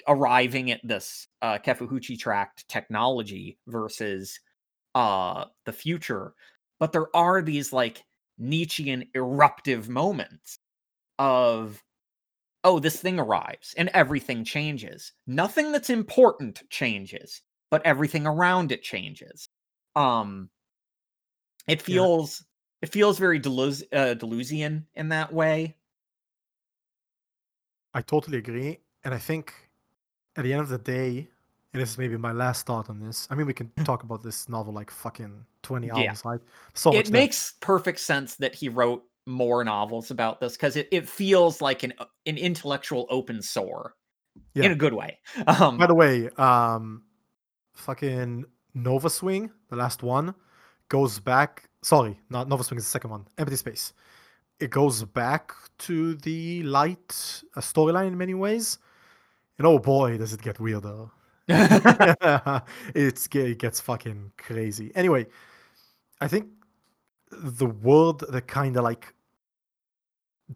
arriving 0.08 0.70
at 0.70 0.80
this 0.82 1.28
uh, 1.42 1.58
Kefahuchi 1.58 2.18
tract 2.18 2.66
technology 2.68 3.58
versus 3.66 4.40
uh, 4.94 5.44
the 5.66 5.72
future. 5.72 6.34
But 6.80 6.92
there 6.92 7.14
are 7.14 7.42
these 7.42 7.72
like 7.72 8.02
Nietzschean 8.38 9.04
eruptive 9.14 9.88
moments 9.88 10.58
of, 11.18 11.82
oh, 12.64 12.78
this 12.78 13.00
thing 13.00 13.18
arrives 13.18 13.74
and 13.76 13.90
everything 13.90 14.44
changes. 14.44 15.12
Nothing 15.26 15.72
that's 15.72 15.90
important 15.90 16.62
changes, 16.70 17.42
but 17.70 17.84
everything 17.84 18.26
around 18.26 18.72
it 18.72 18.82
changes. 18.82 19.48
Um, 19.94 20.50
it 21.66 21.82
feels 21.82 22.44
yeah. 22.82 22.86
it 22.86 22.92
feels 22.92 23.18
very 23.18 23.40
Deleuze, 23.40 23.82
uh, 23.92 24.14
Deleuzian 24.14 24.84
in 24.94 25.10
that 25.10 25.32
way. 25.32 25.76
I 27.92 28.02
totally 28.02 28.38
agree, 28.38 28.78
and 29.04 29.12
I 29.12 29.18
think 29.18 29.52
at 30.38 30.44
the 30.44 30.52
end 30.52 30.62
of 30.62 30.68
the 30.68 30.78
day, 30.78 31.28
and 31.72 31.82
this 31.82 31.90
is 31.90 31.98
maybe 31.98 32.16
my 32.16 32.32
last 32.32 32.64
thought 32.64 32.88
on 32.88 33.00
this. 33.00 33.26
I 33.28 33.34
mean, 33.34 33.46
we 33.46 33.52
can 33.52 33.70
talk 33.84 34.04
about 34.04 34.22
this 34.22 34.48
novel 34.48 34.72
like 34.72 34.90
fucking 34.90 35.44
twenty 35.62 35.90
hours, 35.90 36.00
yeah. 36.02 36.14
right? 36.24 36.40
So 36.74 36.94
it 36.94 37.10
makes 37.10 37.54
perfect 37.60 37.98
sense 37.98 38.36
that 38.36 38.54
he 38.54 38.68
wrote 38.68 39.02
more 39.26 39.62
novels 39.64 40.10
about 40.10 40.40
this 40.40 40.52
because 40.52 40.76
it, 40.76 40.88
it 40.90 41.06
feels 41.06 41.60
like 41.60 41.82
an 41.82 41.92
an 42.24 42.38
intellectual 42.38 43.06
open 43.10 43.42
sore 43.42 43.94
Yeah. 44.54 44.66
in 44.66 44.72
a 44.72 44.76
good 44.76 44.94
way. 44.94 45.18
Um, 45.46 45.76
By 45.76 45.86
the 45.86 45.94
way, 45.94 46.30
um, 46.38 47.02
fucking 47.74 48.44
Nova 48.74 49.10
Swing, 49.10 49.50
the 49.68 49.76
last 49.76 50.02
one, 50.02 50.34
goes 50.88 51.18
back. 51.18 51.68
Sorry, 51.82 52.18
not 52.30 52.48
Nova 52.48 52.62
Swing 52.64 52.78
is 52.78 52.84
the 52.84 52.90
second 52.90 53.10
one. 53.10 53.26
Empty 53.36 53.56
Space. 53.56 53.92
It 54.60 54.70
goes 54.70 55.04
back 55.04 55.52
to 55.78 56.14
the 56.14 56.62
light 56.62 57.42
uh, 57.56 57.60
storyline 57.60 58.08
in 58.08 58.18
many 58.18 58.34
ways. 58.34 58.78
And 59.58 59.66
oh 59.66 59.78
boy, 59.78 60.18
does 60.18 60.32
it 60.32 60.42
get 60.42 60.60
weirder. 60.60 61.10
it's 61.48 63.26
it 63.34 63.58
gets 63.58 63.80
fucking 63.80 64.32
crazy. 64.38 64.92
Anyway, 64.94 65.26
I 66.20 66.28
think 66.28 66.48
the 67.30 67.66
word 67.66 68.20
that 68.20 68.46
kind 68.46 68.76
of 68.76 68.84
like 68.84 69.14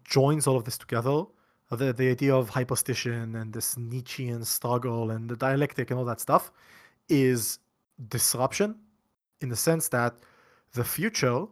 joins 0.05 0.47
all 0.47 0.57
of 0.57 0.65
this 0.65 0.79
together, 0.79 1.25
uh, 1.71 1.77
the 1.77 1.93
the 1.93 2.11
idea 2.11 2.35
of 2.35 2.51
hyperstition 2.51 3.41
and 3.41 3.53
this 3.53 3.77
Nietzschean 3.77 4.45
struggle 4.45 5.11
and 5.11 5.29
the 5.29 5.37
dialectic 5.37 5.91
and 5.91 5.99
all 5.99 6.05
that 6.07 6.21
stuff, 6.21 6.53
is 7.09 7.59
disruption, 8.09 8.77
in 9.41 9.49
the 9.49 9.57
sense 9.57 9.89
that 9.89 10.15
the 10.73 10.85
future, 10.85 11.47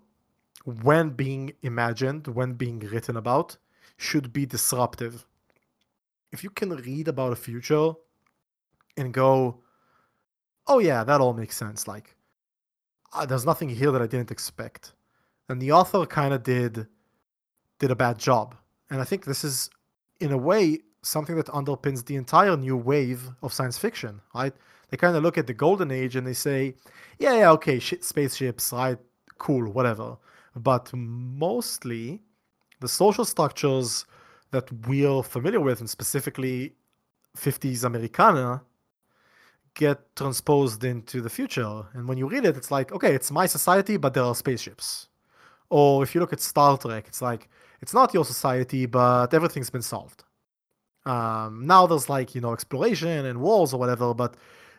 when 0.65 1.11
being 1.11 1.53
imagined, 1.63 2.27
when 2.29 2.55
being 2.55 2.79
written 2.79 3.17
about, 3.17 3.57
should 3.97 4.33
be 4.33 4.47
disruptive. 4.47 5.27
If 6.33 6.45
you 6.45 6.51
can 6.51 6.71
read 6.71 7.09
about 7.09 7.33
a 7.33 7.37
future 7.37 7.93
and 8.97 9.13
go, 9.13 9.61
oh 10.67 10.79
yeah, 10.79 11.05
that 11.05 11.21
all 11.21 11.33
makes 11.33 11.57
sense. 11.57 11.89
Like, 11.89 12.15
uh, 13.13 13.27
there's 13.27 13.47
nothing 13.47 13.69
here 13.69 13.91
that 13.91 14.03
I 14.03 14.07
didn't 14.07 14.31
expect. 14.31 14.93
And 15.49 15.61
the 15.61 15.73
author 15.73 16.07
kind 16.07 16.33
of 16.33 16.43
did 16.43 16.87
did 17.81 17.91
a 17.91 17.97
bad 17.97 18.19
job. 18.19 18.55
And 18.91 19.01
I 19.01 19.05
think 19.05 19.25
this 19.25 19.43
is, 19.43 19.71
in 20.21 20.33
a 20.33 20.37
way, 20.37 20.81
something 21.03 21.35
that 21.37 21.47
underpins 21.47 22.05
the 22.05 22.17
entire 22.17 22.57
new 22.57 22.77
wave 22.77 23.31
of 23.43 23.53
science 23.53 23.79
fiction. 23.79 24.21
Right? 24.35 24.53
They 24.91 24.97
kind 24.97 25.17
of 25.17 25.23
look 25.23 25.39
at 25.39 25.47
the 25.47 25.55
golden 25.55 25.91
age 25.91 26.15
and 26.17 26.27
they 26.27 26.35
say, 26.35 26.75
yeah, 27.19 27.37
yeah, 27.37 27.51
okay, 27.53 27.79
shit, 27.79 28.05
spaceships, 28.05 28.73
right? 28.73 28.99
Cool, 29.39 29.73
whatever. 29.73 30.17
But 30.57 30.93
mostly, 30.93 32.21
the 32.81 32.89
social 32.89 33.25
structures 33.25 34.05
that 34.51 34.71
we're 34.87 35.23
familiar 35.23 35.61
with, 35.61 35.81
and 35.81 35.89
specifically 35.89 36.75
50s 37.37 37.85
Americana, 37.85 38.63
get 39.75 40.15
transposed 40.17 40.85
into 40.85 41.21
the 41.21 41.31
future. 41.31 41.85
And 41.95 42.09
when 42.09 42.19
you 42.19 42.29
read 42.29 42.45
it, 42.45 42.57
it's 42.57 42.71
like, 42.71 42.93
okay, 42.93 43.15
it's 43.15 43.31
my 43.31 43.47
society, 43.47 43.97
but 43.97 44.15
there 44.15 44.25
are 44.25 44.35
spaceships. 44.35 45.09
Or 45.69 46.03
if 46.03 46.15
you 46.15 46.21
look 46.21 46.33
at 46.33 46.41
Star 46.41 46.77
Trek, 46.77 47.05
it's 47.07 47.23
like, 47.23 47.49
it's 47.81 47.95
not 47.95 48.13
your 48.13 48.25
society, 48.25 48.87
but 48.87 49.33
everything's 49.33 49.71
been 49.71 49.83
solved. 49.83 50.25
Um, 51.07 51.67
now 51.67 51.87
there's 51.87 52.09
like, 52.09 52.35
you 52.35 52.41
know, 52.41 52.53
exploration 52.53 53.27
and 53.27 53.41
wars 53.41 53.73
or 53.73 53.79
whatever, 53.79 54.13
but 54.13 54.37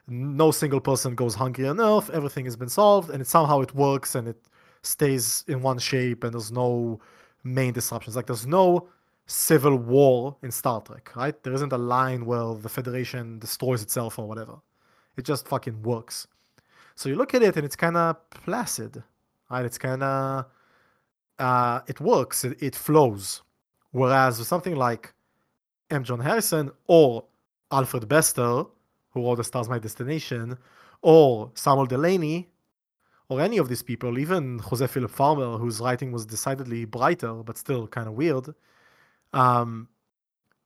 no 0.07 0.51
single 0.51 0.81
person 0.81 1.15
goes 1.15 1.33
hungry 1.35 1.67
on 1.67 1.79
Earth. 1.79 2.09
Everything 2.11 2.45
has 2.45 2.55
been 2.55 2.69
solved, 2.69 3.09
and 3.09 3.21
it 3.21 3.27
somehow 3.27 3.61
it 3.61 3.73
works 3.73 4.15
and 4.15 4.27
it 4.27 4.47
stays 4.83 5.43
in 5.47 5.61
one 5.61 5.79
shape, 5.79 6.23
and 6.23 6.33
there's 6.33 6.51
no 6.51 6.99
main 7.43 7.73
disruptions. 7.73 8.15
Like 8.15 8.27
there's 8.27 8.45
no 8.45 8.89
civil 9.25 9.75
war 9.77 10.35
in 10.41 10.51
Star 10.51 10.81
Trek, 10.81 11.15
right? 11.15 11.41
There 11.43 11.53
isn't 11.53 11.71
a 11.71 11.77
line 11.77 12.25
where 12.25 12.53
the 12.55 12.69
Federation 12.69 13.39
destroys 13.39 13.81
itself 13.81 14.19
or 14.19 14.27
whatever. 14.27 14.55
It 15.17 15.25
just 15.25 15.47
fucking 15.47 15.81
works. 15.83 16.27
So 16.95 17.09
you 17.09 17.15
look 17.15 17.33
at 17.33 17.41
it 17.41 17.55
and 17.55 17.65
it's 17.65 17.75
kind 17.75 17.97
of 17.97 18.29
placid, 18.29 19.03
right? 19.49 19.65
It's 19.65 19.77
kind 19.77 20.03
of 20.03 20.45
uh, 21.39 21.81
it 21.87 21.99
works, 21.99 22.43
it, 22.43 22.61
it 22.61 22.75
flows. 22.75 23.41
Whereas 23.91 24.39
with 24.39 24.47
something 24.47 24.75
like 24.75 25.13
M. 25.89 26.03
John 26.03 26.19
Harrison 26.19 26.71
or 26.87 27.25
Alfred 27.71 28.07
Bester, 28.07 28.65
who 29.11 29.25
wrote 29.25 29.35
The 29.35 29.43
Stars 29.43 29.67
My 29.67 29.79
Destination, 29.79 30.57
or 31.01 31.51
Samuel 31.55 31.87
Delany, 31.87 32.47
or 33.27 33.41
any 33.41 33.57
of 33.57 33.69
these 33.69 33.81
people, 33.81 34.19
even 34.19 34.59
Jose 34.59 34.85
Philip 34.87 35.09
Farmer, 35.09 35.57
whose 35.57 35.79
writing 35.79 36.11
was 36.11 36.25
decidedly 36.25 36.85
brighter 36.85 37.33
but 37.33 37.57
still 37.57 37.87
kind 37.87 38.07
of 38.07 38.13
weird, 38.13 38.53
um, 39.33 39.87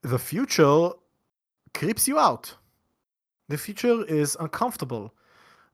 the 0.01 0.19
future 0.19 0.89
creeps 1.73 2.07
you 2.07 2.19
out. 2.19 2.55
The 3.49 3.57
future 3.57 4.03
is 4.05 4.35
uncomfortable. 4.39 5.13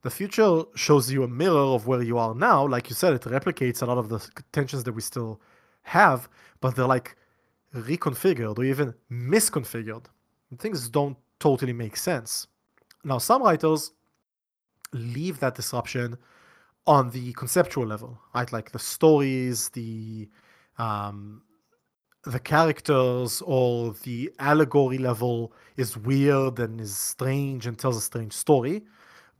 The 0.02 0.10
future 0.10 0.62
shows 0.74 1.10
you 1.10 1.22
a 1.22 1.28
mirror 1.28 1.74
of 1.76 1.86
where 1.86 2.02
you 2.02 2.18
are 2.18 2.34
now. 2.34 2.66
Like 2.66 2.90
you 2.90 2.96
said, 2.96 3.14
it 3.14 3.22
replicates 3.22 3.82
a 3.82 3.86
lot 3.86 3.98
of 3.98 4.08
the 4.08 4.26
tensions 4.52 4.84
that 4.84 4.92
we 4.92 5.00
still 5.00 5.40
have, 5.82 6.28
but 6.60 6.74
they're 6.74 6.86
like 6.86 7.16
reconfigured 7.74 8.58
or 8.58 8.64
even 8.64 8.94
misconfigured. 9.10 10.06
Things 10.58 10.88
don't 10.88 11.16
totally 11.38 11.72
make 11.72 11.96
sense. 11.96 12.46
Now, 13.04 13.18
some 13.18 13.42
writers 13.42 13.92
leave 14.92 15.40
that 15.40 15.54
disruption 15.54 16.18
on 16.86 17.10
the 17.10 17.32
conceptual 17.34 17.86
level, 17.86 18.18
right? 18.34 18.52
Like 18.52 18.72
the 18.72 18.78
stories, 18.78 19.68
the 19.70 20.28
um, 20.78 21.42
the 22.24 22.38
characters 22.38 23.42
or 23.44 23.94
the 24.04 24.32
allegory 24.38 24.98
level 24.98 25.52
is 25.76 25.96
weird 25.96 26.58
and 26.60 26.80
is 26.80 26.96
strange 26.96 27.66
and 27.66 27.78
tells 27.78 27.96
a 27.96 28.00
strange 28.00 28.32
story, 28.32 28.82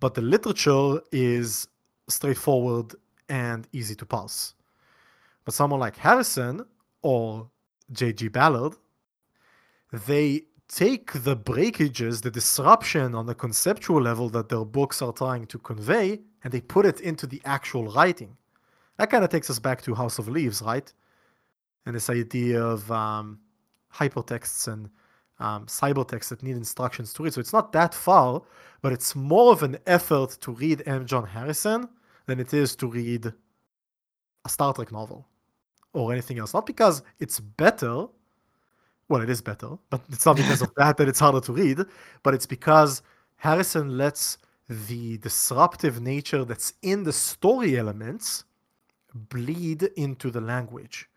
but 0.00 0.14
the 0.14 0.22
literature 0.22 1.00
is 1.12 1.68
straightforward 2.08 2.94
and 3.28 3.68
easy 3.72 3.94
to 3.94 4.04
parse. 4.04 4.54
But 5.44 5.54
someone 5.54 5.80
like 5.80 5.96
Harrison 5.96 6.64
or 7.02 7.48
J.G. 7.92 8.28
Ballard, 8.28 8.74
they 9.92 10.42
take 10.68 11.12
the 11.12 11.36
breakages, 11.36 12.20
the 12.20 12.30
disruption 12.30 13.14
on 13.14 13.26
the 13.26 13.34
conceptual 13.34 14.00
level 14.00 14.28
that 14.30 14.48
their 14.48 14.64
books 14.64 15.02
are 15.02 15.12
trying 15.12 15.46
to 15.46 15.58
convey, 15.58 16.20
and 16.42 16.52
they 16.52 16.60
put 16.60 16.86
it 16.86 17.00
into 17.00 17.26
the 17.26 17.40
actual 17.44 17.92
writing. 17.92 18.36
That 18.96 19.10
kind 19.10 19.22
of 19.22 19.30
takes 19.30 19.50
us 19.50 19.58
back 19.58 19.82
to 19.82 19.94
House 19.94 20.18
of 20.18 20.28
Leaves, 20.28 20.62
right? 20.62 20.92
And 21.86 21.94
this 21.94 22.10
idea 22.10 22.62
of 22.62 22.90
um, 22.90 23.38
hypertexts 23.92 24.72
and 24.72 24.88
um, 25.40 25.66
cybertexts 25.66 26.28
that 26.28 26.42
need 26.42 26.56
instructions 26.56 27.12
to 27.14 27.24
read. 27.24 27.34
So 27.34 27.40
it's 27.40 27.52
not 27.52 27.72
that 27.72 27.94
far, 27.94 28.42
but 28.80 28.92
it's 28.92 29.16
more 29.16 29.52
of 29.52 29.62
an 29.62 29.78
effort 29.86 30.38
to 30.42 30.52
read 30.52 30.82
M. 30.86 31.04
John 31.06 31.26
Harrison 31.26 31.88
than 32.26 32.38
it 32.38 32.54
is 32.54 32.76
to 32.76 32.86
read 32.86 33.32
a 34.44 34.48
Star 34.48 34.72
Trek 34.72 34.92
novel 34.92 35.26
or 35.92 36.12
anything 36.12 36.38
else. 36.38 36.54
Not 36.54 36.66
because 36.66 37.02
it's 37.18 37.40
better, 37.40 38.06
well, 39.08 39.20
it 39.20 39.30
is 39.30 39.42
better, 39.42 39.76
but 39.90 40.00
it's 40.10 40.24
not 40.24 40.36
because 40.36 40.62
of 40.62 40.72
that 40.76 40.96
that 40.96 41.08
it's 41.08 41.20
harder 41.20 41.40
to 41.40 41.52
read, 41.52 41.80
but 42.22 42.34
it's 42.34 42.46
because 42.46 43.02
Harrison 43.36 43.96
lets 43.98 44.38
the 44.68 45.18
disruptive 45.18 46.00
nature 46.00 46.44
that's 46.44 46.74
in 46.82 47.02
the 47.02 47.12
story 47.12 47.76
elements 47.76 48.44
bleed 49.28 49.82
into 49.96 50.30
the 50.30 50.40
language. 50.40 51.08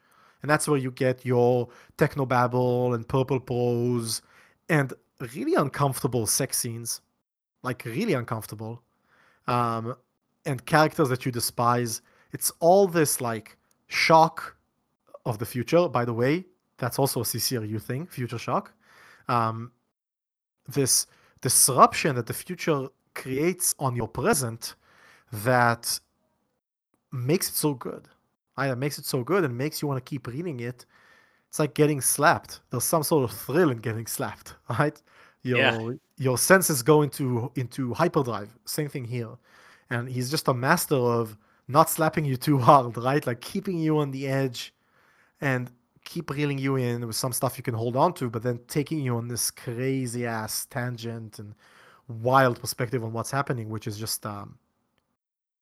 And 0.46 0.50
that's 0.52 0.68
where 0.68 0.78
you 0.78 0.92
get 0.92 1.26
your 1.26 1.70
technobabble 1.98 2.94
and 2.94 3.08
purple 3.08 3.40
prose 3.40 4.22
and 4.70 4.94
really 5.34 5.56
uncomfortable 5.56 6.28
sex 6.28 6.60
scenes, 6.60 7.02
like 7.64 7.84
really 7.84 8.14
uncomfortable, 8.14 8.84
um, 9.48 9.96
and 10.46 10.64
characters 10.68 11.10
that 11.10 11.26
you 11.26 11.32
despise. 11.32 12.04
It's 12.32 12.52
all 12.60 12.88
this 12.88 13.22
like 13.22 13.58
shock 13.88 14.56
of 15.26 15.40
the 15.40 15.48
future. 15.48 15.90
By 15.90 16.06
the 16.06 16.14
way, 16.14 16.46
that's 16.78 17.00
also 17.00 17.22
a 17.22 17.24
CCRU 17.24 17.82
thing, 17.82 18.06
future 18.06 18.38
shock. 18.38 18.72
Um, 19.28 19.72
this 20.68 21.08
disruption 21.42 22.16
that 22.18 22.28
the 22.28 22.36
future 22.36 22.90
creates 23.16 23.74
on 23.80 23.96
your 23.96 24.08
present 24.08 24.76
that 25.34 26.00
makes 27.12 27.50
it 27.50 27.56
so 27.56 27.74
good. 27.74 28.08
That 28.58 28.78
makes 28.78 28.98
it 28.98 29.06
so 29.06 29.24
good 29.24 29.44
and 29.44 29.58
makes 29.58 29.82
you 29.82 29.88
want 29.88 30.04
to 30.04 30.10
keep 30.10 30.28
reading 30.28 30.60
it. 30.62 30.86
It's 31.50 31.60
like 31.60 31.74
getting 31.74 32.02
slapped. 32.02 32.62
There's 32.70 32.84
some 32.84 33.04
sort 33.04 33.30
of 33.30 33.38
thrill 33.38 33.72
in 33.72 33.78
getting 33.80 34.08
slapped, 34.08 34.56
right? 34.80 35.02
Your 35.44 35.60
Yeah. 35.60 35.78
your 36.18 36.38
senses 36.38 36.84
go 36.84 37.02
into 37.02 37.52
into 37.56 37.94
hyperdrive. 37.94 38.58
Same 38.66 38.90
thing 38.90 39.06
here. 39.06 39.38
And 39.90 40.10
he's 40.10 40.32
just 40.32 40.48
a 40.48 40.54
master 40.54 40.96
of 40.96 41.38
not 41.68 41.90
slapping 41.90 42.26
you 42.26 42.38
too 42.38 42.58
hard, 42.68 42.98
right? 42.98 43.26
Like 43.26 43.42
keeping 43.42 43.80
you 43.80 44.00
on 44.00 44.12
the 44.12 44.28
edge 44.28 44.74
and 45.42 45.72
keep 46.06 46.30
reeling 46.32 46.58
you 46.60 46.76
in 46.78 47.06
with 47.08 47.16
some 47.16 47.34
stuff 47.34 47.58
you 47.58 47.64
can 47.64 47.74
hold 47.74 47.96
on 47.96 48.14
to, 48.16 48.30
but 48.30 48.44
then 48.44 48.60
taking 48.68 49.00
you 49.00 49.18
on 49.18 49.28
this 49.28 49.52
crazy 49.52 50.26
ass 50.26 50.66
tangent 50.68 51.40
and 51.40 51.56
wild 52.08 52.60
perspective 52.60 53.04
on 53.04 53.14
what's 53.14 53.32
happening, 53.32 53.70
which 53.70 53.88
is 53.88 53.98
just 53.98 54.26
um, 54.26 54.58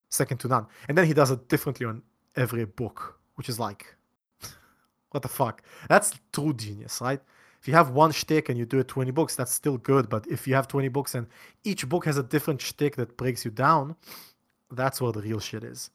second 0.09 0.37
to 0.39 0.47
none. 0.47 0.67
And 0.87 0.97
then 0.97 1.05
he 1.05 1.13
does 1.13 1.31
it 1.31 1.47
differently 1.49 1.85
on 1.85 2.01
every 2.35 2.65
book, 2.65 3.19
which 3.35 3.49
is 3.49 3.59
like, 3.59 3.95
what 5.11 5.23
the 5.23 5.29
fuck? 5.29 5.61
That's 5.89 6.13
true 6.31 6.53
genius, 6.53 6.99
right? 7.01 7.21
If 7.61 7.67
you 7.67 7.73
have 7.75 7.91
one 7.91 8.11
shtick 8.11 8.49
and 8.49 8.57
you 8.57 8.65
do 8.65 8.79
it 8.79 8.89
20 8.89 9.11
books, 9.11 9.35
that's 9.37 9.53
still 9.53 9.77
good. 9.77 10.09
But 10.09 10.27
if 10.27 10.47
you 10.47 10.55
have 10.55 10.67
20 10.67 10.89
books 10.89 11.15
and 11.15 11.27
each 11.63 11.87
book 11.87 12.05
has 12.05 12.17
a 12.17 12.23
different 12.23 12.61
shtick 12.61 12.97
that 12.97 13.15
breaks 13.15 13.45
you 13.45 13.51
down, 13.51 13.95
that's 14.69 14.99
where 14.99 15.13
the 15.13 15.21
real 15.21 15.39
shit 15.39 15.63
is. 15.63 15.89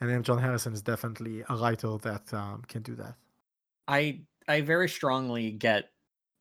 And 0.00 0.10
then 0.10 0.22
John 0.22 0.38
Harrison 0.38 0.74
is 0.74 0.82
definitely 0.82 1.42
a 1.48 1.56
writer 1.56 1.96
that 1.98 2.34
um, 2.34 2.62
can 2.68 2.82
do 2.82 2.94
that. 2.96 3.14
I 3.88 4.20
I 4.46 4.60
very 4.60 4.88
strongly 4.88 5.50
get 5.50 5.90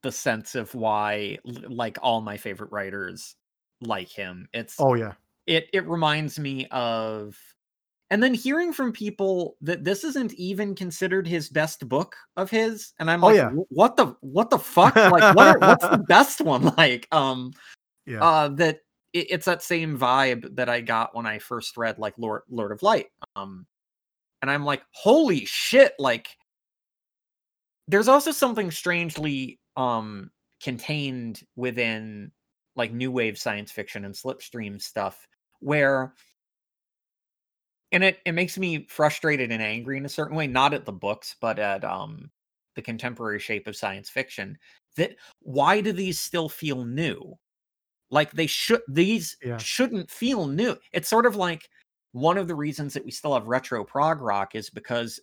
the 0.01 0.11
sense 0.11 0.55
of 0.55 0.73
why 0.75 1.37
like 1.45 1.97
all 2.01 2.19
my 2.19 2.35
favorite 2.35 2.71
writers 2.71 3.35
like 3.79 4.09
him. 4.09 4.49
It's 4.53 4.75
Oh 4.79 4.95
yeah. 4.95 5.13
it 5.47 5.69
it 5.71 5.87
reminds 5.87 6.39
me 6.39 6.67
of 6.71 7.37
and 8.13 8.21
then 8.21 8.35
hearing 8.35 8.71
from 8.71 8.91
people 8.91 9.57
that 9.61 9.83
this 9.83 10.03
isn't 10.03 10.35
even 10.35 10.75
considered 10.75 11.25
his 11.25 11.49
best 11.49 11.89
book 11.89 12.15
of 12.37 12.51
his 12.51 12.93
and 12.99 13.09
i'm 13.09 13.23
Oh, 13.23 13.27
like 13.27 13.35
yeah. 13.37 13.49
What 13.49 13.97
the 13.97 14.15
what 14.21 14.51
the 14.51 14.59
fuck 14.59 14.95
like 14.95 15.35
what 15.35 15.47
are, 15.47 15.57
what's 15.57 15.87
the 15.87 15.97
best 16.07 16.39
one 16.39 16.71
like 16.77 17.07
um 17.11 17.53
Yeah. 18.05 18.21
uh 18.21 18.47
that 18.49 18.81
it, 19.13 19.31
it's 19.31 19.47
that 19.47 19.63
same 19.63 19.97
vibe 19.97 20.55
that 20.57 20.69
i 20.69 20.79
got 20.79 21.15
when 21.15 21.25
i 21.25 21.39
first 21.39 21.75
read 21.75 21.97
like 21.97 22.13
lord 22.19 22.43
lord 22.51 22.71
of 22.71 22.83
light 22.83 23.07
um 23.35 23.65
and 24.43 24.51
i'm 24.51 24.63
like 24.63 24.83
holy 24.91 25.43
shit 25.45 25.93
like 25.97 26.27
there's 27.87 28.07
also 28.07 28.31
something 28.31 28.69
strangely 28.69 29.59
um 29.75 30.29
contained 30.61 31.41
within 31.55 32.31
like 32.75 32.93
new 32.93 33.11
wave 33.11 33.39
science 33.39 33.71
fiction 33.71 34.05
and 34.05 34.13
slipstream 34.13 34.79
stuff 34.79 35.27
where 35.61 36.13
and 37.93 38.03
it 38.03 38.19
it 38.25 38.33
makes 38.33 38.57
me 38.57 38.85
frustrated 38.89 39.51
and 39.53 39.63
angry 39.63 39.97
in 39.97 40.05
a 40.05 40.09
certain 40.09 40.35
way 40.37 40.47
not 40.47 40.73
at 40.73 40.85
the 40.85 40.93
books 40.93 41.35
but 41.41 41.59
at 41.59 41.85
um 41.85 42.31
the 42.75 42.81
contemporary 42.83 43.39
shape 43.39 43.67
of 43.67 43.75
science 43.77 44.09
fiction 44.09 44.57
that 44.97 45.15
why 45.41 45.81
do 45.81 45.93
these 45.93 46.19
still 46.19 46.49
feel 46.49 46.85
new 46.85 47.35
like 48.11 48.31
they 48.31 48.47
should 48.47 48.81
these 48.87 49.37
Yeah. 49.43 49.57
shouldn't 49.57 50.09
feel 50.11 50.47
new 50.47 50.75
it's 50.93 51.09
sort 51.09 51.25
of 51.25 51.35
like 51.35 51.69
one 52.13 52.37
of 52.37 52.47
the 52.47 52.55
reasons 52.55 52.93
that 52.93 53.05
we 53.05 53.11
still 53.11 53.33
have 53.33 53.47
retro 53.47 53.83
prog 53.83 54.21
rock 54.21 54.55
is 54.55 54.69
because 54.69 55.19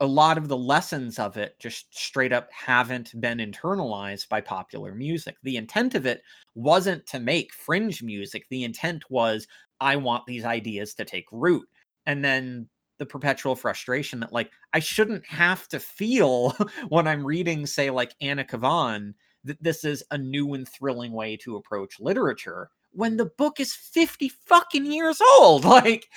a 0.00 0.06
lot 0.06 0.36
of 0.36 0.48
the 0.48 0.56
lessons 0.56 1.18
of 1.18 1.36
it 1.36 1.58
just 1.60 1.86
straight 1.96 2.32
up 2.32 2.50
haven't 2.52 3.18
been 3.20 3.38
internalized 3.38 4.28
by 4.28 4.40
popular 4.40 4.94
music. 4.94 5.36
The 5.42 5.56
intent 5.56 5.94
of 5.94 6.04
it 6.04 6.22
wasn't 6.54 7.06
to 7.06 7.20
make 7.20 7.52
fringe 7.52 8.02
music. 8.02 8.46
The 8.50 8.64
intent 8.64 9.04
was, 9.08 9.46
I 9.80 9.96
want 9.96 10.26
these 10.26 10.44
ideas 10.44 10.94
to 10.94 11.04
take 11.04 11.26
root. 11.30 11.68
And 12.06 12.24
then 12.24 12.68
the 12.98 13.06
perpetual 13.06 13.54
frustration 13.54 14.20
that, 14.20 14.32
like, 14.32 14.50
I 14.72 14.80
shouldn't 14.80 15.26
have 15.26 15.68
to 15.68 15.80
feel 15.80 16.56
when 16.88 17.06
I'm 17.06 17.24
reading, 17.24 17.66
say, 17.66 17.90
like 17.90 18.14
Anna 18.20 18.44
Kavan, 18.44 19.14
that 19.44 19.62
this 19.62 19.84
is 19.84 20.02
a 20.10 20.18
new 20.18 20.54
and 20.54 20.68
thrilling 20.68 21.12
way 21.12 21.36
to 21.38 21.56
approach 21.56 22.00
literature 22.00 22.70
when 22.92 23.16
the 23.16 23.26
book 23.26 23.60
is 23.60 23.74
50 23.74 24.28
fucking 24.28 24.90
years 24.90 25.20
old. 25.38 25.64
Like, 25.74 26.08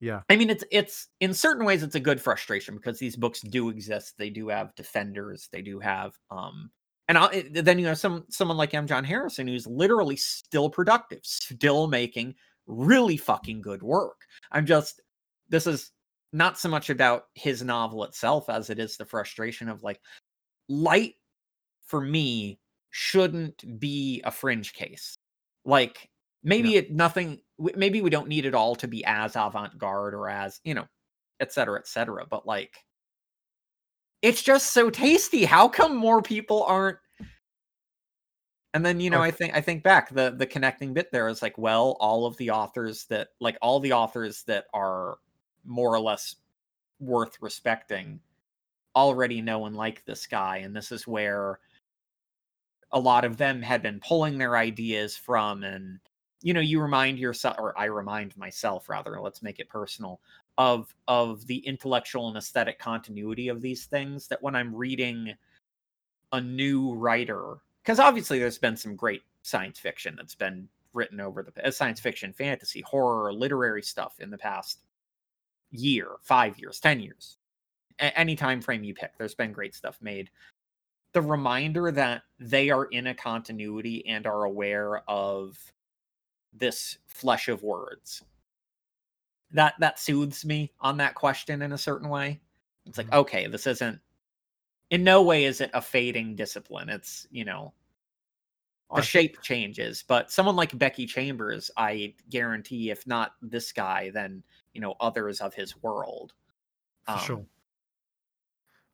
yeah. 0.00 0.20
I 0.28 0.36
mean, 0.36 0.50
it's 0.50 0.64
it's 0.70 1.08
in 1.20 1.34
certain 1.34 1.64
ways 1.64 1.82
it's 1.82 1.94
a 1.94 2.00
good 2.00 2.20
frustration 2.20 2.76
because 2.76 2.98
these 2.98 3.16
books 3.16 3.40
do 3.40 3.68
exist. 3.68 4.14
They 4.18 4.30
do 4.30 4.48
have 4.48 4.74
defenders. 4.74 5.48
They 5.52 5.62
do 5.62 5.80
have 5.80 6.14
um, 6.30 6.70
and 7.08 7.16
I'll, 7.16 7.30
then 7.50 7.78
you 7.78 7.86
know 7.86 7.94
some 7.94 8.24
someone 8.28 8.56
like 8.56 8.74
M. 8.74 8.86
John 8.86 9.02
Harrison 9.02 9.48
who's 9.48 9.66
literally 9.66 10.16
still 10.16 10.68
productive, 10.70 11.20
still 11.22 11.88
making 11.88 12.34
really 12.66 13.16
fucking 13.16 13.62
good 13.62 13.82
work. 13.82 14.20
I'm 14.52 14.66
just 14.66 15.00
this 15.48 15.66
is 15.66 15.90
not 16.32 16.58
so 16.58 16.68
much 16.68 16.90
about 16.90 17.24
his 17.34 17.62
novel 17.62 18.04
itself 18.04 18.50
as 18.50 18.68
it 18.68 18.78
is 18.78 18.96
the 18.96 19.06
frustration 19.06 19.68
of 19.68 19.82
like 19.82 20.00
light 20.68 21.14
for 21.86 22.02
me 22.02 22.60
shouldn't 22.90 23.80
be 23.80 24.20
a 24.24 24.30
fringe 24.30 24.74
case. 24.74 25.14
Like 25.64 26.10
maybe 26.42 26.76
it 26.76 26.92
nothing 26.92 27.40
maybe 27.58 28.00
we 28.00 28.10
don't 28.10 28.28
need 28.28 28.46
it 28.46 28.54
all 28.54 28.76
to 28.76 28.86
be 28.86 29.04
as 29.04 29.34
avant-garde 29.34 30.14
or 30.14 30.28
as, 30.28 30.60
you 30.64 30.74
know, 30.74 30.86
et 31.40 31.52
cetera, 31.52 31.78
et 31.78 31.88
cetera. 31.88 32.24
But 32.26 32.46
like 32.46 32.84
it's 34.22 34.42
just 34.42 34.72
so 34.72 34.90
tasty. 34.90 35.44
How 35.44 35.68
come 35.68 35.96
more 35.96 36.22
people 36.22 36.64
aren't 36.64 36.98
and 38.74 38.84
then 38.84 39.00
you 39.00 39.10
know 39.10 39.18
oh. 39.18 39.22
i 39.22 39.30
think 39.30 39.54
i 39.54 39.60
think 39.60 39.82
back 39.82 40.10
the 40.10 40.34
the 40.36 40.46
connecting 40.46 40.92
bit 40.92 41.10
there 41.10 41.28
is 41.28 41.42
like 41.42 41.56
well 41.58 41.96
all 42.00 42.26
of 42.26 42.36
the 42.36 42.50
authors 42.50 43.04
that 43.06 43.28
like 43.40 43.56
all 43.62 43.80
the 43.80 43.92
authors 43.92 44.42
that 44.44 44.66
are 44.74 45.18
more 45.64 45.92
or 45.92 46.00
less 46.00 46.36
worth 47.00 47.38
respecting 47.40 48.20
already 48.94 49.40
know 49.40 49.66
and 49.66 49.76
like 49.76 50.04
this 50.04 50.26
guy 50.26 50.58
and 50.58 50.74
this 50.74 50.92
is 50.92 51.06
where 51.06 51.58
a 52.92 52.98
lot 52.98 53.24
of 53.24 53.36
them 53.36 53.62
had 53.62 53.82
been 53.82 54.00
pulling 54.00 54.38
their 54.38 54.56
ideas 54.56 55.16
from 55.16 55.62
and 55.62 56.00
you 56.42 56.54
know 56.54 56.60
you 56.60 56.80
remind 56.80 57.18
yourself 57.18 57.56
or 57.58 57.78
i 57.78 57.84
remind 57.84 58.36
myself 58.36 58.88
rather 58.88 59.20
let's 59.20 59.42
make 59.42 59.58
it 59.58 59.68
personal 59.68 60.20
of 60.56 60.94
of 61.08 61.46
the 61.46 61.58
intellectual 61.58 62.28
and 62.28 62.36
aesthetic 62.36 62.78
continuity 62.78 63.48
of 63.48 63.60
these 63.60 63.86
things 63.86 64.28
that 64.28 64.42
when 64.42 64.54
i'm 64.54 64.74
reading 64.74 65.34
a 66.32 66.40
new 66.40 66.94
writer 66.94 67.58
because 67.82 67.98
obviously 67.98 68.38
there's 68.38 68.58
been 68.58 68.76
some 68.76 68.94
great 68.94 69.22
science 69.42 69.78
fiction 69.78 70.14
that's 70.16 70.34
been 70.34 70.68
written 70.92 71.20
over 71.20 71.42
the 71.42 71.66
uh, 71.66 71.70
science 71.70 72.00
fiction 72.00 72.32
fantasy 72.32 72.80
horror 72.82 73.32
literary 73.32 73.82
stuff 73.82 74.14
in 74.20 74.30
the 74.30 74.38
past 74.38 74.80
year 75.70 76.16
five 76.22 76.58
years 76.58 76.80
ten 76.80 77.00
years 77.00 77.38
a- 78.00 78.18
any 78.18 78.36
time 78.36 78.60
frame 78.60 78.84
you 78.84 78.94
pick 78.94 79.16
there's 79.18 79.34
been 79.34 79.52
great 79.52 79.74
stuff 79.74 79.98
made. 80.00 80.30
The 81.12 81.22
reminder 81.22 81.90
that 81.92 82.22
they 82.38 82.70
are 82.70 82.84
in 82.86 83.08
a 83.08 83.14
continuity 83.14 84.06
and 84.06 84.26
are 84.26 84.44
aware 84.44 85.02
of 85.08 85.56
this 86.52 86.98
flesh 87.06 87.48
of 87.48 87.62
words 87.62 88.24
that 89.50 89.74
that 89.80 89.98
soothes 89.98 90.44
me 90.44 90.72
on 90.80 90.96
that 90.98 91.14
question 91.14 91.62
in 91.62 91.72
a 91.72 91.78
certain 91.78 92.08
way 92.08 92.40
it's 92.86 92.98
like 92.98 93.08
Mhm. 93.08 93.12
okay 93.12 93.46
this 93.46 93.66
isn't 93.66 94.00
in 94.90 95.04
no 95.04 95.22
way 95.22 95.44
is 95.44 95.60
it 95.60 95.70
a 95.74 95.80
fading 95.80 96.34
discipline 96.36 96.88
it's 96.88 97.26
you 97.30 97.44
know 97.44 97.72
the 98.94 99.02
shape 99.02 99.40
changes 99.42 100.02
but 100.06 100.30
someone 100.30 100.56
like 100.56 100.76
becky 100.78 101.06
chambers 101.06 101.70
i 101.76 102.14
guarantee 102.30 102.90
if 102.90 103.06
not 103.06 103.32
this 103.42 103.70
guy 103.72 104.10
then 104.10 104.42
you 104.72 104.80
know 104.80 104.94
others 105.00 105.40
of 105.40 105.54
his 105.54 105.76
world 105.82 106.32
For 107.04 107.18
Um, 107.18 107.18
sure. 107.18 107.46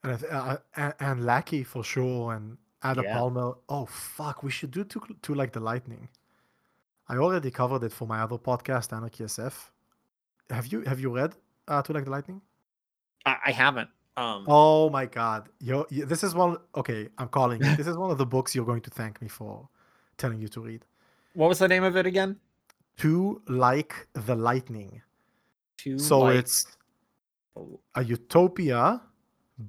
And 0.04 0.24
uh, 0.26 0.58
and, 0.76 0.94
and 1.00 1.26
Leckie 1.26 1.64
for 1.64 1.82
sure, 1.82 2.34
and 2.34 2.58
Ada 2.84 3.02
Yeah. 3.02 3.12
Palmer. 3.12 3.54
Oh 3.68 3.86
fuck, 3.86 4.42
we 4.42 4.50
should 4.50 4.70
do 4.70 4.84
two, 4.84 5.00
too 5.22 5.34
like 5.34 5.52
the 5.52 5.60
lightning. 5.60 6.08
I 7.08 7.16
already 7.16 7.50
covered 7.50 7.82
it 7.84 7.92
for 7.92 8.06
my 8.06 8.20
other 8.20 8.38
podcast, 8.38 8.92
Anarchy 8.96 9.24
SF. 9.24 9.70
Have 10.50 10.66
you 10.66 10.82
have 10.82 11.00
you 11.00 11.10
read 11.14 11.34
uh, 11.68 11.82
Too 11.82 11.92
Like 11.92 12.04
the 12.04 12.10
Lightning? 12.10 12.40
I, 13.26 13.36
I 13.46 13.52
haven't 13.52 13.88
um 14.16 14.44
Oh 14.48 14.90
my 14.90 15.06
god, 15.06 15.48
you 15.60 15.86
this 15.90 16.22
is 16.24 16.34
one. 16.34 16.56
Okay, 16.76 17.08
I'm 17.18 17.28
calling 17.28 17.62
it. 17.62 17.76
This 17.80 17.86
is 17.86 17.96
one 17.96 18.10
of 18.10 18.18
the 18.18 18.26
books 18.26 18.54
you're 18.54 18.66
going 18.66 18.82
to 18.82 18.90
thank 18.90 19.20
me 19.20 19.28
for 19.28 19.68
telling 20.16 20.40
you 20.40 20.48
to 20.48 20.60
read. 20.60 20.84
what 21.34 21.48
was 21.48 21.58
the 21.58 21.68
name 21.68 21.82
of 21.84 21.96
it 21.96 22.06
again 22.06 22.36
Too 22.96 23.42
Like 23.48 24.06
the 24.12 24.34
Lightning. 24.36 25.02
Two 25.76 25.98
So 25.98 26.20
Like- 26.20 26.38
it's 26.40 26.76
a 27.94 28.02
utopia 28.04 29.00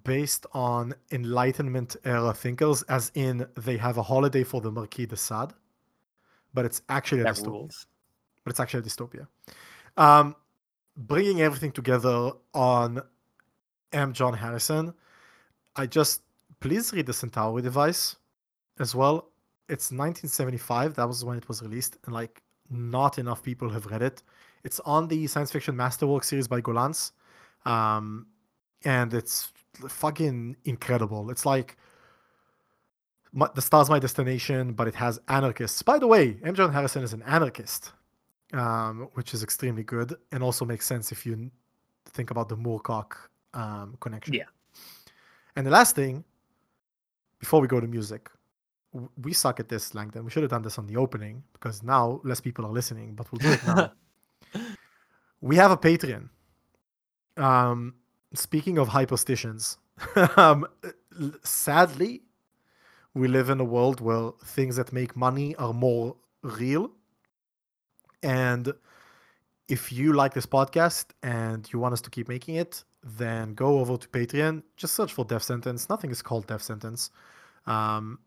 based 0.03 0.45
on 0.53 0.93
Enlightenment 1.11 1.95
era 2.03 2.33
thinkers, 2.33 2.81
as 2.83 3.11
in 3.13 3.45
they 3.55 3.77
have 3.77 3.97
a 3.97 4.03
holiday 4.03 4.43
for 4.43 4.59
the 4.61 4.71
Marquis 4.71 5.05
de 5.05 5.15
Sade, 5.15 5.53
but 6.55 6.65
it's 6.65 6.81
actually 6.89 7.21
a 7.21 7.25
dystopia. 7.25 7.47
rules 7.47 7.87
But 8.43 8.51
it's 8.51 8.59
actually 8.59 8.79
a 8.79 8.83
dystopia. 8.83 9.27
Um, 9.97 10.35
bringing 10.97 11.41
everything 11.41 11.71
together 11.71 12.31
on 12.53 13.01
M. 13.93 14.13
John 14.13 14.33
Harrison, 14.33 14.93
I 15.75 15.85
just 15.85 16.21
please 16.61 16.91
read 16.93 17.05
the 17.05 17.13
Centauri 17.13 17.61
device 17.61 18.15
as 18.79 18.95
well. 18.95 19.29
It's 19.67 19.91
1975. 19.91 20.95
That 20.95 21.07
was 21.07 21.23
when 21.23 21.37
it 21.37 21.47
was 21.47 21.61
released, 21.61 21.97
and 22.05 22.13
like 22.13 22.41
not 22.69 23.19
enough 23.19 23.43
people 23.43 23.69
have 23.69 23.85
read 23.87 24.01
it. 24.01 24.23
It's 24.63 24.79
on 24.79 25.07
the 25.07 25.27
science 25.27 25.51
fiction 25.51 25.75
masterwork 25.75 26.23
series 26.23 26.47
by 26.47 26.61
Gollancz, 26.61 27.11
um, 27.65 28.27
and 28.83 29.13
it's 29.13 29.51
fucking 29.87 30.55
incredible. 30.65 31.29
It's 31.29 31.45
like 31.45 31.77
my, 33.35 33.49
the 33.53 33.61
stars 33.61 33.89
my 33.89 33.99
destination, 33.99 34.73
but 34.73 34.87
it 34.87 34.95
has 34.95 35.19
anarchists. 35.27 35.83
By 35.83 35.99
the 35.99 36.07
way, 36.07 36.37
M. 36.43 36.55
John 36.55 36.71
Harrison 36.71 37.03
is 37.03 37.11
an 37.11 37.21
anarchist, 37.23 37.91
um, 38.53 39.09
which 39.13 39.33
is 39.33 39.43
extremely 39.43 39.83
good, 39.83 40.15
and 40.31 40.41
also 40.41 40.63
makes 40.63 40.87
sense 40.87 41.11
if 41.11 41.25
you 41.25 41.51
think 42.05 42.31
about 42.31 42.47
the 42.47 42.55
Moorcock 42.55 43.13
um, 43.53 43.97
connection. 43.99 44.33
Yeah. 44.33 44.45
And 45.57 45.67
the 45.67 45.71
last 45.71 45.95
thing, 45.95 46.23
before 47.39 47.59
we 47.59 47.67
go 47.67 47.81
to 47.81 47.87
music, 47.87 48.29
we 49.21 49.33
suck 49.33 49.59
at 49.59 49.67
this, 49.67 49.93
Langdon. 49.93 50.23
We 50.23 50.31
should 50.31 50.43
have 50.43 50.51
done 50.51 50.61
this 50.61 50.79
on 50.79 50.87
the 50.87 50.95
opening 50.95 51.43
because 51.51 51.83
now 51.83 52.21
less 52.23 52.39
people 52.39 52.65
are 52.65 52.71
listening, 52.71 53.15
but 53.15 53.29
we'll 53.31 53.39
do 53.39 53.51
it 53.51 53.67
now. 53.67 53.91
we 55.41 55.57
have 55.57 55.71
a 55.71 55.77
Patreon. 55.77 56.29
Um, 57.35 57.95
speaking 58.33 58.77
of 58.77 58.87
hyperstitions, 58.87 59.77
um, 60.37 60.65
sadly, 61.43 62.21
we 63.15 63.27
live 63.27 63.49
in 63.49 63.59
a 63.59 63.63
world 63.63 64.01
where 64.01 64.31
things 64.43 64.75
that 64.75 64.93
make 64.93 65.15
money 65.15 65.55
are 65.55 65.73
more 65.73 66.15
real. 66.43 66.91
And 68.21 68.73
if 69.67 69.91
you 69.91 70.13
like 70.13 70.33
this 70.33 70.45
podcast 70.45 71.05
and 71.23 71.67
you 71.71 71.79
want 71.79 71.93
us 71.93 72.01
to 72.01 72.09
keep 72.09 72.27
making 72.27 72.55
it, 72.55 72.83
then 73.03 73.53
go 73.53 73.79
over 73.79 73.97
to 73.97 74.07
Patreon. 74.09 74.63
Just 74.77 74.93
search 74.95 75.13
for 75.13 75.25
Death 75.25 75.43
Sentence. 75.43 75.89
Nothing 75.89 76.11
is 76.11 76.21
called 76.21 76.45
Death 76.45 76.61
Sentence. 76.61 77.09
Um, 77.65 78.19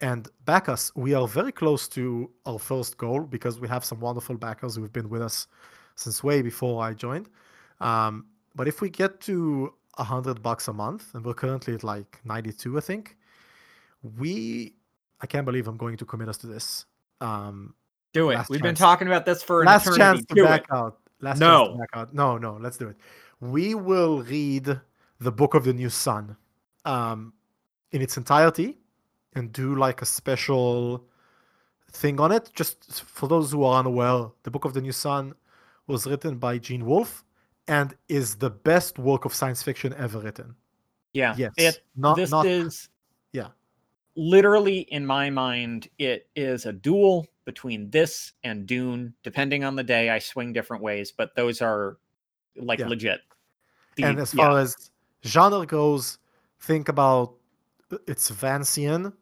and 0.00 0.28
back 0.46 0.68
us. 0.68 0.90
We 0.96 1.14
are 1.14 1.28
very 1.28 1.52
close 1.52 1.86
to 1.88 2.30
our 2.46 2.58
first 2.58 2.96
goal 2.96 3.20
because 3.20 3.60
we 3.60 3.68
have 3.68 3.84
some 3.84 4.00
wonderful 4.00 4.36
backers 4.36 4.76
who've 4.76 4.92
been 4.92 5.10
with 5.10 5.22
us 5.22 5.46
since 5.96 6.24
way 6.24 6.42
before 6.42 6.82
I 6.82 6.94
joined. 6.94 7.28
Um, 7.80 8.26
but 8.54 8.66
if 8.66 8.80
we 8.80 8.88
get 8.88 9.20
to 9.22 9.74
a 9.98 10.04
hundred 10.04 10.42
bucks 10.42 10.68
a 10.68 10.72
month, 10.72 11.14
and 11.14 11.24
we're 11.24 11.34
currently 11.34 11.74
at 11.74 11.84
like 11.84 12.18
ninety-two, 12.24 12.78
I 12.78 12.80
think, 12.80 13.16
we 14.18 14.74
I 15.20 15.26
can't 15.26 15.44
believe 15.44 15.68
I'm 15.68 15.76
going 15.76 15.96
to 15.98 16.04
commit 16.04 16.28
us 16.28 16.38
to 16.38 16.46
this. 16.46 16.86
Um, 17.20 17.74
Do 18.14 18.30
it. 18.30 18.40
We've 18.48 18.62
been 18.62 18.74
talking 18.74 19.06
about 19.06 19.26
this 19.26 19.42
for 19.42 19.60
an 19.60 19.66
last 19.66 19.82
eternity. 19.86 20.00
chance 20.00 20.26
to 20.26 20.34
Do 20.34 20.44
back 20.44 20.62
it. 20.62 20.72
out. 20.74 20.98
Last 21.20 21.38
chance 21.38 21.40
No. 21.40 21.72
to 21.72 21.78
back 21.78 21.90
out. 21.92 22.14
No, 22.14 22.38
no, 22.38 22.56
let's 22.60 22.78
do 22.78 22.88
it. 22.88 22.96
We 23.40 23.74
will 23.74 24.22
read 24.22 24.80
the 25.20 25.30
Book 25.32 25.54
of 25.54 25.64
the 25.64 25.72
New 25.74 25.90
Sun 25.90 26.36
um, 26.86 27.34
in 27.92 28.00
its 28.00 28.16
entirety 28.16 28.78
and 29.34 29.52
do 29.52 29.74
like 29.74 30.00
a 30.00 30.06
special 30.06 31.04
thing 31.92 32.18
on 32.20 32.32
it. 32.32 32.50
Just 32.54 33.02
for 33.04 33.28
those 33.28 33.52
who 33.52 33.62
are 33.64 33.78
unaware, 33.80 34.28
the 34.44 34.50
Book 34.50 34.64
of 34.64 34.72
the 34.72 34.80
New 34.80 34.92
Sun 34.92 35.34
was 35.86 36.06
written 36.06 36.38
by 36.38 36.56
Gene 36.56 36.86
Wolfe 36.86 37.22
and 37.68 37.94
is 38.08 38.36
the 38.36 38.48
best 38.50 38.98
work 38.98 39.26
of 39.26 39.34
science 39.34 39.62
fiction 39.62 39.94
ever 39.98 40.18
written. 40.20 40.54
Yeah. 41.12 41.34
Yes, 41.36 41.52
It, 41.58 41.80
not 41.96 42.16
this 42.16 42.30
not 42.30 42.46
is 42.46 42.88
yeah. 43.32 43.48
Literally 44.16 44.80
in 44.80 45.06
my 45.06 45.30
mind 45.30 45.88
it 45.98 46.28
is 46.36 46.66
a 46.66 46.72
duel 46.72 47.26
between 47.44 47.90
this 47.90 48.32
and 48.44 48.66
dune 48.66 49.14
depending 49.22 49.64
on 49.64 49.76
the 49.76 49.82
day 49.84 50.10
i 50.10 50.18
swing 50.18 50.52
different 50.52 50.82
ways 50.82 51.12
but 51.12 51.34
those 51.36 51.62
are 51.62 51.96
like 52.56 52.78
Yeah. 52.80 52.88
legit 52.88 53.20
The- 53.96 54.04
and 54.04 54.18
as 54.18 54.34
yeah, 54.34 54.44
far 54.44 54.58
as 54.58 54.90
genre 55.24 55.64
goes, 55.66 56.18
think 56.60 56.88
about 56.88 57.34
uh, 57.92 57.98
it's 58.06 58.30
Vancian, 58.30 59.12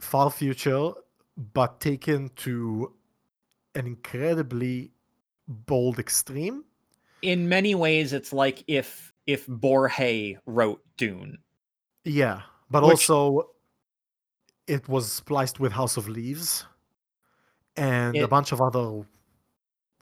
far 0.00 0.30
future, 0.30 0.92
but 1.36 1.80
taken 1.80 2.30
to 2.36 2.92
an 3.74 3.86
incredibly 3.86 4.92
bold 5.48 5.98
extreme. 5.98 6.64
in 7.22 7.48
many 7.48 7.74
ways 7.74 8.12
it's 8.12 8.32
like 8.32 8.64
if 8.66 9.12
if 9.26 9.46
borges 9.46 10.36
wrote 10.46 10.82
dune 10.96 11.38
Yeah, 12.04 12.42
but 12.70 12.82
Which- 12.82 13.08
also 13.08 13.50
it 14.66 14.88
was 14.88 15.10
spliced 15.10 15.60
with 15.60 15.72
House 15.72 15.96
of 15.96 16.08
Leaves 16.08 16.66
and 17.76 18.16
a 18.16 18.28
bunch 18.28 18.52
of 18.52 18.60
other 18.60 19.04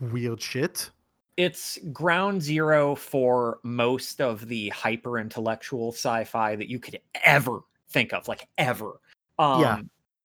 weird 0.00 0.40
shit. 0.40 0.90
it's 1.36 1.78
ground 1.92 2.42
zero 2.42 2.94
for 2.94 3.60
most 3.62 4.20
of 4.20 4.48
the 4.48 4.68
hyper 4.70 5.18
intellectual 5.18 5.92
sci-fi 5.92 6.56
that 6.56 6.68
you 6.68 6.78
could 6.78 7.00
ever 7.24 7.60
think 7.88 8.12
of 8.12 8.26
like 8.28 8.48
ever 8.58 9.00
um 9.38 9.60
Yeah, 9.60 9.78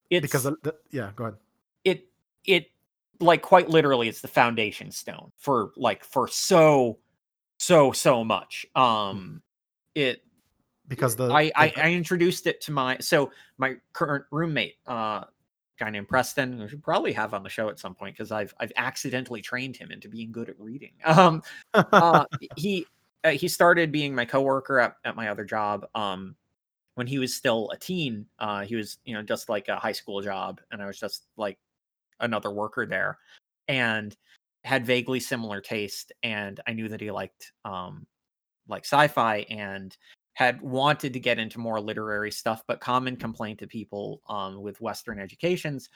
it's 0.10 0.22
Because 0.24 0.44
the, 0.44 0.56
the, 0.64 0.76
yeah, 0.92 1.12
go 1.16 1.26
ahead. 1.26 1.38
it 1.84 2.08
it 2.46 2.72
like 3.20 3.42
quite 3.42 3.70
literally 3.70 4.10
it's 4.10 4.22
the 4.22 4.28
foundation 4.28 4.92
stone 4.92 5.32
for 5.38 5.72
like 5.78 6.04
for 6.04 6.28
so 6.28 6.98
so 7.60 7.92
so 7.94 8.24
much 8.24 8.66
um 8.76 9.42
it 9.94 10.25
Because 10.88 11.16
the 11.16 11.32
I, 11.32 11.52
I 11.56 11.74
i 11.78 11.92
introduced 11.92 12.48
it 12.48 12.62
to 12.62 12.72
my 12.72 12.98
so 13.00 13.32
my 13.58 13.76
current 13.94 14.26
roommate 14.32 14.76
uh 14.88 15.24
guy 15.80 15.90
named 15.90 16.08
preston 16.08 16.60
we 16.60 16.68
should 16.68 16.84
probably 16.84 17.12
have 17.12 17.34
on 17.34 17.44
the 17.44 17.50
show 17.50 17.70
at 17.70 17.80
some 17.80 17.94
point 17.94 18.16
because 18.16 18.32
i've 18.32 18.54
i've 18.60 18.72
accidentally 18.78 19.42
trained 19.42 19.76
him 19.76 19.92
into 19.92 20.08
being 20.08 20.32
good 20.32 20.50
at 20.50 20.60
reading. 20.60 20.94
Um 21.06 21.42
uh, 21.74 22.26
he 22.56 22.86
uh, 23.24 23.32
he 23.32 23.48
started 23.48 23.92
being 23.92 24.14
my 24.14 24.26
coworker 24.26 24.80
at, 24.80 24.96
at 25.04 25.16
my 25.16 25.30
other 25.30 25.44
job 25.44 25.88
um 25.96 26.36
when 26.96 27.08
he 27.08 27.20
was 27.20 27.34
still 27.34 27.70
a 27.72 27.78
teen 27.78 28.26
uh 28.40 28.64
he 28.64 28.76
was 28.76 29.00
you 29.06 29.14
know 29.14 29.22
just 29.22 29.50
like 29.50 29.68
a 29.68 29.78
high 29.78 29.92
school 29.92 30.22
job 30.22 30.62
and 30.72 30.82
i 30.82 30.86
was 30.86 31.00
just 31.00 31.26
like 31.36 31.58
another 32.20 32.52
worker 32.52 32.86
there 32.86 33.18
and 33.68 34.16
had 34.64 34.86
vaguely 34.86 35.20
similar 35.20 35.60
taste 35.60 36.14
and 36.24 36.62
i 36.68 36.74
knew 36.74 36.88
that 36.88 37.02
he 37.02 37.12
liked 37.12 37.52
um 37.66 38.06
like 38.68 38.86
sci-fi 38.86 39.46
and 39.50 39.98
had 40.36 40.62
wanted 40.62 41.12
to 41.14 41.20
get 41.20 41.40
into 41.40 41.60
more 41.60 41.82
literary 41.82 42.32
stuff 42.32 42.64
but 42.68 42.80
common 42.80 43.16
complaint 43.16 43.60
to 43.60 43.68
people 43.68 44.22
um 44.30 44.62
with 44.62 44.80
western 44.82 45.20
educations 45.20 45.90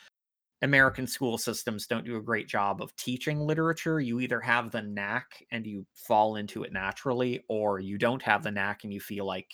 American 0.61 1.07
school 1.07 1.37
systems 1.37 1.87
don't 1.87 2.05
do 2.05 2.17
a 2.17 2.21
great 2.21 2.47
job 2.47 2.81
of 2.81 2.95
teaching 2.97 3.39
literature. 3.39 3.99
You 3.99 4.19
either 4.19 4.41
have 4.41 4.71
the 4.71 4.81
knack 4.81 5.45
and 5.51 5.65
you 5.65 5.85
fall 5.93 6.35
into 6.35 6.63
it 6.63 6.73
naturally, 6.73 7.43
or 7.47 7.79
you 7.79 7.97
don't 7.97 8.21
have 8.21 8.43
the 8.43 8.51
knack 8.51 8.83
and 8.83 8.93
you 8.93 8.99
feel 8.99 9.25
like 9.25 9.49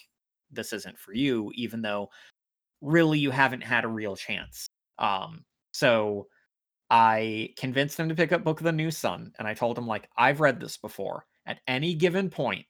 this 0.52 0.74
isn't 0.74 0.98
for 0.98 1.14
you, 1.14 1.52
even 1.53 1.82
though 1.82 2.10
really 2.82 3.20
you 3.20 3.32
haven't 3.32 3.62
had 3.62 3.86
a 3.86 3.90
real 3.90 4.16
chance. 4.16 4.68
Um, 4.98 5.44
so 5.74 6.28
I 6.90 7.53
convinced 7.57 7.99
him 7.99 8.10
to 8.10 8.16
pick 8.16 8.32
up 8.32 8.44
Book 8.44 8.60
of 8.60 8.66
the 8.66 8.72
New 8.72 8.91
Sun, 8.91 9.34
and 9.38 9.48
I 9.48 9.53
told 9.53 9.78
him, 9.78 9.88
like, 9.88 10.10
I've 10.18 10.40
read 10.40 10.60
this 10.60 10.78
before. 10.78 11.26
At 11.45 11.60
any 11.68 11.94
given 11.94 12.30
point, 12.30 12.66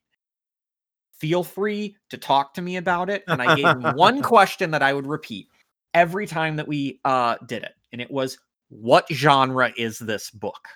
feel 1.20 1.44
free 1.44 1.96
to 2.10 2.18
talk 2.18 2.54
to 2.56 2.62
me 2.62 2.78
about 2.78 3.10
it. 3.10 3.24
And 3.28 3.42
I 3.42 3.56
gave 3.56 3.66
him 3.66 3.84
one 3.96 4.22
question 4.22 4.72
that 4.72 4.84
I 4.84 4.94
would 4.94 5.08
repeat 5.08 5.48
every 5.94 6.28
time 6.28 6.56
that 6.58 6.68
we 6.68 7.00
uh 7.06 7.36
did 7.48 7.64
it 7.64 7.74
and 7.92 8.02
it 8.02 8.12
was 8.12 8.38
what 8.70 9.06
genre 9.12 9.72
is 9.78 9.98
this 10.00 10.30
book 10.30 10.68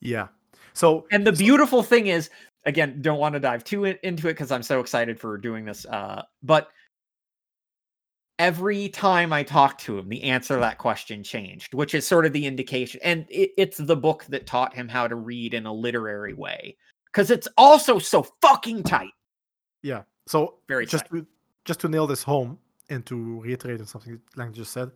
yeah. 0.00 0.28
So 0.74 1.06
and 1.10 1.26
the 1.26 1.32
beautiful 1.32 1.82
thing 1.82 2.08
is 2.08 2.30
again 2.64 3.00
don't 3.00 3.18
want 3.18 3.32
to 3.32 3.40
dive 3.40 3.64
too 3.64 3.84
in- 3.84 3.98
into 4.02 4.28
it 4.28 4.32
because 4.32 4.50
i'm 4.50 4.62
so 4.62 4.80
excited 4.80 5.18
for 5.18 5.38
doing 5.38 5.64
this 5.64 5.86
uh 5.86 6.22
but 6.42 6.68
every 8.38 8.88
time 8.88 9.32
i 9.32 9.42
talked 9.42 9.80
to 9.80 9.98
him 9.98 10.08
the 10.08 10.22
answer 10.24 10.54
to 10.54 10.60
that 10.60 10.76
question 10.76 11.22
changed 11.22 11.72
which 11.74 11.94
is 11.94 12.06
sort 12.06 12.26
of 12.26 12.32
the 12.32 12.44
indication 12.44 13.00
and 13.02 13.24
it, 13.30 13.50
it's 13.56 13.78
the 13.78 13.96
book 13.96 14.26
that 14.28 14.46
taught 14.46 14.74
him 14.74 14.88
how 14.88 15.06
to 15.06 15.14
read 15.14 15.54
in 15.54 15.64
a 15.64 15.72
literary 15.72 16.34
way 16.34 16.76
because 17.06 17.30
it's 17.30 17.48
also 17.56 17.98
so 17.98 18.26
fucking 18.42 18.82
tight 18.82 19.12
Yeah. 19.86 20.02
So 20.26 20.54
Very 20.66 20.84
just 20.84 21.04
tight. 21.04 21.20
to 21.20 21.26
just 21.64 21.80
to 21.80 21.88
nail 21.88 22.06
this 22.06 22.24
home 22.24 22.58
and 22.90 23.06
to 23.06 23.40
reiterate 23.40 23.80
on 23.80 23.86
something 23.86 24.20
Lang 24.36 24.52
just 24.52 24.72
said, 24.72 24.90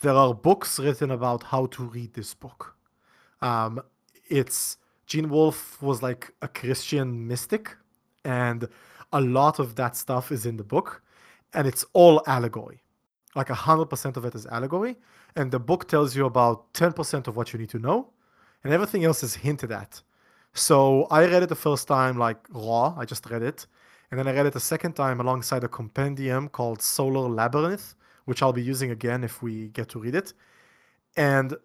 there 0.00 0.14
are 0.14 0.34
books 0.34 0.78
written 0.78 1.10
about 1.10 1.42
how 1.42 1.66
to 1.66 1.82
read 1.84 2.14
this 2.14 2.34
book. 2.34 2.74
Um, 3.40 3.80
it's 4.28 4.78
Gene 5.06 5.28
Wolfe 5.28 5.82
was 5.82 6.02
like 6.02 6.32
a 6.40 6.48
Christian 6.48 7.26
mystic, 7.26 7.76
and 8.24 8.68
a 9.12 9.20
lot 9.20 9.58
of 9.58 9.74
that 9.76 9.96
stuff 9.96 10.32
is 10.32 10.46
in 10.46 10.56
the 10.56 10.64
book, 10.64 11.02
and 11.52 11.66
it's 11.66 11.84
all 11.92 12.22
allegory. 12.26 12.82
Like 13.34 13.48
hundred 13.48 13.86
percent 13.86 14.16
of 14.16 14.24
it 14.24 14.34
is 14.34 14.46
allegory, 14.46 14.96
and 15.36 15.50
the 15.50 15.58
book 15.58 15.88
tells 15.88 16.16
you 16.16 16.24
about 16.24 16.72
ten 16.72 16.92
percent 16.92 17.28
of 17.28 17.36
what 17.36 17.52
you 17.52 17.58
need 17.58 17.70
to 17.70 17.78
know, 17.78 17.98
and 18.64 18.72
everything 18.72 19.04
else 19.04 19.22
is 19.22 19.34
hinted 19.34 19.72
at. 19.72 20.02
So 20.54 21.06
I 21.10 21.26
read 21.26 21.42
it 21.42 21.48
the 21.48 21.62
first 21.68 21.86
time 21.88 22.16
like 22.18 22.38
raw. 22.50 22.94
I 22.96 23.04
just 23.04 23.24
read 23.30 23.42
it, 23.42 23.66
and 24.12 24.18
then 24.18 24.28
I 24.28 24.34
read 24.34 24.44
it 24.44 24.54
a 24.54 24.60
second 24.60 24.92
time 24.92 25.20
alongside 25.20 25.64
a 25.64 25.68
compendium 25.68 26.50
called 26.50 26.82
Solar 26.82 27.30
Labyrinth, 27.30 27.94
which 28.26 28.42
I'll 28.42 28.52
be 28.52 28.62
using 28.62 28.90
again 28.90 29.24
if 29.24 29.42
we 29.42 29.68
get 29.68 29.88
to 29.88 29.98
read 29.98 30.14
it. 30.14 30.34
And 31.16 31.56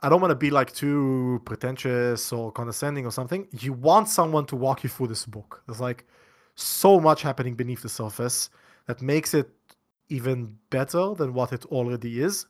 I 0.00 0.08
don't 0.08 0.22
want 0.22 0.30
to 0.30 0.36
be 0.36 0.48
like 0.48 0.72
too 0.72 1.42
pretentious 1.44 2.32
or 2.32 2.50
condescending 2.50 3.04
or 3.04 3.10
something. 3.10 3.46
You 3.60 3.74
want 3.74 4.08
someone 4.08 4.46
to 4.46 4.56
walk 4.56 4.84
you 4.84 4.88
through 4.88 5.08
this 5.08 5.26
book. 5.26 5.62
There's 5.66 5.78
like 5.78 6.06
so 6.54 6.98
much 6.98 7.20
happening 7.20 7.54
beneath 7.54 7.82
the 7.82 7.90
surface 7.90 8.48
that 8.86 9.02
makes 9.02 9.34
it 9.34 9.50
even 10.08 10.56
better 10.70 11.12
than 11.12 11.34
what 11.34 11.52
it 11.52 11.66
already 11.66 12.22
is. 12.22 12.46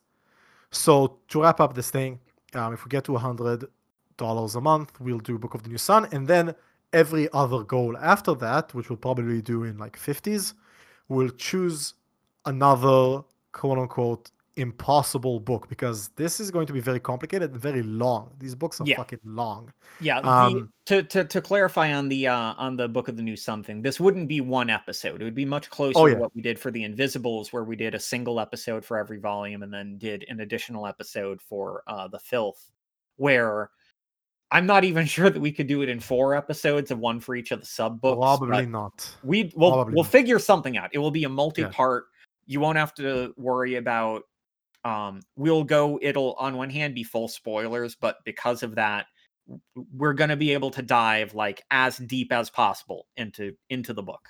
So 0.70 1.18
to 1.30 1.42
wrap 1.42 1.58
up 1.58 1.74
this 1.74 1.90
thing, 1.90 2.20
um, 2.54 2.74
if 2.74 2.84
we 2.84 2.90
get 2.90 3.02
to 3.06 3.16
a 3.16 3.18
hundred 3.18 3.64
dollars 4.18 4.54
a 4.54 4.60
month, 4.60 5.00
we'll 5.00 5.18
do 5.18 5.36
Book 5.36 5.54
of 5.54 5.64
the 5.64 5.68
New 5.68 5.78
Sun, 5.78 6.06
and 6.12 6.28
then 6.28 6.54
every 6.92 7.28
other 7.32 7.62
goal 7.62 7.96
after 7.98 8.34
that, 8.34 8.72
which 8.74 8.88
we'll 8.90 8.96
probably 8.96 9.42
do 9.42 9.64
in 9.64 9.78
like 9.78 9.96
fifties, 9.96 10.54
we'll 11.08 11.30
choose 11.30 11.94
another 12.44 13.22
quote 13.52 13.78
unquote 13.78 14.30
impossible 14.58 15.38
book 15.38 15.68
because 15.68 16.08
this 16.16 16.40
is 16.40 16.50
going 16.50 16.66
to 16.66 16.72
be 16.72 16.80
very 16.80 16.98
complicated 16.98 17.52
and 17.52 17.60
very 17.60 17.82
long. 17.82 18.32
These 18.38 18.54
books 18.54 18.80
are 18.80 18.84
Yeah. 18.86 18.96
fucking 18.96 19.18
long. 19.24 19.70
Yeah, 20.00 20.22
the, 20.22 20.28
Um, 20.28 20.72
to, 20.86 21.02
to 21.02 21.24
to 21.24 21.42
clarify 21.42 21.92
on 21.92 22.08
the 22.08 22.28
uh 22.28 22.54
on 22.56 22.76
the 22.76 22.88
book 22.88 23.08
of 23.08 23.16
the 23.18 23.22
new 23.22 23.36
something, 23.36 23.82
this 23.82 24.00
wouldn't 24.00 24.28
be 24.28 24.40
one 24.40 24.70
episode. 24.70 25.20
It 25.20 25.24
would 25.24 25.34
be 25.34 25.44
much 25.44 25.68
closer 25.68 25.98
Oh, 25.98 26.06
yeah. 26.06 26.14
to 26.14 26.20
what 26.20 26.34
we 26.34 26.40
did 26.40 26.58
for 26.58 26.70
the 26.70 26.84
Invisibles, 26.84 27.52
where 27.52 27.64
we 27.64 27.76
did 27.76 27.94
a 27.94 28.00
single 28.00 28.40
episode 28.40 28.82
for 28.82 28.96
every 28.96 29.18
volume 29.18 29.62
and 29.62 29.72
then 29.72 29.98
did 29.98 30.24
an 30.28 30.40
additional 30.40 30.86
episode 30.86 31.42
for 31.42 31.82
uh 31.86 32.08
the 32.08 32.18
Filth, 32.18 32.70
where 33.16 33.70
I'm 34.50 34.66
not 34.66 34.84
even 34.84 35.06
sure 35.06 35.30
that 35.30 35.40
we 35.40 35.52
could 35.52 35.66
do 35.66 35.82
it 35.82 35.88
in 35.88 36.00
four 36.00 36.34
episodes 36.34 36.90
of 36.90 36.98
one 36.98 37.20
for 37.20 37.34
each 37.34 37.50
of 37.50 37.60
the 37.60 37.66
sub 37.66 38.00
books. 38.00 38.18
Probably 38.18 38.66
not. 38.66 39.08
we 39.22 39.52
will 39.54 39.72
probably 39.72 39.94
we'll 39.94 40.04
not. 40.04 40.12
figure 40.12 40.38
something 40.38 40.76
out. 40.76 40.90
It 40.92 40.98
will 40.98 41.10
be 41.10 41.24
a 41.24 41.28
multi-part. 41.28 42.04
You 42.46 42.60
won't 42.60 42.78
have 42.78 42.94
to 42.94 43.34
worry 43.36 43.76
about 43.76 44.22
um 44.84 45.20
we'll 45.34 45.64
go 45.64 45.98
it'll 46.00 46.34
on 46.34 46.56
one 46.56 46.70
hand 46.70 46.94
be 46.94 47.02
full 47.02 47.28
spoilers, 47.28 47.96
but 47.96 48.18
because 48.24 48.62
of 48.62 48.76
that 48.76 49.06
we're 49.92 50.12
going 50.12 50.30
to 50.30 50.36
be 50.36 50.52
able 50.52 50.70
to 50.70 50.82
dive 50.82 51.34
like 51.34 51.62
as 51.70 51.98
deep 51.98 52.32
as 52.32 52.50
possible 52.50 53.06
into 53.16 53.52
into 53.70 53.92
the 53.92 54.02
book. 54.02 54.28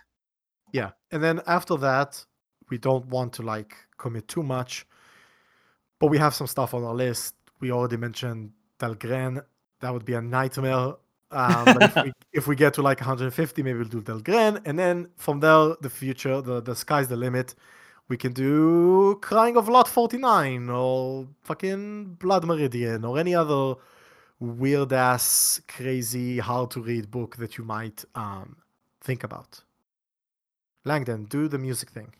Yeah, 0.72 0.90
and 1.10 1.22
then 1.22 1.40
after 1.46 1.76
that, 1.78 2.22
we 2.70 2.78
don't 2.78 3.06
want 3.06 3.32
to 3.34 3.42
like 3.42 3.76
commit 3.98 4.28
too 4.28 4.42
much, 4.42 4.86
but 6.00 6.08
we 6.08 6.18
have 6.18 6.34
some 6.34 6.46
stuff 6.46 6.74
on 6.74 6.84
our 6.84 6.94
list. 6.94 7.34
We 7.60 7.70
already 7.70 7.96
mentioned 7.96 8.52
Dhalgren. 8.78 9.42
That 9.86 9.92
would 9.92 10.04
be 10.04 10.14
a 10.14 10.20
nightmare. 10.20 10.94
Um, 11.30 11.64
but 11.64 11.82
if, 11.84 11.94
we, 11.94 12.12
if 12.32 12.46
we 12.48 12.56
get 12.56 12.74
to 12.74 12.82
like 12.82 12.98
150, 12.98 13.62
maybe 13.62 13.78
we'll 13.78 13.86
do 13.86 14.02
Dhalgren, 14.02 14.60
and 14.64 14.76
then 14.76 15.08
from 15.16 15.38
there, 15.38 15.76
the 15.80 15.88
future, 15.88 16.40
the 16.40 16.60
the 16.60 16.74
sky's 16.74 17.06
the 17.06 17.14
limit. 17.14 17.54
We 18.08 18.16
can 18.16 18.32
do 18.32 19.16
Crying 19.22 19.56
of 19.56 19.68
Lot 19.68 19.86
49 19.86 20.68
or 20.70 21.28
fucking 21.44 22.16
Blood 22.18 22.44
Meridian 22.44 23.04
or 23.04 23.16
any 23.16 23.36
other 23.36 23.76
weird 24.40 24.92
ass, 24.92 25.60
crazy, 25.68 26.38
hard 26.38 26.72
to 26.72 26.80
read 26.80 27.08
book 27.08 27.36
that 27.36 27.56
you 27.56 27.62
might 27.62 28.04
um, 28.16 28.56
think 29.02 29.22
about. 29.22 29.62
Langdon, 30.84 31.26
do 31.26 31.46
the 31.46 31.58
music 31.58 31.90
thing. 31.90 32.12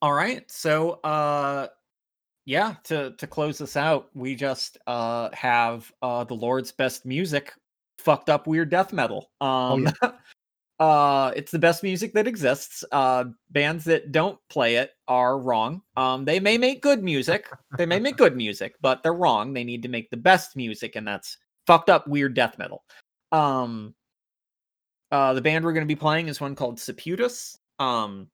All 0.00 0.14
right. 0.14 0.50
So 0.50 1.00
uh 1.04 1.68
yeah, 2.48 2.76
to 2.84 3.10
to 3.18 3.26
close 3.26 3.58
this 3.58 3.76
out, 3.76 4.08
we 4.14 4.34
just 4.34 4.78
uh 4.86 5.28
have 5.34 5.92
uh 6.00 6.24
the 6.24 6.32
Lord's 6.32 6.72
best 6.72 7.04
music, 7.04 7.52
fucked 7.98 8.30
up 8.30 8.46
weird 8.46 8.70
death 8.70 8.90
metal. 8.90 9.30
Um 9.42 9.86
uh 10.80 11.30
it's 11.36 11.52
the 11.52 11.58
best 11.58 11.82
music 11.82 12.14
that 12.14 12.26
exists. 12.26 12.86
Uh 12.90 13.24
bands 13.50 13.84
that 13.84 14.12
don't 14.12 14.38
play 14.48 14.76
it 14.76 14.92
are 15.08 15.38
wrong. 15.38 15.82
Um 15.94 16.24
they 16.24 16.40
may 16.40 16.56
make 16.56 16.80
good 16.80 17.02
music. 17.02 17.50
they 17.76 17.84
may 17.84 18.00
make 18.00 18.16
good 18.24 18.34
music, 18.34 18.76
but 18.80 19.02
they're 19.02 19.12
wrong. 19.12 19.52
They 19.52 19.64
need 19.64 19.82
to 19.82 19.90
make 19.90 20.08
the 20.08 20.16
best 20.16 20.56
music 20.56 20.96
and 20.96 21.06
that's 21.06 21.36
fucked 21.66 21.90
up 21.90 22.08
weird 22.08 22.32
death 22.32 22.56
metal. 22.56 22.82
Um 23.30 23.94
uh 25.12 25.34
the 25.34 25.42
band 25.42 25.66
we're 25.66 25.74
going 25.74 25.86
to 25.86 25.94
be 25.94 26.00
playing 26.00 26.28
is 26.28 26.40
one 26.40 26.54
called 26.54 26.80
Seputus. 26.80 27.58
Um 27.78 28.30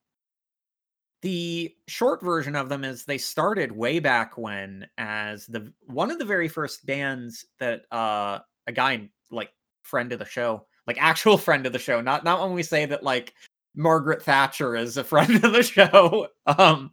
the 1.24 1.74
short 1.88 2.22
version 2.22 2.55
of 2.55 2.68
them 2.68 2.84
is 2.84 3.06
they 3.06 3.16
started 3.16 3.72
way 3.72 3.98
back 3.98 4.36
when 4.36 4.86
as 4.98 5.46
the 5.46 5.72
one 5.86 6.10
of 6.10 6.18
the 6.18 6.24
very 6.24 6.48
first 6.48 6.84
bands 6.84 7.46
that 7.59 7.86
uh 7.90 8.38
a 8.66 8.72
guy 8.72 9.09
like 9.30 9.51
friend 9.84 10.12
of 10.12 10.18
the 10.18 10.26
show 10.26 10.66
like 10.86 10.98
actual 11.01 11.38
friend 11.46 11.64
of 11.64 11.72
the 11.72 11.78
show 11.78 12.02
not 12.02 12.24
not 12.24 12.42
when 12.42 12.52
we 12.52 12.62
say 12.62 12.84
that 12.84 13.02
like 13.02 13.32
margaret 13.74 14.22
thatcher 14.22 14.76
is 14.76 14.98
a 14.98 15.05
friend 15.12 15.42
of 15.42 15.52
the 15.52 15.62
show 15.62 16.28
um 16.46 16.90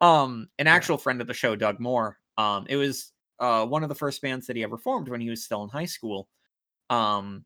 um 0.00 0.48
an 0.58 0.66
actual 0.66 0.96
friend 0.96 1.20
of 1.20 1.26
the 1.26 1.34
show 1.34 1.54
doug 1.54 1.78
moore 1.78 2.16
um 2.38 2.64
it 2.70 2.76
was 2.76 3.12
uh 3.38 3.66
one 3.66 3.82
of 3.82 3.90
the 3.90 3.94
first 3.94 4.22
bands 4.22 4.46
that 4.46 4.56
he 4.56 4.62
ever 4.62 4.78
formed 4.78 5.08
when 5.10 5.20
he 5.20 5.28
was 5.28 5.44
still 5.44 5.62
in 5.62 5.68
high 5.68 5.84
school 5.84 6.26
um 6.88 7.44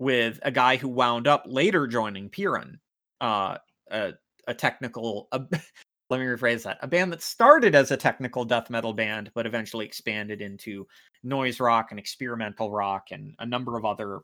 with 0.00 0.40
a 0.42 0.50
guy 0.50 0.76
who 0.76 0.88
wound 0.88 1.28
up 1.28 1.44
later 1.46 1.86
joining 1.86 2.28
Pyrrhon, 2.28 2.80
uh 3.20 3.58
a 3.90 4.14
a 4.48 4.54
technical 4.54 5.28
a, 5.32 5.38
let 6.10 6.20
me 6.20 6.26
rephrase 6.26 6.62
that 6.64 6.78
a 6.82 6.88
band 6.88 7.12
that 7.12 7.22
started 7.22 7.74
as 7.74 7.90
a 7.90 7.96
technical 7.96 8.44
death 8.44 8.70
metal 8.70 8.92
band 8.92 9.30
but 9.34 9.46
eventually 9.46 9.84
expanded 9.84 10.40
into 10.40 10.86
noise 11.22 11.60
rock 11.60 11.88
and 11.90 11.98
experimental 11.98 12.70
rock 12.70 13.08
and 13.10 13.34
a 13.38 13.46
number 13.46 13.76
of 13.76 13.84
other 13.84 14.20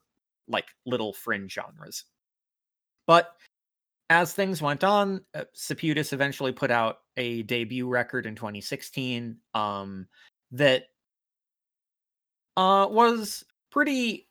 like 0.49 0.67
little 0.85 1.13
fringe 1.13 1.53
genres. 1.53 2.05
But 3.07 3.35
as 4.11 4.33
things 4.33 4.63
went 4.63 4.85
on 4.85 5.21
uh, 5.35 5.45
eventually 6.13 6.53
put 6.53 6.71
out 6.71 6.99
a 7.17 7.43
debut 7.43 7.89
record 7.89 8.27
in 8.27 8.37
2016 8.37 9.37
um 9.55 10.07
that 10.53 10.85
uh 12.57 12.87
was 12.89 13.45
pretty 13.71 14.29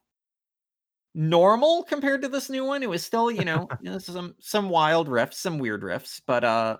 normal 1.16 1.84
compared 1.84 2.22
to 2.22 2.28
this 2.28 2.50
new 2.50 2.66
one. 2.66 2.84
It 2.84 2.90
was 2.90 3.04
still, 3.04 3.32
you 3.32 3.46
know, 3.46 3.68
you 3.82 3.90
know, 3.90 3.98
some 3.98 4.36
some 4.40 4.70
wild 4.70 5.08
riffs, 5.08 5.36
some 5.36 5.58
weird 5.58 5.82
riffs, 5.82 6.22
but 6.28 6.44
uh 6.44 6.78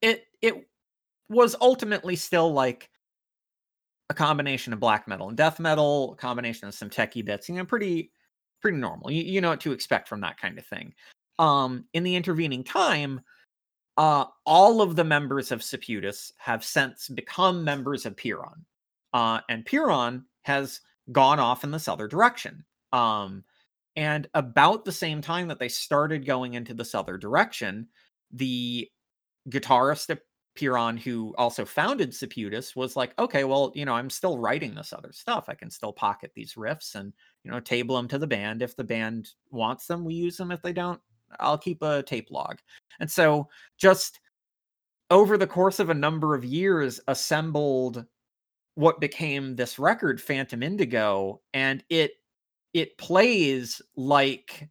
it 0.00 0.24
it 0.42 0.68
was 1.28 1.54
ultimately 1.60 2.16
still 2.16 2.52
like 2.52 2.90
a 4.10 4.14
combination 4.14 4.72
of 4.72 4.80
black 4.80 5.06
metal 5.06 5.28
and 5.28 5.36
death 5.36 5.60
metal, 5.60 6.14
a 6.14 6.16
combination 6.16 6.66
of 6.66 6.74
some 6.74 6.88
techie 6.88 7.24
bits, 7.24 7.48
you 7.48 7.54
know, 7.56 7.64
pretty 7.64 8.10
pretty 8.62 8.78
normal. 8.78 9.10
You, 9.10 9.22
you 9.22 9.40
know 9.40 9.50
what 9.50 9.60
to 9.60 9.72
expect 9.72 10.08
from 10.08 10.22
that 10.22 10.38
kind 10.38 10.58
of 10.58 10.66
thing. 10.66 10.94
Um 11.38 11.84
in 11.92 12.02
the 12.04 12.16
intervening 12.16 12.64
time, 12.64 13.20
uh 13.98 14.24
all 14.46 14.80
of 14.80 14.96
the 14.96 15.04
members 15.04 15.52
of 15.52 15.62
Seputus 15.62 16.32
have 16.38 16.64
since 16.64 17.08
become 17.08 17.64
members 17.64 18.06
of 18.06 18.16
Pyrrhon. 18.16 18.64
Uh 19.12 19.40
and 19.50 19.66
Pyrrhon 19.66 20.24
has 20.42 20.80
gone 21.12 21.38
off 21.38 21.64
in 21.64 21.70
this 21.70 21.88
other 21.88 22.08
direction. 22.08 22.64
Um, 22.92 23.44
and 23.96 24.28
about 24.34 24.84
the 24.84 24.92
same 24.92 25.20
time 25.20 25.48
that 25.48 25.58
they 25.58 25.68
started 25.68 26.24
going 26.24 26.54
into 26.54 26.74
this 26.74 26.94
other 26.94 27.16
direction, 27.16 27.88
the 28.30 28.88
guitarist 29.48 30.16
Pyrrhon, 30.58 30.96
who 30.96 31.34
also 31.38 31.64
founded 31.64 32.12
Seputus, 32.12 32.74
was 32.74 32.96
like, 32.96 33.16
okay, 33.18 33.44
well, 33.44 33.70
you 33.76 33.84
know, 33.84 33.94
I'm 33.94 34.10
still 34.10 34.38
writing 34.38 34.74
this 34.74 34.92
other 34.92 35.12
stuff. 35.12 35.48
I 35.48 35.54
can 35.54 35.70
still 35.70 35.92
pocket 35.92 36.32
these 36.34 36.54
riffs 36.54 36.96
and, 36.96 37.12
you 37.44 37.50
know, 37.50 37.60
table 37.60 37.96
them 37.96 38.08
to 38.08 38.18
the 38.18 38.26
band. 38.26 38.60
If 38.60 38.74
the 38.74 38.84
band 38.84 39.30
wants 39.50 39.86
them, 39.86 40.04
we 40.04 40.14
use 40.14 40.36
them. 40.36 40.50
If 40.50 40.60
they 40.60 40.72
don't, 40.72 41.00
I'll 41.38 41.58
keep 41.58 41.82
a 41.82 42.02
tape 42.02 42.30
log. 42.30 42.58
And 42.98 43.08
so 43.08 43.48
just 43.76 44.18
over 45.10 45.38
the 45.38 45.46
course 45.46 45.78
of 45.78 45.90
a 45.90 45.94
number 45.94 46.34
of 46.34 46.44
years, 46.44 47.00
assembled 47.06 48.04
what 48.74 49.00
became 49.00 49.54
this 49.54 49.78
record, 49.78 50.20
Phantom 50.20 50.62
Indigo, 50.62 51.40
and 51.54 51.84
it 51.88 52.12
it 52.74 52.96
plays 52.98 53.80
like 53.96 54.68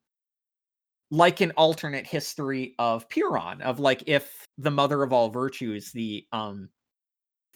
like 1.10 1.40
an 1.42 1.52
alternate 1.52 2.06
history 2.06 2.76
of 2.80 3.08
Pyrrhon, 3.10 3.62
of 3.62 3.80
like 3.80 4.04
if 4.08 4.46
the 4.58 4.72
mother 4.72 5.04
of 5.04 5.14
all 5.14 5.30
virtues, 5.30 5.92
the 5.92 6.26
um 6.32 6.70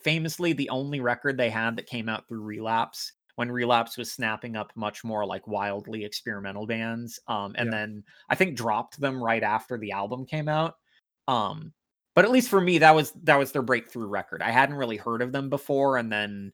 famously 0.03 0.53
the 0.53 0.69
only 0.69 0.99
record 0.99 1.37
they 1.37 1.49
had 1.49 1.75
that 1.75 1.85
came 1.85 2.09
out 2.09 2.27
through 2.27 2.41
relapse 2.41 3.13
when 3.35 3.51
relapse 3.51 3.97
was 3.97 4.11
snapping 4.11 4.55
up 4.55 4.71
much 4.75 5.03
more 5.03 5.25
like 5.25 5.47
wildly 5.47 6.03
experimental 6.03 6.65
bands 6.65 7.19
um 7.27 7.53
and 7.57 7.67
Yeah. 7.67 7.77
then 7.77 8.03
i 8.29 8.35
think 8.35 8.57
dropped 8.57 8.99
them 8.99 9.23
right 9.23 9.43
after 9.43 9.77
the 9.77 9.91
album 9.91 10.25
came 10.25 10.49
out 10.49 10.75
um 11.27 11.71
but 12.15 12.25
at 12.25 12.31
least 12.31 12.49
for 12.49 12.59
me 12.59 12.79
that 12.79 12.95
was 12.95 13.11
that 13.23 13.37
was 13.37 13.51
their 13.51 13.61
breakthrough 13.61 14.07
record 14.07 14.41
i 14.41 14.49
hadn't 14.51 14.75
really 14.75 14.97
heard 14.97 15.21
of 15.21 15.31
them 15.31 15.49
before 15.49 15.97
and 15.97 16.11
then 16.11 16.51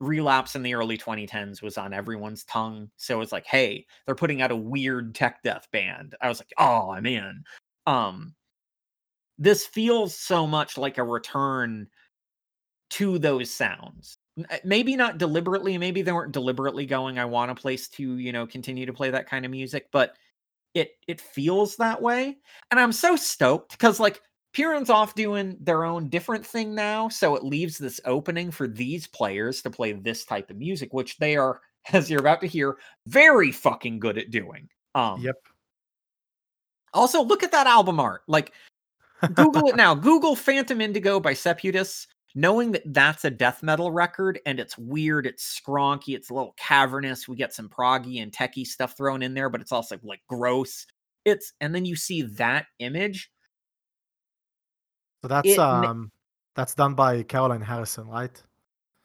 relapse 0.00 0.54
in 0.54 0.62
the 0.62 0.74
early 0.74 0.96
2010s 0.96 1.60
was 1.60 1.76
on 1.76 1.92
everyone's 1.92 2.44
tongue 2.44 2.88
so 2.96 3.20
it's 3.20 3.32
like 3.32 3.46
hey 3.46 3.84
they're 4.06 4.14
putting 4.14 4.40
out 4.40 4.52
a 4.52 4.56
weird 4.56 5.14
tech 5.14 5.42
death 5.42 5.66
band. 5.72 6.14
I 6.20 6.28
was 6.28 6.40
like 6.40 6.52
oh 6.58 6.90
i'm 6.92 7.06
in. 7.06 7.42
Um 7.86 8.34
this 9.38 9.66
feels 9.66 10.16
so 10.16 10.46
much 10.46 10.76
like 10.76 10.98
a 10.98 11.04
return 11.04 11.88
to 12.90 13.18
those 13.18 13.50
sounds. 13.50 14.18
Uh, 14.50 14.56
maybe 14.64 14.94
not 14.94 15.18
deliberately 15.18 15.76
maybe 15.78 16.02
they 16.02 16.12
weren't 16.12 16.32
deliberately 16.32 16.86
going 16.86 17.18
i 17.18 17.24
want 17.24 17.50
a 17.50 17.54
place 17.54 17.88
to 17.88 18.18
you 18.18 18.30
know 18.30 18.46
continue 18.46 18.86
to 18.86 18.92
play 18.92 19.10
that 19.10 19.28
kind 19.28 19.44
of 19.44 19.50
music 19.50 19.88
but 19.90 20.14
it 20.74 20.92
it 21.08 21.20
feels 21.20 21.74
that 21.76 22.00
way 22.00 22.36
and 22.70 22.78
i'm 22.78 22.92
so 22.92 23.16
stoked 23.16 23.72
because 23.72 23.98
like 23.98 24.20
Pyrrhon's 24.52 24.90
off 24.90 25.14
doing 25.14 25.56
their 25.60 25.84
own 25.84 26.08
different 26.08 26.44
thing 26.44 26.74
now, 26.74 27.08
so 27.08 27.36
it 27.36 27.44
leaves 27.44 27.78
this 27.78 28.00
opening 28.04 28.50
for 28.50 28.66
these 28.66 29.06
players 29.06 29.62
to 29.62 29.70
play 29.70 29.92
this 29.92 30.24
type 30.24 30.50
of 30.50 30.56
music, 30.56 30.92
which 30.92 31.16
they 31.18 31.36
are, 31.36 31.60
as 31.92 32.10
you're 32.10 32.20
about 32.20 32.40
to 32.40 32.46
hear, 32.46 32.78
very 33.06 33.52
fucking 33.52 33.98
good 33.98 34.18
at 34.18 34.30
doing. 34.30 34.68
Um, 34.94 35.20
Yep. 35.20 35.36
Also, 36.94 37.22
look 37.22 37.42
at 37.42 37.52
that 37.52 37.66
album 37.66 38.00
art. 38.00 38.22
Like, 38.26 38.52
Google 39.34 39.68
it 39.68 39.76
now. 39.76 39.94
Google 39.94 40.34
Phantom 40.34 40.80
Indigo 40.80 41.20
by 41.20 41.34
Seputus. 41.34 42.06
Knowing 42.34 42.72
that 42.72 42.82
that's 42.86 43.24
a 43.24 43.30
death 43.30 43.62
metal 43.62 43.90
record 43.90 44.38
and 44.44 44.60
it's 44.60 44.76
weird, 44.76 45.26
it's 45.26 45.60
skronky, 45.60 46.14
it's 46.14 46.28
a 46.30 46.34
little 46.34 46.54
cavernous. 46.58 47.26
We 47.26 47.36
get 47.36 47.54
some 47.54 47.68
proggy 47.68 48.22
and 48.22 48.30
techie 48.30 48.66
stuff 48.66 48.96
thrown 48.96 49.22
in 49.22 49.32
there, 49.32 49.48
but 49.48 49.62
it's 49.62 49.72
also 49.72 49.98
like 50.02 50.20
gross. 50.28 50.86
It's 51.24 51.52
and 51.60 51.74
then 51.74 51.84
you 51.84 51.96
see 51.96 52.22
that 52.22 52.66
image. 52.78 53.30
So 55.22 55.28
that's 55.28 55.48
It 55.48 55.58
um 55.58 56.10
that's 56.54 56.74
done 56.74 56.94
by 56.94 57.22
Caroline 57.22 57.60
Harrison, 57.60 58.08
right? 58.08 58.42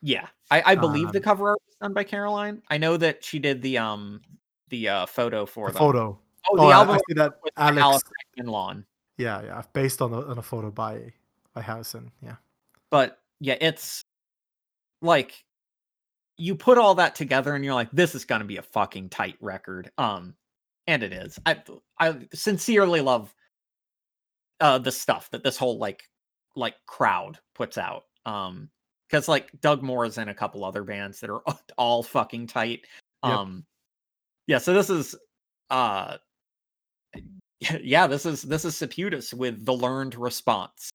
Yeah, 0.02 0.28
I, 0.52 0.62
I 0.74 0.76
believe 0.76 1.12
the 1.12 1.20
Um, 1.20 1.24
cover 1.24 1.50
art 1.50 1.60
was 1.66 1.76
done 1.82 1.94
by 1.94 2.04
Caroline. 2.04 2.62
I 2.70 2.78
know 2.78 2.98
that 2.98 3.24
she 3.24 3.40
did 3.40 3.62
the 3.62 3.78
um 3.78 4.22
the 4.70 4.90
uh 4.90 5.06
photo 5.06 5.46
for 5.46 5.68
The 5.68 5.74
them. 5.74 5.80
photo. 5.80 6.20
Oh, 6.50 6.58
the 6.58 6.64
Oh, 6.64 6.72
album 6.72 6.90
I 6.90 6.94
art 6.94 7.04
see 7.08 7.14
that 7.16 7.34
Alex. 7.58 7.82
Alex 7.82 8.04
and 8.38 8.50
Lawn. 8.50 8.86
Yeah, 9.18 9.42
yeah, 9.44 9.62
based 9.74 10.02
on 10.02 10.12
a, 10.14 10.22
on 10.22 10.38
a 10.38 10.42
photo 10.42 10.72
by 10.72 11.14
by 11.54 11.62
Harrison. 11.62 12.12
Yeah. 12.22 12.36
But 12.90 13.20
yeah, 13.40 13.58
it's 13.62 14.04
like 15.02 15.44
you 16.38 16.56
put 16.56 16.78
all 16.78 16.96
that 16.96 17.16
together 17.16 17.54
and 17.56 17.64
you're 17.64 17.76
like, 17.76 17.92
this 17.92 18.16
is 18.16 18.26
gonna 18.26 18.44
be 18.46 18.58
a 18.58 18.62
fucking 18.64 19.10
tight 19.10 19.38
record. 19.40 19.92
Um, 19.98 20.36
and 20.88 21.02
it 21.04 21.14
is. 21.14 21.40
I 21.46 21.62
I 22.00 22.28
sincerely 22.34 23.02
love 23.02 23.34
uh 24.60 24.78
the 24.78 24.92
stuff 24.92 25.30
that 25.32 25.44
this 25.44 25.58
whole 25.58 25.78
like 25.78 26.04
like 26.56 26.76
crowd 26.86 27.40
puts 27.56 27.78
out. 27.78 28.06
Um, 28.26 28.70
because 29.10 29.28
like 29.28 29.52
Doug 29.62 29.84
Moore 29.84 30.06
is 30.06 30.18
in 30.18 30.30
a 30.30 30.34
couple 30.34 30.66
other 30.66 30.84
bands 30.84 31.20
that 31.20 31.30
are 31.30 31.44
all 31.78 32.02
fucking 32.02 32.48
tight. 32.48 32.88
Yep. 33.24 33.34
Um, 33.34 33.66
yeah. 34.48 34.58
So 34.58 34.74
this 34.74 34.90
is 34.90 35.16
uh 35.70 36.18
yeah, 37.82 38.08
this 38.08 38.26
is 38.26 38.42
this 38.42 38.66
is 38.66 38.76
Seputus 38.76 39.34
with 39.34 39.66
the 39.66 39.74
learned 39.74 40.16
response. 40.16 40.90